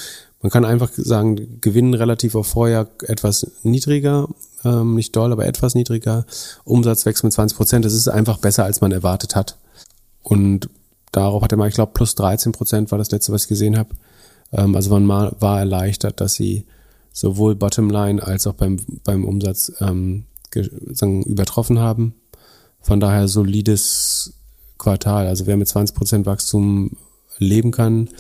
man 0.43 0.51
kann 0.51 0.64
einfach 0.64 0.91
sagen, 0.95 1.61
Gewinn 1.61 1.95
relativ 1.95 2.35
auf 2.35 2.49
Vorjahr 2.49 2.89
etwas 3.03 3.51
niedriger, 3.62 4.29
ähm, 4.67 4.95
nicht 4.95 5.14
doll, 5.14 5.33
aber 5.33 5.47
etwas 5.47 5.75
niedriger. 5.75 6.27
Umsatz 6.64 7.07
wächst 7.07 7.25
mit 7.25 7.33
20 7.33 7.57
Prozent. 7.57 7.85
Das 7.85 7.93
ist 7.93 8.09
einfach 8.09 8.39
besser, 8.39 8.64
als 8.64 8.81
man 8.81 8.93
erwartet 8.93 9.37
hat. 9.37 9.57
Und 10.23 10.69
darauf 11.12 11.43
hat 11.43 11.53
er 11.53 11.59
mal, 11.59 11.69
ich 11.69 11.75
glaube, 11.75 11.93
plus 11.95 12.14
13 12.14 12.53
Prozent 12.53 12.91
war 12.91 12.99
das 12.99 13.11
letzte, 13.11 13.33
was 13.33 13.43
ich 13.43 13.49
gesehen 13.49 13.79
habe. 13.79 13.91
Ähm, 14.53 14.75
also 14.75 14.99
man 14.99 15.33
war 15.41 15.59
erleichtert, 15.59 16.21
dass 16.21 16.35
sie 16.35 16.67
sowohl 17.12 17.55
Bottomline 17.55 18.23
als 18.23 18.47
auch 18.47 18.55
beim, 18.55 18.79
beim 19.05 19.25
Umsatz 19.25 19.73
ähm, 19.81 20.25
sagen, 20.93 21.23
übertroffen 21.23 21.79
haben. 21.79 22.14
Von 22.81 23.01
daher 23.01 23.29
solides 23.29 24.35
Quartal. 24.79 25.27
Also 25.27 25.47
wer 25.47 25.57
mit 25.57 25.69
20 25.69 25.97
Prozent 25.97 26.27
Wachstum 26.27 26.93
leben 27.39 27.71
kann, 27.71 28.11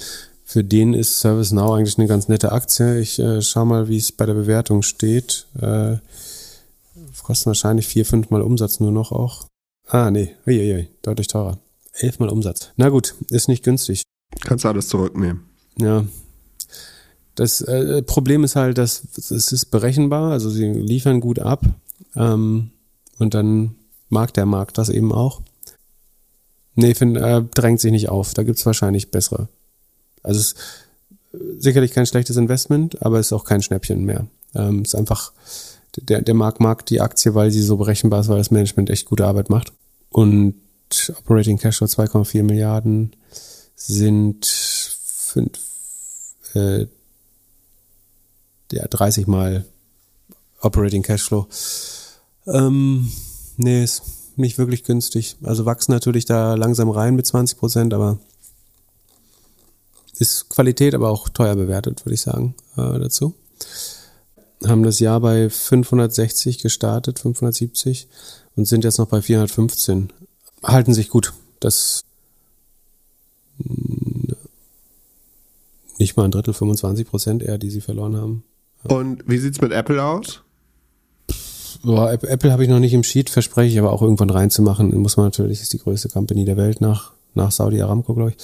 für 0.44 0.62
den 0.62 0.94
ist 0.94 1.20
ServiceNow 1.20 1.72
eigentlich 1.72 1.98
eine 1.98 2.06
ganz 2.06 2.28
nette 2.28 2.52
Aktie. 2.52 3.00
Ich 3.00 3.18
äh, 3.18 3.42
schau 3.42 3.64
mal, 3.64 3.88
wie 3.88 3.96
es 3.96 4.12
bei 4.12 4.26
der 4.26 4.34
Bewertung 4.34 4.82
steht. 4.82 5.46
Äh, 5.60 5.96
kosten 7.26 7.46
wahrscheinlich 7.46 7.88
vier, 7.88 8.06
fünf 8.06 8.30
Mal 8.30 8.40
Umsatz 8.40 8.78
nur 8.78 8.92
noch 8.92 9.10
auch. 9.10 9.48
Ah, 9.88 10.12
nee, 10.12 10.36
uiuiui, 10.46 10.88
deutlich 11.02 11.26
teurer. 11.26 11.58
Elf 11.92 12.20
Mal 12.20 12.28
Umsatz. 12.28 12.70
Na 12.76 12.88
gut, 12.88 13.14
ist 13.30 13.48
nicht 13.48 13.64
günstig. 13.64 14.02
Kannst 14.40 14.64
du 14.64 14.68
alles 14.68 14.86
zurücknehmen. 14.86 15.42
Ja. 15.76 16.04
Das 17.34 17.62
äh, 17.62 18.02
Problem 18.02 18.44
ist 18.44 18.54
halt, 18.54 18.78
dass 18.78 19.02
es 19.16 19.52
ist 19.52 19.66
berechenbar, 19.66 20.30
also 20.30 20.50
sie 20.50 20.66
liefern 20.66 21.20
gut 21.20 21.40
ab 21.40 21.64
ähm, 22.14 22.70
und 23.18 23.34
dann 23.34 23.74
mag 24.08 24.32
der 24.34 24.46
Markt 24.46 24.78
das 24.78 24.88
eben 24.88 25.12
auch. 25.12 25.42
Nee, 26.76 26.94
find, 26.94 27.16
äh, 27.16 27.42
drängt 27.54 27.80
sich 27.80 27.90
nicht 27.90 28.08
auf. 28.08 28.34
Da 28.34 28.44
gibt's 28.44 28.64
wahrscheinlich 28.66 29.10
bessere. 29.10 29.48
Also 30.22 30.40
es 30.40 30.52
ist 30.52 30.56
sicherlich 31.58 31.90
kein 31.90 32.06
schlechtes 32.06 32.36
Investment, 32.36 33.02
aber 33.02 33.18
es 33.18 33.26
ist 33.26 33.32
auch 33.32 33.44
kein 33.44 33.62
Schnäppchen 33.62 34.04
mehr. 34.04 34.26
Ähm, 34.54 34.82
es 34.82 34.88
ist 34.88 34.94
einfach, 34.94 35.32
der, 35.96 36.22
der 36.22 36.34
Markt 36.34 36.60
mag 36.60 36.86
die 36.86 37.00
Aktie, 37.00 37.34
weil 37.34 37.50
sie 37.50 37.62
so 37.62 37.76
berechenbar 37.76 38.20
ist, 38.20 38.28
weil 38.28 38.38
das 38.38 38.50
Management 38.50 38.90
echt 38.90 39.06
gute 39.06 39.26
Arbeit 39.26 39.50
macht. 39.50 39.72
Und 40.10 40.54
Operating 41.18 41.58
Cashflow 41.58 41.86
2,4 41.86 42.42
Milliarden 42.42 43.14
sind 43.74 44.46
fünf, 44.46 45.58
äh, 46.54 46.86
ja, 48.72 48.86
30 48.88 49.26
mal 49.26 49.64
Operating 50.60 51.02
Cashflow. 51.02 51.46
Ähm, 52.46 53.10
nee, 53.56 53.84
ist 53.84 54.02
nicht 54.36 54.58
wirklich 54.58 54.84
günstig. 54.84 55.36
Also 55.42 55.64
wachsen 55.64 55.92
natürlich 55.92 56.24
da 56.24 56.54
langsam 56.54 56.90
rein 56.90 57.14
mit 57.16 57.26
20 57.26 57.58
Prozent, 57.58 57.94
aber 57.94 58.18
ist 60.18 60.48
Qualität 60.48 60.94
aber 60.94 61.10
auch 61.10 61.28
teuer 61.28 61.56
bewertet, 61.56 62.04
würde 62.04 62.14
ich 62.14 62.20
sagen, 62.22 62.54
äh, 62.76 62.98
dazu. 62.98 63.34
Haben 64.64 64.82
das 64.82 65.00
Jahr 65.00 65.20
bei 65.20 65.50
560 65.50 66.58
gestartet, 66.62 67.18
570 67.18 68.08
und 68.56 68.66
sind 68.66 68.84
jetzt 68.84 68.98
noch 68.98 69.08
bei 69.08 69.20
415. 69.20 70.12
Halten 70.62 70.94
sich 70.94 71.10
gut. 71.10 71.34
Das 71.60 72.02
mm, 73.58 74.32
nicht 75.98 76.16
mal 76.16 76.24
ein 76.24 76.30
Drittel, 76.30 76.54
25 76.54 77.08
Prozent 77.08 77.42
eher, 77.42 77.58
die 77.58 77.70
sie 77.70 77.80
verloren 77.80 78.16
haben. 78.16 78.44
Und 78.84 79.24
wie 79.26 79.38
sieht's 79.38 79.60
mit 79.60 79.72
Apple 79.72 80.02
aus? 80.02 80.42
Boah, 81.82 82.12
Apple 82.12 82.52
habe 82.52 82.64
ich 82.64 82.68
noch 82.68 82.78
nicht 82.78 82.94
im 82.94 83.04
Sheet, 83.04 83.30
verspreche 83.30 83.72
ich 83.72 83.78
aber 83.78 83.92
auch 83.92 84.02
irgendwann 84.02 84.30
reinzumachen. 84.30 84.96
Muss 84.98 85.16
man 85.16 85.26
natürlich, 85.26 85.60
ist 85.60 85.72
die 85.72 85.78
größte 85.78 86.08
Company 86.08 86.44
der 86.44 86.56
Welt 86.56 86.80
nach 86.80 87.12
nach 87.36 87.52
Saudi 87.52 87.80
Aramco, 87.80 88.14
glaube 88.14 88.30
ich. 88.30 88.36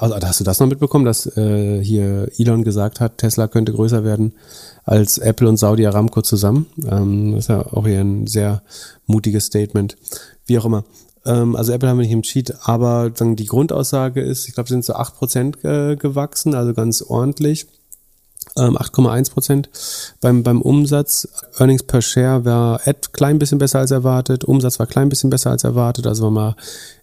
Also 0.00 0.16
hast 0.16 0.40
du 0.40 0.44
das 0.44 0.58
noch 0.60 0.66
mitbekommen, 0.66 1.04
dass 1.04 1.26
äh, 1.36 1.82
hier 1.82 2.28
Elon 2.36 2.64
gesagt 2.64 3.00
hat, 3.00 3.18
Tesla 3.18 3.46
könnte 3.46 3.72
größer 3.72 4.04
werden 4.04 4.34
als 4.84 5.18
Apple 5.18 5.48
und 5.48 5.56
Saudi 5.56 5.86
Aramco 5.86 6.22
zusammen? 6.22 6.66
Ähm, 6.84 7.32
das 7.32 7.44
ist 7.44 7.48
ja 7.48 7.66
auch 7.72 7.86
hier 7.86 8.00
ein 8.00 8.26
sehr 8.26 8.62
mutiges 9.06 9.46
Statement. 9.46 9.96
Wie 10.46 10.58
auch 10.58 10.64
immer. 10.64 10.84
Ähm, 11.24 11.56
also 11.56 11.72
Apple 11.72 11.88
haben 11.88 11.98
wir 11.98 12.04
nicht 12.04 12.12
im 12.12 12.22
Cheat, 12.22 12.54
aber 12.62 13.12
sagen, 13.14 13.36
die 13.36 13.46
Grundaussage 13.46 14.20
ist, 14.20 14.48
ich 14.48 14.54
glaube, 14.54 14.68
sind 14.68 14.84
so 14.84 14.94
acht 14.94 15.16
Prozent 15.16 15.64
äh, 15.64 15.96
gewachsen, 15.96 16.54
also 16.54 16.74
ganz 16.74 17.02
ordentlich. 17.02 17.66
8,1 18.56 19.16
ähm, 19.16 19.32
Prozent. 19.32 19.70
Beim, 20.20 20.42
beim 20.42 20.60
Umsatz, 20.60 21.28
Earnings 21.58 21.84
per 21.84 22.02
Share 22.02 22.44
war 22.44 22.80
klein 23.12 23.38
bisschen 23.38 23.58
besser 23.58 23.78
als 23.78 23.90
erwartet, 23.90 24.44
Umsatz 24.44 24.78
war 24.78 24.86
klein 24.86 25.08
bisschen 25.08 25.30
besser 25.30 25.50
als 25.50 25.64
erwartet, 25.64 26.06
also 26.06 26.24
war 26.24 26.30
mal 26.30 26.56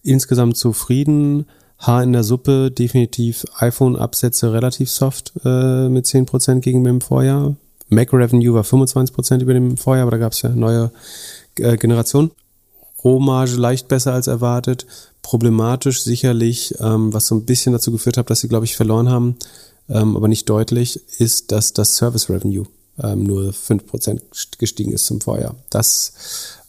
insgesamt 0.03 0.57
zufrieden. 0.57 1.45
Haar 1.79 2.03
in 2.03 2.11
der 2.11 2.25
Suppe, 2.25 2.71
definitiv 2.71 3.45
iPhone-Absätze 3.57 4.51
relativ 4.51 4.91
soft 4.91 5.31
äh, 5.45 5.87
mit 5.87 6.05
10 6.05 6.25
Prozent 6.25 6.61
gegen 6.61 6.83
dem 6.83 6.99
Vorjahr. 6.99 7.55
Mac 7.89 8.13
Revenue 8.13 8.53
war 8.53 8.63
25 8.63 9.13
Prozent 9.13 9.41
über 9.41 9.53
dem 9.53 9.77
Vorjahr, 9.77 10.03
aber 10.03 10.11
da 10.11 10.17
gab 10.17 10.33
es 10.33 10.41
ja 10.41 10.49
neue 10.49 10.91
äh, 11.57 11.77
Generation. 11.77 12.31
Rohmarge 13.03 13.55
leicht 13.55 13.87
besser 13.87 14.13
als 14.13 14.27
erwartet. 14.27 14.85
Problematisch 15.21 16.01
sicherlich, 16.01 16.75
ähm, 16.79 17.13
was 17.13 17.27
so 17.27 17.35
ein 17.35 17.45
bisschen 17.45 17.73
dazu 17.73 17.91
geführt 17.91 18.17
hat, 18.17 18.29
dass 18.29 18.41
sie, 18.41 18.47
glaube 18.47 18.65
ich, 18.65 18.75
verloren 18.75 19.09
haben, 19.09 19.35
ähm, 19.89 20.15
aber 20.15 20.27
nicht 20.27 20.49
deutlich, 20.49 21.01
ist, 21.19 21.51
dass 21.51 21.73
das 21.73 21.95
Service 21.95 22.29
Revenue 22.29 22.65
ähm, 23.01 23.23
nur 23.23 23.51
5% 23.51 24.21
gestiegen 24.57 24.91
ist 24.91 25.05
zum 25.05 25.21
Vorjahr. 25.21 25.55
Das 25.69 26.13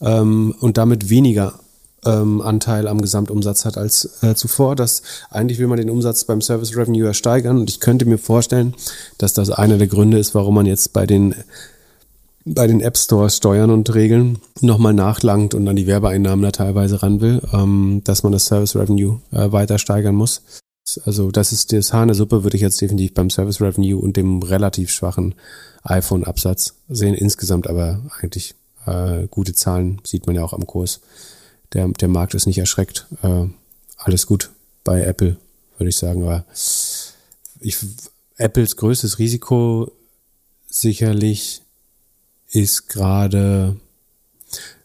ähm, 0.01 0.55
und 0.61 0.79
damit 0.79 1.11
weniger 1.11 1.59
ähm, 2.05 2.41
Anteil 2.41 2.89
am 2.89 3.01
Gesamtumsatz 3.01 3.65
hat 3.65 3.77
als 3.77 4.23
äh, 4.23 4.35
zuvor. 4.35 4.77
Das 4.77 5.03
eigentlich 5.31 5.59
will 5.59 5.67
man 5.67 5.79
den 5.79 5.91
Umsatz 5.91 6.25
beim 6.25 6.41
Service 6.41 6.77
Revenue 6.77 7.05
ja 7.05 7.15
steigern 7.15 7.59
und 7.59 7.71
ich 7.71 7.81
könnte 7.81 8.07
mir 8.07 8.19
vorstellen, 8.19 8.75
dass 9.19 9.35
das 9.35 9.51
einer 9.51 9.79
der 9.79 9.87
Gründe 9.87 10.19
ist, 10.19 10.35
warum 10.35 10.55
man 10.55 10.67
jetzt 10.67 10.93
bei 10.93 11.07
den 11.07 11.35
bei 12.47 12.67
den 12.67 12.81
App 12.81 12.97
Stores 12.97 13.37
Steuern 13.37 13.71
und 13.71 13.95
Regeln 13.95 14.39
nochmal 14.61 14.95
nachlangt 14.95 15.55
und 15.55 15.69
an 15.69 15.77
die 15.77 15.87
Werbeeinnahmen 15.87 16.43
da 16.43 16.51
teilweise 16.51 17.03
ran 17.03 17.21
will, 17.21 17.43
ähm, 17.53 18.01
dass 18.05 18.23
man 18.23 18.33
das 18.33 18.47
Service 18.47 18.75
Revenue 18.75 19.21
äh, 19.31 19.53
weiter 19.53 19.79
steigern 19.79 20.15
muss. 20.15 20.43
Also 21.05 21.31
das 21.31 21.53
ist 21.53 21.73
das 21.73 21.93
Haar 21.93 22.03
in 22.03 22.09
der 22.09 22.15
Suppe, 22.15 22.43
würde 22.43 22.57
ich 22.57 22.63
jetzt 22.63 22.81
definitiv 22.81 23.15
beim 23.15 23.31
Service 23.31 23.61
Revenue 23.61 23.99
und 23.99 24.17
dem 24.17 24.43
relativ 24.43 24.91
schwachen 24.91 25.35
iPhone-Absatz 25.83 26.75
sehen. 26.89 27.15
Insgesamt 27.15 27.69
aber 27.69 28.01
eigentlich 28.19 28.55
äh, 28.87 29.27
gute 29.29 29.55
Zahlen, 29.55 30.01
sieht 30.05 30.27
man 30.27 30.35
ja 30.35 30.43
auch 30.43 30.53
am 30.53 30.67
Kurs. 30.67 31.01
Der, 31.73 31.89
der 31.89 32.09
Markt 32.09 32.35
ist 32.35 32.47
nicht 32.47 32.59
erschreckt. 32.59 33.07
Äh, 33.23 33.47
alles 33.97 34.27
gut 34.27 34.51
bei 34.85 35.03
Apple, 35.03 35.37
würde 35.79 35.89
ich 35.89 35.97
sagen. 35.97 36.23
Aber 36.23 36.45
ich, 37.61 37.77
Apples 38.37 38.77
größtes 38.77 39.19
Risiko 39.19 39.93
sicherlich 40.67 41.63
ist 42.51 42.89
gerade, 42.89 43.77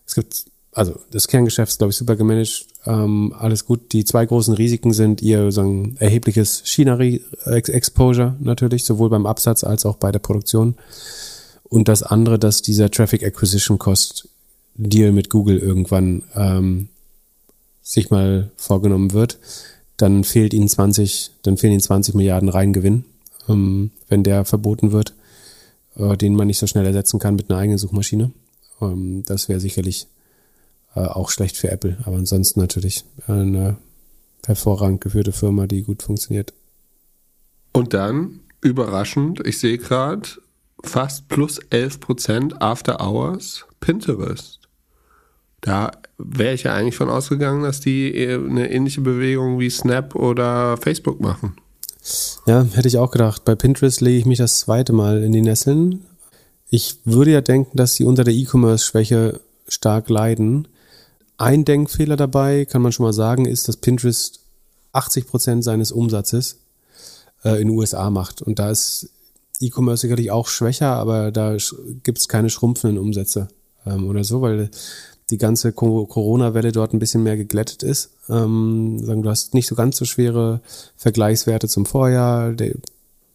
es 0.05 0.15
gibt, 0.15 0.45
also 0.71 0.99
das 1.11 1.27
Kerngeschäft 1.27 1.71
ist, 1.71 1.77
glaube 1.77 1.91
ich, 1.91 1.97
super 1.97 2.15
gemanagt, 2.15 2.67
ähm, 2.85 3.33
alles 3.37 3.65
gut. 3.65 3.93
Die 3.93 4.05
zwei 4.05 4.25
großen 4.25 4.53
Risiken 4.53 4.93
sind 4.93 5.21
ihr 5.21 5.51
sagen, 5.51 5.95
erhebliches 5.99 6.61
China-Exposure 6.65 8.35
natürlich, 8.39 8.85
sowohl 8.85 9.09
beim 9.09 9.25
Absatz 9.25 9.63
als 9.63 9.85
auch 9.85 9.97
bei 9.97 10.11
der 10.11 10.19
Produktion. 10.19 10.75
Und 11.63 11.87
das 11.87 12.03
andere, 12.03 12.37
dass 12.37 12.61
dieser 12.61 12.91
Traffic 12.91 13.23
Acquisition 13.23 13.79
Cost 13.79 14.27
Deal 14.75 15.11
mit 15.11 15.29
Google 15.29 15.57
irgendwann 15.57 16.23
ähm, 16.35 16.89
sich 17.81 18.09
mal 18.09 18.51
vorgenommen 18.55 19.13
wird, 19.13 19.39
dann 19.97 20.23
fehlt 20.23 20.53
ihnen 20.53 20.67
20, 20.67 21.31
dann 21.43 21.57
fehlen 21.57 21.73
ihnen 21.73 21.81
20 21.81 22.15
Milliarden 22.15 22.49
Reingewinn, 22.49 23.05
ähm, 23.47 23.91
wenn 24.09 24.23
der 24.23 24.45
verboten 24.45 24.91
wird 24.91 25.13
äh, 25.97 26.17
den 26.17 26.35
man 26.35 26.47
nicht 26.47 26.59
so 26.59 26.67
schnell 26.67 26.85
ersetzen 26.85 27.19
kann 27.19 27.35
mit 27.35 27.49
einer 27.49 27.59
eigenen 27.59 27.77
Suchmaschine. 27.77 28.31
Ähm, 28.81 29.23
das 29.25 29.49
wäre 29.49 29.59
sicherlich 29.59 30.07
äh, 30.95 31.01
auch 31.01 31.29
schlecht 31.29 31.57
für 31.57 31.71
Apple, 31.71 31.97
aber 32.03 32.17
ansonsten 32.17 32.59
natürlich 32.59 33.05
eine 33.27 33.77
hervorragend 34.45 35.01
geführte 35.01 35.31
Firma, 35.31 35.67
die 35.67 35.81
gut 35.81 36.03
funktioniert. 36.03 36.53
Und 37.71 37.93
dann, 37.93 38.41
überraschend, 38.61 39.45
ich 39.45 39.57
sehe 39.57 39.77
gerade, 39.77 40.29
fast 40.83 41.27
plus 41.27 41.59
11% 41.71 42.61
After 42.61 43.01
Hours 43.01 43.65
Pinterest. 43.79 44.59
Da 45.61 45.91
wäre 46.17 46.53
ich 46.53 46.63
ja 46.63 46.73
eigentlich 46.73 46.95
von 46.95 47.09
ausgegangen, 47.09 47.63
dass 47.63 47.79
die 47.79 48.13
eine 48.27 48.71
ähnliche 48.71 49.01
Bewegung 49.01 49.59
wie 49.59 49.69
Snap 49.69 50.15
oder 50.15 50.77
Facebook 50.77 51.19
machen. 51.19 51.55
Ja, 52.45 52.63
hätte 52.73 52.87
ich 52.87 52.97
auch 52.97 53.11
gedacht. 53.11 53.45
Bei 53.45 53.55
Pinterest 53.55 53.99
lege 54.01 54.19
ich 54.19 54.25
mich 54.25 54.37
das 54.37 54.59
zweite 54.59 54.93
Mal 54.93 55.23
in 55.23 55.31
die 55.31 55.41
Nesseln. 55.41 56.05
Ich 56.69 56.99
würde 57.03 57.31
ja 57.31 57.41
denken, 57.41 57.77
dass 57.77 57.95
sie 57.95 58.03
unter 58.03 58.23
der 58.23 58.33
E-Commerce-Schwäche 58.33 59.39
stark 59.67 60.09
leiden. 60.09 60.67
Ein 61.37 61.65
Denkfehler 61.65 62.15
dabei, 62.15 62.65
kann 62.65 62.81
man 62.81 62.91
schon 62.91 63.05
mal 63.05 63.13
sagen, 63.13 63.45
ist, 63.45 63.67
dass 63.67 63.77
Pinterest 63.77 64.39
80 64.93 65.27
Prozent 65.27 65.63
seines 65.63 65.91
Umsatzes 65.91 66.59
äh, 67.43 67.61
in 67.61 67.69
den 67.69 67.77
USA 67.77 68.09
macht. 68.09 68.41
Und 68.41 68.59
da 68.59 68.69
ist 68.69 69.09
E-Commerce 69.59 70.01
sicherlich 70.01 70.31
auch 70.31 70.47
schwächer, 70.47 70.93
aber 70.93 71.31
da 71.31 71.57
gibt 72.03 72.19
es 72.19 72.27
keine 72.27 72.49
schrumpfenden 72.49 72.99
Umsätze 72.99 73.47
ähm, 73.85 74.07
oder 74.09 74.23
so, 74.23 74.41
weil 74.41 74.69
die 75.31 75.37
ganze 75.37 75.71
Corona-Welle 75.71 76.71
dort 76.71 76.93
ein 76.93 76.99
bisschen 76.99 77.23
mehr 77.23 77.37
geglättet 77.37 77.83
ist. 77.83 78.11
Ähm, 78.29 79.01
du 79.03 79.29
hast 79.29 79.53
nicht 79.53 79.67
so 79.67 79.75
ganz 79.75 79.97
so 79.97 80.05
schwere 80.05 80.61
Vergleichswerte 80.97 81.67
zum 81.67 81.85
Vorjahr. 81.85 82.51
Der, 82.51 82.73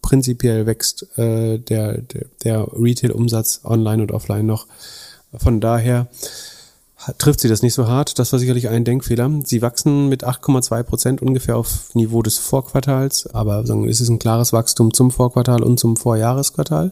prinzipiell 0.01 0.65
wächst 0.65 1.17
äh, 1.17 1.57
der, 1.57 1.97
der, 1.99 2.25
der 2.43 2.67
Retail-Umsatz 2.73 3.61
online 3.63 4.01
und 4.01 4.11
offline 4.11 4.45
noch. 4.45 4.67
Von 5.37 5.61
daher 5.61 6.07
trifft 7.17 7.39
sie 7.39 7.47
das 7.47 7.61
nicht 7.61 7.73
so 7.73 7.87
hart. 7.87 8.19
Das 8.19 8.31
war 8.31 8.39
sicherlich 8.39 8.69
ein 8.69 8.83
Denkfehler. 8.83 9.29
Sie 9.45 9.61
wachsen 9.61 10.09
mit 10.09 10.23
8,2 10.25 10.83
Prozent 10.83 11.21
ungefähr 11.21 11.57
auf 11.57 11.93
Niveau 11.93 12.21
des 12.21 12.37
Vorquartals, 12.37 13.27
aber 13.27 13.63
es 13.87 14.01
ist 14.01 14.09
ein 14.09 14.19
klares 14.19 14.53
Wachstum 14.53 14.93
zum 14.93 15.11
Vorquartal 15.11 15.63
und 15.63 15.79
zum 15.79 15.97
Vorjahresquartal. 15.97 16.91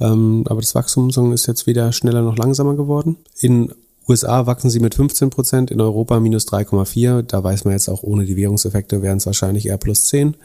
Ähm, 0.00 0.44
aber 0.48 0.60
das 0.60 0.74
Wachstum 0.74 1.10
ist 1.32 1.46
jetzt 1.46 1.66
weder 1.66 1.92
schneller 1.92 2.22
noch 2.22 2.36
langsamer 2.36 2.74
geworden. 2.74 3.16
In 3.38 3.72
USA 4.10 4.46
wachsen 4.46 4.70
sie 4.70 4.80
mit 4.80 4.94
15 4.94 5.30
Prozent, 5.30 5.70
in 5.70 5.80
Europa 5.80 6.20
minus 6.20 6.46
3,4. 6.48 7.22
Da 7.22 7.42
weiß 7.42 7.64
man 7.64 7.72
jetzt 7.72 7.88
auch 7.88 8.02
ohne 8.02 8.24
die 8.24 8.36
Währungseffekte 8.36 9.02
wären 9.02 9.18
es 9.18 9.26
wahrscheinlich 9.26 9.66
eher 9.66 9.78
plus 9.78 10.06
10. 10.08 10.36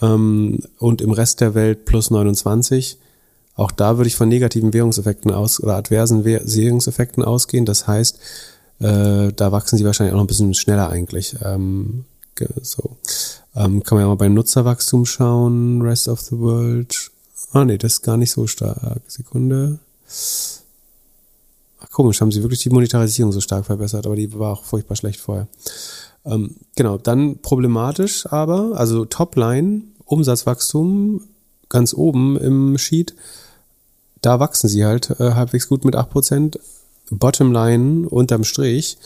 Ähm, 0.00 0.60
und 0.78 1.00
im 1.00 1.10
Rest 1.10 1.40
der 1.40 1.54
Welt 1.54 1.84
plus 1.84 2.10
29. 2.10 2.98
Auch 3.54 3.70
da 3.70 3.98
würde 3.98 4.08
ich 4.08 4.16
von 4.16 4.28
negativen 4.28 4.72
Währungseffekten 4.72 5.30
aus 5.30 5.62
oder 5.62 5.74
adversen 5.76 6.24
Währungseffekten 6.24 7.22
ausgehen. 7.22 7.66
Das 7.66 7.86
heißt, 7.86 8.18
äh, 8.80 9.32
da 9.32 9.52
wachsen 9.52 9.76
sie 9.76 9.84
wahrscheinlich 9.84 10.12
auch 10.12 10.18
noch 10.18 10.24
ein 10.24 10.28
bisschen 10.28 10.54
schneller 10.54 10.88
eigentlich. 10.88 11.36
Ähm, 11.44 12.04
so. 12.62 12.96
Ähm, 13.54 13.82
kann 13.82 13.96
man 13.96 14.04
ja 14.04 14.08
mal 14.08 14.16
beim 14.16 14.34
Nutzerwachstum 14.34 15.04
schauen. 15.04 15.82
Rest 15.82 16.08
of 16.08 16.20
the 16.20 16.38
World. 16.38 17.10
Ah, 17.52 17.64
nee, 17.64 17.76
das 17.76 17.94
ist 17.94 18.02
gar 18.02 18.16
nicht 18.16 18.30
so 18.30 18.46
stark. 18.46 19.02
Sekunde. 19.08 19.78
Komisch, 21.92 22.20
haben 22.20 22.32
sie 22.32 22.42
wirklich 22.42 22.60
die 22.60 22.70
Monetarisierung 22.70 23.32
so 23.32 23.40
stark 23.40 23.66
verbessert, 23.66 24.06
aber 24.06 24.16
die 24.16 24.32
war 24.38 24.54
auch 24.54 24.64
furchtbar 24.64 24.96
schlecht 24.96 25.20
vorher. 25.20 25.46
Ähm, 26.24 26.56
genau, 26.74 26.98
dann 26.98 27.38
problematisch 27.38 28.26
aber, 28.26 28.72
also 28.76 29.04
Topline, 29.04 29.82
Umsatzwachstum 30.06 31.22
ganz 31.68 31.94
oben 31.94 32.36
im 32.38 32.78
Sheet, 32.78 33.14
da 34.22 34.40
wachsen 34.40 34.68
sie 34.68 34.84
halt 34.84 35.10
äh, 35.20 35.32
halbwegs 35.34 35.68
gut 35.68 35.84
mit 35.84 35.96
8%. 35.96 36.58
Bottomline 37.10 38.08
unterm 38.08 38.44
Strich, 38.44 38.96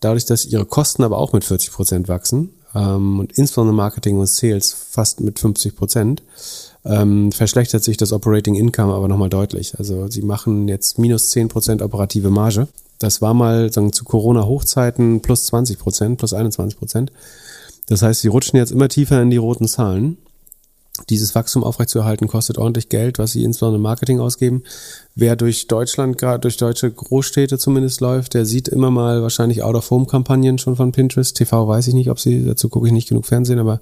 dadurch, 0.00 0.24
dass 0.24 0.44
ihre 0.44 0.64
Kosten 0.64 1.04
aber 1.04 1.18
auch 1.18 1.32
mit 1.32 1.44
40% 1.44 2.08
wachsen 2.08 2.50
ähm, 2.74 3.20
und 3.20 3.32
insbesondere 3.32 3.76
Marketing 3.76 4.18
und 4.18 4.26
Sales 4.26 4.72
fast 4.72 5.20
mit 5.20 5.38
50%, 5.38 6.18
ähm, 6.84 7.32
verschlechtert 7.32 7.82
sich 7.82 7.96
das 7.96 8.12
Operating 8.12 8.54
Income 8.54 8.92
aber 8.92 9.08
nochmal 9.08 9.30
deutlich. 9.30 9.78
Also 9.78 10.08
sie 10.08 10.22
machen 10.22 10.68
jetzt 10.68 10.98
minus 10.98 11.32
10% 11.32 11.82
operative 11.82 12.30
Marge. 12.30 12.68
Das 12.98 13.22
war 13.22 13.34
mal 13.34 13.72
sagen, 13.72 13.92
zu 13.92 14.04
Corona-Hochzeiten 14.04 15.20
plus 15.20 15.52
20%, 15.52 16.16
plus 16.16 16.34
21%. 16.34 17.08
Das 17.86 18.02
heißt, 18.02 18.20
sie 18.20 18.28
rutschen 18.28 18.58
jetzt 18.58 18.72
immer 18.72 18.88
tiefer 18.88 19.20
in 19.20 19.30
die 19.30 19.36
roten 19.36 19.68
Zahlen. 19.68 20.18
Dieses 21.10 21.34
Wachstum 21.34 21.64
aufrechtzuerhalten 21.64 22.28
kostet 22.28 22.56
ordentlich 22.56 22.88
Geld, 22.88 23.18
was 23.18 23.32
sie 23.32 23.42
insbesondere 23.42 23.80
Marketing 23.80 24.20
ausgeben. 24.20 24.62
Wer 25.16 25.34
durch 25.34 25.66
Deutschland, 25.66 26.18
gerade 26.18 26.40
durch 26.40 26.56
deutsche 26.56 26.90
Großstädte 26.90 27.58
zumindest 27.58 28.00
läuft, 28.00 28.34
der 28.34 28.46
sieht 28.46 28.68
immer 28.68 28.92
mal 28.92 29.20
wahrscheinlich 29.20 29.64
Out-of-Home-Kampagnen 29.64 30.58
schon 30.58 30.76
von 30.76 30.92
Pinterest. 30.92 31.36
TV 31.36 31.66
weiß 31.66 31.88
ich 31.88 31.94
nicht, 31.94 32.10
ob 32.10 32.20
sie, 32.20 32.44
dazu 32.44 32.68
gucke 32.68 32.86
ich 32.86 32.92
nicht 32.92 33.08
genug 33.08 33.26
Fernsehen, 33.26 33.58
aber 33.58 33.80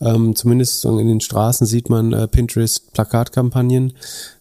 ähm, 0.00 0.34
zumindest 0.34 0.84
in 0.84 1.06
den 1.06 1.20
Straßen 1.20 1.66
sieht 1.66 1.90
man 1.90 2.12
äh, 2.12 2.26
Pinterest-Plakatkampagnen. 2.26 3.92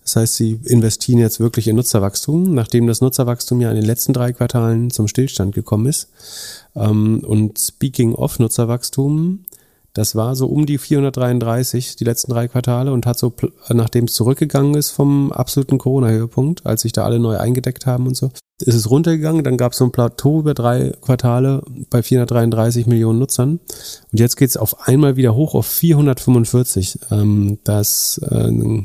Das 0.04 0.16
heißt, 0.16 0.36
sie 0.36 0.60
investieren 0.66 1.20
jetzt 1.20 1.40
wirklich 1.40 1.68
in 1.68 1.76
Nutzerwachstum, 1.76 2.54
nachdem 2.54 2.88
das 2.88 3.02
Nutzerwachstum 3.02 3.60
ja 3.62 3.70
in 3.70 3.76
den 3.76 3.86
letzten 3.86 4.14
drei 4.14 4.32
Quartalen 4.32 4.90
zum 4.90 5.08
Stillstand 5.08 5.54
gekommen 5.54 5.86
ist. 5.86 6.10
Ähm, 6.76 7.24
und 7.26 7.60
speaking 7.60 8.16
of 8.16 8.40
Nutzerwachstum, 8.40 9.46
das 9.94 10.16
war 10.16 10.36
so 10.36 10.48
um 10.48 10.66
die 10.66 10.78
433 10.78 11.98
die 11.98 12.06
letzten 12.06 12.32
drei 12.32 12.48
Quartale 12.48 12.94
und 12.94 13.06
hat 13.06 13.20
so, 13.20 13.34
nachdem 13.70 14.06
es 14.06 14.14
zurückgegangen 14.14 14.76
ist 14.76 14.92
vom 14.92 15.32
absoluten 15.32 15.78
Corona-Höhepunkt, 15.78 16.66
als 16.66 16.82
sich 16.82 16.94
da 16.94 17.04
alle 17.04 17.20
neu 17.20 17.38
eingedeckt 17.38 17.86
haben 17.86 18.08
und 18.08 18.16
so, 18.16 18.32
ist 18.62 18.76
es 18.76 18.90
runtergegangen. 18.90 19.44
Dann 19.44 19.58
gab 19.58 19.72
es 19.72 19.78
so 19.78 19.86
ein 19.86 19.92
Plateau 19.92 20.40
über 20.40 20.54
drei 20.54 20.94
Quartale 21.02 21.64
bei 21.90 22.04
433 22.04 22.88
Millionen 22.88 23.20
Nutzern. 23.20 23.60
Und 24.12 24.20
jetzt 24.20 24.38
geht 24.38 24.50
es 24.50 24.58
auf 24.58 24.88
einmal 24.88 25.16
wieder 25.16 25.36
hoch 25.36 25.56
auf 25.56 25.68
445. 25.68 27.00
Ähm, 27.12 27.60
das 27.64 28.20
äh, 28.30 28.84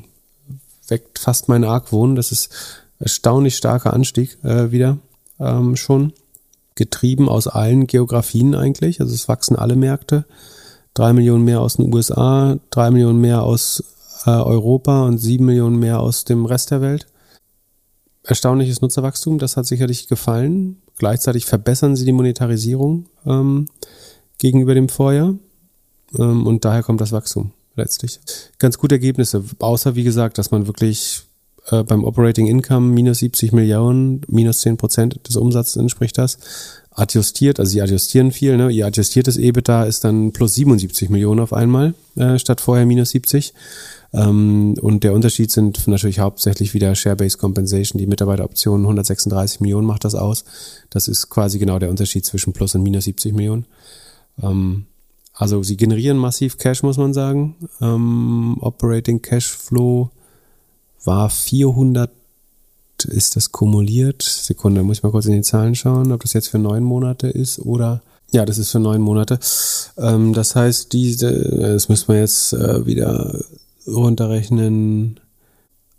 weckt 0.88 1.18
fast 1.18 1.48
meinen 1.48 1.64
Argwohn. 1.64 2.16
Das 2.16 2.32
ist 2.32 2.50
erstaunlich 2.98 3.56
starker 3.56 3.92
Anstieg 3.92 4.38
äh, 4.44 4.70
wieder 4.70 4.98
ähm, 5.40 5.76
schon. 5.76 6.12
Getrieben 6.76 7.28
aus 7.28 7.46
allen 7.46 7.86
Geografien 7.86 8.54
eigentlich. 8.54 9.00
Also 9.00 9.14
es 9.14 9.28
wachsen 9.28 9.56
alle 9.56 9.76
Märkte 9.76 10.24
drei 10.94 11.12
Millionen 11.12 11.44
mehr 11.44 11.60
aus 11.60 11.76
den 11.76 11.92
USA, 11.92 12.56
drei 12.70 12.90
Millionen 12.90 13.20
mehr 13.20 13.42
aus 13.42 13.82
äh, 14.26 14.30
Europa 14.30 15.04
und 15.04 15.18
sieben 15.18 15.44
Millionen 15.46 15.78
mehr 15.78 16.00
aus 16.00 16.24
dem 16.24 16.46
Rest 16.46 16.70
der 16.70 16.80
Welt. 16.80 17.06
Erstaunliches 18.26 18.80
Nutzerwachstum, 18.80 19.38
das 19.38 19.56
hat 19.56 19.66
sicherlich 19.66 20.08
gefallen. 20.08 20.78
Gleichzeitig 20.96 21.44
verbessern 21.44 21.94
sie 21.94 22.04
die 22.04 22.12
Monetarisierung 22.12 23.06
ähm, 23.26 23.68
gegenüber 24.38 24.74
dem 24.74 24.88
Vorjahr 24.88 25.34
ähm, 26.18 26.46
und 26.46 26.64
daher 26.64 26.82
kommt 26.82 27.00
das 27.00 27.12
Wachstum 27.12 27.52
letztlich. 27.76 28.20
Ganz 28.58 28.78
gute 28.78 28.94
Ergebnisse, 28.94 29.44
außer 29.58 29.94
wie 29.94 30.04
gesagt, 30.04 30.38
dass 30.38 30.50
man 30.50 30.66
wirklich 30.66 31.24
äh, 31.70 31.82
beim 31.82 32.04
Operating 32.04 32.46
Income 32.46 32.92
minus 32.92 33.18
70 33.18 33.52
Millionen, 33.52 34.22
minus 34.28 34.60
10 34.60 34.76
Prozent 34.76 35.20
des 35.28 35.36
Umsatzes 35.36 35.76
entspricht 35.76 36.18
das. 36.18 36.38
Adjustiert, 36.90 37.58
also 37.58 37.72
sie 37.72 37.82
adjustieren 37.82 38.30
viel, 38.30 38.56
ne? 38.56 38.70
ihr 38.70 38.86
adjustiertes 38.86 39.36
EBITDA 39.36 39.84
ist 39.84 40.04
dann 40.04 40.32
plus 40.32 40.54
77 40.54 41.10
Millionen 41.10 41.40
auf 41.40 41.52
einmal, 41.52 41.94
äh, 42.16 42.38
statt 42.38 42.60
vorher 42.60 42.86
minus 42.86 43.10
70. 43.10 43.52
Ähm, 44.14 44.76
und 44.80 45.02
der 45.02 45.12
Unterschied 45.12 45.50
sind 45.50 45.88
natürlich 45.88 46.20
hauptsächlich 46.20 46.72
wieder 46.72 46.94
Share-Based 46.94 47.38
Compensation, 47.38 47.98
die 47.98 48.06
Mitarbeiteroptionen, 48.06 48.86
136 48.86 49.60
Millionen 49.60 49.86
macht 49.86 50.04
das 50.04 50.14
aus. 50.14 50.44
Das 50.88 51.08
ist 51.08 51.30
quasi 51.30 51.58
genau 51.58 51.80
der 51.80 51.90
Unterschied 51.90 52.24
zwischen 52.24 52.52
plus 52.52 52.76
und 52.76 52.84
minus 52.84 53.04
70 53.04 53.34
Millionen. 53.34 53.66
Ähm, 54.40 54.86
also 55.32 55.64
sie 55.64 55.76
generieren 55.76 56.16
massiv 56.16 56.58
Cash, 56.58 56.84
muss 56.84 56.96
man 56.96 57.12
sagen. 57.12 57.56
Ähm, 57.80 58.56
Operating 58.60 59.20
Cash 59.20 59.48
Flow 59.48 60.10
war 61.04 61.28
400 61.28 62.10
ist 63.06 63.34
das 63.34 63.50
kumuliert. 63.50 64.22
Sekunde, 64.22 64.84
muss 64.84 64.98
ich 64.98 65.02
mal 65.02 65.10
kurz 65.10 65.26
in 65.26 65.32
die 65.32 65.42
Zahlen 65.42 65.74
schauen, 65.74 66.12
ob 66.12 66.22
das 66.22 66.32
jetzt 66.32 66.48
für 66.48 66.60
neun 66.60 66.84
Monate 66.84 67.26
ist 67.26 67.58
oder. 67.58 68.00
Ja, 68.30 68.46
das 68.46 68.58
ist 68.58 68.70
für 68.70 68.78
neun 68.80 69.00
Monate. 69.00 69.38
Das 69.96 70.56
heißt, 70.56 70.92
diese, 70.92 71.30
das 71.74 71.88
müssen 71.88 72.08
wir 72.08 72.20
jetzt 72.20 72.52
äh, 72.52 72.86
wieder 72.86 73.44
runterrechnen. 73.86 75.20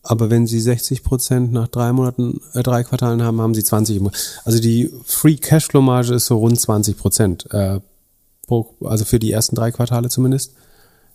Aber 0.04 0.30
wenn 0.30 0.46
Sie 0.46 0.60
60 0.60 1.04
Prozent 1.04 1.52
nach 1.52 1.68
drei 1.68 1.92
Monaten, 1.92 2.40
äh, 2.54 2.62
drei 2.62 2.84
Quartalen 2.84 3.24
haben, 3.24 3.42
haben 3.42 3.56
Sie 3.56 3.64
20. 3.64 4.02
Also 4.44 4.60
die 4.60 4.92
Free 5.04 5.36
Cashflow 5.36 5.82
Marge 5.82 6.14
ist 6.14 6.28
so 6.28 6.38
rund 6.38 6.60
20 6.60 6.98
Prozent, 6.98 7.48
äh, 7.52 7.80
also 8.82 9.06
für 9.06 9.18
die 9.18 9.32
ersten 9.32 9.56
drei 9.56 9.72
Quartale 9.72 10.10
zumindest. 10.10 10.54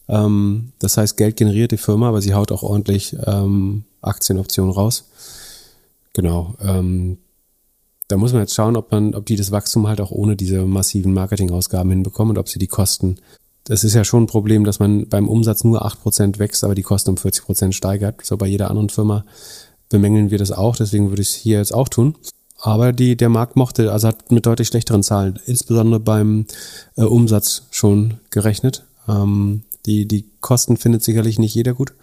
Ähm, 0.08 0.72
das 0.80 0.96
heißt, 0.96 1.16
Geld 1.16 1.36
generiert 1.36 1.70
die 1.70 1.76
Firma, 1.76 2.08
aber 2.08 2.20
sie 2.20 2.34
haut 2.34 2.50
auch 2.50 2.64
ordentlich 2.64 3.16
ähm, 3.26 3.84
Aktienoptionen 4.02 4.72
raus. 4.72 5.04
Genau. 6.12 6.54
Ähm, 6.60 7.18
da 8.08 8.16
muss 8.16 8.32
man 8.32 8.42
jetzt 8.42 8.54
schauen, 8.54 8.76
ob 8.76 8.90
man, 8.90 9.14
ob 9.14 9.26
die 9.26 9.36
das 9.36 9.52
Wachstum 9.52 9.86
halt 9.86 10.00
auch 10.00 10.10
ohne 10.10 10.34
diese 10.34 10.62
massiven 10.62 11.14
Marketingausgaben 11.14 11.90
hinbekommen 11.92 12.36
und 12.36 12.38
ob 12.38 12.48
sie 12.48 12.58
die 12.58 12.66
Kosten. 12.66 13.18
Das 13.64 13.84
ist 13.84 13.94
ja 13.94 14.04
schon 14.04 14.24
ein 14.24 14.26
Problem, 14.26 14.64
dass 14.64 14.78
man 14.78 15.08
beim 15.08 15.28
Umsatz 15.28 15.64
nur 15.64 15.84
acht 15.84 16.00
Prozent 16.00 16.38
wächst, 16.38 16.64
aber 16.64 16.74
die 16.74 16.82
Kosten 16.82 17.10
um 17.10 17.16
40 17.16 17.44
Prozent 17.44 17.74
steigert. 17.74 18.24
So 18.24 18.36
bei 18.36 18.46
jeder 18.46 18.70
anderen 18.70 18.88
Firma 18.88 19.24
bemängeln 19.88 20.30
wir 20.30 20.38
das 20.38 20.52
auch, 20.52 20.76
deswegen 20.76 21.10
würde 21.10 21.22
ich 21.22 21.28
es 21.28 21.34
hier 21.34 21.58
jetzt 21.58 21.74
auch 21.74 21.88
tun. 21.88 22.14
Aber 22.62 22.92
die, 22.92 23.16
der 23.16 23.28
Markt 23.28 23.56
mochte, 23.56 23.92
also 23.92 24.08
hat 24.08 24.30
mit 24.30 24.44
deutlich 24.44 24.68
schlechteren 24.68 25.02
Zahlen, 25.02 25.38
insbesondere 25.46 26.00
beim 26.00 26.46
äh, 26.96 27.02
Umsatz 27.02 27.62
schon 27.70 28.18
gerechnet. 28.30 28.84
Ähm, 29.08 29.62
die, 29.86 30.06
die 30.06 30.26
Kosten 30.40 30.76
findet 30.76 31.02
sicherlich 31.02 31.38
nicht 31.38 31.54
jeder 31.54 31.72
gut 31.72 31.94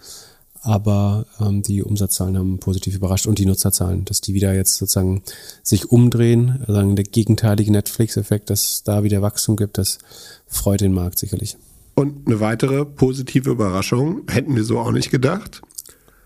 aber 0.62 1.26
ähm, 1.40 1.62
die 1.62 1.82
Umsatzzahlen 1.82 2.36
haben 2.36 2.58
positiv 2.58 2.96
überrascht 2.96 3.26
und 3.26 3.38
die 3.38 3.46
Nutzerzahlen, 3.46 4.04
dass 4.04 4.20
die 4.20 4.34
wieder 4.34 4.54
jetzt 4.54 4.76
sozusagen 4.76 5.22
sich 5.62 5.90
umdrehen, 5.90 6.64
also 6.66 6.94
der 6.94 7.04
gegenteilige 7.04 7.72
Netflix-Effekt, 7.72 8.50
dass 8.50 8.82
da 8.84 9.02
wieder 9.02 9.22
Wachstum 9.22 9.56
gibt, 9.56 9.78
das 9.78 9.98
freut 10.46 10.80
den 10.80 10.92
Markt 10.92 11.18
sicherlich. 11.18 11.56
Und 11.94 12.26
eine 12.26 12.40
weitere 12.40 12.84
positive 12.84 13.50
Überraschung, 13.50 14.22
hätten 14.28 14.54
wir 14.54 14.64
so 14.64 14.78
auch 14.78 14.92
nicht 14.92 15.10
gedacht, 15.10 15.62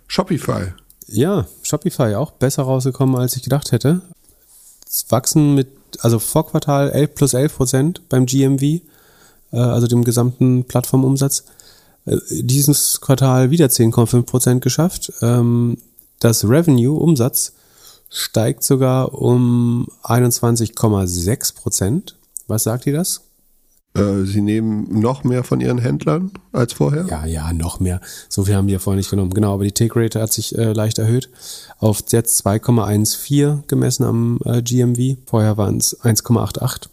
Shopify. 0.06 0.74
Ja, 1.06 1.46
Shopify 1.62 2.14
auch 2.14 2.32
besser 2.32 2.64
rausgekommen, 2.64 3.16
als 3.16 3.36
ich 3.36 3.42
gedacht 3.42 3.72
hätte. 3.72 4.02
Wachsen 5.08 5.54
mit, 5.54 5.68
also 6.00 6.18
vor 6.18 6.46
Quartal 6.46 6.90
11 6.90 7.14
plus 7.14 7.34
11 7.34 7.56
Prozent 7.56 8.08
beim 8.10 8.26
GMV, 8.26 8.62
äh, 8.62 8.80
also 9.52 9.86
dem 9.86 10.04
gesamten 10.04 10.64
Plattformumsatz. 10.64 11.44
Äh, 12.06 12.16
dieses 12.30 13.00
Quartal 13.00 13.50
wieder 13.50 13.66
10,5 13.66 14.22
Prozent 14.22 14.62
geschafft. 14.62 15.12
Ähm, 15.22 15.78
das 16.20 16.44
Revenue, 16.44 16.98
Umsatz, 16.98 17.52
steigt 18.08 18.62
sogar 18.62 19.14
um 19.14 19.88
21,6 20.04 21.54
Prozent. 21.54 22.16
Was 22.46 22.64
sagt 22.64 22.86
ihr 22.86 22.92
das? 22.92 23.22
Äh, 23.94 24.24
sie 24.24 24.40
nehmen 24.40 25.00
noch 25.00 25.22
mehr 25.22 25.44
von 25.44 25.60
ihren 25.60 25.78
Händlern 25.78 26.30
als 26.52 26.72
vorher? 26.72 27.06
Ja, 27.08 27.26
ja, 27.26 27.52
noch 27.52 27.78
mehr. 27.78 28.00
So 28.28 28.44
viel 28.44 28.54
haben 28.54 28.66
die 28.66 28.72
ja 28.72 28.78
vorher 28.78 28.96
nicht 28.96 29.10
genommen. 29.10 29.34
Genau, 29.34 29.54
aber 29.54 29.64
die 29.64 29.72
Take 29.72 29.98
Rate 30.00 30.20
hat 30.20 30.32
sich 30.32 30.56
äh, 30.56 30.72
leicht 30.72 30.98
erhöht 30.98 31.28
auf 31.78 32.02
jetzt 32.10 32.46
2,14 32.46 33.66
gemessen 33.66 34.04
am 34.04 34.38
äh, 34.44 34.62
GMV. 34.62 35.18
Vorher 35.26 35.56
waren 35.56 35.76
es 35.76 36.00
1,88. 36.00 36.88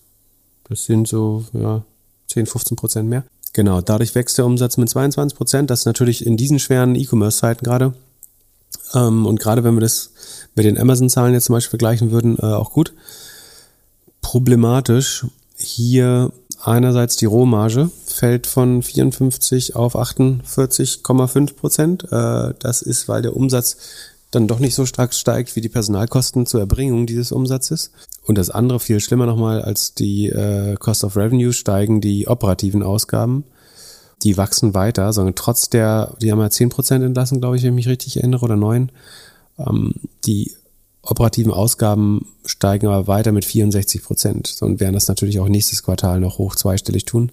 Das 0.68 0.86
sind 0.86 1.08
so 1.08 1.46
ja, 1.54 1.84
10, 2.28 2.48
15 2.48 2.76
Prozent 2.76 3.10
mehr. 3.10 3.24
Genau, 3.54 3.82
dadurch 3.82 4.16
wächst 4.16 4.38
der 4.38 4.46
Umsatz 4.46 4.78
mit 4.78 4.90
22 4.90 5.38
Prozent. 5.38 5.70
Das 5.70 5.80
ist 5.80 5.86
natürlich 5.86 6.26
in 6.26 6.38
diesen 6.38 6.60
schweren 6.60 6.96
E-Commerce-Zeiten 6.96 7.64
gerade. 7.64 7.94
Ähm, 8.94 9.26
und 9.26 9.40
gerade 9.40 9.64
wenn 9.64 9.76
wir 9.76 9.82
das 9.82 10.12
mit 10.56 10.66
den 10.66 10.78
Amazon-Zahlen 10.78 11.34
jetzt 11.34 11.46
zum 11.46 11.54
Beispiel 11.54 11.72
vergleichen 11.72 12.12
würden, 12.12 12.38
äh, 12.40 12.46
auch 12.46 12.72
gut. 12.72 12.94
Problematisch 14.22 15.26
hier 15.58 16.32
einerseits 16.62 17.16
die 17.16 17.26
Rohmarge 17.26 17.90
fällt 18.06 18.48
von 18.48 18.84
54 18.84 19.76
auf 19.76 19.96
48,5 19.96 21.56
Prozent. 21.56 22.04
Äh, 22.12 22.54
das 22.60 22.82
ist, 22.82 23.08
weil 23.08 23.22
der 23.22 23.36
Umsatz 23.36 23.78
dann 24.32 24.48
doch 24.48 24.60
nicht 24.60 24.76
so 24.76 24.86
stark 24.86 25.14
steigt 25.14 25.56
wie 25.56 25.62
die 25.62 25.70
Personalkosten 25.70 26.46
zur 26.46 26.60
Erbringung 26.60 27.08
dieses 27.08 27.32
Umsatzes. 27.32 27.92
Und 28.24 28.38
das 28.38 28.50
andere 28.50 28.80
viel 28.80 29.00
schlimmer 29.00 29.26
nochmal 29.26 29.62
als 29.62 29.96
die 29.96 30.28
äh, 30.28 30.76
Cost 30.76 31.04
of 31.04 31.18
Revenue 31.18 31.52
steigen 31.52 32.00
die 32.00 32.28
operativen 32.28 32.84
Ausgaben. 32.84 33.44
Die 34.24 34.38
wachsen 34.38 34.74
weiter, 34.74 35.14
sondern 35.14 35.36
trotz 35.36 35.70
der, 35.70 36.16
die 36.22 36.32
haben 36.32 36.40
ja 36.40 36.48
10% 36.48 37.04
entlassen, 37.04 37.40
glaube 37.40 37.58
ich, 37.58 37.64
wenn 37.64 37.70
ich 37.70 37.86
mich 37.86 37.88
richtig 37.88 38.18
erinnere, 38.18 38.44
oder 38.44 38.56
9. 38.56 38.92
Ähm, 39.58 39.96
die 40.26 40.52
operativen 41.02 41.52
Ausgaben 41.52 42.28
steigen 42.46 42.88
aber 42.88 43.08
weiter 43.08 43.32
mit 43.32 43.46
64 43.46 44.04
Prozent 44.04 44.58
und 44.62 44.80
werden 44.80 44.94
das 44.94 45.08
natürlich 45.08 45.40
auch 45.40 45.48
nächstes 45.48 45.82
Quartal 45.82 46.20
noch 46.20 46.38
hoch 46.38 46.56
zweistellig 46.56 47.06
tun. 47.06 47.32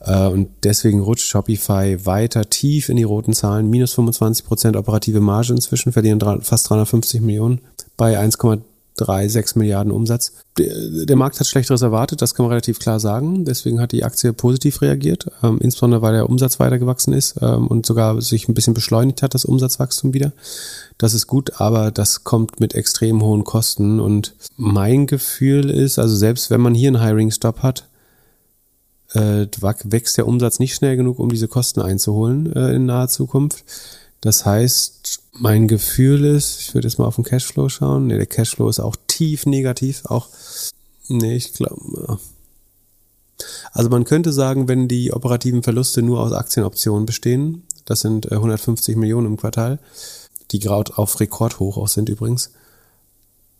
Äh, 0.00 0.28
und 0.28 0.48
deswegen 0.62 1.00
rutscht 1.00 1.26
Shopify 1.26 2.04
weiter 2.04 2.48
tief 2.48 2.88
in 2.88 2.96
die 2.96 3.02
roten 3.02 3.32
Zahlen. 3.32 3.70
Minus 3.70 3.94
25 3.94 4.44
Prozent 4.46 4.76
operative 4.76 5.20
Marge 5.20 5.52
inzwischen, 5.52 5.92
verlieren 5.92 6.20
fast 6.42 6.70
350 6.70 7.20
Millionen 7.20 7.60
bei 7.96 8.18
1,36 8.18 9.58
Milliarden 9.58 9.92
Umsatz. 9.92 10.32
Der, 10.58 11.16
Markt 11.16 11.38
hat 11.38 11.46
Schlechteres 11.46 11.82
erwartet, 11.82 12.20
das 12.20 12.34
kann 12.34 12.44
man 12.44 12.50
relativ 12.50 12.78
klar 12.78 12.98
sagen. 12.98 13.44
Deswegen 13.44 13.80
hat 13.80 13.92
die 13.92 14.04
Aktie 14.04 14.32
positiv 14.32 14.82
reagiert, 14.82 15.30
ähm, 15.42 15.58
insbesondere 15.60 16.02
weil 16.02 16.14
der 16.14 16.28
Umsatz 16.28 16.58
weiter 16.58 16.78
gewachsen 16.78 17.12
ist 17.12 17.36
ähm, 17.40 17.66
und 17.68 17.86
sogar 17.86 18.20
sich 18.20 18.48
ein 18.48 18.54
bisschen 18.54 18.74
beschleunigt 18.74 19.22
hat, 19.22 19.34
das 19.34 19.44
Umsatzwachstum 19.44 20.14
wieder. 20.14 20.32
Das 20.96 21.14
ist 21.14 21.28
gut, 21.28 21.60
aber 21.60 21.92
das 21.92 22.24
kommt 22.24 22.58
mit 22.58 22.74
extrem 22.74 23.22
hohen 23.22 23.44
Kosten. 23.44 24.00
Und 24.00 24.34
mein 24.56 25.06
Gefühl 25.06 25.70
ist, 25.70 25.98
also 25.98 26.16
selbst 26.16 26.50
wenn 26.50 26.60
man 26.60 26.74
hier 26.74 26.88
einen 26.88 27.02
Hiring-Stop 27.02 27.62
hat, 27.62 27.87
äh, 29.12 29.46
wächst 29.84 30.16
der 30.16 30.26
Umsatz 30.26 30.58
nicht 30.58 30.74
schnell 30.74 30.96
genug, 30.96 31.18
um 31.18 31.30
diese 31.30 31.48
Kosten 31.48 31.80
einzuholen 31.80 32.52
äh, 32.54 32.74
in 32.74 32.86
naher 32.86 33.08
Zukunft. 33.08 33.64
Das 34.20 34.44
heißt, 34.44 35.20
mein 35.32 35.68
Gefühl 35.68 36.24
ist, 36.24 36.60
ich 36.60 36.74
würde 36.74 36.88
jetzt 36.88 36.98
mal 36.98 37.06
auf 37.06 37.14
den 37.14 37.24
Cashflow 37.24 37.68
schauen. 37.68 38.08
Nee, 38.08 38.16
der 38.16 38.26
Cashflow 38.26 38.68
ist 38.68 38.80
auch 38.80 38.96
tief 39.06 39.46
negativ. 39.46 40.04
Auch, 40.06 40.28
nee, 41.08 41.36
ich 41.36 41.52
glaube. 41.52 42.18
Also 43.72 43.88
man 43.88 44.04
könnte 44.04 44.32
sagen, 44.32 44.66
wenn 44.66 44.88
die 44.88 45.12
operativen 45.12 45.62
Verluste 45.62 46.02
nur 46.02 46.20
aus 46.20 46.32
Aktienoptionen 46.32 47.06
bestehen, 47.06 47.62
das 47.84 48.00
sind 48.00 48.30
150 48.30 48.96
äh, 48.96 48.98
Millionen 48.98 49.28
im 49.28 49.36
Quartal, 49.36 49.78
die 50.50 50.58
gerade 50.58 50.98
auf 50.98 51.20
Rekordhoch 51.20 51.76
auch 51.76 51.88
sind 51.88 52.08
übrigens, 52.08 52.50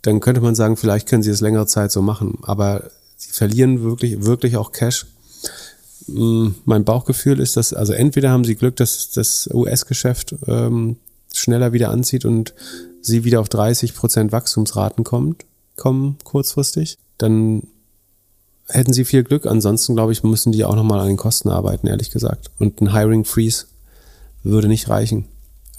dann 0.02 0.20
könnte 0.20 0.40
man 0.40 0.54
sagen, 0.54 0.76
vielleicht 0.76 1.08
können 1.08 1.22
sie 1.22 1.30
es 1.30 1.40
längere 1.40 1.66
Zeit 1.66 1.92
so 1.92 2.02
machen. 2.02 2.38
Aber 2.42 2.90
sie 3.16 3.30
verlieren 3.30 3.82
wirklich, 3.82 4.24
wirklich 4.24 4.56
auch 4.56 4.72
Cash 4.72 5.06
mein 6.06 6.84
Bauchgefühl 6.84 7.38
ist, 7.40 7.56
dass, 7.56 7.72
also 7.72 7.92
entweder 7.92 8.30
haben 8.30 8.44
sie 8.44 8.54
Glück, 8.54 8.76
dass 8.76 9.10
das 9.10 9.48
US-Geschäft 9.52 10.34
ähm, 10.46 10.96
schneller 11.32 11.72
wieder 11.72 11.90
anzieht 11.90 12.24
und 12.24 12.54
sie 13.02 13.24
wieder 13.24 13.40
auf 13.40 13.48
30 13.48 13.94
Prozent 13.94 14.32
Wachstumsraten 14.32 15.04
kommt, 15.04 15.44
kommen 15.76 16.16
kurzfristig, 16.24 16.98
dann 17.18 17.62
hätten 18.68 18.92
sie 18.92 19.04
viel 19.04 19.24
Glück. 19.24 19.46
Ansonsten, 19.46 19.94
glaube 19.94 20.12
ich, 20.12 20.22
müssen 20.22 20.52
die 20.52 20.64
auch 20.64 20.76
nochmal 20.76 21.00
an 21.00 21.08
den 21.08 21.16
Kosten 21.16 21.50
arbeiten, 21.50 21.86
ehrlich 21.86 22.10
gesagt. 22.10 22.50
Und 22.58 22.80
ein 22.80 22.92
Hiring 22.92 23.24
Freeze 23.24 23.66
würde 24.42 24.68
nicht 24.68 24.88
reichen, 24.88 25.26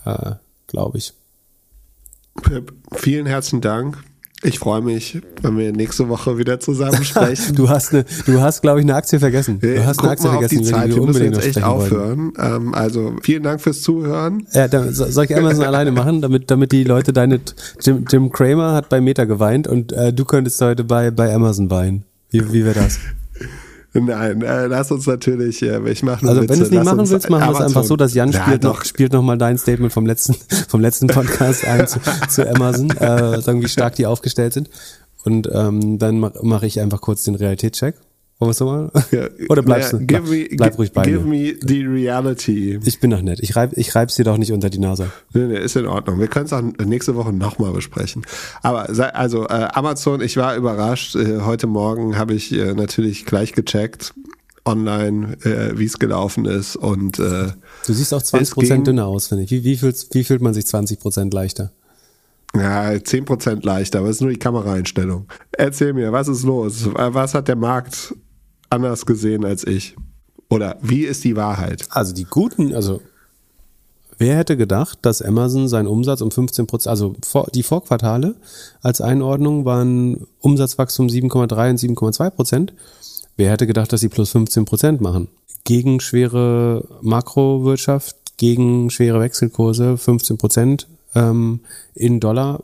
äh, 0.06 0.34
glaube 0.68 0.98
ich. 0.98 1.14
Vielen 2.94 3.26
herzlichen 3.26 3.62
Dank. 3.62 4.04
Ich 4.42 4.58
freue 4.58 4.82
mich, 4.82 5.22
wenn 5.42 5.58
wir 5.58 5.74
nächste 5.74 6.08
Woche 6.08 6.38
wieder 6.38 6.62
zusammen 6.62 7.04
sprechen. 7.04 7.56
du 7.56 7.68
hast, 7.68 7.94
eine, 7.94 8.06
du 8.26 8.40
hast, 8.40 8.62
glaube 8.62 8.80
ich, 8.80 8.86
eine 8.86 8.96
Aktie 8.96 9.20
vergessen. 9.20 9.60
Du 9.60 9.86
hast 9.86 9.98
Guck 9.98 10.06
eine 10.06 10.12
Aktie 10.12 10.30
vergessen. 10.30 10.58
Die 10.60 10.64
Zeit. 10.64 10.96
Wir 10.96 11.02
müssen 11.02 11.26
jetzt 11.26 11.46
echt 11.46 11.62
aufhören. 11.62 12.32
Ähm, 12.38 12.74
also 12.74 13.16
vielen 13.22 13.44
Dank 13.44 13.60
fürs 13.60 13.82
Zuhören. 13.82 14.48
Ja, 14.54 14.70
dann, 14.70 14.94
soll 14.94 15.26
ich 15.26 15.36
Amazon 15.36 15.64
alleine 15.66 15.92
machen, 15.92 16.22
damit, 16.22 16.50
damit 16.50 16.72
die 16.72 16.86
Leute 16.86 17.12
deine 17.12 17.42
Jim, 17.82 18.06
Jim 18.10 18.32
Kramer 18.32 18.74
hat 18.74 18.88
bei 18.88 19.02
Meta 19.02 19.26
geweint 19.26 19.68
und 19.68 19.92
äh, 19.92 20.14
du 20.14 20.24
könntest 20.24 20.62
heute 20.62 20.86
bei, 20.86 21.12
bei 21.12 21.34
Amazon 21.34 21.70
weinen. 21.70 22.06
Wie, 22.30 22.54
wie 22.54 22.64
wäre 22.64 22.76
das? 22.76 23.00
Nein, 23.94 24.42
äh, 24.44 24.68
lass 24.68 24.92
uns 24.92 25.08
natürlich, 25.08 25.62
äh, 25.64 25.80
ich 25.90 26.04
mache 26.04 26.28
Also 26.28 26.42
Witze. 26.42 26.50
wenn 26.50 26.60
du 26.60 26.66
es 26.66 26.72
nicht 26.72 26.78
Lass 26.78 26.86
machen 26.86 27.10
willst, 27.10 27.30
machen 27.30 27.50
wir 27.54 27.60
es 27.60 27.62
einfach 27.66 27.84
so, 27.84 27.96
dass 27.96 28.14
Jan 28.14 28.32
Ja, 28.32 28.44
spielt, 28.44 28.64
doch. 28.64 28.78
noch, 28.78 28.86
spielt 28.86 29.14
noch 29.14 29.24
mal 29.24 29.38
dein 29.38 29.58
Statement 29.58 29.92
vom 29.92 30.06
letzten, 30.06 30.36
vom 30.68 30.80
letzten 30.82 31.08
Podcast 31.08 31.66
ein 31.66 31.88
zu, 31.88 32.00
zu 32.30 32.48
Amazon, 32.48 32.92
äh, 32.92 33.42
sagen, 33.42 33.64
wie 33.64 33.68
stark 33.68 33.96
die 33.96 34.06
aufgestellt 34.06 34.54
sind. 34.54 34.70
Und 35.24 35.50
ähm, 35.52 35.98
dann 35.98 36.20
mache 36.20 36.40
mach 36.44 36.64
ich 36.64 36.80
einfach 36.80 37.02
kurz 37.02 37.24
den 37.24 37.36
Realitätscheck. 37.36 37.96
Wollen 38.40 38.54
wir 38.58 38.92
es? 38.94 39.04
Ja, 39.12 39.28
Oder 39.50 39.62
bleibst 39.62 39.92
ja, 39.92 40.00
du? 40.00 40.06
give 40.06 40.22
me, 40.24 40.48
bleib 40.56 40.78
ruhig 40.78 40.94
bei 40.94 41.04
Give 41.04 41.20
mir. 41.20 41.54
me 41.54 41.60
the 41.62 41.82
reality. 41.86 42.80
Ich 42.86 43.00
bin 43.02 43.12
doch 43.12 43.22
nett. 43.22 43.40
Ich 43.42 43.56
reib, 43.56 43.74
ich 43.76 43.94
reib's 43.96 44.16
dir 44.16 44.24
doch 44.24 44.38
nicht 44.38 44.54
unter 44.54 44.70
die 44.70 44.80
Nase. 44.80 45.12
Nee, 45.34 45.48
nee, 45.48 45.60
ist 45.60 45.76
in 45.76 45.86
Ordnung. 45.88 46.20
Wir 46.20 46.28
können 46.28 46.46
es 46.46 46.54
auch 46.54 46.62
nächste 46.62 47.16
Woche 47.16 47.34
nochmal 47.34 47.74
besprechen. 47.74 48.26
Aber 48.62 48.88
also 49.16 49.44
äh, 49.48 49.68
Amazon, 49.74 50.22
ich 50.22 50.38
war 50.38 50.56
überrascht. 50.56 51.16
Äh, 51.18 51.42
heute 51.42 51.68
Morgen 51.68 52.18
habe 52.18 52.34
ich 52.34 52.54
äh, 52.54 52.74
natürlich 52.74 53.26
gleich 53.26 53.52
gecheckt 53.54 54.14
online, 54.66 55.34
äh, 55.44 55.78
wie 55.78 55.86
es 55.86 56.00
gelaufen 56.00 56.46
ist 56.46 56.76
und 56.78 57.20
äh, 57.20 57.48
Du 57.88 57.94
siehst 57.94 58.14
auch 58.14 58.22
Es 58.22 58.34
20% 58.34 58.68
ging- 58.68 58.84
dünner 58.86 59.08
aus, 59.08 59.28
finde 59.28 59.44
ich. 59.44 59.52
Wie, 59.52 59.64
wie, 59.66 59.76
fühlt, 59.78 60.08
wie 60.14 60.24
fühlt 60.24 60.42
man 60.42 60.54
sich 60.54 60.66
20% 60.66 61.34
leichter? 61.34 61.72
ja, 62.56 62.90
10% 62.90 63.64
leichter, 63.66 64.00
aber 64.00 64.10
es 64.10 64.16
ist 64.18 64.22
nur 64.22 64.32
die 64.32 64.40
Kameraeinstellung. 64.40 65.28
Erzähl 65.52 65.94
mir, 65.94 66.12
was 66.12 66.28
ist 66.28 66.44
los? 66.44 66.88
Äh, 66.88 67.14
Was 67.14 67.34
hat 67.36 67.48
der 67.48 67.56
Markt 67.56 68.16
anders 68.70 69.06
gesehen 69.06 69.46
als 69.46 69.66
ich? 69.66 69.96
Oder 70.50 70.78
wie 70.82 71.04
ist 71.04 71.24
die 71.24 71.36
Wahrheit? 71.36 71.86
Also 71.90 72.14
die 72.14 72.24
guten, 72.24 72.74
also 72.74 73.02
wer 74.18 74.38
hätte 74.38 74.58
gedacht, 74.58 75.00
dass 75.04 75.22
Amazon 75.22 75.68
seinen 75.68 75.88
Umsatz 75.88 76.22
um 76.22 76.32
15 76.32 76.68
Prozent, 76.68 76.90
also 76.90 77.16
die 77.54 77.64
Vorquartale 77.64 78.36
als 78.82 79.02
Einordnung 79.02 79.66
waren 79.66 80.28
Umsatzwachstum 80.40 81.08
7,3 81.08 81.70
und 81.70 81.80
7,2 81.80 82.30
Prozent. 82.32 82.74
Wer 83.38 83.52
hätte 83.52 83.68
gedacht, 83.68 83.94
dass 83.94 84.02
sie 84.02 84.10
plus 84.10 84.32
15 84.32 84.66
Prozent 84.66 85.02
machen? 85.02 85.30
Gegen 85.64 86.00
schwere 86.00 86.88
Makrowirtschaft, 87.02 88.16
gegen 88.38 88.90
schwere 88.90 89.20
Wechselkurse, 89.20 89.98
15 89.98 90.38
Prozent 90.38 90.88
ähm, 91.16 91.62
in 91.94 92.20
Dollar. 92.20 92.64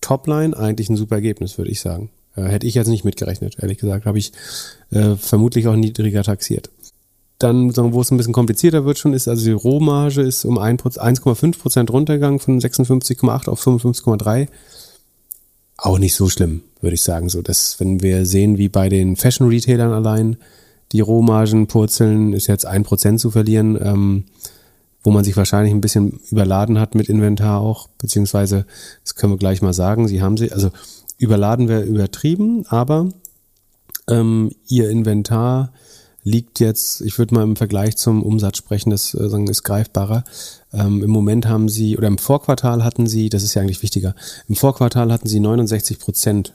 Topline 0.00 0.56
eigentlich 0.56 0.88
ein 0.88 0.96
super 0.96 1.16
Ergebnis, 1.16 1.58
würde 1.58 1.70
ich 1.72 1.80
sagen. 1.80 2.10
Äh, 2.38 2.48
hätte 2.48 2.66
ich 2.66 2.74
jetzt 2.74 2.88
nicht 2.88 3.04
mitgerechnet, 3.04 3.56
ehrlich 3.60 3.78
gesagt. 3.78 4.06
Habe 4.06 4.18
ich 4.18 4.32
äh, 4.90 5.16
vermutlich 5.16 5.66
auch 5.66 5.76
niedriger 5.76 6.22
taxiert. 6.22 6.70
Dann, 7.38 7.76
wo 7.76 8.00
es 8.00 8.10
ein 8.10 8.16
bisschen 8.16 8.32
komplizierter 8.32 8.84
wird 8.84 8.98
schon, 8.98 9.12
ist 9.12 9.28
also 9.28 9.44
die 9.44 9.52
Rohmarge 9.52 10.22
ist 10.22 10.44
um 10.44 10.58
1 10.58 10.82
Proz- 10.82 10.98
1,5 10.98 11.58
Prozent 11.58 11.90
runtergegangen 11.92 12.40
von 12.40 12.60
56,8 12.60 13.48
auf 13.48 13.64
55,3. 13.64 14.48
Auch 15.76 15.98
nicht 16.00 16.16
so 16.16 16.28
schlimm, 16.28 16.62
würde 16.80 16.94
ich 16.94 17.02
sagen. 17.02 17.28
So, 17.28 17.40
dass, 17.40 17.78
wenn 17.78 18.02
wir 18.02 18.26
sehen, 18.26 18.58
wie 18.58 18.68
bei 18.68 18.88
den 18.88 19.14
Fashion-Retailern 19.14 19.92
allein 19.92 20.36
die 20.90 21.00
Rohmargen 21.00 21.68
purzeln, 21.68 22.32
ist 22.32 22.48
jetzt 22.48 22.66
ein 22.66 22.82
Prozent 22.82 23.20
zu 23.20 23.30
verlieren, 23.30 23.78
ähm, 23.80 24.24
wo 25.04 25.12
man 25.12 25.22
sich 25.22 25.36
wahrscheinlich 25.36 25.72
ein 25.72 25.80
bisschen 25.80 26.20
überladen 26.30 26.80
hat 26.80 26.96
mit 26.96 27.08
Inventar 27.08 27.60
auch, 27.60 27.88
beziehungsweise, 27.98 28.66
das 29.04 29.14
können 29.14 29.34
wir 29.34 29.38
gleich 29.38 29.62
mal 29.62 29.72
sagen, 29.72 30.08
sie 30.08 30.22
haben 30.22 30.36
sie, 30.36 30.50
also 30.50 30.70
überladen 31.18 31.68
wäre 31.68 31.82
übertrieben, 31.82 32.64
aber 32.68 33.08
ähm, 34.08 34.52
ihr 34.68 34.90
Inventar 34.90 35.72
liegt 36.22 36.60
jetzt, 36.60 37.00
ich 37.00 37.18
würde 37.18 37.34
mal 37.34 37.42
im 37.42 37.56
Vergleich 37.56 37.96
zum 37.96 38.22
Umsatz 38.22 38.58
sprechen, 38.58 38.90
das 38.90 39.14
äh, 39.14 39.28
sagen, 39.28 39.48
ist 39.48 39.62
greifbarer. 39.62 40.24
Ähm, 40.72 41.02
Im 41.02 41.10
Moment 41.10 41.46
haben 41.46 41.68
sie, 41.68 41.96
oder 41.96 42.08
im 42.08 42.18
Vorquartal 42.18 42.84
hatten 42.84 43.06
sie, 43.06 43.28
das 43.28 43.42
ist 43.42 43.54
ja 43.54 43.62
eigentlich 43.62 43.82
wichtiger, 43.82 44.14
im 44.48 44.54
Vorquartal 44.54 45.12
hatten 45.12 45.28
sie 45.28 45.40
69 45.40 45.98
Prozent 45.98 46.54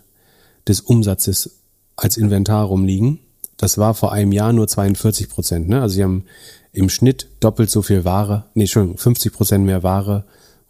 des 0.68 0.82
Umsatzes 0.82 1.60
als 1.96 2.18
Inventar 2.18 2.66
rumliegen. 2.66 3.20
Das 3.58 3.78
war 3.78 3.94
vor 3.94 4.12
einem 4.12 4.32
Jahr 4.32 4.54
nur 4.54 4.68
42 4.68 5.30
Prozent. 5.30 5.70
Ne? 5.70 5.82
Also 5.82 5.96
sie 5.96 6.04
haben 6.04 6.26
im 6.72 6.90
Schnitt 6.90 7.28
doppelt 7.40 7.70
so 7.70 7.82
viel 7.82 8.04
Ware, 8.04 8.46
nee, 8.56 8.64
Entschuldigung, 8.64 8.98
50 8.98 9.34
Prozent 9.34 9.66
mehr 9.66 9.84
Ware 9.84 10.26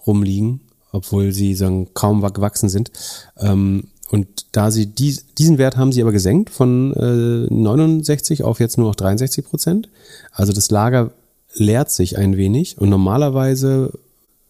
rumliegen, 0.06 0.62
obwohl 0.94 1.34
sie 1.34 1.54
sagen, 1.56 1.90
kaum 1.94 2.22
wa- 2.22 2.30
gewachsen 2.30 2.70
sind. 2.70 2.92
Ähm, 3.38 3.86
und 4.10 4.28
da 4.52 4.72
sie 4.72 4.86
dies, 4.86 5.26
diesen 5.38 5.58
Wert 5.58 5.76
haben 5.76 5.92
sie 5.92 6.02
aber 6.02 6.12
gesenkt 6.12 6.50
von 6.52 6.94
äh, 6.94 7.52
69 7.54 8.44
auf 8.44 8.60
jetzt 8.60 8.78
nur 8.78 8.88
noch 8.88 8.96
63 8.96 9.44
Prozent. 9.44 9.90
Also 10.32 10.54
das 10.54 10.70
Lager 10.72 11.12
leert 11.56 11.92
sich 11.92 12.18
ein 12.18 12.38
wenig 12.38 12.78
und 12.78 12.90
normalerweise 12.90 13.92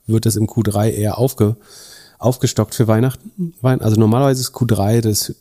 wird 0.06 0.26
das 0.26 0.36
im 0.36 0.48
Q3 0.48 0.90
eher 0.90 1.18
aufge, 1.18 1.56
aufgestockt 2.20 2.76
für 2.76 2.88
Weihnachten. 2.88 3.54
Also 3.62 3.98
normalerweise 4.00 4.42
ist 4.42 4.54
Q3 4.54 5.02
das, 5.02 5.34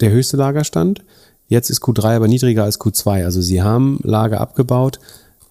der 0.00 0.10
höchste 0.10 0.36
Lagerstand. 0.36 1.02
Jetzt 1.46 1.70
ist 1.70 1.82
Q3 1.82 2.16
aber 2.16 2.26
niedriger 2.28 2.64
als 2.64 2.80
Q2. 2.80 3.24
Also 3.24 3.40
sie 3.40 3.62
haben 3.62 4.00
Lager 4.02 4.40
abgebaut, 4.40 4.98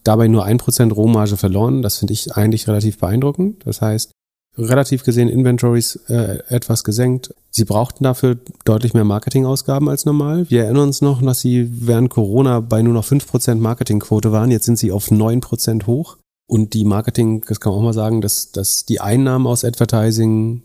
dabei 0.04 0.28
nur 0.28 0.46
1% 0.46 0.92
Rohmarge 0.94 1.38
verloren. 1.38 1.82
Das 1.82 1.98
finde 1.98 2.14
ich 2.14 2.36
eigentlich 2.36 2.68
relativ 2.68 2.98
beeindruckend. 3.00 3.66
Das 3.66 3.82
heißt, 3.82 4.12
relativ 4.58 5.04
gesehen 5.04 5.30
Inventories 5.30 5.98
äh, 6.08 6.40
etwas 6.50 6.84
gesenkt. 6.84 7.34
Sie 7.52 7.66
brauchten 7.66 8.04
dafür 8.04 8.38
deutlich 8.66 8.94
mehr 8.94 9.04
Marketingausgaben 9.04 9.90
als 9.90 10.06
normal. 10.06 10.50
Wir 10.50 10.64
erinnern 10.64 10.88
uns 10.88 11.02
noch, 11.02 11.22
dass 11.22 11.42
sie 11.42 11.70
während 11.72 12.10
Corona 12.10 12.60
bei 12.60 12.82
nur 12.82 12.94
noch 12.94 13.06
5% 13.06 13.56
Marketingquote 13.56 14.32
waren. 14.32 14.52
Jetzt 14.52 14.66
sind 14.66 14.80
sie 14.80 14.92
auf 14.92 15.10
9% 15.10 15.86
hoch. 15.86 16.18
Und 16.48 16.74
die 16.74 16.86
Marketing, 16.86 17.44
das 17.48 17.60
kann 17.60 17.72
man 17.72 17.80
auch 17.80 17.86
mal 17.86 17.94
sagen, 17.94 18.22
dass, 18.22 18.52
dass 18.52 18.86
die 18.86 19.02
Einnahmen 19.02 19.48
aus 19.48 19.66
Advertising 19.66 20.64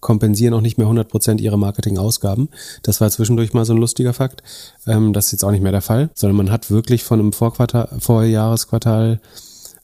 kompensieren 0.00 0.54
auch 0.54 0.60
nicht 0.60 0.78
mehr 0.78 0.86
100% 0.86 1.40
ihre 1.40 1.58
Marketingausgaben. 1.58 2.48
Das 2.82 3.00
war 3.00 3.10
zwischendurch 3.10 3.52
mal 3.52 3.64
so 3.64 3.74
ein 3.74 3.78
lustiger 3.78 4.14
Fakt. 4.14 4.42
Ähm, 4.86 5.12
das 5.12 5.26
ist 5.26 5.32
jetzt 5.32 5.44
auch 5.44 5.50
nicht 5.50 5.62
mehr 5.62 5.72
der 5.72 5.82
Fall, 5.82 6.10
sondern 6.14 6.36
man 6.36 6.50
hat 6.50 6.70
wirklich 6.70 7.04
von 7.04 7.20
einem 7.20 7.32
Vorquartal, 7.32 7.88
Vorjahresquartal, 8.00 9.20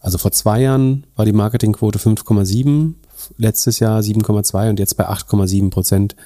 also 0.01 0.19
vor 0.19 0.33
zwei 0.33 0.63
Jahren 0.63 1.05
war 1.17 1.25
die 1.25 1.33
Marketingquote 1.33 1.99
5,7, 1.99 2.95
letztes 3.39 3.79
Jahr 3.81 4.01
7,2 4.01 4.71
und 4.71 4.79
jetzt 4.79 4.97
bei 4.97 5.09
8,7 5.09 5.71
Prozent 5.71 6.17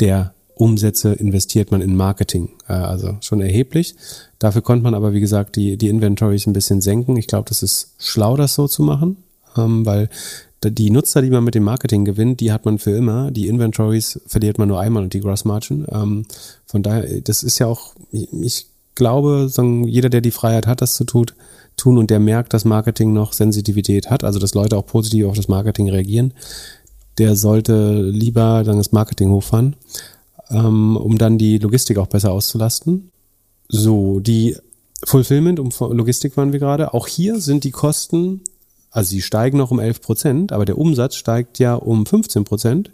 der 0.00 0.32
Umsätze 0.54 1.12
investiert 1.12 1.70
man 1.70 1.80
in 1.80 1.94
Marketing. 1.96 2.50
Äh, 2.68 2.72
Also 2.72 3.16
schon 3.20 3.40
erheblich. 3.40 3.94
Dafür 4.38 4.62
konnte 4.62 4.82
man 4.82 4.94
aber, 4.94 5.12
wie 5.12 5.20
gesagt, 5.20 5.56
die, 5.56 5.76
die 5.76 5.88
Inventories 5.88 6.46
ein 6.46 6.52
bisschen 6.52 6.80
senken. 6.80 7.16
Ich 7.16 7.26
glaube, 7.28 7.48
das 7.48 7.62
ist 7.62 7.92
schlau, 7.98 8.36
das 8.36 8.54
so 8.54 8.66
zu 8.68 8.82
machen, 8.82 9.16
ähm, 9.56 9.86
weil 9.86 10.08
die 10.64 10.90
Nutzer, 10.90 11.22
die 11.22 11.30
man 11.30 11.44
mit 11.44 11.54
dem 11.54 11.62
Marketing 11.62 12.04
gewinnt, 12.04 12.40
die 12.40 12.50
hat 12.50 12.64
man 12.64 12.80
für 12.80 12.90
immer. 12.90 13.30
Die 13.30 13.46
Inventories 13.46 14.20
verliert 14.26 14.58
man 14.58 14.66
nur 14.66 14.80
einmal 14.80 15.04
und 15.04 15.12
die 15.14 15.20
Gross 15.20 15.44
Margin. 15.44 15.86
Ähm, 15.92 16.26
von 16.66 16.82
daher, 16.82 17.20
das 17.20 17.44
ist 17.44 17.60
ja 17.60 17.66
auch, 17.68 17.94
ich- 18.10 18.66
glaube, 18.96 19.48
jeder, 19.86 20.08
der 20.08 20.20
die 20.20 20.32
Freiheit 20.32 20.66
hat, 20.66 20.80
das 20.80 20.96
zu 20.96 21.04
tut, 21.04 21.34
tun 21.78 21.98
und 21.98 22.10
der 22.10 22.20
merkt, 22.20 22.52
dass 22.52 22.64
Marketing 22.64 23.12
noch 23.12 23.32
Sensitivität 23.32 24.10
hat, 24.10 24.24
also 24.24 24.38
dass 24.38 24.54
Leute 24.54 24.76
auch 24.76 24.86
positiv 24.86 25.26
auf 25.26 25.36
das 25.36 25.48
Marketing 25.48 25.88
reagieren, 25.88 26.34
der 27.18 27.36
sollte 27.36 28.02
lieber 28.02 28.62
dann 28.64 28.76
das 28.76 28.92
Marketing 28.92 29.30
hochfahren, 29.30 29.76
ähm, 30.50 30.96
um 30.96 31.18
dann 31.18 31.38
die 31.38 31.58
Logistik 31.58 31.98
auch 31.98 32.06
besser 32.06 32.32
auszulasten. 32.32 33.10
So, 33.68 34.20
die 34.20 34.56
Fulfillment, 35.04 35.60
um 35.60 35.70
Logistik 35.90 36.36
waren 36.36 36.52
wir 36.52 36.58
gerade. 36.58 36.94
Auch 36.94 37.06
hier 37.06 37.40
sind 37.40 37.64
die 37.64 37.70
Kosten, 37.70 38.42
also 38.90 39.10
sie 39.10 39.22
steigen 39.22 39.58
noch 39.58 39.70
um 39.70 39.78
11 39.78 40.00
Prozent, 40.00 40.52
aber 40.52 40.64
der 40.64 40.78
Umsatz 40.78 41.16
steigt 41.16 41.58
ja 41.58 41.74
um 41.74 42.06
15 42.06 42.44
Prozent. 42.44 42.90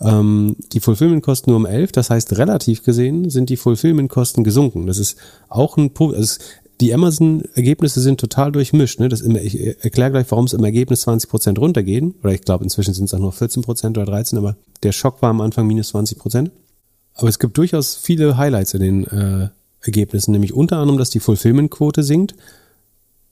Ähm, 0.00 0.56
die 0.72 0.80
Fulfillment-Kosten 0.80 1.50
nur 1.50 1.58
um 1.58 1.66
11, 1.66 1.92
das 1.92 2.10
heißt 2.10 2.38
relativ 2.38 2.84
gesehen 2.84 3.30
sind 3.30 3.50
die 3.50 3.56
Fulfillment-Kosten 3.56 4.44
gesunken. 4.44 4.86
Das 4.86 4.98
ist 4.98 5.18
auch 5.48 5.76
ein. 5.76 5.90
Also 5.98 6.38
die 6.80 6.94
Amazon-Ergebnisse 6.94 8.00
sind 8.00 8.20
total 8.20 8.52
durchmischt. 8.52 9.00
Ne? 9.00 9.08
Das 9.08 9.22
ich 9.22 9.84
erkläre 9.84 10.12
gleich, 10.12 10.26
warum 10.30 10.44
es 10.44 10.52
im 10.52 10.62
Ergebnis 10.64 11.00
20 11.02 11.28
Prozent 11.28 11.58
runtergehen. 11.58 12.14
Oder 12.22 12.32
ich 12.32 12.42
glaube, 12.42 12.64
inzwischen 12.64 12.94
sind 12.94 13.06
es 13.06 13.14
auch 13.14 13.18
nur 13.18 13.32
14 13.32 13.62
Prozent 13.62 13.98
oder 13.98 14.06
13, 14.06 14.38
aber 14.38 14.56
der 14.82 14.92
Schock 14.92 15.20
war 15.20 15.30
am 15.30 15.40
Anfang 15.40 15.66
minus 15.66 15.88
20 15.88 16.18
Prozent. 16.18 16.50
Aber 17.14 17.28
es 17.28 17.40
gibt 17.40 17.58
durchaus 17.58 17.96
viele 17.96 18.36
Highlights 18.36 18.74
in 18.74 18.80
den 18.80 19.06
äh, 19.06 19.48
Ergebnissen, 19.80 20.32
nämlich 20.32 20.54
unter 20.54 20.76
anderem, 20.76 20.98
dass 20.98 21.10
die 21.10 21.20
Fulfillment-Quote 21.20 22.02
sinkt. 22.04 22.34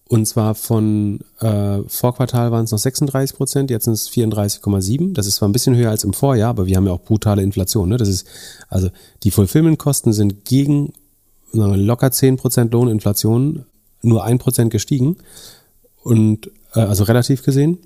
Und 0.09 0.27
zwar 0.27 0.55
von 0.55 1.21
äh, 1.41 1.79
Vorquartal 1.87 2.53
waren 2.53 2.65
es 2.65 2.71
noch 2.71 2.79
36 2.79 3.37
Prozent, 3.37 3.71
jetzt 3.71 3.85
sind 3.85 3.95
es 3.95 4.09
34,7. 4.09 5.15
Das 5.15 5.27
ist 5.27 5.37
zwar 5.37 5.49
ein 5.49 5.53
bisschen 5.53 5.75
höher 5.75 5.91
als 5.91 6.05
im 6.05 6.13
Vorjahr, 6.13 6.51
aber 6.51 6.67
wir 6.67 6.77
haben 6.77 6.87
ja 6.87 6.93
auch 6.93 7.03
brutale 7.03 7.43
Inflation. 7.43 7.89
Ne? 7.89 7.97
Das 7.97 8.09
ist 8.09 8.27
also 8.69 8.89
die 9.25 9.33
Fulfillment-Kosten 9.33 10.13
sind 10.13 10.45
gegen 10.45 10.93
locker 11.57 12.11
10 12.11 12.37
Prozent 12.37 12.73
Lohninflation 12.73 13.65
nur 14.03 14.25
ein 14.25 14.39
Prozent 14.39 14.71
gestiegen 14.71 15.17
und 16.03 16.51
äh, 16.75 16.81
also 16.81 17.05
relativ 17.05 17.43
gesehen 17.43 17.79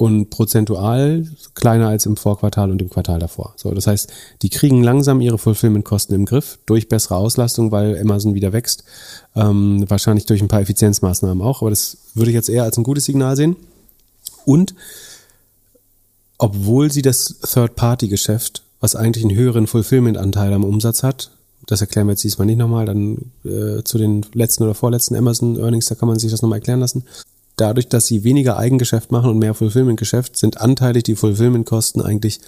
und 0.00 0.30
prozentual 0.30 1.26
kleiner 1.54 1.88
als 1.88 2.06
im 2.06 2.16
Vorquartal 2.16 2.70
und 2.70 2.80
im 2.80 2.88
Quartal 2.88 3.18
davor. 3.18 3.52
So, 3.56 3.70
das 3.72 3.86
heißt, 3.86 4.10
die 4.40 4.48
kriegen 4.48 4.82
langsam 4.82 5.20
ihre 5.20 5.36
Fulfillment-Kosten 5.36 6.14
im 6.14 6.24
Griff 6.24 6.58
durch 6.64 6.88
bessere 6.88 7.16
Auslastung, 7.16 7.70
weil 7.70 7.98
Amazon 8.00 8.34
wieder 8.34 8.54
wächst. 8.54 8.84
Ähm, 9.36 9.84
wahrscheinlich 9.88 10.24
durch 10.24 10.40
ein 10.40 10.48
paar 10.48 10.62
Effizienzmaßnahmen 10.62 11.44
auch, 11.44 11.60
aber 11.60 11.68
das 11.68 11.98
würde 12.14 12.30
ich 12.30 12.34
jetzt 12.34 12.48
eher 12.48 12.62
als 12.62 12.78
ein 12.78 12.82
gutes 12.82 13.04
Signal 13.04 13.36
sehen. 13.36 13.56
Und 14.46 14.74
obwohl 16.38 16.90
sie 16.90 17.02
das 17.02 17.36
Third-Party-Geschäft, 17.52 18.62
was 18.80 18.96
eigentlich 18.96 19.24
einen 19.24 19.36
höheren 19.36 19.66
Fulfillment-Anteil 19.66 20.54
am 20.54 20.64
Umsatz 20.64 21.02
hat, 21.02 21.30
Das 21.66 21.80
erklären 21.80 22.06
wir 22.06 22.12
jetzt 22.12 22.24
diesmal 22.24 22.46
nicht 22.46 22.58
nochmal. 22.58 22.86
Dann 22.86 23.32
äh, 23.44 23.82
zu 23.84 23.98
den 23.98 24.24
letzten 24.34 24.64
oder 24.64 24.74
vorletzten 24.74 25.14
Amazon 25.14 25.58
Earnings, 25.58 25.86
da 25.86 25.94
kann 25.94 26.08
man 26.08 26.18
sich 26.18 26.30
das 26.30 26.42
nochmal 26.42 26.58
erklären 26.58 26.80
lassen. 26.80 27.04
Dadurch, 27.56 27.88
dass 27.88 28.06
sie 28.06 28.24
weniger 28.24 28.56
Eigengeschäft 28.56 29.12
machen 29.12 29.30
und 29.30 29.38
mehr 29.38 29.54
Fulfillment-Geschäft, 29.54 30.36
sind 30.36 30.60
anteilig 30.60 31.04
die 31.04 31.16
Fulfillment-Kosten 31.16 32.00
eigentlich, 32.00 32.40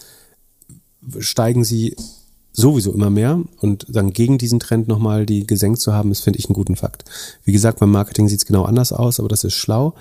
steigen 1.19 1.65
sie 1.65 1.97
sowieso 2.53 2.93
immer 2.93 3.11
mehr 3.11 3.43
und 3.61 3.87
dann 3.89 4.13
gegen 4.13 4.39
diesen 4.39 4.61
Trend 4.61 4.87
nochmal 4.89 5.27
die 5.27 5.47
gesenkt 5.47 5.81
zu 5.81 5.93
haben, 5.93 6.11
ist, 6.13 6.21
finde 6.21 6.39
ich, 6.39 6.47
einen 6.47 6.55
guten 6.55 6.77
Fakt. 6.77 7.05
Wie 7.45 7.53
gesagt, 7.53 7.81
beim 7.81 7.91
Marketing 7.91 8.29
sieht 8.29 8.41
es 8.41 8.47
genau 8.47 8.65
anders 8.65 8.93
aus, 8.93 9.19
aber 9.19 9.29
das 9.29 9.45
ist 9.45 9.55
schlau 9.55 9.95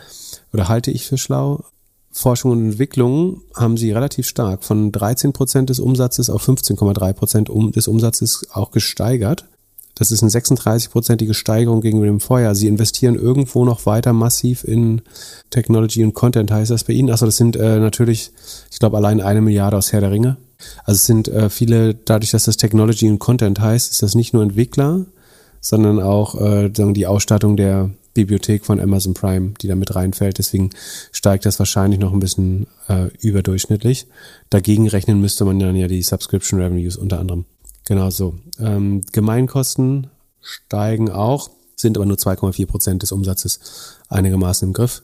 oder 0.54 0.68
halte 0.68 0.92
ich 0.92 1.06
für 1.06 1.18
schlau. 1.18 1.64
Forschung 2.12 2.52
und 2.52 2.66
Entwicklung 2.66 3.42
haben 3.56 3.78
sie 3.78 3.92
relativ 3.92 4.28
stark 4.28 4.64
von 4.64 4.92
13 4.92 5.34
Prozent 5.34 5.70
des 5.70 5.80
Umsatzes 5.80 6.30
auf 6.30 6.48
15,3 6.48 7.14
Prozent 7.14 7.50
des 7.76 7.88
Umsatzes 7.88 8.48
auch 8.52 8.72
gesteigert. 8.72 9.46
Das 9.96 10.12
ist 10.12 10.24
eine 10.24 10.32
36-prozentige 10.32 11.34
Steigerung 11.34 11.82
gegenüber 11.82 12.08
dem 12.08 12.20
Vorjahr. 12.20 12.56
Sie 12.56 12.68
investieren 12.68 13.16
irgendwo 13.16 13.66
noch 13.66 13.86
weiter 13.86 14.14
massiv 14.14 14.64
in 14.64 15.02
Technology 15.50 16.04
und 16.04 16.14
Content, 16.14 16.52
heißt 16.52 16.72
das 16.72 16.86
bei 16.86 16.94
Ihnen? 16.94 17.12
Achso, 17.12 17.26
das 17.26 17.38
sind 17.38 17.56
äh, 17.56 17.80
natürlich, 17.80 18.32
ich 18.72 18.80
glaube, 18.80 18.98
allein 18.98 19.22
eine 19.22 19.42
Milliarde 19.42 19.78
aus 19.78 19.92
Herr 19.92 20.02
der 20.02 20.12
Ringe. 20.12 20.38
Also 20.86 20.98
es 20.98 21.06
sind 21.06 21.28
äh, 21.28 21.50
viele, 21.50 21.94
dadurch, 21.94 22.32
dass 22.32 22.46
das 22.46 22.58
Technology 22.58 23.10
und 23.10 23.20
Content 23.20 23.60
heißt, 23.60 23.92
ist 23.92 24.02
das 24.02 24.16
nicht 24.16 24.34
nur 24.34 24.44
Entwickler, 24.44 25.06
sondern 25.60 26.02
auch 26.02 26.40
äh, 26.40 26.70
die 26.70 27.08
Ausstattung 27.08 27.58
der 27.58 27.92
Bibliothek 28.14 28.66
von 28.66 28.80
Amazon 28.80 29.14
Prime, 29.14 29.54
die 29.62 29.68
da 29.68 29.76
mit 29.76 29.96
reinfällt. 29.96 30.38
Deswegen 30.38 30.72
steigt 31.12 31.46
das 31.46 31.60
wahrscheinlich 31.60 32.00
noch 32.00 32.14
ein 32.14 32.20
bisschen 32.20 32.68
äh, 32.88 33.08
überdurchschnittlich. 33.20 34.08
Dagegen 34.50 34.88
rechnen 34.88 35.22
müsste 35.22 35.46
man 35.46 35.60
dann 35.60 35.76
ja 35.76 35.88
die 35.88 36.02
Subscription 36.02 36.60
Revenues 36.60 36.98
unter 36.98 37.20
anderem. 37.20 37.46
Genau 37.86 38.10
so. 38.10 38.36
Ähm, 38.60 39.02
Gemeinkosten 39.12 40.08
steigen 40.42 41.10
auch, 41.10 41.50
sind 41.76 41.98
aber 41.98 42.06
nur 42.06 42.18
2,4 42.18 42.66
Prozent 42.68 43.02
des 43.02 43.12
Umsatzes 43.12 43.60
einigermaßen 44.10 44.68
im 44.68 44.74
Griff. 44.74 45.04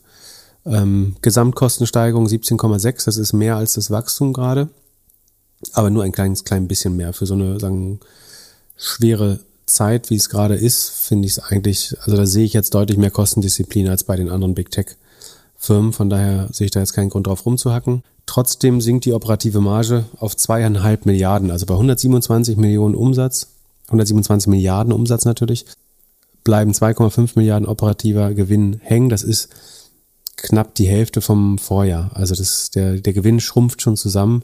Ähm, 0.65 1.15
Gesamtkostensteigerung 1.21 2.27
17,6, 2.27 3.05
das 3.05 3.17
ist 3.17 3.33
mehr 3.33 3.55
als 3.55 3.73
das 3.73 3.89
Wachstum 3.89 4.33
gerade 4.33 4.69
aber 5.73 5.89
nur 5.89 6.03
ein 6.03 6.11
kleines, 6.11 6.43
klein 6.43 6.67
bisschen 6.67 6.95
mehr. 6.95 7.13
Für 7.13 7.25
so 7.25 7.33
eine, 7.33 7.59
sagen, 7.59 7.99
schwere 8.75 9.39
Zeit, 9.67 10.09
wie 10.09 10.15
es 10.15 10.29
gerade 10.29 10.55
ist, 10.55 10.89
finde 10.89 11.27
ich 11.27 11.33
es 11.33 11.39
eigentlich, 11.39 11.95
also 12.01 12.17
da 12.17 12.25
sehe 12.25 12.45
ich 12.45 12.53
jetzt 12.53 12.73
deutlich 12.73 12.97
mehr 12.97 13.11
Kostendisziplin 13.11 13.87
als 13.87 14.03
bei 14.03 14.15
den 14.15 14.29
anderen 14.29 14.55
Big 14.55 14.71
Tech 14.71 14.87
Firmen. 15.57 15.93
Von 15.93 16.09
daher 16.09 16.47
sehe 16.51 16.65
ich 16.65 16.71
da 16.71 16.79
jetzt 16.79 16.93
keinen 16.93 17.09
Grund 17.09 17.27
drauf 17.27 17.45
rumzuhacken. 17.45 18.03
Trotzdem 18.25 18.81
sinkt 18.81 19.05
die 19.05 19.13
operative 19.13 19.61
Marge 19.61 20.05
auf 20.17 20.35
zweieinhalb 20.35 21.05
Milliarden, 21.05 21.51
also 21.51 21.65
bei 21.65 21.73
127 21.73 22.57
Millionen 22.57 22.95
Umsatz, 22.95 23.47
127 23.87 24.47
Milliarden 24.47 24.93
Umsatz 24.93 25.25
natürlich, 25.25 25.65
bleiben 26.43 26.71
2,5 26.71 27.31
Milliarden 27.35 27.67
operativer 27.67 28.33
Gewinn 28.33 28.79
hängen. 28.81 29.09
Das 29.09 29.23
ist 29.23 29.49
knapp 30.35 30.75
die 30.75 30.87
Hälfte 30.87 31.21
vom 31.21 31.57
Vorjahr. 31.57 32.11
Also 32.13 32.35
das, 32.35 32.69
der, 32.71 32.99
der 32.99 33.13
Gewinn 33.13 33.39
schrumpft 33.39 33.81
schon 33.81 33.97
zusammen. 33.97 34.43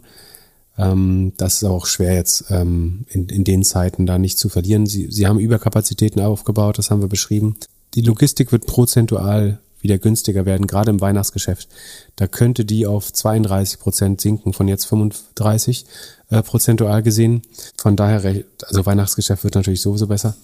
Ähm, 0.78 1.34
das 1.38 1.56
ist 1.56 1.64
auch 1.66 1.86
schwer 1.86 2.16
jetzt 2.16 2.46
ähm, 2.50 3.06
in, 3.10 3.28
in 3.30 3.44
den 3.44 3.64
Zeiten 3.64 4.06
da 4.06 4.18
nicht 4.18 4.38
zu 4.38 4.50
verlieren. 4.50 4.86
Sie, 4.86 5.12
sie 5.12 5.28
haben 5.28 5.40
Überkapazitäten 5.40 6.22
aufgebaut, 6.22 6.78
das 6.78 6.90
haben 6.90 7.02
wir 7.02 7.10
beschrieben. 7.10 7.58
Die 7.94 8.02
Logistik 8.02 8.52
wird 8.52 8.66
prozentual 8.66 9.60
wieder 9.82 9.98
günstiger 9.98 10.46
werden, 10.46 10.66
gerade 10.66 10.90
im 10.90 11.02
Weihnachtsgeschäft. 11.02 11.68
Da 12.16 12.26
könnte 12.26 12.64
die 12.64 12.88
auf 12.88 13.12
32 13.12 13.80
Prozent 13.80 14.22
sinken, 14.22 14.54
von 14.54 14.68
jetzt 14.68 14.86
35 14.86 15.86
äh, 16.30 16.42
prozentual 16.42 17.04
gesehen. 17.04 17.42
Von 17.78 17.96
daher, 17.96 18.44
also 18.66 18.86
Weihnachtsgeschäft 18.86 19.44
wird 19.44 19.56
natürlich 19.56 19.82
sowieso 19.82 20.08
besser, 20.08 20.36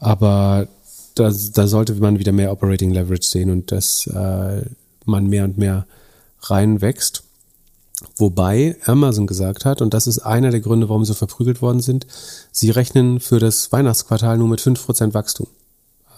aber 0.00 0.68
da, 1.14 1.32
da 1.54 1.66
sollte 1.66 1.94
man 1.94 2.18
wieder 2.18 2.32
mehr 2.32 2.52
Operating 2.52 2.90
Leverage 2.90 3.26
sehen 3.26 3.50
und 3.50 3.72
dass 3.72 4.06
äh, 4.08 4.62
man 5.04 5.26
mehr 5.26 5.44
und 5.44 5.58
mehr 5.58 5.86
reinwächst. 6.42 7.22
Wobei 8.16 8.76
Amazon 8.84 9.26
gesagt 9.26 9.64
hat, 9.64 9.82
und 9.82 9.92
das 9.92 10.06
ist 10.06 10.20
einer 10.20 10.50
der 10.50 10.60
Gründe, 10.60 10.88
warum 10.88 11.04
sie 11.04 11.14
verprügelt 11.14 11.62
worden 11.62 11.80
sind, 11.80 12.06
sie 12.52 12.70
rechnen 12.70 13.18
für 13.18 13.40
das 13.40 13.72
Weihnachtsquartal 13.72 14.38
nur 14.38 14.48
mit 14.48 14.60
5% 14.60 15.14
Wachstum 15.14 15.48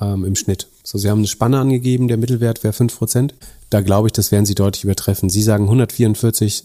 ähm, 0.00 0.24
im 0.24 0.36
Schnitt. 0.36 0.68
So, 0.82 0.98
sie 0.98 1.08
haben 1.08 1.18
eine 1.18 1.26
Spanne 1.26 1.58
angegeben, 1.58 2.08
der 2.08 2.16
Mittelwert 2.18 2.64
wäre 2.64 2.74
5%. 2.74 3.32
Da 3.70 3.80
glaube 3.80 4.08
ich, 4.08 4.12
das 4.12 4.30
werden 4.30 4.46
sie 4.46 4.54
deutlich 4.54 4.84
übertreffen. 4.84 5.30
Sie 5.30 5.42
sagen 5.42 5.64
144 5.64 6.64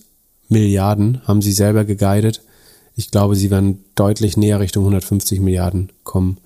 Milliarden, 0.49 1.21
haben 1.25 1.41
sie 1.41 1.53
selber 1.53 1.85
geguidet. 1.85 2.41
Ich 2.95 3.11
glaube, 3.11 3.35
sie 3.35 3.51
werden 3.51 3.83
deutlich 3.95 4.37
näher 4.37 4.59
Richtung 4.59 4.83
150 4.83 5.39
Milliarden 5.39 5.91
kommen. 6.03 6.37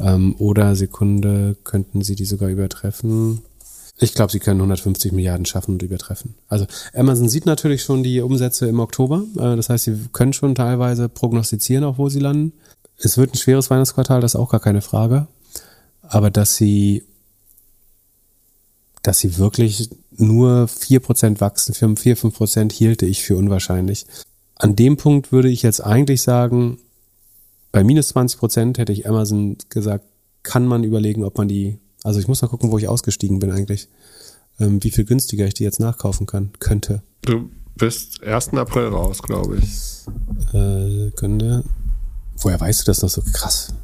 Ähm, 0.00 0.34
oder 0.38 0.76
Sekunde 0.76 1.56
könnten 1.64 2.02
sie 2.02 2.14
die 2.14 2.24
sogar 2.24 2.48
übertreffen. 2.48 3.42
Ich 4.00 4.14
glaube, 4.14 4.30
sie 4.30 4.38
können 4.38 4.60
150 4.60 5.12
Milliarden 5.12 5.44
schaffen 5.44 5.72
und 5.72 5.82
übertreffen. 5.82 6.34
Also 6.48 6.66
Amazon 6.94 7.28
sieht 7.28 7.46
natürlich 7.46 7.82
schon 7.82 8.02
die 8.02 8.20
Umsätze 8.20 8.66
im 8.66 8.78
Oktober. 8.80 9.24
Äh, 9.36 9.56
das 9.56 9.68
heißt, 9.68 9.84
sie 9.84 9.96
können 10.12 10.32
schon 10.32 10.54
teilweise 10.54 11.08
prognostizieren, 11.08 11.84
auch 11.84 11.98
wo 11.98 12.08
sie 12.08 12.20
landen. 12.20 12.52
Es 12.98 13.18
wird 13.18 13.34
ein 13.34 13.38
schweres 13.38 13.70
Weihnachtsquartal, 13.70 14.20
das 14.20 14.34
ist 14.34 14.40
auch 14.40 14.50
gar 14.50 14.60
keine 14.60 14.82
Frage. 14.82 15.26
Aber 16.02 16.30
dass 16.30 16.56
sie, 16.56 17.04
dass 19.02 19.18
sie 19.18 19.38
wirklich 19.38 19.90
nur 20.10 20.66
4% 20.66 21.40
wachsen, 21.40 21.74
4, 21.74 22.16
5% 22.16 22.72
hielte 22.72 23.06
ich 23.06 23.22
für 23.22 23.36
unwahrscheinlich. 23.36 24.06
An 24.56 24.74
dem 24.74 24.96
Punkt 24.96 25.30
würde 25.30 25.48
ich 25.48 25.62
jetzt 25.62 25.80
eigentlich 25.80 26.22
sagen, 26.22 26.78
bei 27.70 27.84
minus 27.84 28.14
20% 28.14 28.78
hätte 28.78 28.92
ich 28.92 29.08
Amazon 29.08 29.56
gesagt, 29.68 30.04
kann 30.42 30.66
man 30.66 30.82
überlegen, 30.82 31.24
ob 31.24 31.36
man 31.38 31.48
die 31.48 31.78
also 32.08 32.20
ich 32.20 32.26
muss 32.26 32.40
mal 32.40 32.48
gucken, 32.48 32.70
wo 32.70 32.78
ich 32.78 32.88
ausgestiegen 32.88 33.38
bin 33.38 33.52
eigentlich. 33.52 33.88
Ähm, 34.58 34.82
wie 34.82 34.90
viel 34.90 35.04
günstiger 35.04 35.46
ich 35.46 35.54
die 35.54 35.62
jetzt 35.62 35.78
nachkaufen 35.78 36.26
kann, 36.26 36.50
könnte. 36.58 37.02
Du 37.20 37.50
bist 37.76 38.22
1. 38.22 38.54
April 38.54 38.88
raus, 38.88 39.22
glaube 39.22 39.58
ich. 39.58 40.06
Äh, 40.54 41.10
könnte. 41.10 41.64
Woher 42.38 42.58
weißt 42.58 42.80
du 42.80 42.84
das 42.86 43.02
noch 43.02 43.10
so 43.10 43.22
krass? 43.32 43.74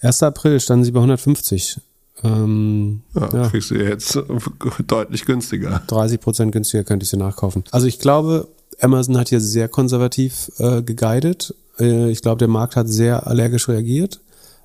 1. 0.00 0.22
April 0.22 0.58
standen 0.60 0.84
sie 0.84 0.92
bei 0.92 1.00
150. 1.00 1.78
Ähm, 2.24 3.02
ja, 3.14 3.28
ja. 3.32 3.48
kriegst 3.50 3.70
du 3.70 3.74
jetzt 3.74 4.18
deutlich 4.86 5.26
günstiger. 5.26 5.82
30 5.86 6.20
Prozent 6.20 6.52
günstiger 6.52 6.84
könnte 6.84 7.04
ich 7.04 7.10
sie 7.10 7.18
nachkaufen. 7.18 7.64
Also 7.70 7.86
ich 7.86 7.98
glaube, 7.98 8.48
Amazon 8.80 9.18
hat 9.18 9.28
hier 9.28 9.40
sehr 9.40 9.68
konservativ 9.68 10.50
äh, 10.56 10.82
geguidet. 10.82 11.54
Äh, 11.78 12.10
ich 12.10 12.22
glaube, 12.22 12.38
der 12.38 12.48
Markt 12.48 12.76
hat 12.76 12.88
sehr 12.88 13.26
allergisch 13.26 13.68
reagiert. 13.68 14.20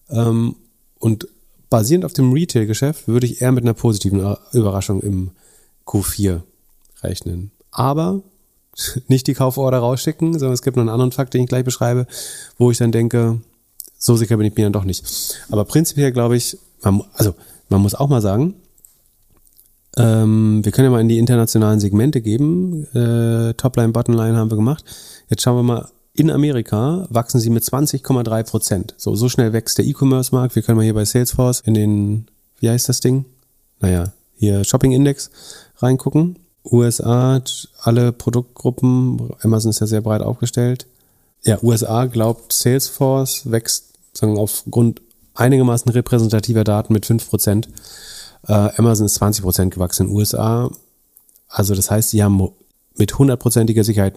Ähm, 0.10 0.56
und 1.00 1.28
basierend 1.74 2.06
auf 2.06 2.14
dem 2.14 2.32
Retail-Geschäft 2.34 3.08
würde 3.08 3.26
ich 3.26 3.42
eher 3.42 3.52
mit 3.52 3.64
einer 3.64 3.74
positiven 3.74 4.36
Überraschung 4.52 5.02
im 5.02 5.32
Q4 5.88 6.42
rechnen. 7.02 7.50
Aber 7.72 8.22
nicht 9.08 9.26
die 9.26 9.34
Kauforder 9.34 9.80
rausschicken, 9.80 10.34
sondern 10.34 10.54
es 10.54 10.62
gibt 10.62 10.78
noch 10.78 10.84
einen 10.84 10.92
anderen 10.92 11.12
Fakt, 11.12 11.34
den 11.34 11.42
ich 11.42 11.50
gleich 11.50 11.66
beschreibe, 11.66 12.06
wo 12.60 12.70
ich 12.70 12.78
dann 12.78 12.92
denke, 12.92 13.42
so 13.98 14.16
sicher 14.16 14.38
bin 14.38 14.46
ich 14.46 14.56
mir 14.56 14.66
dann 14.66 14.74
doch 14.74 14.84
nicht. 14.84 15.04
Aber 15.50 15.66
prinzipiell 15.66 16.12
glaube 16.12 16.38
ich, 16.38 16.60
man, 16.84 17.02
also 17.16 17.34
man 17.70 17.82
muss 17.82 17.96
auch 17.96 18.08
mal 18.08 18.22
sagen, 18.22 18.54
ähm, 19.98 20.64
wir 20.64 20.72
können 20.72 20.86
ja 20.86 20.92
mal 20.92 21.02
in 21.02 21.10
die 21.10 21.18
internationalen 21.18 21.80
Segmente 21.80 22.22
geben. 22.22 22.86
Äh, 22.94 23.56
Topline, 23.56 23.94
Bottomline 23.94 24.38
haben 24.38 24.52
wir 24.52 24.58
gemacht. 24.58 24.86
Jetzt 25.28 25.42
schauen 25.42 25.58
wir 25.58 25.64
mal 25.64 25.90
in 26.14 26.30
Amerika 26.30 27.08
wachsen 27.10 27.40
sie 27.40 27.50
mit 27.50 27.64
20,3 27.64 28.44
Prozent. 28.44 28.94
So, 28.98 29.16
so 29.16 29.30
schnell 29.30 29.52
wächst 29.54 29.78
der 29.78 29.86
E-Commerce-Markt. 29.86 30.56
Wir 30.56 30.62
können 30.62 30.78
mal 30.78 30.84
hier 30.84 30.94
bei 30.94 31.06
Salesforce 31.06 31.62
in 31.62 31.74
den, 31.74 32.28
wie 32.60 32.70
heißt 32.70 32.88
das 32.88 33.00
Ding? 33.00 33.26
Naja, 33.80 34.14
hier 34.36 34.64
Shopping 34.64 34.92
Index 34.92 35.32
reingucken. 35.78 36.38
USA, 36.66 37.42
alle 37.82 38.12
Produktgruppen, 38.12 39.32
Amazon 39.42 39.72
ist 39.72 39.82
ja 39.82 39.88
sehr 39.88 40.02
breit 40.02 40.22
aufgestellt. 40.22 40.88
Ja, 41.44 41.62
USA 41.62 42.06
glaubt, 42.06 42.54
Salesforce 42.54 43.52
wächst 43.52 43.94
sagen, 44.14 44.38
aufgrund 44.38 45.02
einigermaßen 45.34 45.92
repräsentativer 45.92 46.64
Daten 46.64 46.94
mit 46.94 47.06
5 47.06 47.28
Prozent. 47.28 47.70
Äh, 48.48 48.70
Amazon 48.78 49.08
ist 49.08 49.16
20 49.16 49.44
Prozent 49.44 49.74
gewachsen 49.74 50.08
in 50.08 50.16
USA. 50.16 50.70
Also 51.48 51.76
das 51.76 51.92
heißt, 51.92 52.12
sie 52.12 52.24
haben 52.24 52.50
mit 52.96 53.18
hundertprozentiger 53.18 53.84
Sicherheit 53.84 54.16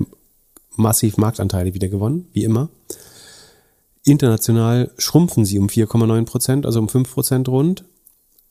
massiv 0.75 1.17
Marktanteile 1.17 1.75
wieder 1.75 1.89
gewonnen, 1.89 2.27
wie 2.33 2.45
immer. 2.45 2.69
International 4.05 4.93
schrumpfen 4.99 5.45
sie 5.45 5.59
um 5.59 5.67
4,9 5.67 6.25
Prozent, 6.27 6.67
also 6.67 6.79
um 6.79 6.89
5 6.89 7.13
Prozent 7.13 7.49
rund. 7.49 7.85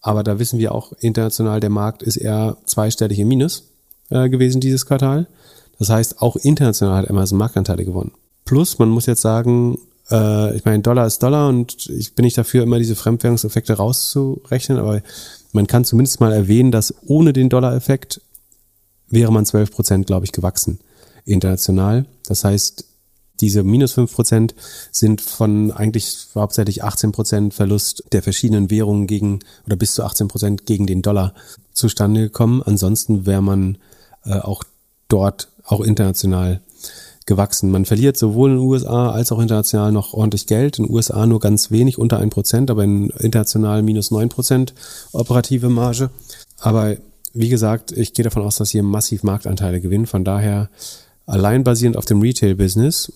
Aber 0.01 0.23
da 0.23 0.37
wissen 0.37 0.59
wir 0.59 0.73
auch 0.73 0.93
international, 0.99 1.59
der 1.59 1.69
Markt 1.69 2.03
ist 2.03 2.17
eher 2.17 2.57
zweistellig 2.65 3.19
im 3.19 3.27
Minus 3.27 3.71
äh, 4.09 4.29
gewesen 4.29 4.61
dieses 4.61 4.85
Quartal. 4.85 5.27
Das 5.79 5.89
heißt, 5.89 6.21
auch 6.21 6.35
international 6.35 6.97
hat 6.97 7.09
Amazon 7.09 7.37
Marktanteile 7.37 7.85
gewonnen. 7.85 8.11
Plus, 8.43 8.77
man 8.77 8.89
muss 8.89 9.07
jetzt 9.07 9.21
sagen, 9.21 9.79
äh, 10.11 10.55
ich 10.55 10.65
meine, 10.65 10.83
Dollar 10.83 11.07
ist 11.07 11.23
Dollar 11.23 11.49
und 11.49 11.87
ich 11.87 12.13
bin 12.13 12.25
nicht 12.25 12.37
dafür, 12.37 12.63
immer 12.63 12.77
diese 12.77 12.95
Fremdwährungseffekte 12.95 13.73
rauszurechnen, 13.73 14.77
aber 14.77 15.01
man 15.53 15.67
kann 15.67 15.85
zumindest 15.85 16.19
mal 16.19 16.33
erwähnen, 16.33 16.71
dass 16.71 16.93
ohne 17.07 17.33
den 17.33 17.49
Dollar-Effekt 17.49 18.21
wäre 19.07 19.31
man 19.31 19.45
12 19.45 19.71
Prozent, 19.71 20.07
glaube 20.07 20.25
ich, 20.25 20.33
gewachsen 20.33 20.79
international. 21.25 22.05
Das 22.27 22.43
heißt, 22.43 22.85
Diese 23.41 23.63
minus 23.63 23.91
fünf 23.93 24.13
Prozent 24.13 24.55
sind 24.91 25.19
von 25.21 25.71
eigentlich 25.71 26.27
hauptsächlich 26.35 26.83
18 26.83 27.11
Prozent 27.11 27.53
Verlust 27.53 28.03
der 28.13 28.23
verschiedenen 28.23 28.69
Währungen 28.69 29.07
gegen 29.07 29.39
oder 29.65 29.75
bis 29.75 29.93
zu 29.93 30.03
18 30.03 30.27
Prozent 30.27 30.65
gegen 30.65 30.87
den 30.87 31.01
Dollar 31.01 31.33
zustande 31.73 32.21
gekommen. 32.21 32.63
Ansonsten 32.63 33.25
wäre 33.25 33.41
man 33.41 33.77
äh, 34.23 34.39
auch 34.39 34.63
dort 35.09 35.49
auch 35.65 35.81
international 35.81 36.61
gewachsen. 37.25 37.71
Man 37.71 37.85
verliert 37.85 38.17
sowohl 38.17 38.51
in 38.51 38.57
den 38.57 38.65
USA 38.65 39.11
als 39.11 39.31
auch 39.31 39.39
international 39.39 39.91
noch 39.91 40.13
ordentlich 40.13 40.47
Geld. 40.47 40.79
In 40.79 40.85
den 40.85 40.93
USA 40.93 41.25
nur 41.25 41.39
ganz 41.39 41.71
wenig, 41.71 41.97
unter 41.97 42.19
ein 42.19 42.29
Prozent, 42.29 42.71
aber 42.71 42.83
in 42.83 43.09
international 43.09 43.81
minus 43.81 44.11
neun 44.11 44.29
Prozent 44.29 44.73
operative 45.11 45.69
Marge. 45.69 46.09
Aber 46.59 46.95
wie 47.33 47.49
gesagt, 47.49 47.91
ich 47.91 48.13
gehe 48.13 48.23
davon 48.23 48.43
aus, 48.43 48.55
dass 48.55 48.69
hier 48.69 48.83
massiv 48.83 49.23
Marktanteile 49.23 49.81
gewinnen. 49.81 50.05
Von 50.05 50.23
daher 50.23 50.69
allein 51.25 51.63
basierend 51.63 51.97
auf 51.97 52.05
dem 52.05 52.21
Retail-Business 52.21 53.11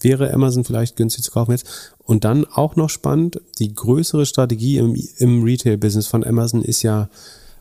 wäre 0.00 0.32
Amazon 0.32 0.64
vielleicht 0.64 0.96
günstig 0.96 1.24
zu 1.24 1.30
kaufen 1.30 1.52
jetzt. 1.52 1.66
Und 1.98 2.24
dann 2.24 2.44
auch 2.44 2.76
noch 2.76 2.90
spannend, 2.90 3.40
die 3.58 3.74
größere 3.74 4.26
Strategie 4.26 4.78
im, 4.78 4.96
im 5.18 5.42
Retail-Business 5.42 6.06
von 6.06 6.24
Amazon 6.24 6.62
ist 6.62 6.82
ja 6.82 7.08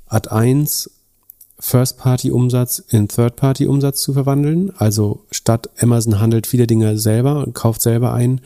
Ad 0.05 0.29
1 0.29 0.89
First-Party-Umsatz 1.59 2.79
in 2.89 3.07
Third-Party-Umsatz 3.07 4.01
zu 4.01 4.13
verwandeln. 4.13 4.71
Also 4.77 5.25
statt 5.31 5.69
Amazon 5.79 6.19
handelt 6.19 6.47
viele 6.47 6.67
Dinge 6.67 6.97
selber 6.97 7.43
und 7.43 7.53
kauft 7.53 7.81
selber 7.81 8.13
ein, 8.13 8.41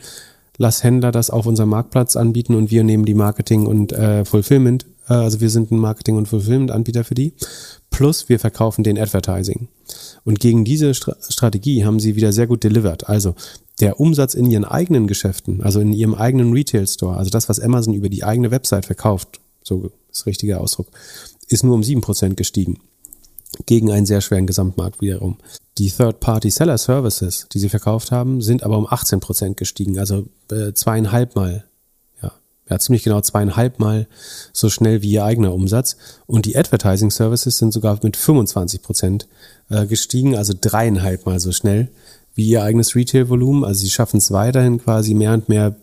lass 0.56 0.82
Händler 0.82 1.12
das 1.12 1.30
auf 1.30 1.46
unserem 1.46 1.70
Marktplatz 1.70 2.16
anbieten 2.16 2.54
und 2.54 2.70
wir 2.70 2.84
nehmen 2.84 3.04
die 3.04 3.14
Marketing 3.14 3.66
und 3.66 3.92
äh, 3.92 4.24
Fulfillment, 4.24 4.86
äh, 5.08 5.14
also 5.14 5.40
wir 5.40 5.50
sind 5.50 5.70
ein 5.70 5.78
Marketing- 5.78 6.16
und 6.16 6.26
Fulfillment-Anbieter 6.26 7.04
für 7.04 7.14
die. 7.14 7.34
Plus 7.90 8.28
wir 8.30 8.38
verkaufen 8.38 8.82
den 8.82 8.98
Advertising. 8.98 9.68
Und 10.24 10.40
gegen 10.40 10.64
diese 10.64 10.94
Stra 10.94 11.16
Strategie 11.28 11.84
haben 11.84 12.00
sie 12.00 12.16
wieder 12.16 12.32
sehr 12.32 12.46
gut 12.46 12.64
delivered. 12.64 13.08
Also 13.08 13.34
der 13.80 14.00
Umsatz 14.00 14.34
in 14.34 14.50
ihren 14.50 14.64
eigenen 14.64 15.06
Geschäften, 15.06 15.62
also 15.62 15.80
in 15.80 15.92
ihrem 15.92 16.14
eigenen 16.14 16.52
Retail-Store, 16.52 17.16
also 17.16 17.30
das, 17.30 17.48
was 17.48 17.60
Amazon 17.60 17.94
über 17.94 18.08
die 18.08 18.24
eigene 18.24 18.50
Website 18.50 18.86
verkauft, 18.86 19.40
so 19.62 19.90
ist 20.10 20.26
richtiger 20.26 20.60
Ausdruck, 20.60 20.88
ist 21.48 21.64
nur 21.64 21.74
um 21.74 21.82
sieben 21.82 22.00
Prozent 22.00 22.36
gestiegen 22.36 22.78
gegen 23.66 23.92
einen 23.92 24.06
sehr 24.06 24.20
schweren 24.20 24.46
Gesamtmarkt 24.46 25.00
wiederum. 25.00 25.36
Die 25.78 25.90
Third-Party-Seller-Services, 25.90 27.48
die 27.52 27.58
sie 27.58 27.68
verkauft 27.68 28.10
haben, 28.10 28.40
sind 28.40 28.62
aber 28.62 28.78
um 28.78 28.86
18 28.88 29.20
Prozent 29.20 29.56
gestiegen, 29.56 29.98
also 29.98 30.26
äh, 30.50 30.72
zweieinhalb 30.72 31.34
Mal. 31.36 31.64
Ja, 32.68 32.78
ziemlich 32.78 33.02
genau 33.02 33.20
zweieinhalb 33.20 33.80
Mal 33.80 34.06
so 34.52 34.70
schnell 34.70 35.02
wie 35.02 35.12
ihr 35.12 35.24
eigener 35.24 35.52
Umsatz. 35.52 35.96
Und 36.26 36.46
die 36.46 36.56
Advertising-Services 36.56 37.58
sind 37.58 37.72
sogar 37.72 37.98
mit 38.02 38.16
25 38.16 38.82
Prozent 38.82 39.28
äh, 39.68 39.86
gestiegen, 39.86 40.36
also 40.36 40.54
dreieinhalb 40.58 41.26
Mal 41.26 41.40
so 41.40 41.52
schnell 41.52 41.88
wie 42.34 42.48
ihr 42.48 42.62
eigenes 42.62 42.94
Retail-Volumen. 42.94 43.64
Also 43.64 43.80
sie 43.80 43.90
schaffen 43.90 44.18
es 44.18 44.30
weiterhin 44.30 44.82
quasi 44.82 45.14
mehr 45.14 45.34
und 45.34 45.48
mehr 45.48 45.74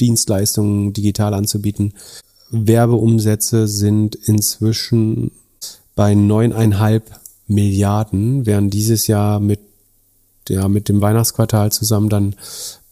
Dienstleistungen 0.00 0.92
digital 0.92 1.34
anzubieten. 1.34 1.94
Werbeumsätze 2.50 3.68
sind 3.68 4.14
inzwischen 4.14 5.32
bei 5.94 6.14
neuneinhalb 6.14 7.18
Milliarden, 7.46 8.44
während 8.46 8.72
dieses 8.74 9.06
Jahr 9.06 9.40
mit, 9.40 9.60
ja, 10.48 10.68
mit 10.68 10.88
dem 10.88 11.00
Weihnachtsquartal 11.00 11.72
zusammen 11.72 12.08
dann 12.08 12.36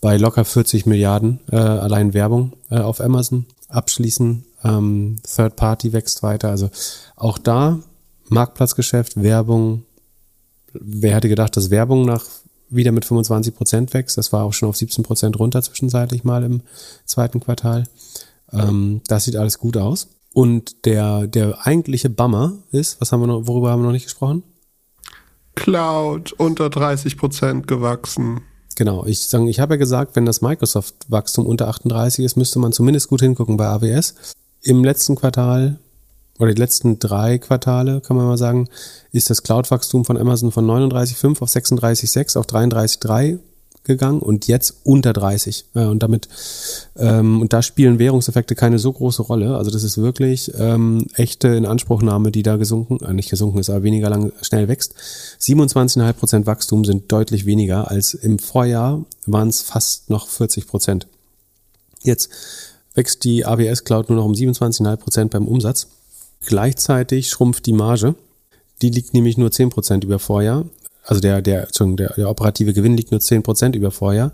bei 0.07 0.19
locker 0.19 0.45
40 0.45 0.87
Milliarden 0.87 1.41
äh, 1.51 1.57
allein 1.57 2.15
Werbung 2.15 2.53
äh, 2.71 2.79
auf 2.79 3.01
Amazon 3.01 3.45
abschließen. 3.67 4.45
Ähm, 4.63 5.19
Third 5.25 5.57
Party 5.57 5.93
wächst 5.93 6.23
weiter. 6.23 6.51
Also 6.51 6.71
auch 7.17 7.39
da 7.39 7.81
Marktplatzgeschäft, 8.29 9.21
Werbung. 9.21 9.83
Wer 10.73 11.17
hätte 11.17 11.29
gedacht, 11.29 11.57
dass 11.57 11.71
Werbung 11.71 12.07
nach 12.07 12.25
wieder 12.69 12.93
mit 12.93 13.05
25 13.05 13.53
Prozent 13.57 13.95
wächst? 13.95 14.17
Das 14.17 14.33
war 14.33 14.45
auch 14.45 14.53
schon 14.53 14.69
auf 14.69 14.77
17 14.77 15.03
Prozent 15.03 15.41
runter 15.41 15.61
zwischenzeitlich 15.61 16.23
mal 16.23 16.45
im 16.45 16.61
zweiten 17.05 17.41
Quartal. 17.41 17.89
Ähm, 18.53 19.01
das 19.09 19.25
sieht 19.25 19.35
alles 19.35 19.59
gut 19.59 19.77
aus. 19.77 20.07
Und 20.33 20.87
der, 20.87 21.27
der 21.27 21.67
eigentliche 21.67 22.11
Bummer 22.11 22.53
ist, 22.71 23.01
was 23.01 23.11
haben 23.11 23.23
wir 23.23 23.27
noch, 23.27 23.49
worüber 23.49 23.73
haben 23.73 23.81
wir 23.81 23.87
noch 23.87 23.93
nicht 23.93 24.05
gesprochen? 24.05 24.45
Cloud 25.57 26.31
unter 26.31 26.71
30 26.71 27.17
Prozent 27.17 27.67
gewachsen. 27.67 28.43
Genau, 28.77 29.07
ich 29.07 29.29
sagen, 29.29 29.49
ich 29.49 29.59
habe 29.59 29.75
ja 29.75 29.79
gesagt, 29.79 30.17
wenn 30.17 30.27
das 30.27 30.43
Microsoft-Wachstum 30.43 31.47
unter 31.47 31.67
38 31.69 32.25
ist, 32.25 32.37
müsste 32.37 32.59
man 32.59 32.73
zumindest 32.73 33.09
gut 33.09 33.23
hingucken 33.23 33.57
bei 33.57 33.67
AWS. 33.67 34.15
Im 34.63 34.85
letzten 34.85 35.17
Quartal 35.17 35.79
oder 36.39 36.53
die 36.53 36.61
letzten 36.61 36.99
drei 36.99 37.39
Quartale, 37.39 38.03
kann 38.03 38.19
man 38.19 38.27
mal 38.27 38.37
sagen, 38.37 38.69
ist 39.13 39.31
das 39.31 39.43
Cloud-Wachstum 39.43 40.05
von 40.05 40.19
Amazon 40.19 40.53
von 40.53 40.67
39,5 40.67 41.41
auf 41.41 41.49
36,6 41.49 42.39
auf 42.39 42.45
33,3 42.45 43.39
gegangen 43.87 44.21
und 44.21 44.47
jetzt 44.47 44.77
unter 44.85 45.13
30. 45.13 45.67
Ja, 45.75 45.89
und 45.89 46.03
damit, 46.03 46.29
ähm, 46.97 47.41
und 47.41 47.53
da 47.53 47.63
spielen 47.63 47.99
Währungseffekte 47.99 48.55
keine 48.55 48.79
so 48.79 48.93
große 48.93 49.23
Rolle. 49.23 49.57
Also 49.57 49.71
das 49.71 49.83
ist 49.83 49.99
wirklich 49.99 50.53
ähm, 50.59 51.07
echte 51.15 51.49
Inanspruchnahme, 51.49 52.31
die 52.31 52.43
da 52.43 52.57
gesunken, 52.57 53.05
äh, 53.05 53.13
nicht 53.13 53.31
gesunken 53.31 53.59
ist, 53.59 53.71
aber 53.71 53.83
weniger 53.83 54.11
lang 54.11 54.33
schnell 54.43 54.69
wächst. 54.69 54.95
27,5 55.41 56.13
Prozent 56.13 56.47
Wachstum 56.47 56.85
sind 56.85 57.11
deutlich 57.11 57.47
weniger 57.47 57.91
als 57.91 58.15
im 58.15 58.39
Vorjahr 58.39 59.05
waren 59.27 59.49
es 59.49 59.63
fast 59.63 60.11
noch 60.11 60.29
40 60.29 60.67
Prozent. 60.67 61.07
Jetzt 62.03 62.31
wächst 62.95 63.25
die 63.25 63.45
AWS 63.45 63.85
Cloud 63.85 64.09
nur 64.09 64.19
noch 64.19 64.25
um 64.25 64.33
27,5 64.33 64.97
Prozent 64.97 65.31
beim 65.31 65.47
Umsatz. 65.49 65.89
Gleichzeitig 66.45 67.29
schrumpft 67.29 67.67
die 67.67 67.73
Marge. 67.73 68.15
Die 68.83 68.91
liegt 68.91 69.15
nämlich 69.15 69.37
nur 69.37 69.51
10 69.51 69.71
Prozent 69.71 70.05
über 70.05 70.19
Vorjahr 70.19 70.67
also 71.07 71.21
der, 71.21 71.41
der, 71.41 71.67
der, 71.67 72.13
der 72.15 72.29
operative 72.29 72.73
Gewinn 72.73 72.97
liegt 72.97 73.13
nur 73.13 73.21
zehn 73.21 73.43
Prozent 73.43 73.77
über 73.77 73.91
Vorjahr 73.91 74.33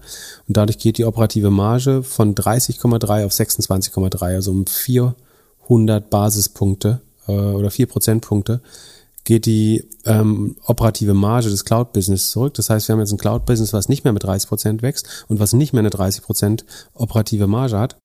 und 0.48 0.56
dadurch 0.56 0.78
geht 0.78 0.98
die 0.98 1.04
operative 1.04 1.50
Marge 1.50 2.02
von 2.02 2.34
30,3 2.34 3.26
auf 3.26 3.32
26,3, 3.32 4.34
also 4.34 4.50
um 4.50 4.66
400 4.66 6.08
Basispunkte 6.08 7.00
äh, 7.28 7.32
oder 7.32 7.70
vier 7.70 7.86
Prozentpunkte 7.86 8.60
geht 9.24 9.46
die 9.46 9.88
ähm, 10.04 10.56
operative 10.64 11.14
Marge 11.14 11.48
des 11.48 11.64
Cloud-Business 11.64 12.30
zurück. 12.30 12.54
Das 12.54 12.70
heißt, 12.70 12.88
wir 12.88 12.94
haben 12.94 13.00
jetzt 13.00 13.12
ein 13.12 13.18
Cloud-Business, 13.18 13.72
was 13.72 13.88
nicht 13.88 14.04
mehr 14.04 14.12
mit 14.12 14.24
30 14.24 14.48
Prozent 14.48 14.82
wächst 14.82 15.24
und 15.28 15.38
was 15.38 15.52
nicht 15.52 15.72
mehr 15.72 15.80
eine 15.80 15.90
30 15.90 16.22
Prozent 16.22 16.64
operative 16.94 17.46
Marge 17.46 17.78
hat. 17.78 17.96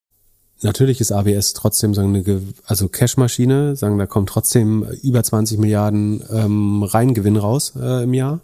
Natürlich 0.61 1.01
ist 1.01 1.11
AWS 1.11 1.53
trotzdem 1.53 1.93
sagen 1.93 2.15
eine, 2.15 2.41
also 2.65 2.87
Cash-Maschine, 2.87 3.75
sagen 3.75 3.99
da 3.99 4.07
kommt 4.07 4.29
trotzdem 4.29 4.83
über 5.03 5.23
20 5.23 5.59
Milliarden 5.59 6.23
ähm, 6.31 6.83
Reingewinn 6.83 7.37
raus 7.37 7.73
äh, 7.79 8.03
im 8.03 8.13
Jahr. 8.13 8.41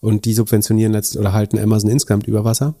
Und 0.00 0.26
die 0.26 0.34
subventionieren 0.34 0.92
letzt 0.92 1.16
oder 1.16 1.32
halten 1.32 1.58
Amazon 1.58 1.90
insgesamt 1.90 2.26
über 2.26 2.44
Wasser. 2.44 2.74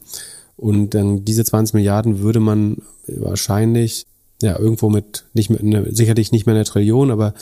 Und 0.56 0.90
dann 0.90 1.24
diese 1.24 1.44
20 1.44 1.74
Milliarden 1.74 2.20
würde 2.20 2.40
man 2.40 2.82
wahrscheinlich 3.06 4.06
ja 4.42 4.58
irgendwo 4.58 4.90
mit 4.90 5.24
nicht 5.32 5.48
mit 5.48 5.62
ne, 5.62 5.86
sicherlich 5.90 6.32
nicht 6.32 6.44
mehr 6.44 6.54
eine 6.54 6.64
Trillion, 6.64 7.10
aber 7.10 7.32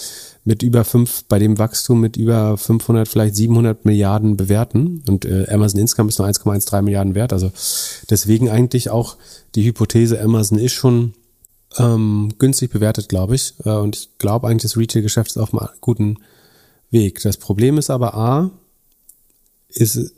mit 0.44 0.62
über 0.62 0.84
fünf 0.84 1.24
bei 1.24 1.38
dem 1.38 1.58
Wachstum 1.58 2.00
mit 2.00 2.16
über 2.16 2.56
500 2.56 3.08
vielleicht 3.08 3.34
700 3.34 3.84
Milliarden 3.84 4.36
bewerten. 4.36 5.02
Und 5.08 5.24
äh, 5.24 5.46
Amazon 5.50 5.80
Insgesamt 5.80 6.10
ist 6.10 6.18
nur 6.18 6.28
1,13 6.28 6.82
Milliarden 6.82 7.14
wert, 7.14 7.32
also 7.32 7.50
deswegen 8.08 8.48
eigentlich 8.48 8.90
auch 8.90 9.16
die 9.56 9.64
Hypothese 9.64 10.20
Amazon 10.20 10.58
ist 10.58 10.72
schon 10.72 11.14
ähm, 11.78 12.32
günstig 12.38 12.70
bewertet, 12.70 13.08
glaube 13.08 13.34
ich. 13.34 13.54
Äh, 13.64 13.70
und 13.70 13.96
ich 13.96 14.08
glaube 14.18 14.48
eigentlich, 14.48 14.62
das 14.62 14.76
Retail-Geschäft 14.76 15.30
ist 15.30 15.38
auf 15.38 15.54
einem 15.54 15.68
guten 15.80 16.18
Weg. 16.90 17.20
Das 17.22 17.36
Problem 17.36 17.78
ist 17.78 17.90
aber 17.90 18.14
A, 18.14 18.50
ist, 19.68 20.12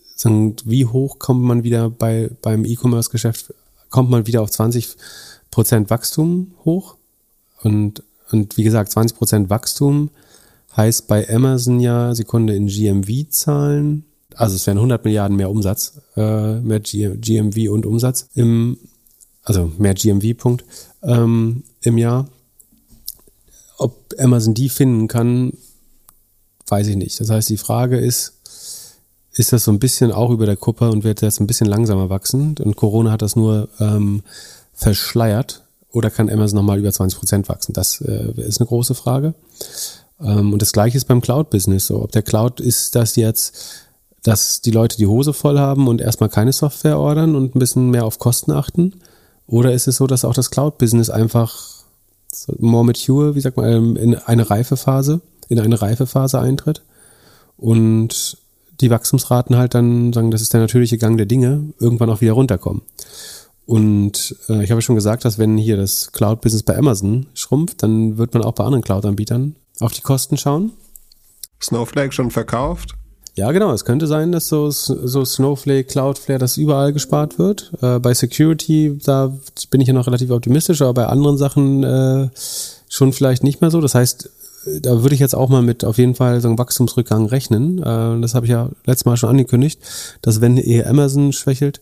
wie 0.64 0.86
hoch 0.86 1.18
kommt 1.18 1.42
man 1.42 1.62
wieder 1.64 1.90
bei, 1.90 2.30
beim 2.42 2.64
E-Commerce-Geschäft, 2.64 3.54
kommt 3.90 4.10
man 4.10 4.26
wieder 4.26 4.42
auf 4.42 4.50
20 4.50 4.96
Prozent 5.50 5.90
Wachstum 5.90 6.52
hoch? 6.64 6.96
Und, 7.62 8.02
und 8.30 8.56
wie 8.56 8.64
gesagt, 8.64 8.90
20 8.90 9.16
Prozent 9.16 9.50
Wachstum 9.50 10.10
heißt 10.76 11.06
bei 11.06 11.28
Amazon 11.28 11.80
ja 11.80 12.14
Sekunde 12.14 12.54
in 12.54 12.66
GMV-Zahlen, 12.66 14.04
also 14.34 14.56
es 14.56 14.66
wären 14.66 14.78
100 14.78 15.04
Milliarden 15.04 15.36
mehr 15.36 15.50
Umsatz, 15.50 16.00
äh, 16.16 16.60
mehr 16.60 16.80
GMV 16.80 17.70
und 17.70 17.86
Umsatz 17.86 18.28
im, 18.34 18.78
also 19.44 19.70
mehr 19.78 19.94
GMV, 19.94 20.36
Punkt, 20.36 20.64
ähm, 21.04 21.64
im 21.82 21.98
Jahr. 21.98 22.26
Ob 23.78 24.14
Amazon 24.18 24.54
die 24.54 24.68
finden 24.68 25.08
kann, 25.08 25.52
weiß 26.66 26.86
ich 26.88 26.96
nicht. 26.96 27.20
Das 27.20 27.30
heißt, 27.30 27.48
die 27.48 27.56
Frage 27.56 27.98
ist, 27.98 28.34
ist 29.32 29.52
das 29.52 29.64
so 29.64 29.72
ein 29.72 29.80
bisschen 29.80 30.12
auch 30.12 30.30
über 30.30 30.46
der 30.46 30.56
Kuppe 30.56 30.90
und 30.90 31.04
wird 31.04 31.20
jetzt 31.20 31.40
ein 31.40 31.46
bisschen 31.46 31.66
langsamer 31.66 32.08
wachsen? 32.08 32.54
Und 32.62 32.76
Corona 32.76 33.10
hat 33.10 33.22
das 33.22 33.36
nur 33.36 33.68
ähm, 33.80 34.22
verschleiert. 34.72 35.62
Oder 35.90 36.10
kann 36.10 36.30
Amazon 36.30 36.56
nochmal 36.56 36.78
über 36.78 36.92
20 36.92 37.18
Prozent 37.18 37.48
wachsen? 37.48 37.72
Das 37.72 38.00
äh, 38.00 38.32
ist 38.40 38.60
eine 38.60 38.66
große 38.66 38.94
Frage. 38.94 39.34
Ähm, 40.20 40.52
und 40.52 40.62
das 40.62 40.72
gleiche 40.72 40.96
ist 40.96 41.06
beim 41.06 41.20
Cloud-Business 41.20 41.86
so. 41.86 42.02
Ob 42.02 42.12
der 42.12 42.22
Cloud 42.22 42.60
ist 42.60 42.94
das 42.94 43.16
jetzt, 43.16 43.56
dass 44.22 44.60
die 44.60 44.70
Leute 44.70 44.96
die 44.96 45.06
Hose 45.06 45.32
voll 45.32 45.58
haben 45.58 45.86
und 45.88 46.00
erstmal 46.00 46.30
keine 46.30 46.52
Software 46.52 46.98
ordern 46.98 47.34
und 47.34 47.54
ein 47.54 47.58
bisschen 47.58 47.90
mehr 47.90 48.04
auf 48.04 48.18
Kosten 48.18 48.52
achten? 48.52 48.94
Oder 49.46 49.72
ist 49.72 49.86
es 49.88 49.96
so, 49.96 50.06
dass 50.06 50.24
auch 50.24 50.34
das 50.34 50.50
Cloud-Business 50.50 51.10
einfach 51.10 51.74
more 52.58 52.84
mature, 52.84 53.34
wie 53.34 53.40
sagt 53.40 53.56
man, 53.56 53.70
ähm, 53.70 53.96
in 53.96 54.14
eine 54.14 54.48
Reifephase, 54.48 55.20
in 55.48 55.60
eine 55.60 55.80
Reifephase 55.80 56.40
eintritt 56.40 56.82
und 57.56 58.38
die 58.80 58.90
Wachstumsraten 58.90 59.56
halt 59.56 59.74
dann 59.74 60.12
sagen, 60.12 60.30
das 60.30 60.40
ist 60.40 60.52
der 60.52 60.60
natürliche 60.60 60.98
Gang 60.98 61.16
der 61.16 61.26
Dinge, 61.26 61.72
irgendwann 61.78 62.10
auch 62.10 62.20
wieder 62.20 62.32
runterkommen. 62.32 62.82
Und 63.66 64.36
äh, 64.48 64.62
ich 64.62 64.70
habe 64.70 64.82
schon 64.82 64.94
gesagt, 64.94 65.24
dass 65.24 65.38
wenn 65.38 65.56
hier 65.56 65.76
das 65.76 66.12
Cloud-Business 66.12 66.64
bei 66.64 66.76
Amazon 66.76 67.26
schrumpft, 67.34 67.82
dann 67.82 68.18
wird 68.18 68.34
man 68.34 68.42
auch 68.42 68.52
bei 68.52 68.64
anderen 68.64 68.84
Cloud-Anbietern 68.84 69.56
auf 69.80 69.92
die 69.92 70.02
Kosten 70.02 70.36
schauen. 70.36 70.72
Snowflake 71.62 72.12
schon 72.12 72.30
verkauft? 72.30 72.94
Ja, 73.36 73.50
genau. 73.50 73.72
Es 73.72 73.84
könnte 73.84 74.06
sein, 74.06 74.30
dass 74.30 74.48
so, 74.48 74.70
so 74.70 75.24
Snowflake, 75.24 75.84
Cloudflare, 75.84 76.38
dass 76.38 76.56
überall 76.56 76.92
gespart 76.92 77.38
wird. 77.38 77.72
Äh, 77.82 77.98
bei 77.98 78.14
Security, 78.14 78.96
da 79.04 79.36
bin 79.70 79.80
ich 79.80 79.88
ja 79.88 79.94
noch 79.94 80.06
relativ 80.06 80.30
optimistisch, 80.30 80.82
aber 80.82 80.94
bei 80.94 81.06
anderen 81.06 81.36
Sachen 81.36 81.82
äh, 81.82 82.28
schon 82.88 83.12
vielleicht 83.12 83.42
nicht 83.42 83.60
mehr 83.60 83.72
so. 83.72 83.80
Das 83.80 83.96
heißt, 83.96 84.30
da 84.80 85.02
würde 85.02 85.14
ich 85.14 85.20
jetzt 85.20 85.34
auch 85.34 85.48
mal 85.48 85.62
mit 85.62 85.84
auf 85.84 85.98
jeden 85.98 86.14
Fall 86.14 86.40
so 86.40 86.48
einem 86.48 86.58
Wachstumsrückgang 86.58 87.26
rechnen. 87.26 87.78
Äh, 87.78 88.20
das 88.20 88.34
habe 88.34 88.46
ich 88.46 88.50
ja 88.50 88.70
letztes 88.86 89.04
Mal 89.04 89.16
schon 89.16 89.30
angekündigt, 89.30 89.80
dass 90.22 90.40
wenn 90.40 90.56
eher 90.56 90.88
Amazon 90.88 91.32
schwächelt, 91.32 91.80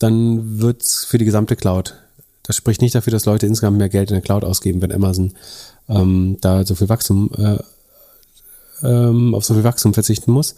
dann 0.00 0.60
wird's 0.60 1.04
für 1.04 1.18
die 1.18 1.24
gesamte 1.24 1.54
Cloud. 1.54 1.94
Das 2.42 2.56
spricht 2.56 2.82
nicht 2.82 2.96
dafür, 2.96 3.12
dass 3.12 3.26
Leute 3.26 3.46
insgesamt 3.46 3.78
mehr 3.78 3.88
Geld 3.88 4.10
in 4.10 4.14
der 4.14 4.22
Cloud 4.22 4.44
ausgeben, 4.44 4.82
wenn 4.82 4.90
Amazon 4.90 5.34
ähm, 5.88 6.38
da 6.40 6.64
so 6.66 6.74
viel 6.74 6.88
Wachstum 6.88 7.30
äh, 7.36 7.58
ähm, 8.82 9.34
auf 9.34 9.44
so 9.44 9.54
viel 9.54 9.64
Wachstum 9.64 9.94
verzichten 9.94 10.32
muss. 10.32 10.54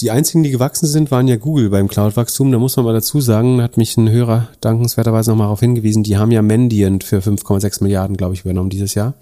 Die 0.00 0.12
einzigen, 0.12 0.44
die 0.44 0.50
gewachsen 0.50 0.86
sind, 0.86 1.10
waren 1.10 1.26
ja 1.26 1.34
Google 1.34 1.70
beim 1.70 1.88
Cloud-Wachstum. 1.88 2.52
Da 2.52 2.58
muss 2.58 2.76
man 2.76 2.84
mal 2.84 2.92
dazu 2.92 3.20
sagen, 3.20 3.60
hat 3.60 3.76
mich 3.76 3.96
ein 3.96 4.08
Hörer 4.08 4.48
dankenswerterweise 4.60 5.30
nochmal 5.30 5.46
darauf 5.46 5.58
hingewiesen, 5.58 6.04
die 6.04 6.16
haben 6.16 6.30
ja 6.30 6.40
Mendient 6.40 7.02
für 7.02 7.18
5,6 7.18 7.82
Milliarden, 7.82 8.16
glaube 8.16 8.34
ich, 8.34 8.42
übernommen 8.42 8.70
dieses 8.70 8.94
Jahr. 8.94 9.14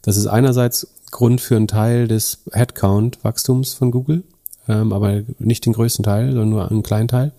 Das 0.00 0.16
ist 0.16 0.26
einerseits 0.26 0.88
Grund 1.10 1.42
für 1.42 1.56
einen 1.56 1.68
Teil 1.68 2.08
des 2.08 2.38
Headcount-Wachstums 2.50 3.74
von 3.74 3.90
Google, 3.90 4.22
ähm, 4.68 4.94
aber 4.94 5.20
nicht 5.38 5.66
den 5.66 5.74
größten 5.74 6.02
Teil, 6.02 6.28
sondern 6.28 6.48
nur 6.48 6.70
einen 6.70 6.82
kleinen 6.82 7.08
Teil. 7.08 7.32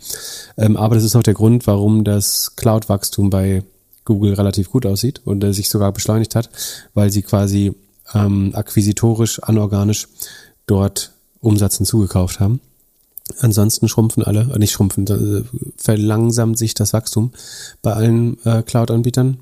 Ähm, 0.58 0.78
aber 0.78 0.94
das 0.94 1.04
ist 1.04 1.16
auch 1.16 1.24
der 1.24 1.34
Grund, 1.34 1.66
warum 1.66 2.04
das 2.04 2.56
Cloud-Wachstum 2.56 3.32
bei 3.32 3.64
Google 4.06 4.36
relativ 4.36 4.70
gut 4.70 4.86
aussieht 4.86 5.22
und 5.26 5.44
äh, 5.44 5.54
sich 5.54 5.70
sogar 5.70 5.92
beschleunigt 5.92 6.36
hat, 6.36 6.50
weil 6.94 7.10
sie 7.10 7.24
quasi 7.24 7.74
ähm, 8.14 8.52
akquisitorisch, 8.54 9.42
anorganisch 9.42 10.08
dort 10.66 11.12
Umsatz 11.42 11.78
hinzugekauft 11.78 12.40
haben. 12.40 12.60
Ansonsten 13.40 13.88
schrumpfen 13.88 14.24
alle, 14.24 14.50
äh, 14.54 14.60
nicht 14.60 14.74
schrumpfen, 14.74 15.08
äh, 15.08 15.44
verlangsamt 15.78 16.58
sich 16.58 16.74
das 16.74 16.92
Wachstum 16.92 17.32
bei 17.82 17.94
allen 17.94 18.38
äh, 18.46 18.64
Cloud-Anbietern. 18.64 19.38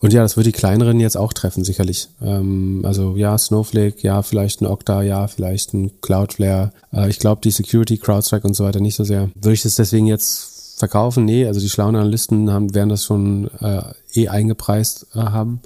Und 0.00 0.12
ja, 0.12 0.22
das 0.22 0.36
wird 0.36 0.46
die 0.46 0.52
kleineren 0.52 0.98
jetzt 0.98 1.16
auch 1.16 1.32
treffen, 1.32 1.62
sicherlich. 1.62 2.08
Ähm, 2.22 2.82
also 2.84 3.16
ja, 3.16 3.36
Snowflake, 3.36 3.98
ja, 4.00 4.22
vielleicht 4.22 4.62
ein 4.62 4.66
Okta, 4.66 5.02
ja, 5.02 5.26
vielleicht 5.28 5.74
ein 5.74 6.00
Cloudflare. 6.00 6.72
Äh, 6.92 7.10
ich 7.10 7.18
glaube, 7.18 7.42
die 7.42 7.50
Security, 7.50 7.98
CrowdStrike 7.98 8.46
und 8.46 8.54
so 8.54 8.64
weiter 8.64 8.80
nicht 8.80 8.96
so 8.96 9.04
sehr. 9.04 9.30
Würde 9.34 9.54
ich 9.54 9.62
das 9.62 9.74
deswegen 9.74 10.06
jetzt 10.06 10.78
verkaufen? 10.78 11.24
Nee, 11.26 11.46
also 11.46 11.60
die 11.60 11.68
schlauen 11.68 11.96
Analysten 11.96 12.50
haben, 12.50 12.74
werden 12.74 12.88
das 12.88 13.04
schon 13.04 13.50
äh, 13.60 13.82
eh 14.14 14.28
eingepreist 14.28 15.06
äh, 15.14 15.18
haben. 15.18 15.60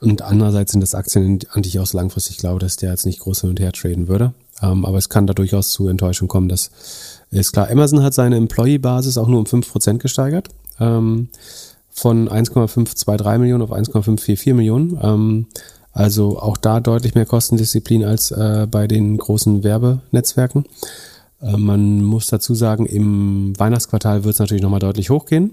Und 0.00 0.22
andererseits 0.22 0.72
sind 0.72 0.80
das 0.80 0.94
Aktien, 0.94 1.40
an 1.50 1.62
die 1.62 1.68
ich 1.68 1.80
auch 1.80 1.92
langfristig 1.92 2.38
glaube, 2.38 2.58
dass 2.58 2.76
der 2.76 2.90
jetzt 2.90 3.06
nicht 3.06 3.20
groß 3.20 3.42
hin 3.42 3.50
und 3.50 3.60
her 3.60 3.72
traden 3.72 4.08
würde. 4.08 4.34
Ähm, 4.62 4.84
aber 4.84 4.98
es 4.98 5.08
kann 5.08 5.26
da 5.26 5.34
durchaus 5.34 5.70
zu 5.70 5.88
Enttäuschung 5.88 6.28
kommen. 6.28 6.48
Das 6.48 6.70
ist 7.30 7.52
klar. 7.52 7.70
Amazon 7.70 8.02
hat 8.02 8.14
seine 8.14 8.36
Employee-Basis 8.36 9.18
auch 9.18 9.28
nur 9.28 9.40
um 9.40 9.46
5% 9.46 9.98
gesteigert. 9.98 10.48
Ähm, 10.78 11.28
von 11.90 12.28
1,523 12.28 13.40
Millionen 13.40 13.62
auf 13.62 13.72
1,544 13.72 14.54
Millionen. 14.54 14.98
Ähm, 15.02 15.46
also 15.92 16.38
auch 16.38 16.58
da 16.58 16.80
deutlich 16.80 17.14
mehr 17.14 17.24
Kostendisziplin 17.24 18.04
als 18.04 18.30
äh, 18.30 18.66
bei 18.70 18.86
den 18.86 19.16
großen 19.16 19.64
Werbenetzwerken. 19.64 20.66
Äh, 21.40 21.56
man 21.56 22.04
muss 22.04 22.26
dazu 22.26 22.54
sagen, 22.54 22.84
im 22.84 23.58
Weihnachtsquartal 23.58 24.24
wird 24.24 24.34
es 24.34 24.38
natürlich 24.38 24.62
nochmal 24.62 24.80
deutlich 24.80 25.08
hochgehen, 25.08 25.52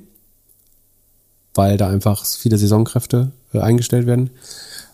weil 1.54 1.78
da 1.78 1.88
einfach 1.88 2.26
viele 2.26 2.58
Saisonkräfte 2.58 3.32
äh, 3.54 3.60
eingestellt 3.60 4.08
werden. 4.08 4.30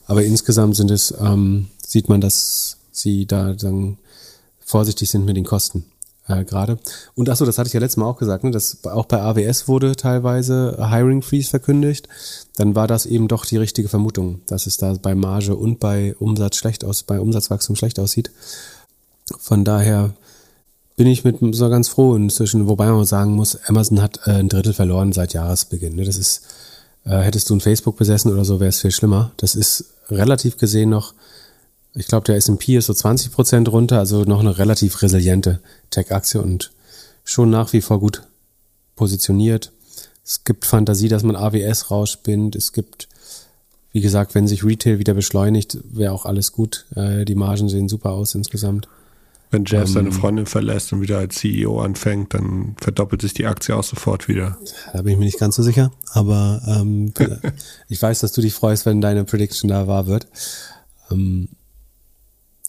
Aber 0.07 0.23
insgesamt 0.23 0.75
sind 0.75 0.91
es, 0.91 1.13
ähm, 1.19 1.67
sieht 1.85 2.09
man, 2.09 2.21
dass 2.21 2.77
sie 2.91 3.25
da 3.25 3.53
dann 3.53 3.97
vorsichtig 4.59 5.09
sind 5.09 5.25
mit 5.25 5.37
den 5.37 5.45
Kosten 5.45 5.85
äh, 6.27 6.43
gerade. 6.43 6.79
Und 7.15 7.29
achso, 7.29 7.45
das 7.45 7.57
hatte 7.57 7.67
ich 7.67 7.73
ja 7.73 7.79
letztes 7.79 7.97
Mal 7.97 8.05
auch 8.05 8.17
gesagt, 8.17 8.43
ne, 8.43 8.51
dass 8.51 8.83
auch 8.85 9.05
bei 9.05 9.21
AWS 9.21 9.67
wurde 9.67 9.95
teilweise 9.95 10.77
Hiring 10.89 11.21
Freeze 11.21 11.49
verkündigt. 11.49 12.07
Dann 12.55 12.75
war 12.75 12.87
das 12.87 13.05
eben 13.05 13.27
doch 13.27 13.45
die 13.45 13.57
richtige 13.57 13.89
Vermutung, 13.89 14.41
dass 14.47 14.67
es 14.67 14.77
da 14.77 14.93
bei 14.93 15.15
Marge 15.15 15.55
und 15.55 15.79
bei 15.79 16.15
Umsatz 16.19 16.57
schlecht 16.57 16.85
aus, 16.85 17.03
bei 17.03 17.19
Umsatzwachstum 17.19 17.75
schlecht 17.75 17.99
aussieht. 17.99 18.31
Von 19.37 19.65
daher 19.65 20.13
bin 20.99 21.07
ich 21.07 21.23
mit 21.23 21.37
so 21.55 21.69
ganz 21.69 21.87
froh 21.87 22.13
inzwischen, 22.15 22.67
wobei 22.67 22.91
man 22.91 23.05
sagen 23.05 23.31
muss, 23.31 23.57
Amazon 23.67 24.01
hat 24.01 24.19
äh, 24.25 24.31
ein 24.31 24.49
Drittel 24.49 24.73
verloren 24.73 25.13
seit 25.13 25.31
Jahresbeginn. 25.31 25.95
Ne? 25.95 26.03
Das 26.03 26.17
ist, 26.17 26.41
äh, 27.05 27.19
hättest 27.19 27.49
du 27.49 27.55
ein 27.55 27.61
Facebook 27.61 27.95
besessen 27.95 28.33
oder 28.33 28.43
so, 28.43 28.59
wäre 28.59 28.67
es 28.67 28.81
viel 28.81 28.91
schlimmer. 28.91 29.31
Das 29.37 29.55
ist 29.55 29.85
relativ 30.09 30.57
gesehen 30.57 30.89
noch 30.89 31.13
ich 31.95 32.07
glaube, 32.07 32.25
der 32.25 32.35
S&P 32.35 32.77
ist 32.77 32.85
so 32.85 32.93
20 32.93 33.31
Prozent 33.31 33.71
runter, 33.71 33.99
also 33.99 34.23
noch 34.23 34.39
eine 34.39 34.57
relativ 34.57 35.01
resiliente 35.01 35.59
Tech-Aktie 35.89 36.41
und 36.41 36.71
schon 37.23 37.49
nach 37.49 37.73
wie 37.73 37.81
vor 37.81 37.99
gut 37.99 38.23
positioniert. 38.95 39.71
Es 40.23 40.43
gibt 40.43 40.65
Fantasie, 40.65 41.07
dass 41.07 41.23
man 41.23 41.35
AWS 41.35 41.89
rausspinnt. 41.89 42.55
Es 42.55 42.73
gibt, 42.73 43.07
wie 43.91 44.01
gesagt, 44.01 44.35
wenn 44.35 44.47
sich 44.47 44.63
Retail 44.63 44.99
wieder 44.99 45.13
beschleunigt, 45.13 45.79
wäre 45.83 46.13
auch 46.13 46.25
alles 46.25 46.51
gut. 46.51 46.85
Äh, 46.95 47.25
die 47.25 47.35
Margen 47.35 47.69
sehen 47.69 47.89
super 47.89 48.11
aus 48.11 48.35
insgesamt. 48.35 48.87
Wenn 49.51 49.65
Jeff 49.65 49.87
ähm, 49.87 49.93
seine 49.93 50.11
Freundin 50.11 50.45
verlässt 50.45 50.93
und 50.93 51.01
wieder 51.01 51.17
als 51.17 51.35
CEO 51.35 51.81
anfängt, 51.81 52.33
dann 52.33 52.75
verdoppelt 52.79 53.21
sich 53.21 53.33
die 53.33 53.47
Aktie 53.47 53.75
auch 53.75 53.83
sofort 53.83 54.27
wieder. 54.27 54.57
Da 54.93 55.01
bin 55.01 55.13
ich 55.13 55.19
mir 55.19 55.25
nicht 55.25 55.39
ganz 55.39 55.55
so 55.55 55.63
sicher, 55.63 55.91
aber 56.13 56.61
ähm, 56.67 57.13
ich 57.87 58.01
weiß, 58.01 58.19
dass 58.19 58.31
du 58.31 58.41
dich 58.41 58.53
freust, 58.53 58.85
wenn 58.85 59.01
deine 59.01 59.23
Prediction 59.23 59.69
da 59.69 59.87
wahr 59.87 60.05
wird. 60.05 60.27
Ähm, 61.11 61.49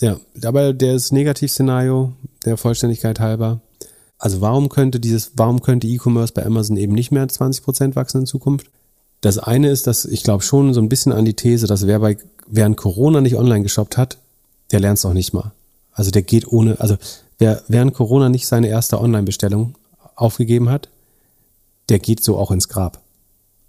ja, 0.00 0.18
aber 0.42 0.72
das 0.72 1.12
Negativszenario 1.12 2.14
der 2.46 2.56
Vollständigkeit 2.56 3.20
halber. 3.20 3.60
Also 4.18 4.40
warum 4.40 4.70
könnte 4.70 5.00
dieses, 5.00 5.32
warum 5.36 5.60
könnte 5.60 5.86
E-Commerce 5.86 6.32
bei 6.32 6.44
Amazon 6.44 6.78
eben 6.78 6.94
nicht 6.94 7.10
mehr 7.10 7.28
20 7.28 7.62
Prozent 7.62 7.96
wachsen 7.96 8.22
in 8.22 8.26
Zukunft? 8.26 8.70
Das 9.20 9.38
eine 9.38 9.68
ist, 9.70 9.86
dass 9.86 10.06
ich 10.06 10.22
glaube 10.22 10.42
schon 10.42 10.72
so 10.72 10.80
ein 10.80 10.88
bisschen 10.88 11.12
an 11.12 11.26
die 11.26 11.34
These, 11.34 11.66
dass 11.66 11.86
wer 11.86 11.98
bei, 11.98 12.16
während 12.46 12.78
Corona 12.78 13.20
nicht 13.20 13.36
online 13.36 13.62
geshoppt 13.62 13.98
hat, 13.98 14.16
der 14.72 14.80
lernt 14.80 14.98
es 14.98 15.04
auch 15.04 15.12
nicht 15.12 15.34
mal. 15.34 15.52
Also 16.00 16.10
der 16.10 16.22
geht 16.22 16.50
ohne, 16.50 16.80
also 16.80 16.96
wer 17.36 17.62
während 17.68 17.92
Corona 17.92 18.30
nicht 18.30 18.46
seine 18.46 18.68
erste 18.68 18.98
Online-Bestellung 18.98 19.74
aufgegeben 20.16 20.70
hat, 20.70 20.88
der 21.90 21.98
geht 21.98 22.24
so 22.24 22.38
auch 22.38 22.50
ins 22.50 22.70
Grab. 22.70 23.02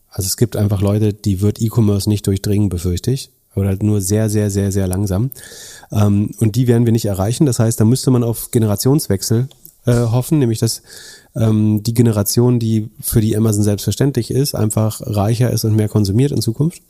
Also 0.08 0.28
es 0.28 0.38
gibt 0.38 0.56
einfach 0.56 0.80
Leute, 0.80 1.12
die 1.14 1.41
wird 1.41 1.62
E-Commerce 1.62 2.08
nicht 2.08 2.26
durchdringen, 2.26 2.70
befürchte 2.70 3.12
ich 3.12 3.32
oder 3.53 3.76
nur 3.84 3.99
sehr, 3.99 4.30
sehr, 4.30 4.49
sehr, 4.49 4.72
sehr 4.72 4.88
langsam. 4.88 5.32
Ähm, 5.91 6.32
und 6.40 6.56
die 6.56 6.68
werden 6.68 6.86
wir 6.86 6.94
nicht 6.94 7.03
erreichen. 7.03 7.45
Das 7.45 7.60
heißt, 7.60 7.78
da 7.78 7.84
müsste 7.84 8.12
man 8.12 8.24
auf 8.24 8.49
Generationswechsel 8.52 9.49
äh, 9.86 9.91
hoffen, 9.91 10.40
nämlich 10.40 10.60
dass 10.60 10.84
ähm, 11.36 11.84
die 11.84 11.94
Generation, 11.94 12.60
die 12.60 12.91
für 13.02 13.20
die 13.20 13.36
Amazon 13.36 13.64
selbstverständlich 13.64 14.32
ist, 14.32 14.56
einfach 14.56 15.02
reicher 15.03 15.52
ist 15.52 15.66
und 15.66 15.76
mehr 15.76 15.90
konsumiert 15.90 16.32
in 16.32 16.41
Zukunft. 16.41 16.82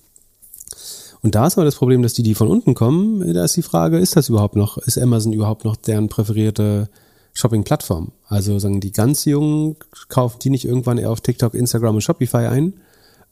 Und 1.23 1.35
da 1.35 1.45
ist 1.48 1.57
aber 1.57 1.65
das 1.65 1.76
Problem, 1.76 2.02
dass 2.02 2.14
die, 2.14 2.23
die 2.23 2.35
von 2.35 2.48
unten 2.48 2.73
kommen, 2.73 3.34
da 3.34 3.43
ist 3.43 3.56
die 3.56 3.61
Frage, 3.61 3.99
ist 3.99 4.15
das 4.15 4.30
überhaupt 4.30 4.56
noch, 4.56 4.77
ist 4.80 4.98
Amazon 4.98 5.34
überhaupt 5.34 5.65
noch 5.65 5.76
deren 5.76 6.10
präferierte 6.10 6.89
Shopping-Plattform? 7.34 8.11
Also 8.27 8.57
sagen 8.60 8.81
die 8.81 8.91
ganz 8.91 9.26
Jungen, 9.26 9.76
kaufen 10.10 10.39
die 10.41 10.49
nicht 10.49 10.65
irgendwann 10.65 10.98
eher 10.98 11.11
auf 11.11 11.22
TikTok, 11.22 11.53
Instagram 11.53 11.95
und 11.95 12.02
Shopify 12.02 12.48
ein? 12.48 12.73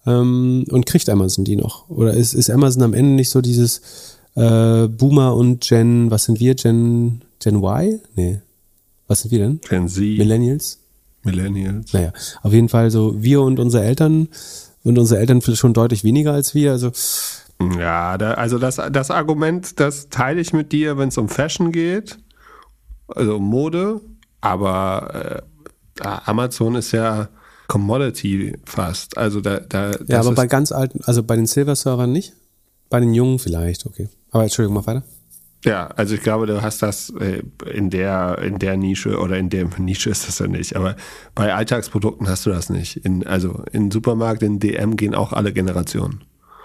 ähm, 0.06 0.66
und 0.70 0.86
kriegt 0.86 1.10
Amazon 1.10 1.45
die 1.45 1.56
noch? 1.56 1.90
Oder 1.90 2.14
ist, 2.14 2.34
ist 2.34 2.49
Amazon 2.49 2.84
am 2.84 2.94
Ende 2.94 3.14
nicht 3.14 3.30
so 3.30 3.41
dieses 3.41 3.82
äh, 4.36 4.88
Boomer 4.88 5.36
und 5.36 5.61
Gen, 5.61 6.11
was 6.11 6.26
sind 6.26 6.40
wir? 6.40 6.56
Gen, 6.56 7.22
Gen 7.40 7.56
Y? 7.56 7.99
Nee. 8.16 8.40
Was 9.07 9.22
sind 9.22 9.32
wir 9.32 9.40
denn? 9.40 9.60
Gen 9.68 9.88
Z. 9.88 10.02
Millennials? 10.02 10.80
Millennials. 11.24 11.94
Naja, 11.94 12.14
auf 12.44 12.53
jeden 12.53 12.70
Fall 12.70 12.91
so 12.91 13.22
wir 13.22 13.41
und 13.41 13.60
unsere 13.60 13.84
Eltern 13.84 14.30
und 14.84 14.98
unsere 14.98 15.20
Eltern 15.20 15.41
schon 15.41 15.74
deutlich 15.74 16.03
weniger 16.03 16.34
als 16.34 16.56
wir. 16.56 16.72
Also 16.72 16.91
ja, 17.61 18.18
da, 18.18 18.34
also 18.34 18.57
das, 18.57 18.76
das 18.76 19.11
Argument, 19.11 19.80
das 19.80 20.10
teile 20.10 20.40
ich 20.40 20.53
mit 20.53 20.72
dir, 20.72 20.98
wenn 20.98 21.10
es 21.10 21.18
um 21.18 21.27
Fashion 21.27 21.72
geht, 21.72 22.18
also 23.07 23.38
um 23.38 23.44
Mode, 23.44 24.02
aber 24.41 25.44
äh, 26.02 26.07
Amazon 26.26 26.76
ist 26.76 26.91
ja 26.91 27.30
Commodity 27.68 28.57
fast. 28.65 29.18
Also 29.18 29.41
da, 29.41 29.60
da 29.60 29.91
Ja, 30.07 30.22
aber 30.22 30.34
bei 30.34 30.48
ganz 30.48 30.72
alten, 30.72 31.02
also 31.03 31.22
bei 31.23 31.36
den 31.36 31.45
Silver-Servern 31.45 32.11
nicht? 32.11 32.34
Bei 32.90 32.99
den 32.99 33.14
jungen 33.14 33.40
vielleicht, 33.40 33.86
okay. 33.86 34.10
Aber 34.31 34.44
Entschuldigung, 34.44 34.76
mal 34.76 34.88
weiter. 34.88 35.03
Ja, 35.65 35.88
also 35.88 36.15
ich 36.15 36.22
glaube, 36.22 36.48
du 36.48 36.61
hast 36.61 36.81
das 36.81 37.10
äh, 37.19 37.44
in 37.69 37.90
der, 37.90 38.38
in 38.40 38.60
der 38.60 38.77
Nische 38.77 39.19
oder 39.19 39.38
in 39.38 39.49
der 39.49 39.68
Nische 39.77 40.10
ist 40.10 40.27
das 40.27 40.40
ja 40.40 40.48
nicht. 40.48 40.76
Aber 40.76 40.95
bei 41.36 41.53
Alltagsprodukten 41.53 42.27
hast 42.30 42.45
du 42.45 42.49
das 42.49 42.69
nicht. 42.69 42.98
In, 42.98 43.27
also 43.27 43.64
in 43.72 43.91
Supermarkt, 43.91 44.41
in 44.41 44.60
DM 44.60 44.95
gehen 44.95 45.14
auch 45.14 45.34
alle 45.34 45.52
Generationen. 45.52 46.23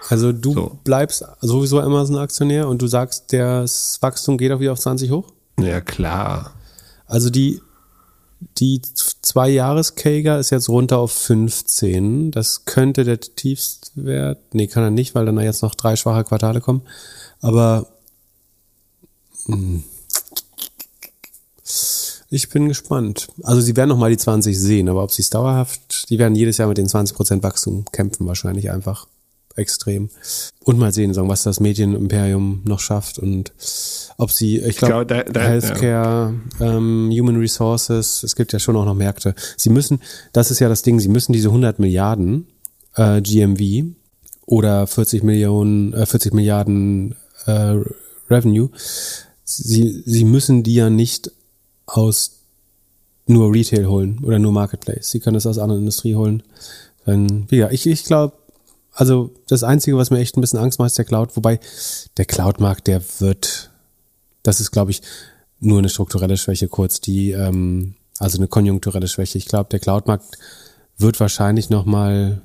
Also 0.09 0.31
du 0.31 0.53
so. 0.53 0.79
bleibst 0.83 1.25
sowieso 1.41 1.79
Amazon-Aktionär 1.79 2.67
und 2.67 2.81
du 2.81 2.87
sagst, 2.87 3.33
das 3.33 3.97
Wachstum 4.01 4.37
geht 4.37 4.51
auch 4.51 4.59
wieder 4.59 4.73
auf 4.73 4.79
20 4.79 5.11
hoch? 5.11 5.31
Ja, 5.59 5.81
klar. 5.81 6.53
Also 7.07 7.29
die, 7.29 7.61
die 8.57 8.81
zwei 9.21 9.49
jahres 9.49 9.95
kager 9.95 10.39
ist 10.39 10.51
jetzt 10.51 10.69
runter 10.69 10.99
auf 10.99 11.11
15. 11.11 12.31
Das 12.31 12.65
könnte 12.65 13.03
der 13.03 13.19
Tiefstwert. 13.19 14.39
Nee, 14.53 14.67
kann 14.67 14.83
er 14.83 14.91
nicht, 14.91 15.15
weil 15.15 15.25
dann 15.25 15.39
jetzt 15.39 15.63
noch 15.63 15.75
drei 15.75 15.95
schwache 15.95 16.23
Quartale 16.23 16.61
kommen. 16.61 16.81
Aber 17.41 17.87
mh, 19.47 19.55
hm, 19.55 19.83
ich 22.29 22.49
bin 22.49 22.67
gespannt. 22.67 23.29
Also 23.43 23.61
sie 23.61 23.75
werden 23.75 23.89
noch 23.89 23.97
mal 23.97 24.09
die 24.09 24.17
20 24.17 24.59
sehen, 24.59 24.89
aber 24.89 25.03
ob 25.03 25.11
sie 25.11 25.21
es 25.21 25.29
dauerhaft, 25.29 26.09
die 26.09 26.19
werden 26.19 26.35
jedes 26.35 26.57
Jahr 26.57 26.67
mit 26.67 26.77
den 26.77 26.87
20% 26.87 27.43
Wachstum 27.43 27.85
kämpfen 27.91 28.27
wahrscheinlich 28.27 28.71
einfach 28.71 29.07
extrem. 29.55 30.09
Und 30.63 30.77
mal 30.77 30.91
sehen, 30.91 31.13
sagen, 31.13 31.29
was 31.29 31.43
das 31.43 31.59
Medienimperium 31.59 32.61
noch 32.65 32.79
schafft 32.79 33.19
und 33.19 33.53
ob 34.17 34.31
sie, 34.31 34.59
ich 34.59 34.77
glaube, 34.77 35.05
glaub, 35.05 35.37
Healthcare, 35.37 36.33
ja. 36.59 36.77
ähm, 36.77 37.09
Human 37.11 37.37
Resources, 37.37 38.23
es 38.23 38.35
gibt 38.35 38.53
ja 38.53 38.59
schon 38.59 38.75
auch 38.75 38.85
noch 38.85 38.95
Märkte. 38.95 39.35
Sie 39.57 39.69
müssen, 39.69 40.01
das 40.33 40.51
ist 40.51 40.59
ja 40.59 40.69
das 40.69 40.81
Ding, 40.81 40.99
sie 40.99 41.09
müssen 41.09 41.33
diese 41.33 41.49
100 41.49 41.79
Milliarden 41.79 42.47
äh, 42.95 43.21
GMV 43.21 43.95
oder 44.45 44.87
40 44.87 45.23
Millionen, 45.23 45.93
äh, 45.93 46.05
40 46.05 46.33
Milliarden 46.33 47.15
äh, 47.45 47.75
Revenue, 48.29 48.69
sie, 49.43 50.03
sie 50.05 50.23
müssen 50.23 50.63
die 50.63 50.75
ja 50.75 50.89
nicht 50.89 51.31
aus 51.85 52.39
nur 53.27 53.53
Retail 53.53 53.87
holen 53.87 54.19
oder 54.23 54.39
nur 54.39 54.51
Marketplace. 54.51 55.09
Sie 55.09 55.19
können 55.19 55.37
es 55.37 55.47
aus 55.47 55.57
anderen 55.57 55.81
Industrie 55.81 56.15
holen. 56.15 56.43
Dann, 57.05 57.47
ja, 57.49 57.69
ich, 57.71 57.87
ich 57.87 58.03
glaube, 58.03 58.33
also 58.95 59.31
das 59.47 59.63
Einzige, 59.63 59.97
was 59.97 60.09
mir 60.09 60.19
echt 60.19 60.37
ein 60.37 60.41
bisschen 60.41 60.59
Angst 60.59 60.79
macht, 60.79 60.87
ist 60.87 60.97
der 60.97 61.05
Cloud. 61.05 61.35
Wobei 61.35 61.59
der 62.17 62.25
Cloud-Markt, 62.25 62.87
der 62.87 63.01
wird, 63.19 63.69
das 64.41 64.61
ist, 64.61 64.71
glaube 64.71 64.91
ich, 64.91 65.01
nur 65.59 65.79
eine 65.79 65.89
strukturelle 65.89 66.37
Schwäche 66.37 66.69
kurz, 66.69 67.01
die, 67.01 67.31
ähm, 67.31 67.95
also 68.19 68.37
eine 68.37 68.47
konjunkturelle 68.47 69.09
Schwäche. 69.09 69.37
Ich 69.37 69.47
glaube, 69.47 69.69
der 69.69 69.79
Cloud-Markt 69.79 70.37
wird 70.97 71.19
wahrscheinlich 71.19 71.69
noch 71.69 71.85
mal, 71.85 72.41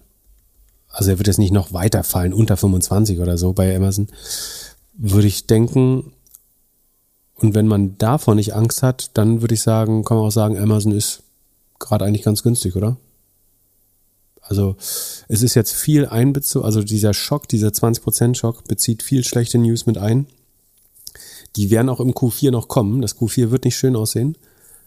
also 0.88 1.12
er 1.12 1.18
wird 1.18 1.28
jetzt 1.28 1.38
nicht 1.38 1.52
noch 1.52 1.72
weiter 1.72 2.02
fallen, 2.02 2.34
unter 2.34 2.56
25 2.56 3.20
oder 3.20 3.38
so 3.38 3.52
bei 3.52 3.74
Amazon, 3.74 4.08
würde 4.94 5.28
ich 5.28 5.46
denken. 5.46 6.12
Und 7.36 7.54
wenn 7.54 7.68
man 7.68 7.96
davon 7.96 8.36
nicht 8.36 8.54
Angst 8.54 8.82
hat, 8.82 9.16
dann 9.16 9.40
würde 9.40 9.54
ich 9.54 9.62
sagen, 9.62 10.04
kann 10.04 10.16
man 10.16 10.26
auch 10.26 10.32
sagen, 10.32 10.58
Amazon 10.58 10.92
ist 10.92 11.22
gerade 11.78 12.04
eigentlich 12.04 12.24
ganz 12.24 12.42
günstig, 12.42 12.74
oder? 12.74 12.96
Also 14.50 14.74
es 15.28 15.42
ist 15.42 15.54
jetzt 15.54 15.72
viel 15.72 16.06
einbezogen, 16.06 16.66
also 16.66 16.82
dieser 16.82 17.14
Schock, 17.14 17.46
dieser 17.46 17.68
20% 17.68 18.34
Schock 18.34 18.64
bezieht 18.64 19.04
viel 19.04 19.24
schlechte 19.24 19.58
News 19.58 19.86
mit 19.86 19.96
ein. 19.96 20.26
Die 21.54 21.70
werden 21.70 21.88
auch 21.88 22.00
im 22.00 22.12
Q4 22.12 22.50
noch 22.50 22.66
kommen. 22.66 23.00
Das 23.00 23.16
Q4 23.16 23.52
wird 23.52 23.64
nicht 23.64 23.76
schön 23.76 23.94
aussehen, 23.94 24.36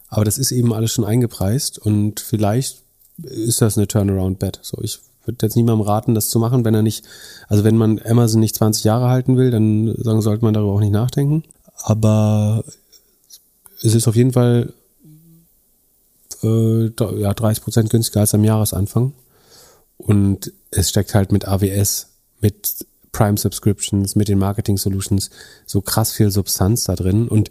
aber 0.08 0.26
das 0.26 0.36
ist 0.36 0.52
eben 0.52 0.74
alles 0.74 0.92
schon 0.92 1.06
eingepreist 1.06 1.78
und 1.78 2.20
vielleicht 2.20 2.82
ist 3.22 3.62
das 3.62 3.78
eine 3.78 3.88
Turnaround-Bet. 3.88 4.60
So, 4.62 4.82
ich 4.82 5.00
würde 5.24 5.46
jetzt 5.46 5.56
niemandem 5.56 5.86
raten, 5.86 6.14
das 6.14 6.28
zu 6.28 6.38
machen, 6.38 6.66
wenn 6.66 6.74
er 6.74 6.82
nicht, 6.82 7.06
also 7.48 7.64
wenn 7.64 7.78
man 7.78 7.98
Amazon 8.04 8.40
nicht 8.40 8.54
20 8.56 8.84
Jahre 8.84 9.08
halten 9.08 9.38
will, 9.38 9.50
dann 9.50 9.94
sagen, 9.96 10.20
sollte 10.20 10.44
man 10.44 10.52
darüber 10.52 10.72
auch 10.72 10.80
nicht 10.80 10.92
nachdenken. 10.92 11.42
Aber 11.78 12.64
es 13.82 13.94
ist 13.94 14.06
auf 14.08 14.16
jeden 14.16 14.32
Fall 14.32 14.74
äh, 16.42 16.90
ja, 17.18 17.32
30 17.32 17.64
Prozent 17.64 17.88
günstiger 17.88 18.20
als 18.20 18.34
am 18.34 18.44
Jahresanfang. 18.44 19.14
Und 20.04 20.52
es 20.70 20.90
steckt 20.90 21.14
halt 21.14 21.32
mit 21.32 21.48
AWS, 21.48 22.08
mit 22.40 22.86
Prime 23.12 23.38
Subscriptions, 23.38 24.16
mit 24.16 24.28
den 24.28 24.38
Marketing 24.38 24.76
Solutions 24.76 25.30
so 25.64 25.80
krass 25.80 26.12
viel 26.12 26.30
Substanz 26.30 26.84
da 26.84 26.94
drin. 26.94 27.26
Und 27.26 27.50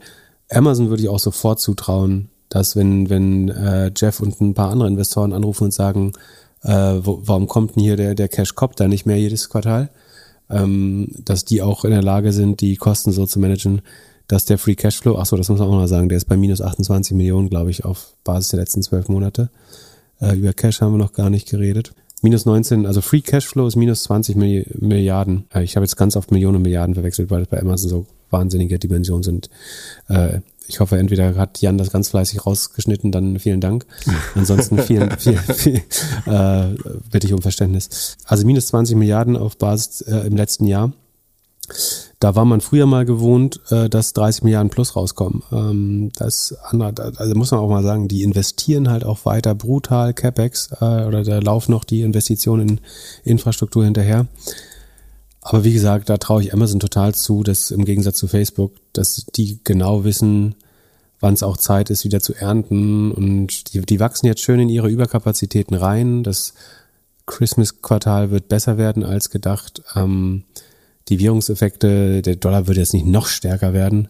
Amazon 0.51 0.89
würde 0.89 1.01
ich 1.01 1.09
auch 1.09 1.19
sofort 1.19 1.59
zutrauen, 1.59 2.30
dass 2.49 2.75
wenn, 2.75 3.09
wenn 3.09 3.49
äh, 3.49 3.91
Jeff 3.95 4.19
und 4.19 4.39
ein 4.39 4.53
paar 4.53 4.69
andere 4.69 4.88
Investoren 4.88 5.34
anrufen 5.34 5.63
und 5.65 5.73
sagen, 5.73 6.13
äh, 6.61 6.69
wo, 7.01 7.21
warum 7.23 7.47
kommt 7.47 7.75
denn 7.75 7.84
hier 7.84 7.97
der, 7.97 8.13
der 8.13 8.30
Cash 8.30 8.53
da 8.75 8.88
nicht 8.88 9.07
mehr 9.07 9.17
jedes 9.17 9.49
Quartal, 9.49 9.89
ähm, 10.51 11.09
dass 11.25 11.45
die 11.45 11.63
auch 11.63 11.85
in 11.85 11.91
der 11.91 12.03
Lage 12.03 12.34
sind, 12.34 12.61
die 12.61 12.75
Kosten 12.75 13.11
so 13.11 13.25
zu 13.25 13.39
managen, 13.39 13.81
dass 14.27 14.45
der 14.45 14.59
Free 14.59 14.75
Cashflow, 14.75 15.17
ach 15.17 15.25
so, 15.25 15.38
das 15.38 15.49
muss 15.49 15.59
man 15.59 15.69
auch 15.69 15.81
noch 15.81 15.88
sagen, 15.88 16.07
der 16.07 16.17
ist 16.17 16.25
bei 16.25 16.38
minus 16.38 16.61
28 16.61 17.17
Millionen, 17.17 17.49
glaube 17.49 17.71
ich, 17.71 17.84
auf 17.84 18.13
Basis 18.23 18.49
der 18.49 18.59
letzten 18.59 18.84
zwölf 18.84 19.09
Monate. 19.09 19.49
Äh, 20.21 20.35
über 20.35 20.53
Cash 20.53 20.81
haben 20.81 20.93
wir 20.93 20.99
noch 20.99 21.13
gar 21.13 21.31
nicht 21.31 21.49
geredet. 21.49 21.93
Minus 22.24 22.45
19, 22.45 22.86
also 22.86 23.02
Free 23.02 23.20
Cashflow 23.20 23.68
ist 23.68 23.76
minus 23.76 24.04
20 24.04 24.38
Milliarden. 24.38 25.45
Äh, 25.54 25.64
ich 25.64 25.76
habe 25.76 25.84
jetzt 25.86 25.98
ganz 25.98 26.16
oft 26.16 26.32
Millionen 26.32 26.62
Milliarden 26.62 26.95
verwechselt, 26.95 27.30
weil 27.30 27.41
es 27.41 27.50
bei 27.50 27.62
Amazon 27.62 27.90
so 27.90 28.06
wahnsinnige 28.30 28.80
Dimensionen 28.80 29.24
sind. 29.24 29.50
Äh, 30.08 30.40
ich 30.66 30.80
hoffe, 30.80 30.98
entweder 30.98 31.36
hat 31.36 31.60
Jan 31.62 31.78
das 31.78 31.91
ganz 31.91 32.08
fleißig 32.10 32.45
rausgeschnitten, 32.45 33.12
dann 33.12 33.38
vielen 33.40 33.60
Dank. 33.60 33.86
Ansonsten 34.36 34.80
vielen, 34.80 35.12
viel, 35.20 35.38
viel, 35.38 35.82
äh, 36.26 36.70
bitte 37.12 37.28
ich 37.28 37.34
um 37.34 37.41
Verständnis. 37.41 38.18
Also 38.26 38.45
minus 38.45 38.68
20 38.68 38.95
Milliarden 38.95 39.36
auf 39.36 39.58
Basis 39.58 40.00
äh, 40.02 40.26
im 40.26 40.38
letzten 40.38 40.66
Jahr. 40.66 40.94
Da 42.24 42.36
war 42.36 42.45
man 42.45 42.62
früher 42.62 42.86
mal 42.86 43.04
gewohnt, 43.04 43.60
äh, 43.70 43.90
dass 43.90 44.14
30 44.14 44.44
Milliarden 44.44 44.70
plus 44.70 44.95
rauskommen. 44.95 45.44
Ähm, 45.52 46.10
das 46.16 46.56
andere, 46.64 47.12
also 47.18 47.36
muss 47.36 47.52
man 47.52 47.60
auch 47.60 47.68
mal 47.68 47.84
sagen, 47.84 48.08
die 48.08 48.24
investieren 48.24 48.90
halt 48.90 49.04
auch 49.04 49.26
weiter 49.26 49.54
brutal 49.54 50.14
CapEx 50.14 50.70
äh, 50.80 51.04
oder 51.04 51.26
da 51.26 51.40
laufen 51.40 51.74
noch 51.74 51.84
die 51.84 52.02
Investitionen 52.02 52.70
in 52.70 52.80
Infrastruktur 53.26 53.84
hinterher. 53.84 54.28
Aber 55.41 55.66
wie 55.66 55.74
gesagt, 55.74 56.08
da 56.08 56.16
traue 56.16 56.41
ich 56.41 56.54
Amazon 56.54 56.80
total 56.80 57.14
zu, 57.14 57.44
dass 57.44 57.72
im 57.72 57.84
Gegensatz 57.84 58.20
zu 58.20 58.30
Facebook, 58.30 58.72
dass 58.94 59.26
die 59.36 59.60
genau 59.66 60.06
wissen, 60.06 60.56
wann 61.20 61.34
es 61.34 61.44
auch 61.44 61.58
Zeit 61.58 61.90
ist, 61.90 62.06
wieder 62.06 62.22
zu 62.22 62.34
ernten. 62.36 63.12
Und 63.12 63.74
die, 63.74 63.82
die 63.82 64.00
wachsen 64.00 64.28
jetzt 64.28 64.40
schön 64.40 64.62
in 64.62 64.70
ihre 64.70 64.88
Überkapazitäten 64.88 65.76
rein. 65.76 66.24
Das 66.24 66.54
Christmas-Quartal 67.26 68.32
wird 68.32 68.48
besser 68.48 68.78
werden 68.78 69.04
als 69.04 69.30
gedacht. 69.30 69.84
Ähm, 69.94 70.45
die 71.09 71.19
Währungseffekte, 71.19 72.21
der 72.21 72.35
Dollar 72.35 72.67
wird 72.67 72.77
jetzt 72.77 72.93
nicht 72.93 73.05
noch 73.05 73.27
stärker 73.27 73.73
werden. 73.73 74.09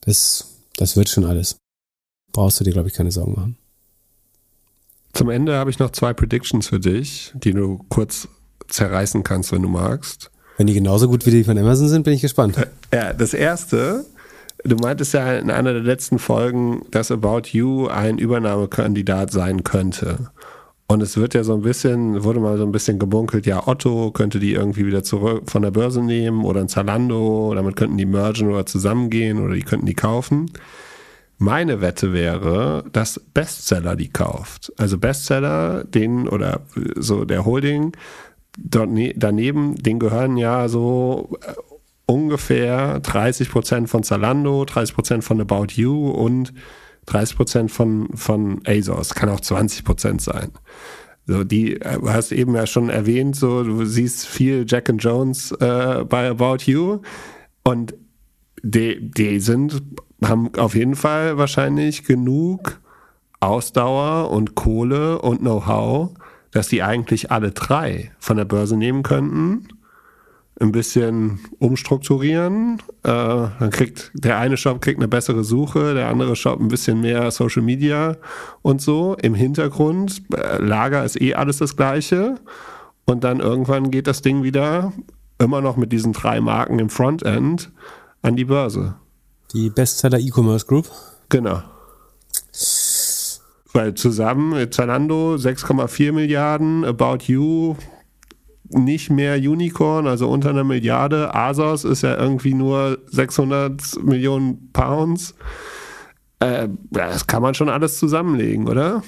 Das, 0.00 0.58
das 0.76 0.96
wird 0.96 1.08
schon 1.08 1.24
alles. 1.24 1.56
Brauchst 2.32 2.60
du 2.60 2.64
dir, 2.64 2.72
glaube 2.72 2.88
ich, 2.88 2.94
keine 2.94 3.12
Sorgen 3.12 3.34
machen. 3.34 3.56
Zum 5.12 5.28
Ende 5.28 5.56
habe 5.56 5.70
ich 5.70 5.78
noch 5.78 5.90
zwei 5.90 6.14
Predictions 6.14 6.68
für 6.68 6.80
dich, 6.80 7.32
die 7.34 7.52
du 7.52 7.84
kurz 7.90 8.28
zerreißen 8.68 9.22
kannst, 9.22 9.52
wenn 9.52 9.62
du 9.62 9.68
magst. 9.68 10.30
Wenn 10.56 10.66
die 10.66 10.74
genauso 10.74 11.08
gut 11.08 11.26
wie 11.26 11.30
die 11.30 11.44
von 11.44 11.58
Amazon 11.58 11.88
sind, 11.88 12.04
bin 12.04 12.14
ich 12.14 12.22
gespannt. 12.22 12.56
Äh, 12.56 12.66
ja, 12.96 13.12
das 13.12 13.34
erste, 13.34 14.06
du 14.64 14.76
meintest 14.76 15.12
ja 15.12 15.36
in 15.36 15.50
einer 15.50 15.72
der 15.72 15.82
letzten 15.82 16.18
Folgen, 16.18 16.86
dass 16.90 17.10
About 17.10 17.48
You 17.50 17.88
ein 17.88 18.18
Übernahmekandidat 18.18 19.32
sein 19.32 19.64
könnte. 19.64 20.30
Und 20.92 21.00
es 21.00 21.16
wird 21.16 21.32
ja 21.32 21.42
so 21.42 21.54
ein 21.54 21.62
bisschen, 21.62 22.22
wurde 22.22 22.38
mal 22.38 22.58
so 22.58 22.64
ein 22.64 22.70
bisschen 22.70 22.98
gebunkelt, 22.98 23.46
ja, 23.46 23.66
Otto 23.66 24.10
könnte 24.10 24.38
die 24.38 24.52
irgendwie 24.52 24.84
wieder 24.84 25.02
zurück 25.02 25.50
von 25.50 25.62
der 25.62 25.70
Börse 25.70 26.02
nehmen 26.02 26.44
oder 26.44 26.60
ein 26.60 26.68
Zalando, 26.68 27.54
damit 27.54 27.76
könnten 27.76 27.96
die 27.96 28.04
mergen 28.04 28.50
oder 28.50 28.66
zusammengehen 28.66 29.42
oder 29.42 29.54
die 29.54 29.62
könnten 29.62 29.86
die 29.86 29.94
kaufen. 29.94 30.50
Meine 31.38 31.80
Wette 31.80 32.12
wäre, 32.12 32.84
dass 32.92 33.18
Bestseller 33.32 33.96
die 33.96 34.10
kauft. 34.10 34.70
Also 34.76 34.98
Bestseller, 34.98 35.84
den 35.84 36.28
oder 36.28 36.60
so 36.96 37.24
der 37.24 37.46
Holding, 37.46 37.96
ne, 38.88 39.14
daneben, 39.16 39.76
den 39.76 39.98
gehören 39.98 40.36
ja 40.36 40.68
so 40.68 41.38
äh, 41.40 41.54
ungefähr 42.04 43.00
30 43.00 43.50
Prozent 43.50 43.88
von 43.88 44.02
Zalando, 44.02 44.66
30 44.66 44.94
Prozent 44.94 45.24
von 45.24 45.40
About 45.40 45.68
You 45.72 46.10
und 46.10 46.52
30 47.06 47.36
Prozent 47.36 47.70
von, 47.70 48.08
von 48.14 48.60
ASOS, 48.66 49.14
kann 49.14 49.28
auch 49.28 49.40
20 49.40 49.84
Prozent 49.84 50.22
sein. 50.22 50.52
So, 51.26 51.44
die 51.44 51.80
äh, 51.80 51.98
du 52.00 52.10
hast 52.10 52.32
eben 52.32 52.54
ja 52.54 52.66
schon 52.66 52.88
erwähnt, 52.88 53.36
so 53.36 53.62
du 53.62 53.84
siehst 53.84 54.26
viel 54.26 54.64
Jack 54.66 54.90
and 54.90 55.02
Jones 55.02 55.52
äh, 55.52 56.04
bei 56.08 56.28
About 56.28 56.64
You. 56.64 57.00
Und 57.64 57.94
die, 58.62 59.10
die 59.10 59.40
sind, 59.40 59.82
haben 60.24 60.54
auf 60.56 60.74
jeden 60.74 60.96
Fall 60.96 61.38
wahrscheinlich 61.38 62.04
genug 62.04 62.80
Ausdauer 63.40 64.30
und 64.30 64.54
Kohle 64.54 65.20
und 65.20 65.40
Know-how, 65.40 66.10
dass 66.52 66.68
die 66.68 66.82
eigentlich 66.82 67.30
alle 67.30 67.50
drei 67.50 68.12
von 68.18 68.36
der 68.36 68.44
Börse 68.44 68.76
nehmen 68.76 69.02
könnten 69.02 69.68
ein 70.60 70.72
bisschen 70.72 71.40
umstrukturieren. 71.58 72.78
Äh, 73.02 73.08
dann 73.08 73.70
kriegt 73.70 74.10
der 74.14 74.38
eine 74.38 74.56
Shop 74.56 74.80
kriegt 74.80 74.98
eine 74.98 75.08
bessere 75.08 75.44
Suche, 75.44 75.94
der 75.94 76.08
andere 76.08 76.36
Shop 76.36 76.60
ein 76.60 76.68
bisschen 76.68 77.00
mehr 77.00 77.30
Social 77.30 77.62
Media 77.62 78.16
und 78.62 78.80
so. 78.80 79.16
Im 79.20 79.34
Hintergrund, 79.34 80.22
äh, 80.34 80.58
Lager 80.62 81.04
ist 81.04 81.20
eh 81.20 81.34
alles 81.34 81.58
das 81.58 81.76
gleiche. 81.76 82.36
Und 83.04 83.24
dann 83.24 83.40
irgendwann 83.40 83.90
geht 83.90 84.06
das 84.06 84.22
Ding 84.22 84.42
wieder, 84.42 84.92
immer 85.38 85.60
noch 85.60 85.76
mit 85.76 85.90
diesen 85.92 86.12
drei 86.12 86.40
Marken 86.40 86.78
im 86.78 86.88
Frontend, 86.88 87.72
an 88.22 88.36
die 88.36 88.44
Börse. 88.44 88.94
Die 89.52 89.70
Bestseller 89.70 90.20
E-Commerce 90.20 90.66
Group? 90.66 90.88
Genau. 91.28 91.62
Weil 93.72 93.94
zusammen 93.94 94.50
mit 94.50 94.72
Zalando 94.74 95.34
6,4 95.34 96.12
Milliarden, 96.12 96.84
About 96.84 97.24
You 97.26 97.74
nicht 98.68 99.10
mehr 99.10 99.36
Unicorn, 99.36 100.06
also 100.06 100.28
unter 100.28 100.50
einer 100.50 100.64
Milliarde. 100.64 101.34
Asos 101.34 101.84
ist 101.84 102.02
ja 102.02 102.16
irgendwie 102.16 102.54
nur 102.54 102.98
600 103.10 104.02
Millionen 104.02 104.70
Pounds. 104.72 105.34
Äh, 106.38 106.68
das 106.90 107.26
kann 107.26 107.42
man 107.42 107.54
schon 107.54 107.68
alles 107.68 107.98
zusammenlegen, 107.98 108.68
oder? 108.68 109.02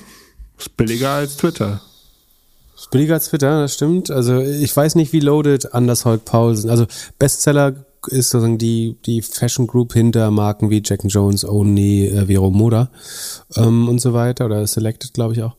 Ist 0.58 0.76
billiger 0.76 1.10
als 1.10 1.36
Twitter. 1.36 1.80
Ist 2.76 2.90
billiger 2.90 3.14
als 3.14 3.28
Twitter, 3.28 3.62
das 3.62 3.74
stimmt. 3.74 4.10
Also 4.10 4.40
ich 4.40 4.76
weiß 4.76 4.94
nicht, 4.96 5.12
wie 5.12 5.20
loaded 5.20 5.74
Anders 5.74 6.04
Holk 6.04 6.24
Paul 6.24 6.54
sind. 6.56 6.70
Also 6.70 6.86
Bestseller 7.18 7.74
ist 8.08 8.30
sozusagen 8.30 8.58
die, 8.58 8.96
die 9.06 9.22
Fashion 9.22 9.66
Group 9.66 9.94
hinter 9.94 10.30
Marken 10.30 10.70
wie 10.70 10.82
Jack 10.84 11.00
Jones, 11.04 11.44
Only, 11.44 12.08
äh, 12.08 12.26
Vero 12.26 12.50
Moda 12.50 12.90
ähm, 13.56 13.88
und 13.88 14.00
so 14.00 14.12
weiter. 14.12 14.46
Oder 14.46 14.66
Selected, 14.66 15.14
glaube 15.14 15.34
ich 15.34 15.42
auch. 15.42 15.56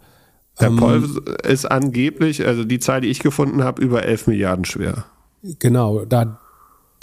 Der 0.60 0.70
Ähm, 0.70 0.78
Paul 0.78 1.04
ist 1.44 1.66
angeblich, 1.66 2.46
also 2.46 2.64
die 2.64 2.80
Zahl, 2.80 3.02
die 3.02 3.10
ich 3.10 3.20
gefunden 3.20 3.64
habe, 3.64 3.82
über 3.82 4.04
11 4.04 4.28
Milliarden 4.28 4.66
schwer. 4.66 5.06
Genau, 5.60 6.06
da 6.06 6.40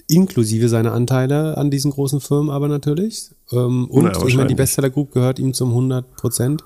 inklusive 0.09 0.69
seiner 0.69 0.93
Anteile 0.93 1.57
an 1.57 1.71
diesen 1.71 1.91
großen 1.91 2.21
Firmen 2.21 2.51
aber 2.51 2.69
natürlich. 2.69 3.31
Ähm, 3.51 3.87
und 3.89 4.05
Ja, 4.05 4.27
ich 4.27 4.37
meine, 4.37 4.49
die 4.49 4.55
Bestseller 4.55 4.91
Group 4.91 5.13
gehört 5.13 5.39
ihm 5.39 5.55
zum 5.55 5.71
100 5.71 6.17
Prozent. 6.17 6.65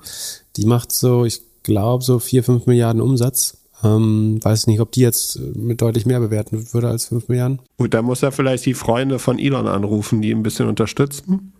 Die 0.55 0.65
macht 0.65 0.91
so, 0.91 1.25
ich 1.25 1.41
glaube, 1.63 2.03
so 2.03 2.19
4, 2.19 2.43
5 2.43 2.65
Milliarden 2.65 3.01
Umsatz. 3.01 3.57
Ähm, 3.83 4.39
weiß 4.41 4.67
nicht, 4.67 4.79
ob 4.79 4.91
die 4.91 5.01
jetzt 5.01 5.39
mit 5.55 5.81
deutlich 5.81 6.05
mehr 6.05 6.19
bewerten 6.19 6.73
würde 6.73 6.89
als 6.89 7.05
5 7.05 7.27
Milliarden. 7.27 7.59
Gut, 7.77 7.93
da 7.93 8.01
muss 8.01 8.23
er 8.23 8.31
vielleicht 8.31 8.65
die 8.65 8.73
Freunde 8.73 9.19
von 9.19 9.37
Elon 9.37 9.67
anrufen, 9.67 10.21
die 10.21 10.31
ihn 10.31 10.39
ein 10.39 10.43
bisschen 10.43 10.67
unterstützen. 10.67 11.53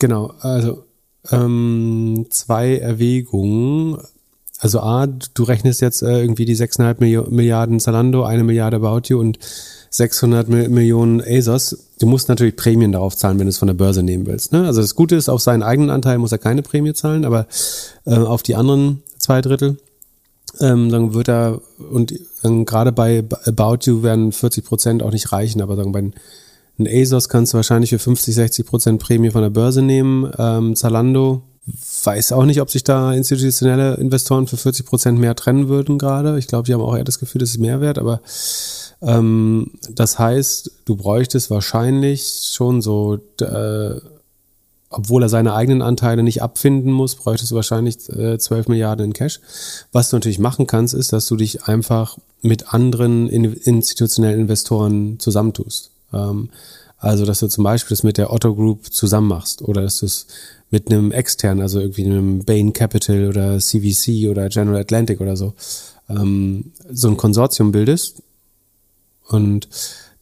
Genau, 0.00 0.34
also 0.40 0.84
ähm, 1.30 2.26
zwei 2.30 2.76
Erwägungen. 2.78 3.98
Also 4.60 4.80
A, 4.80 5.06
du 5.06 5.42
rechnest 5.42 5.80
jetzt 5.80 6.02
äh, 6.02 6.20
irgendwie 6.20 6.44
die 6.44 6.56
6,5 6.56 7.00
Milio- 7.00 7.28
Milliarden 7.30 7.80
Zalando, 7.80 8.24
eine 8.24 8.44
Milliarde 8.44 8.76
About 8.76 9.02
You 9.08 9.18
und 9.20 9.38
600 9.90 10.48
Mi- 10.48 10.68
Millionen 10.68 11.20
ASOS. 11.20 11.76
Du 11.98 12.06
musst 12.06 12.28
natürlich 12.28 12.56
Prämien 12.56 12.92
darauf 12.92 13.16
zahlen, 13.16 13.38
wenn 13.38 13.46
du 13.46 13.50
es 13.50 13.58
von 13.58 13.68
der 13.68 13.74
Börse 13.74 14.02
nehmen 14.02 14.26
willst. 14.26 14.52
Ne? 14.52 14.64
Also 14.66 14.80
das 14.80 14.94
Gute 14.94 15.16
ist, 15.16 15.28
auf 15.28 15.40
seinen 15.42 15.62
eigenen 15.62 15.90
Anteil 15.90 16.18
muss 16.18 16.32
er 16.32 16.38
keine 16.38 16.62
Prämie 16.62 16.94
zahlen, 16.94 17.24
aber 17.24 17.46
äh, 18.06 18.14
auf 18.16 18.42
die 18.42 18.54
anderen 18.56 19.02
zwei 19.18 19.40
Drittel 19.40 19.76
ähm, 20.60 20.88
dann 20.88 21.14
wird 21.14 21.28
er, 21.28 21.60
und 21.90 22.14
dann 22.42 22.64
gerade 22.64 22.92
bei 22.92 23.24
About 23.44 23.78
You 23.82 24.02
werden 24.04 24.30
40 24.30 24.64
Prozent 24.64 25.02
auch 25.02 25.10
nicht 25.10 25.32
reichen, 25.32 25.60
aber 25.60 25.74
sagen 25.74 25.90
bei 25.92 26.00
den 26.00 26.14
ein 26.78 26.88
ASOS 26.88 27.28
kannst 27.28 27.52
du 27.52 27.56
wahrscheinlich 27.56 27.90
für 27.90 27.98
50, 27.98 28.34
60 28.34 28.66
Prozent 28.66 29.02
Prämie 29.02 29.30
von 29.30 29.42
der 29.42 29.50
Börse 29.50 29.82
nehmen. 29.82 30.30
Ähm, 30.38 30.74
Zalando 30.74 31.42
weiß 32.04 32.32
auch 32.32 32.44
nicht, 32.44 32.60
ob 32.60 32.70
sich 32.70 32.84
da 32.84 33.12
institutionelle 33.12 33.94
Investoren 33.94 34.46
für 34.46 34.56
40 34.56 34.84
Prozent 34.84 35.18
mehr 35.18 35.34
trennen 35.34 35.68
würden 35.68 35.98
gerade. 35.98 36.38
Ich 36.38 36.46
glaube, 36.46 36.66
die 36.66 36.74
haben 36.74 36.82
auch 36.82 36.96
eher 36.96 37.04
das 37.04 37.18
Gefühl, 37.18 37.38
das 37.38 37.50
ist 37.50 37.58
mehr 37.58 37.80
wert, 37.80 37.98
aber 37.98 38.20
ähm, 39.00 39.70
das 39.90 40.18
heißt, 40.18 40.70
du 40.84 40.96
bräuchtest 40.96 41.50
wahrscheinlich 41.50 42.50
schon 42.52 42.82
so, 42.82 43.18
äh, 43.40 44.00
obwohl 44.90 45.22
er 45.22 45.28
seine 45.28 45.54
eigenen 45.54 45.80
Anteile 45.80 46.22
nicht 46.22 46.42
abfinden 46.42 46.92
muss, 46.92 47.14
bräuchtest 47.14 47.50
du 47.52 47.56
wahrscheinlich 47.56 48.08
äh, 48.10 48.38
12 48.38 48.68
Milliarden 48.68 49.06
in 49.06 49.12
Cash. 49.12 49.40
Was 49.90 50.10
du 50.10 50.16
natürlich 50.16 50.38
machen 50.38 50.66
kannst, 50.66 50.92
ist, 50.92 51.12
dass 51.12 51.26
du 51.26 51.36
dich 51.36 51.64
einfach 51.64 52.18
mit 52.42 52.74
anderen 52.74 53.28
in, 53.28 53.54
institutionellen 53.54 54.40
Investoren 54.40 55.18
zusammentust. 55.18 55.93
Ähm, 56.14 56.50
also, 56.98 57.26
dass 57.26 57.40
du 57.40 57.48
zum 57.48 57.64
Beispiel 57.64 57.94
das 57.94 58.02
mit 58.02 58.16
der 58.16 58.32
Otto 58.32 58.54
Group 58.54 58.92
zusammen 58.92 59.28
machst 59.28 59.60
oder 59.62 59.82
dass 59.82 59.98
du 59.98 60.06
es 60.06 60.26
mit 60.70 60.90
einem 60.90 61.12
externen, 61.12 61.62
also 61.62 61.80
irgendwie 61.80 62.04
einem 62.04 62.44
Bain 62.44 62.72
Capital 62.72 63.28
oder 63.28 63.58
CVC 63.58 64.30
oder 64.30 64.48
General 64.48 64.80
Atlantic 64.80 65.20
oder 65.20 65.36
so, 65.36 65.52
ähm, 66.08 66.72
so 66.90 67.08
ein 67.08 67.16
Konsortium 67.16 67.72
bildest. 67.72 68.22
Und 69.28 69.68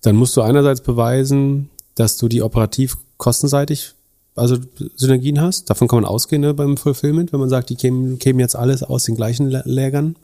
dann 0.00 0.16
musst 0.16 0.36
du 0.36 0.42
einerseits 0.42 0.80
beweisen, 0.80 1.70
dass 1.94 2.16
du 2.16 2.28
die 2.28 2.42
operativ 2.42 2.96
kostenseitig 3.16 3.94
also 4.34 4.56
Synergien 4.96 5.40
hast. 5.40 5.68
Davon 5.68 5.88
kann 5.88 5.98
man 5.98 6.04
ausgehen 6.04 6.42
ne, 6.42 6.54
beim 6.54 6.76
Fulfillment, 6.76 7.32
wenn 7.32 7.40
man 7.40 7.48
sagt, 7.48 7.70
die 7.70 7.76
kämen, 7.76 8.18
kämen 8.18 8.40
jetzt 8.40 8.56
alles 8.56 8.82
aus 8.82 9.04
den 9.04 9.14
gleichen 9.14 9.48
Lä- 9.50 9.62
Lägern. 9.66 10.16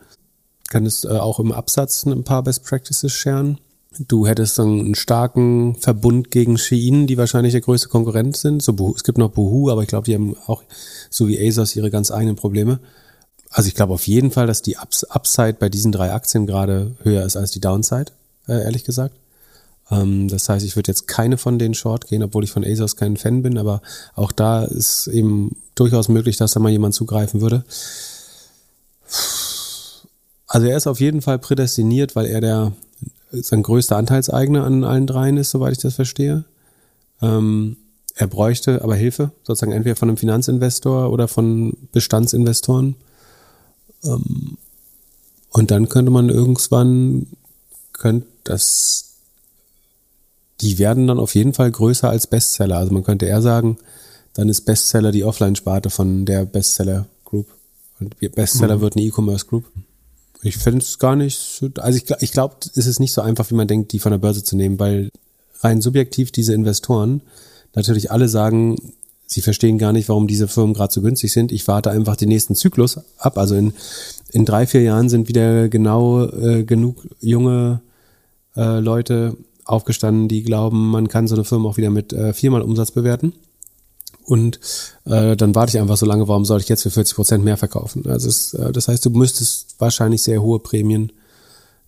Könntest 0.70 1.04
äh, 1.04 1.08
auch 1.10 1.40
im 1.40 1.52
Absatz 1.52 2.04
ein 2.04 2.24
paar 2.24 2.42
Best 2.42 2.64
Practices 2.64 3.12
scheren. 3.12 3.58
Du 3.96 4.26
hättest 4.26 4.58
dann 4.58 4.80
einen 4.80 4.94
starken 4.94 5.74
Verbund 5.76 6.30
gegen 6.30 6.58
Shein, 6.58 7.06
die 7.06 7.16
wahrscheinlich 7.16 7.52
der 7.52 7.62
größte 7.62 7.88
Konkurrent 7.88 8.36
sind. 8.36 8.62
So, 8.62 8.94
es 8.94 9.02
gibt 9.02 9.16
noch 9.16 9.30
Boohoo, 9.30 9.70
aber 9.70 9.82
ich 9.82 9.88
glaube, 9.88 10.04
die 10.04 10.14
haben 10.14 10.36
auch, 10.46 10.62
so 11.08 11.26
wie 11.26 11.48
ASOS, 11.48 11.74
ihre 11.74 11.90
ganz 11.90 12.10
eigenen 12.10 12.36
Probleme. 12.36 12.80
Also 13.50 13.68
ich 13.68 13.74
glaube 13.74 13.94
auf 13.94 14.06
jeden 14.06 14.30
Fall, 14.30 14.46
dass 14.46 14.60
die 14.60 14.76
Ups 14.76 15.04
Upside 15.04 15.54
bei 15.54 15.70
diesen 15.70 15.90
drei 15.90 16.12
Aktien 16.12 16.46
gerade 16.46 16.96
höher 17.02 17.24
ist 17.24 17.36
als 17.36 17.50
die 17.50 17.60
Downside, 17.60 18.12
äh, 18.46 18.62
ehrlich 18.62 18.84
gesagt. 18.84 19.14
Ähm, 19.90 20.28
das 20.28 20.50
heißt, 20.50 20.66
ich 20.66 20.76
würde 20.76 20.90
jetzt 20.90 21.08
keine 21.08 21.38
von 21.38 21.58
denen 21.58 21.74
Short 21.74 22.06
gehen, 22.08 22.22
obwohl 22.22 22.44
ich 22.44 22.50
von 22.50 22.64
ASOS 22.64 22.96
kein 22.96 23.16
Fan 23.16 23.42
bin, 23.42 23.56
aber 23.56 23.80
auch 24.14 24.32
da 24.32 24.64
ist 24.64 25.06
eben 25.06 25.56
durchaus 25.74 26.08
möglich, 26.08 26.36
dass 26.36 26.52
da 26.52 26.60
mal 26.60 26.70
jemand 26.70 26.94
zugreifen 26.94 27.40
würde. 27.40 27.64
Also 30.46 30.66
er 30.66 30.76
ist 30.76 30.86
auf 30.86 31.00
jeden 31.00 31.22
Fall 31.22 31.38
prädestiniert, 31.38 32.16
weil 32.16 32.26
er 32.26 32.40
der 32.42 32.72
sein 33.32 33.62
größter 33.62 33.96
Anteilseigner 33.96 34.64
an 34.64 34.84
allen 34.84 35.06
dreien 35.06 35.36
ist, 35.36 35.50
soweit 35.50 35.72
ich 35.72 35.78
das 35.78 35.94
verstehe. 35.94 36.44
Ähm, 37.20 37.76
er 38.14 38.26
bräuchte 38.26 38.82
aber 38.82 38.96
Hilfe, 38.96 39.30
sozusagen 39.44 39.72
entweder 39.72 39.96
von 39.96 40.08
einem 40.08 40.16
Finanzinvestor 40.16 41.10
oder 41.10 41.28
von 41.28 41.76
Bestandsinvestoren. 41.92 42.96
Ähm, 44.04 44.56
und 45.50 45.70
dann 45.70 45.88
könnte 45.88 46.10
man 46.10 46.28
irgendwann, 46.28 47.26
könnte 47.92 48.26
das, 48.44 49.14
die 50.60 50.78
werden 50.78 51.06
dann 51.06 51.18
auf 51.18 51.34
jeden 51.34 51.54
Fall 51.54 51.70
größer 51.70 52.08
als 52.08 52.26
Bestseller. 52.26 52.78
Also 52.78 52.92
man 52.92 53.04
könnte 53.04 53.26
eher 53.26 53.42
sagen, 53.42 53.78
dann 54.34 54.48
ist 54.48 54.62
Bestseller 54.62 55.12
die 55.12 55.24
Offline-Sparte 55.24 55.90
von 55.90 56.24
der 56.24 56.44
Bestseller 56.44 57.06
Group. 57.24 57.46
Und 58.00 58.16
Bestseller 58.34 58.76
Mhm. 58.76 58.80
wird 58.80 58.96
eine 58.96 59.04
E-Commerce 59.04 59.46
Group. 59.46 59.64
Ich 60.42 60.58
finde 60.58 60.78
es 60.78 60.98
gar 60.98 61.16
nicht 61.16 61.38
so, 61.38 61.68
also 61.78 61.98
ich, 61.98 62.04
ich 62.20 62.32
glaube, 62.32 62.56
es 62.74 62.86
ist 62.86 63.00
nicht 63.00 63.12
so 63.12 63.22
einfach, 63.22 63.50
wie 63.50 63.54
man 63.54 63.68
denkt, 63.68 63.92
die 63.92 63.98
von 63.98 64.12
der 64.12 64.18
Börse 64.18 64.44
zu 64.44 64.56
nehmen, 64.56 64.78
weil 64.78 65.10
rein 65.60 65.80
subjektiv 65.80 66.30
diese 66.30 66.54
Investoren 66.54 67.22
natürlich 67.74 68.10
alle 68.10 68.28
sagen, 68.28 68.76
sie 69.26 69.42
verstehen 69.42 69.78
gar 69.78 69.92
nicht, 69.92 70.08
warum 70.08 70.26
diese 70.26 70.48
Firmen 70.48 70.74
gerade 70.74 70.92
so 70.92 71.02
günstig 71.02 71.32
sind. 71.32 71.52
Ich 71.52 71.68
warte 71.68 71.90
einfach 71.90 72.16
den 72.16 72.28
nächsten 72.28 72.54
Zyklus 72.54 73.00
ab. 73.18 73.36
Also 73.36 73.54
in, 73.56 73.72
in 74.32 74.44
drei, 74.44 74.66
vier 74.66 74.82
Jahren 74.82 75.08
sind 75.08 75.28
wieder 75.28 75.68
genau 75.68 76.24
äh, 76.24 76.64
genug 76.64 77.06
junge 77.20 77.80
äh, 78.56 78.80
Leute 78.80 79.36
aufgestanden, 79.64 80.28
die 80.28 80.42
glauben, 80.42 80.90
man 80.90 81.08
kann 81.08 81.28
so 81.28 81.34
eine 81.34 81.44
Firma 81.44 81.68
auch 81.68 81.76
wieder 81.76 81.90
mit 81.90 82.12
äh, 82.12 82.32
viermal 82.32 82.62
Umsatz 82.62 82.90
bewerten. 82.90 83.34
Und 84.28 84.60
äh, 85.06 85.36
dann 85.36 85.54
warte 85.54 85.74
ich 85.74 85.80
einfach 85.80 85.96
so 85.96 86.04
lange, 86.04 86.28
warum 86.28 86.44
soll 86.44 86.60
ich 86.60 86.68
jetzt 86.68 86.82
für 86.82 86.90
40 86.90 87.16
Prozent 87.16 87.44
mehr 87.44 87.56
verkaufen? 87.56 88.04
Also 88.06 88.28
es, 88.28 88.52
äh, 88.52 88.72
das 88.72 88.86
heißt, 88.86 89.06
du 89.06 89.08
müsstest 89.08 89.76
wahrscheinlich 89.78 90.22
sehr 90.22 90.42
hohe 90.42 90.58
Prämien 90.58 91.12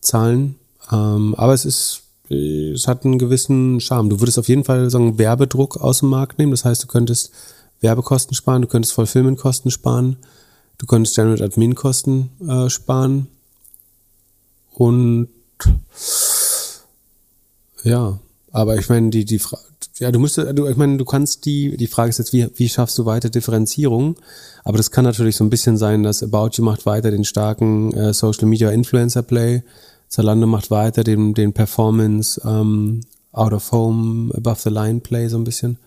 zahlen. 0.00 0.54
Ähm, 0.90 1.34
aber 1.34 1.52
es 1.52 1.66
ist, 1.66 2.00
es 2.30 2.88
hat 2.88 3.04
einen 3.04 3.18
gewissen 3.18 3.78
Charme. 3.80 4.08
Du 4.08 4.20
würdest 4.20 4.38
auf 4.38 4.48
jeden 4.48 4.64
Fall 4.64 4.88
sagen, 4.88 5.18
Werbedruck 5.18 5.76
aus 5.76 5.98
dem 5.98 6.08
Markt 6.08 6.38
nehmen. 6.38 6.52
Das 6.52 6.64
heißt, 6.64 6.82
du 6.82 6.86
könntest 6.86 7.30
Werbekosten 7.82 8.34
sparen, 8.34 8.62
du 8.62 8.68
könntest 8.68 8.94
Fulfillment-Kosten 8.94 9.70
sparen, 9.70 10.16
du 10.78 10.86
könntest 10.86 11.16
General 11.16 11.42
Admin-Kosten 11.42 12.30
äh, 12.48 12.70
sparen. 12.70 13.26
Und 14.72 15.28
ja, 17.84 18.18
aber 18.50 18.78
ich 18.78 18.88
meine, 18.88 19.10
die, 19.10 19.26
die 19.26 19.40
ja, 20.01 20.10
du 20.10 20.18
müsstest, 20.18 20.59
du, 20.59 20.66
ich 20.66 20.77
meine, 20.77 20.97
du 20.97 21.05
kannst 21.05 21.44
die, 21.44 21.77
die 21.77 21.86
Frage 21.86 22.09
ist 22.09 22.18
jetzt, 22.18 22.32
wie, 22.32 22.48
wie 22.56 22.68
schaffst 22.68 22.98
du 22.98 23.05
weiter 23.05 23.28
Differenzierung? 23.28 24.16
Aber 24.64 24.78
das 24.78 24.90
kann 24.90 25.05
natürlich 25.05 25.36
so 25.36 25.44
ein 25.44 25.51
bisschen 25.51 25.77
sein, 25.77 26.02
dass 26.02 26.22
About 26.22 26.51
You 26.55 26.64
macht 26.64 26.86
weiter 26.86 27.10
den 27.10 27.24
starken 27.24 27.93
äh, 27.93 28.14
Social 28.14 28.47
Media 28.47 28.70
Influencer 28.70 29.22
Play, 29.22 29.62
Zalando 30.09 30.47
macht 30.47 30.70
weiter 30.70 31.05
den, 31.05 31.35
den 31.35 31.52
Performance 31.52 32.40
ähm, 32.44 33.02
Out 33.32 33.52
of 33.52 33.70
Home, 33.72 34.35
Above 34.35 34.60
the 34.60 34.70
Line 34.70 35.01
Play 35.01 35.28
so 35.28 35.36
ein 35.36 35.44
bisschen. 35.44 35.78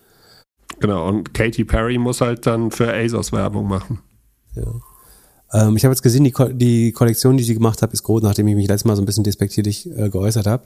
Genau, 0.78 1.08
und 1.08 1.34
Katy 1.34 1.64
Perry 1.64 1.98
muss 1.98 2.20
halt 2.20 2.46
dann 2.46 2.70
für 2.70 2.92
ASOS 2.92 3.32
Werbung 3.32 3.68
machen. 3.68 3.98
Ähm, 5.52 5.76
ich 5.76 5.84
habe 5.84 5.92
jetzt 5.92 6.02
gesehen, 6.02 6.24
die, 6.24 6.30
Ko 6.30 6.48
die 6.48 6.92
Kollektion, 6.92 7.36
die 7.36 7.44
sie 7.44 7.54
gemacht 7.54 7.82
hat, 7.82 7.92
ist 7.92 8.04
groß, 8.04 8.22
nachdem 8.22 8.46
ich 8.48 8.54
mich 8.54 8.68
letztes 8.68 8.84
Mal 8.84 8.96
so 8.96 9.02
ein 9.02 9.06
bisschen 9.06 9.24
despektierlich 9.24 9.90
äh, 9.96 10.08
geäußert 10.08 10.46
habe. 10.46 10.64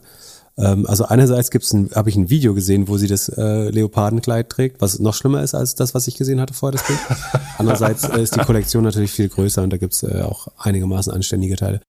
Ähm, 0.58 0.86
also 0.86 1.04
einerseits 1.04 1.50
gibt's 1.50 1.72
ein, 1.72 1.90
habe 1.94 2.10
ich 2.10 2.16
ein 2.16 2.30
Video 2.30 2.52
gesehen, 2.52 2.88
wo 2.88 2.98
sie 2.98 3.06
das 3.06 3.28
äh, 3.28 3.70
Leopardenkleid 3.70 4.50
trägt, 4.50 4.80
was 4.80 4.98
noch 4.98 5.14
schlimmer 5.14 5.42
ist 5.42 5.54
als 5.54 5.76
das, 5.76 5.94
was 5.94 6.08
ich 6.08 6.16
gesehen 6.16 6.40
hatte 6.40 6.52
vorher, 6.52 6.78
das 6.78 6.86
Bild. 6.86 6.98
Andererseits 7.58 8.04
äh, 8.04 8.20
ist 8.20 8.34
die 8.34 8.40
Kollektion 8.40 8.84
natürlich 8.84 9.12
viel 9.12 9.28
größer 9.28 9.62
und 9.62 9.70
da 9.70 9.76
gibt's 9.76 10.02
äh, 10.02 10.22
auch 10.22 10.48
einigermaßen 10.58 11.12
anständige 11.12 11.56
Teile. 11.56 11.80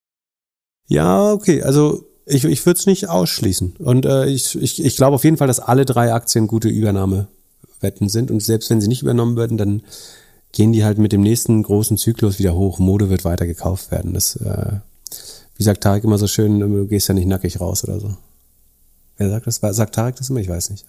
Ja, 0.87 1.31
okay, 1.31 1.63
also 1.63 2.05
ich, 2.25 2.45
ich 2.45 2.65
würde 2.65 2.79
es 2.79 2.85
nicht 2.85 3.09
ausschließen. 3.09 3.75
Und 3.79 4.05
äh, 4.05 4.27
ich, 4.27 4.59
ich, 4.61 4.83
ich 4.83 4.95
glaube 4.95 5.15
auf 5.15 5.23
jeden 5.23 5.37
Fall, 5.37 5.47
dass 5.47 5.59
alle 5.59 5.85
drei 5.85 6.13
Aktien 6.13 6.47
gute 6.47 6.69
Übernahmewetten 6.69 8.07
sind. 8.07 8.29
Und 8.29 8.41
selbst 8.41 8.69
wenn 8.69 8.81
sie 8.81 8.87
nicht 8.87 9.01
übernommen 9.01 9.35
werden, 9.35 9.57
dann 9.57 9.81
gehen 10.51 10.71
die 10.71 10.83
halt 10.83 10.99
mit 10.99 11.11
dem 11.11 11.21
nächsten 11.21 11.63
großen 11.63 11.97
Zyklus 11.97 12.37
wieder 12.37 12.55
hoch. 12.55 12.77
Mode 12.77 13.09
wird 13.09 13.25
weiter 13.25 13.47
gekauft 13.47 13.91
werden. 13.91 14.13
Das, 14.13 14.35
äh, 14.35 14.79
wie 15.57 15.63
sagt 15.63 15.81
Tarek 15.81 16.03
immer 16.03 16.19
so 16.19 16.27
schön, 16.27 16.59
du 16.59 16.87
gehst 16.87 17.07
ja 17.07 17.15
nicht 17.15 17.27
nackig 17.27 17.59
raus 17.59 17.83
oder 17.83 17.99
so. 17.99 18.15
Wer 19.19 19.29
sagt 19.29 19.45
das? 19.45 19.57
Sagt 19.75 19.93
Tarek 19.95 20.15
das 20.15 20.29
immer? 20.29 20.39
Ich 20.39 20.49
weiß 20.49 20.71
nicht. 20.71 20.85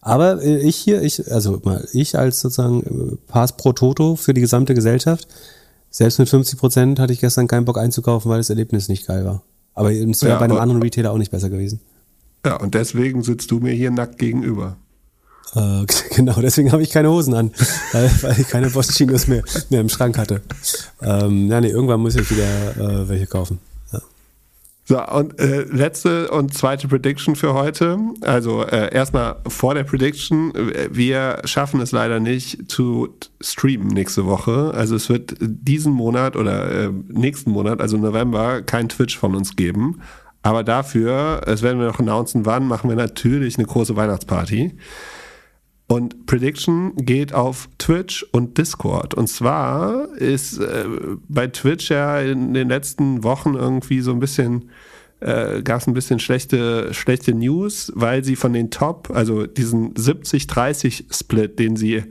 Aber 0.00 0.42
äh, 0.42 0.58
ich 0.58 0.76
hier, 0.76 1.02
ich, 1.02 1.30
also 1.30 1.60
mal, 1.64 1.86
ich 1.92 2.16
als 2.16 2.40
sozusagen 2.40 2.82
äh, 2.82 3.16
Pass 3.26 3.56
pro 3.56 3.72
Toto 3.72 4.16
für 4.16 4.32
die 4.32 4.40
gesamte 4.40 4.74
Gesellschaft, 4.74 5.26
selbst 5.90 6.18
mit 6.18 6.28
50 6.28 6.58
Prozent 6.58 7.00
hatte 7.00 7.12
ich 7.12 7.20
gestern 7.20 7.48
keinen 7.48 7.64
Bock 7.64 7.78
einzukaufen, 7.78 8.30
weil 8.30 8.38
das 8.38 8.48
Erlebnis 8.50 8.88
nicht 8.88 9.06
geil 9.06 9.24
war. 9.24 9.42
Aber 9.74 9.92
es 9.92 10.22
wäre 10.22 10.34
Ja, 10.34 10.38
bei 10.38 10.44
einem 10.44 10.58
anderen 10.58 10.82
Retailer 10.82 11.10
auch 11.10 11.18
nicht 11.18 11.32
besser 11.32 11.50
gewesen. 11.50 11.80
Ja, 12.46 12.56
und 12.56 12.74
deswegen 12.74 13.22
sitzt 13.22 13.50
du 13.50 13.58
mir 13.58 13.72
hier 13.72 13.90
nackt 13.90 14.18
gegenüber. 14.18 14.76
Äh, 15.54 15.84
genau, 16.14 16.40
deswegen 16.40 16.70
habe 16.70 16.82
ich 16.82 16.90
keine 16.90 17.10
Hosen 17.10 17.34
an, 17.34 17.50
weil, 17.92 18.10
weil 18.22 18.40
ich 18.40 18.48
keine 18.48 18.70
Bosch-Chinos 18.70 19.26
mehr, 19.26 19.42
mehr 19.70 19.80
im 19.80 19.88
Schrank 19.88 20.16
hatte. 20.18 20.42
Ähm, 21.02 21.48
ja, 21.50 21.60
nee, 21.60 21.68
irgendwann 21.68 22.00
muss 22.00 22.14
ich 22.14 22.30
wieder 22.30 22.76
äh, 22.76 23.08
welche 23.08 23.26
kaufen. 23.26 23.58
So, 24.86 25.02
und 25.02 25.40
äh, 25.40 25.62
letzte 25.62 26.30
und 26.30 26.52
zweite 26.52 26.88
Prediction 26.88 27.36
für 27.36 27.54
heute. 27.54 27.98
Also 28.20 28.64
äh, 28.64 28.94
erstmal 28.94 29.36
vor 29.48 29.74
der 29.74 29.84
Prediction. 29.84 30.52
Wir 30.90 31.40
schaffen 31.46 31.80
es 31.80 31.90
leider 31.90 32.20
nicht 32.20 32.70
zu 32.70 33.08
streamen 33.40 33.88
nächste 33.88 34.26
Woche. 34.26 34.72
Also 34.74 34.94
es 34.96 35.08
wird 35.08 35.36
diesen 35.40 35.94
Monat 35.94 36.36
oder 36.36 36.70
äh, 36.70 36.90
nächsten 37.08 37.50
Monat, 37.50 37.80
also 37.80 37.96
November, 37.96 38.60
kein 38.60 38.90
Twitch 38.90 39.16
von 39.16 39.34
uns 39.34 39.56
geben. 39.56 40.02
Aber 40.42 40.62
dafür, 40.62 41.40
es 41.46 41.62
werden 41.62 41.80
wir 41.80 41.86
noch 41.86 42.00
announcen, 42.00 42.44
wann, 42.44 42.68
machen 42.68 42.90
wir 42.90 42.96
natürlich 42.96 43.56
eine 43.56 43.66
große 43.66 43.96
Weihnachtsparty. 43.96 44.76
Und 45.86 46.26
Prediction 46.26 46.94
geht 46.96 47.34
auf 47.34 47.68
Twitch 47.78 48.24
und 48.32 48.56
Discord. 48.56 49.14
Und 49.14 49.28
zwar 49.28 50.08
ist 50.16 50.58
äh, 50.58 50.86
bei 51.28 51.46
Twitch 51.48 51.90
ja 51.90 52.20
in 52.20 52.54
den 52.54 52.68
letzten 52.68 53.22
Wochen 53.22 53.54
irgendwie 53.54 54.00
so 54.00 54.12
ein 54.12 54.18
bisschen, 54.18 54.70
äh, 55.20 55.62
gab 55.62 55.82
es 55.82 55.86
ein 55.86 55.92
bisschen 55.94 56.20
schlechte, 56.20 56.94
schlechte 56.94 57.34
News, 57.34 57.92
weil 57.94 58.24
sie 58.24 58.34
von 58.34 58.54
den 58.54 58.70
Top, 58.70 59.10
also 59.14 59.46
diesen 59.46 59.92
70-30-Split, 59.94 61.58
den 61.58 61.76
sie 61.76 62.04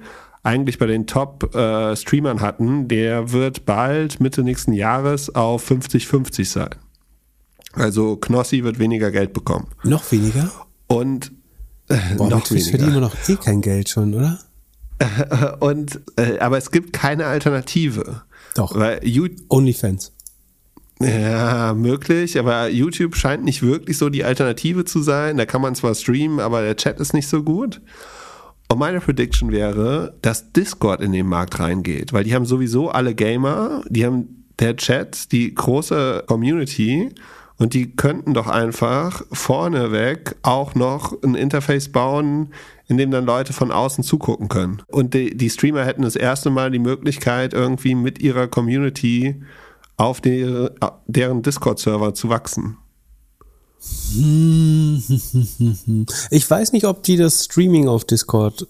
eigentlich 0.44 0.78
bei 0.78 0.86
den 0.86 1.08
Top-Streamern 1.08 2.42
hatten, 2.42 2.88
der 2.88 3.32
wird 3.32 3.66
bald 3.66 4.20
Mitte 4.20 4.44
nächsten 4.44 4.74
Jahres 4.74 5.34
auf 5.34 5.70
50-50 5.70 6.46
sein. 6.46 6.76
Also 7.74 8.18
Knossi 8.18 8.64
wird 8.64 8.78
weniger 8.78 9.10
Geld 9.10 9.34
bekommen. 9.34 9.68
Noch 9.84 10.12
weniger? 10.12 10.52
Und 10.88 11.28
äh, 11.28 11.43
Boah, 12.18 12.30
noch 12.30 12.50
weniger. 12.50 12.70
verdienen 12.70 12.94
wir 12.94 13.02
noch 13.02 13.16
eh 13.28 13.36
kein 13.36 13.62
Geld 13.62 13.90
schon, 13.90 14.14
oder? 14.14 14.40
Und 15.60 16.00
äh, 16.18 16.40
aber 16.40 16.58
es 16.58 16.72
gibt 16.72 16.94
keine 16.94 17.26
Alternative. 17.26 18.22
Doch. 18.56 18.76
Weil 18.76 19.06
You 19.06 19.28
Onlyfans. 19.50 20.12
ja, 21.02 21.74
möglich, 21.74 22.38
aber 22.40 22.70
YouTube 22.70 23.16
scheint 23.16 23.44
nicht 23.44 23.62
wirklich 23.62 23.98
so 23.98 24.10
die 24.10 24.24
Alternative 24.24 24.86
zu 24.86 25.02
sein. 25.02 25.38
Da 25.38 25.46
kann 25.46 25.62
man 25.62 25.76
zwar 25.76 25.96
streamen, 25.96 26.40
aber 26.40 26.62
der 26.62 26.76
Chat 26.76 27.00
ist 27.00 27.14
nicht 27.14 27.28
so 27.28 27.44
gut. 27.44 27.82
Und 28.70 28.80
meine 28.80 29.02
Prediction 29.02 29.52
wäre, 29.52 30.16
dass 30.22 30.52
Discord 30.54 31.02
in 31.02 31.12
den 31.12 31.28
Markt 31.28 31.60
reingeht, 31.60 32.14
weil 32.14 32.24
die 32.24 32.34
haben 32.34 32.46
sowieso 32.46 32.90
alle 32.90 33.14
Gamer, 33.14 33.84
die 33.90 34.06
haben 34.06 34.46
der 34.60 34.76
Chat, 34.78 35.32
die 35.32 35.54
große 35.54 36.24
Community 36.28 37.10
und 37.64 37.74
die 37.74 37.96
könnten 37.96 38.34
doch 38.34 38.48
einfach 38.48 39.24
vorneweg 39.32 40.36
auch 40.42 40.76
noch 40.76 41.14
ein 41.24 41.34
Interface 41.34 41.88
bauen, 41.88 42.50
in 42.90 42.98
dem 42.98 43.10
dann 43.10 43.26
Leute 43.26 43.54
von 43.54 43.72
außen 43.72 44.04
zugucken 44.04 44.50
können. 44.50 44.82
Und 44.88 45.14
die, 45.14 45.38
die 45.38 45.50
Streamer 45.50 45.86
hätten 45.86 46.02
das 46.02 46.18
erste 46.18 46.50
Mal 46.50 46.72
die 46.72 46.80
Möglichkeit, 46.80 47.54
irgendwie 47.54 47.96
mit 47.96 48.20
ihrer 48.20 48.50
Community 48.50 49.42
auf 49.96 50.20
die, 50.20 50.68
deren 51.08 51.42
Discord-Server 51.42 52.14
zu 52.14 52.28
wachsen. 52.28 52.78
Ich 56.32 56.50
weiß 56.50 56.74
nicht, 56.74 56.86
ob 56.86 57.04
die 57.04 57.16
das 57.16 57.46
Streaming 57.46 57.88
auf 57.88 58.04
Discord 58.04 58.68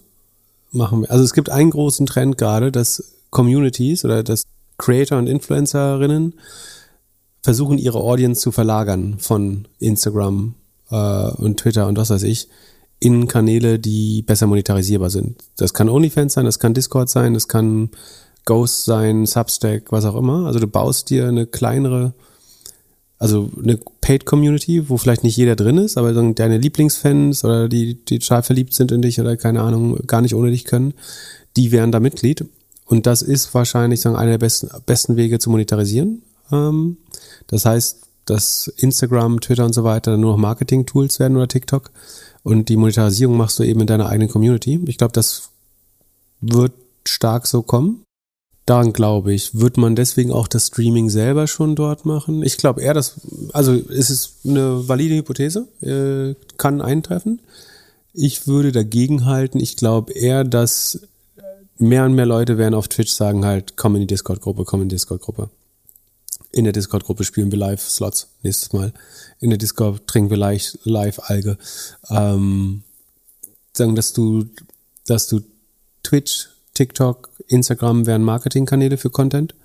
machen. 0.70 1.04
Also 1.06 1.24
es 1.24 1.32
gibt 1.32 1.50
einen 1.50 1.70
großen 1.70 2.06
Trend 2.06 2.38
gerade, 2.38 2.70
dass 2.70 3.16
Communities 3.30 4.04
oder 4.04 4.22
dass 4.22 4.44
Creator 4.78 5.18
und 5.18 5.26
Influencerinnen 5.26 6.34
versuchen, 7.44 7.76
ihre 7.76 8.00
Audience 8.00 8.40
zu 8.40 8.52
verlagern 8.52 9.16
von 9.18 9.68
Instagram 9.78 10.54
äh, 10.90 11.30
und 11.32 11.60
Twitter 11.60 11.86
und 11.86 11.98
was 11.98 12.08
weiß 12.08 12.22
ich 12.22 12.48
in 13.00 13.28
Kanäle, 13.28 13.78
die 13.78 14.22
besser 14.22 14.46
monetarisierbar 14.46 15.10
sind. 15.10 15.36
Das 15.58 15.74
kann 15.74 15.90
OnlyFans 15.90 16.32
sein, 16.32 16.46
das 16.46 16.58
kann 16.58 16.72
Discord 16.72 17.10
sein, 17.10 17.34
das 17.34 17.46
kann 17.46 17.90
Ghost 18.46 18.86
sein, 18.86 19.26
Substack, 19.26 19.92
was 19.92 20.06
auch 20.06 20.16
immer. 20.16 20.46
Also 20.46 20.58
du 20.58 20.66
baust 20.66 21.10
dir 21.10 21.28
eine 21.28 21.46
kleinere 21.46 22.14
also 23.18 23.50
eine 23.62 23.78
Paid 24.00 24.24
Community, 24.24 24.88
wo 24.88 24.96
vielleicht 24.96 25.22
nicht 25.22 25.36
jeder 25.36 25.54
drin 25.54 25.76
ist, 25.76 25.98
aber 25.98 26.12
deine 26.32 26.58
Lieblingsfans 26.58 27.44
oder 27.44 27.68
die, 27.68 28.02
die 28.04 28.20
total 28.20 28.42
verliebt 28.42 28.72
sind 28.72 28.90
in 28.90 29.02
dich 29.02 29.20
oder 29.20 29.36
keine 29.36 29.60
Ahnung, 29.60 29.98
gar 30.06 30.22
nicht 30.22 30.34
ohne 30.34 30.50
dich 30.50 30.64
können, 30.64 30.94
die 31.56 31.72
wären 31.72 31.92
da 31.92 32.00
Mitglied. 32.00 32.46
Und 32.86 33.06
das 33.06 33.22
ist 33.22 33.52
wahrscheinlich 33.52 34.00
sagen, 34.00 34.16
einer 34.16 34.32
der 34.32 34.38
besten, 34.38 34.68
besten 34.86 35.16
Wege 35.16 35.38
zu 35.38 35.50
monetarisieren. 35.50 36.22
Ähm, 36.50 36.98
das 37.46 37.64
heißt, 37.64 38.00
dass 38.26 38.68
Instagram, 38.68 39.40
Twitter 39.40 39.64
und 39.64 39.74
so 39.74 39.84
weiter 39.84 40.16
nur 40.16 40.32
noch 40.32 40.38
Marketing-Tools 40.38 41.20
werden 41.20 41.36
oder 41.36 41.48
TikTok. 41.48 41.90
Und 42.42 42.68
die 42.68 42.76
Monetarisierung 42.76 43.36
machst 43.36 43.58
du 43.58 43.62
eben 43.62 43.80
in 43.80 43.86
deiner 43.86 44.08
eigenen 44.08 44.30
Community. 44.30 44.80
Ich 44.86 44.98
glaube, 44.98 45.12
das 45.12 45.50
wird 46.40 46.72
stark 47.06 47.46
so 47.46 47.62
kommen. 47.62 48.02
Daran 48.66 48.94
glaube 48.94 49.34
ich. 49.34 49.58
Wird 49.58 49.76
man 49.76 49.94
deswegen 49.94 50.30
auch 50.30 50.48
das 50.48 50.68
Streaming 50.68 51.10
selber 51.10 51.46
schon 51.46 51.76
dort 51.76 52.06
machen? 52.06 52.42
Ich 52.42 52.56
glaube 52.56 52.80
eher, 52.80 52.94
dass, 52.94 53.20
also 53.52 53.74
es 53.74 54.08
ist 54.08 54.36
eine 54.46 54.88
valide 54.88 55.16
Hypothese, 55.16 55.68
äh, 55.82 56.34
kann 56.56 56.80
eintreffen. 56.80 57.40
Ich 58.14 58.46
würde 58.46 58.72
dagegen 58.72 59.26
halten. 59.26 59.60
Ich 59.60 59.76
glaube 59.76 60.12
eher, 60.12 60.44
dass 60.44 61.00
mehr 61.78 62.04
und 62.04 62.14
mehr 62.14 62.26
Leute 62.26 62.56
werden 62.56 62.74
auf 62.74 62.88
Twitch 62.88 63.12
sagen 63.12 63.44
halt, 63.44 63.76
komm 63.76 63.96
in 63.96 64.02
die 64.02 64.06
Discord-Gruppe, 64.06 64.64
komm 64.64 64.82
in 64.82 64.88
die 64.88 64.94
Discord-Gruppe. 64.94 65.50
In 66.54 66.62
der 66.62 66.72
Discord-Gruppe 66.72 67.24
spielen 67.24 67.50
wir 67.50 67.58
Live-Slots 67.58 68.28
nächstes 68.42 68.72
Mal. 68.72 68.92
In 69.40 69.50
der 69.50 69.58
Discord 69.58 70.06
trinken 70.06 70.30
wir 70.30 70.36
live- 70.36 70.78
Live-Alge. 70.84 71.58
Ähm, 72.08 72.84
sagen, 73.76 73.96
dass 73.96 74.12
du, 74.12 74.44
dass 75.04 75.26
du 75.26 75.40
Twitch, 76.04 76.48
TikTok, 76.74 77.30
Instagram 77.48 78.06
wären 78.06 78.22
Marketingkanäle 78.22 78.98
für 78.98 79.10
Content. 79.10 79.56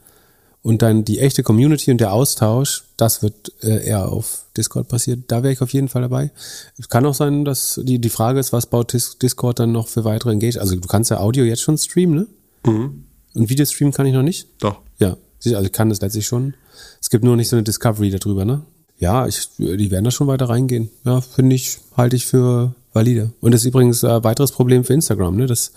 Und 0.63 0.81
dann 0.81 1.05
die 1.05 1.19
echte 1.19 1.43
Community 1.43 1.91
und 1.91 2.01
der 2.01 2.11
Austausch, 2.11 2.85
das 2.97 3.21
wird 3.21 3.53
äh, 3.61 3.85
eher 3.85 4.09
auf 4.09 4.45
Discord 4.57 4.87
passieren. 4.87 5.25
Da 5.27 5.43
wäre 5.43 5.53
ich 5.53 5.61
auf 5.61 5.71
jeden 5.71 5.89
Fall 5.89 6.01
dabei. 6.01 6.31
Es 6.79 6.89
kann 6.89 7.05
auch 7.05 7.13
sein, 7.13 7.45
dass 7.45 7.79
die, 7.83 7.99
die 7.99 8.09
Frage 8.09 8.39
ist, 8.39 8.51
was 8.51 8.65
baut 8.65 8.93
Dis 8.93 9.19
Discord 9.19 9.59
dann 9.59 9.71
noch 9.71 9.87
für 9.87 10.05
weitere 10.05 10.31
Engage? 10.31 10.59
Also 10.59 10.75
du 10.75 10.87
kannst 10.87 11.11
ja 11.11 11.19
Audio 11.19 11.45
jetzt 11.45 11.61
schon 11.61 11.77
streamen, 11.77 12.15
ne? 12.15 12.27
Mhm. 12.65 13.03
Und 13.35 13.49
Video 13.49 13.63
streamen 13.65 13.93
kann 13.93 14.07
ich 14.07 14.13
noch 14.13 14.23
nicht? 14.23 14.47
Doch. 14.57 14.81
Ja, 14.97 15.17
also 15.45 15.61
ich 15.61 15.71
kann 15.71 15.89
das 15.89 16.01
letztlich 16.01 16.25
schon. 16.25 16.55
Es 17.01 17.09
gibt 17.09 17.23
nur 17.23 17.35
nicht 17.35 17.49
so 17.49 17.55
eine 17.55 17.63
Discovery 17.63 18.09
darüber, 18.09 18.45
ne? 18.45 18.61
Ja, 18.97 19.27
ich, 19.27 19.47
die 19.57 19.91
werden 19.91 20.03
da 20.03 20.11
schon 20.11 20.27
weiter 20.27 20.49
reingehen. 20.49 20.89
Ja, 21.05 21.21
finde 21.21 21.55
ich, 21.55 21.79
halte 21.95 22.15
ich 22.15 22.25
für 22.25 22.75
valide. 22.91 23.31
Und 23.39 23.53
das 23.53 23.61
ist 23.61 23.67
übrigens 23.67 24.03
ein 24.03 24.23
weiteres 24.23 24.51
Problem 24.51 24.83
für 24.83 24.93
Instagram, 24.93 25.37
ne? 25.37 25.45
Dass 25.45 25.71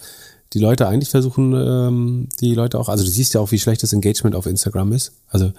die 0.53 0.59
Leute 0.59 0.87
eigentlich 0.89 1.11
versuchen, 1.11 1.55
ähm, 1.55 2.29
die 2.41 2.55
Leute 2.55 2.79
auch, 2.79 2.89
also 2.89 3.05
du 3.05 3.11
siehst 3.11 3.35
ja 3.35 3.41
auch, 3.41 3.53
wie 3.53 3.59
schlecht 3.59 3.83
das 3.83 3.93
Engagement 3.93 4.37
auf 4.37 4.47
Instagram 4.47 4.93
ist. 4.93 5.13
Also 5.29 5.53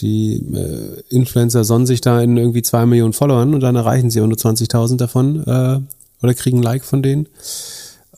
die 0.00 0.36
äh, 0.54 1.02
Influencer 1.08 1.64
sonnen 1.64 1.86
sich 1.86 2.00
da 2.00 2.20
in 2.20 2.36
irgendwie 2.36 2.62
zwei 2.62 2.86
Millionen 2.86 3.12
Followern 3.12 3.54
und 3.54 3.60
dann 3.60 3.76
erreichen 3.76 4.10
sie 4.10 4.20
auch 4.20 4.26
nur 4.26 4.36
20.000 4.36 4.96
davon 4.96 5.42
äh, 5.46 5.80
oder 6.22 6.34
kriegen 6.34 6.58
ein 6.58 6.62
Like 6.62 6.84
von 6.84 7.02
denen. 7.02 7.28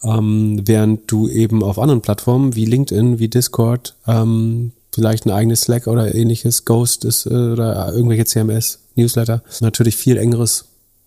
Ähm, 0.02 0.60
während 0.64 1.10
du 1.10 1.28
eben 1.28 1.62
auf 1.62 1.78
anderen 1.78 2.02
Plattformen 2.02 2.54
wie 2.54 2.64
LinkedIn, 2.64 3.18
wie 3.18 3.28
Discord, 3.28 3.94
ähm, 4.06 4.72
vielleicht 4.96 5.26
ein 5.26 5.30
eigenes 5.30 5.60
Slack 5.60 5.86
oder 5.86 6.14
ähnliches, 6.14 6.64
Ghost 6.64 7.04
ist 7.04 7.26
äh, 7.26 7.34
oder 7.34 7.92
irgendwelche 7.92 8.24
CMS, 8.24 8.80
Newsletter, 8.94 9.42
natürlich 9.60 9.94
viel 9.94 10.16
engeres 10.16 10.64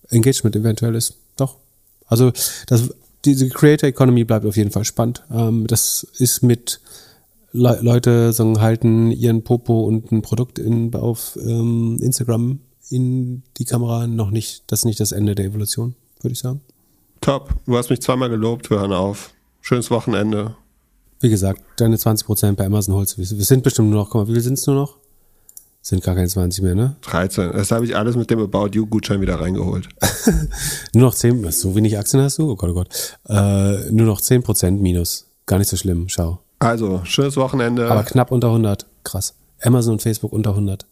Engagement 0.10 0.56
eventuell 0.56 0.96
ist. 0.96 1.16
Doch. 1.38 1.56
Also 2.06 2.32
das, 2.68 2.94
diese 3.26 3.50
Creator 3.50 3.90
Economy 3.90 4.24
bleibt 4.24 4.46
auf 4.46 4.56
jeden 4.58 4.72
Fall 4.72 4.86
spannend. 4.86 5.24
Ähm, 5.32 5.66
das 5.68 6.08
ist 6.18 6.44
mit 6.44 6.80
Le 7.52 7.80
Leute 7.82 8.32
sagen, 8.32 8.62
halten 8.62 9.12
ihren 9.12 9.44
Popo 9.44 9.82
und 9.86 10.12
ein 10.12 10.22
Produkt 10.22 10.60
in, 10.60 10.94
auf 10.94 11.38
ähm, 11.42 11.98
Instagram 12.00 12.60
in 12.92 13.42
die 13.58 13.66
Kamera 13.66 14.06
noch 14.06 14.30
nicht, 14.30 14.64
das 14.68 14.82
ist 14.82 14.86
nicht 14.86 15.00
das 15.00 15.12
Ende 15.12 15.34
der 15.34 15.46
Evolution, 15.46 15.96
würde 16.22 16.34
ich 16.34 16.40
sagen. 16.40 16.62
Top. 17.22 17.56
Du 17.66 17.76
hast 17.76 17.90
mich 17.90 18.02
zweimal 18.02 18.30
gelobt. 18.30 18.70
Wir 18.70 18.80
hören 18.80 18.94
auf. 18.94 19.32
Schönes 19.62 19.90
Wochenende. 19.90 20.56
Wie 21.22 21.30
gesagt, 21.30 21.62
deine 21.78 21.98
20% 21.98 22.54
bei 22.54 22.66
Amazon 22.66 22.96
holst 22.96 23.18
du. 23.18 23.22
Wir 23.22 23.26
sind 23.26 23.64
bestimmt 23.64 23.90
nur 23.90 24.04
noch, 24.04 24.10
guck 24.10 24.22
mal, 24.22 24.28
wie 24.28 24.34
viel 24.34 24.42
sind 24.42 24.54
es 24.54 24.66
nur 24.68 24.76
noch? 24.76 24.98
Sind 25.82 26.04
gar 26.04 26.16
keine 26.16 26.28
20 26.28 26.64
mehr, 26.64 26.76
ne? 26.76 26.96
13. 27.02 27.52
Das 27.54 27.72
habe 27.72 27.86
ich 27.86 27.96
alles 27.96 28.16
mit 28.16 28.30
dem 28.30 28.40
About 28.40 28.70
You 28.74 28.86
Gutschein 28.86 29.22
wieder 29.22 29.40
reingeholt. 29.40 29.88
Nur 30.94 31.06
noch 31.06 31.16
10, 31.16 31.50
so 31.52 31.74
wenig 31.74 31.98
Aktien 31.98 32.22
hast 32.22 32.38
du? 32.38 32.52
Oh 32.52 32.56
Gott, 32.56 32.70
oh 32.70 32.74
Gott. 32.74 33.18
Äh, 33.30 33.90
nur 33.90 34.06
noch 34.06 34.20
10% 34.20 34.72
minus. 34.72 35.26
Gar 35.46 35.60
nicht 35.60 35.70
so 35.70 35.78
schlimm, 35.78 36.10
schau. 36.10 36.40
Also, 36.60 37.02
schönes 37.06 37.38
Wochenende. 37.38 37.90
Aber 37.90 38.04
knapp 38.04 38.32
unter 38.32 38.48
100. 38.48 38.86
Krass. 39.06 39.36
Amazon 39.62 39.94
und 39.94 40.02
Facebook 40.02 40.34
unter 40.34 40.52
100. 40.52 40.86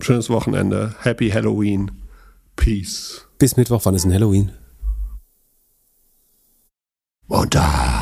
Schönes 0.00 0.28
Wochenende. 0.28 0.96
Happy 1.00 1.30
Halloween. 1.30 1.92
Peace. 2.56 3.22
Bis 3.38 3.56
Mittwoch, 3.56 3.80
wann 3.84 3.94
ist 3.94 4.04
denn 4.04 4.12
Halloween? 4.12 4.50
Und 7.28 7.54
da 7.54 8.01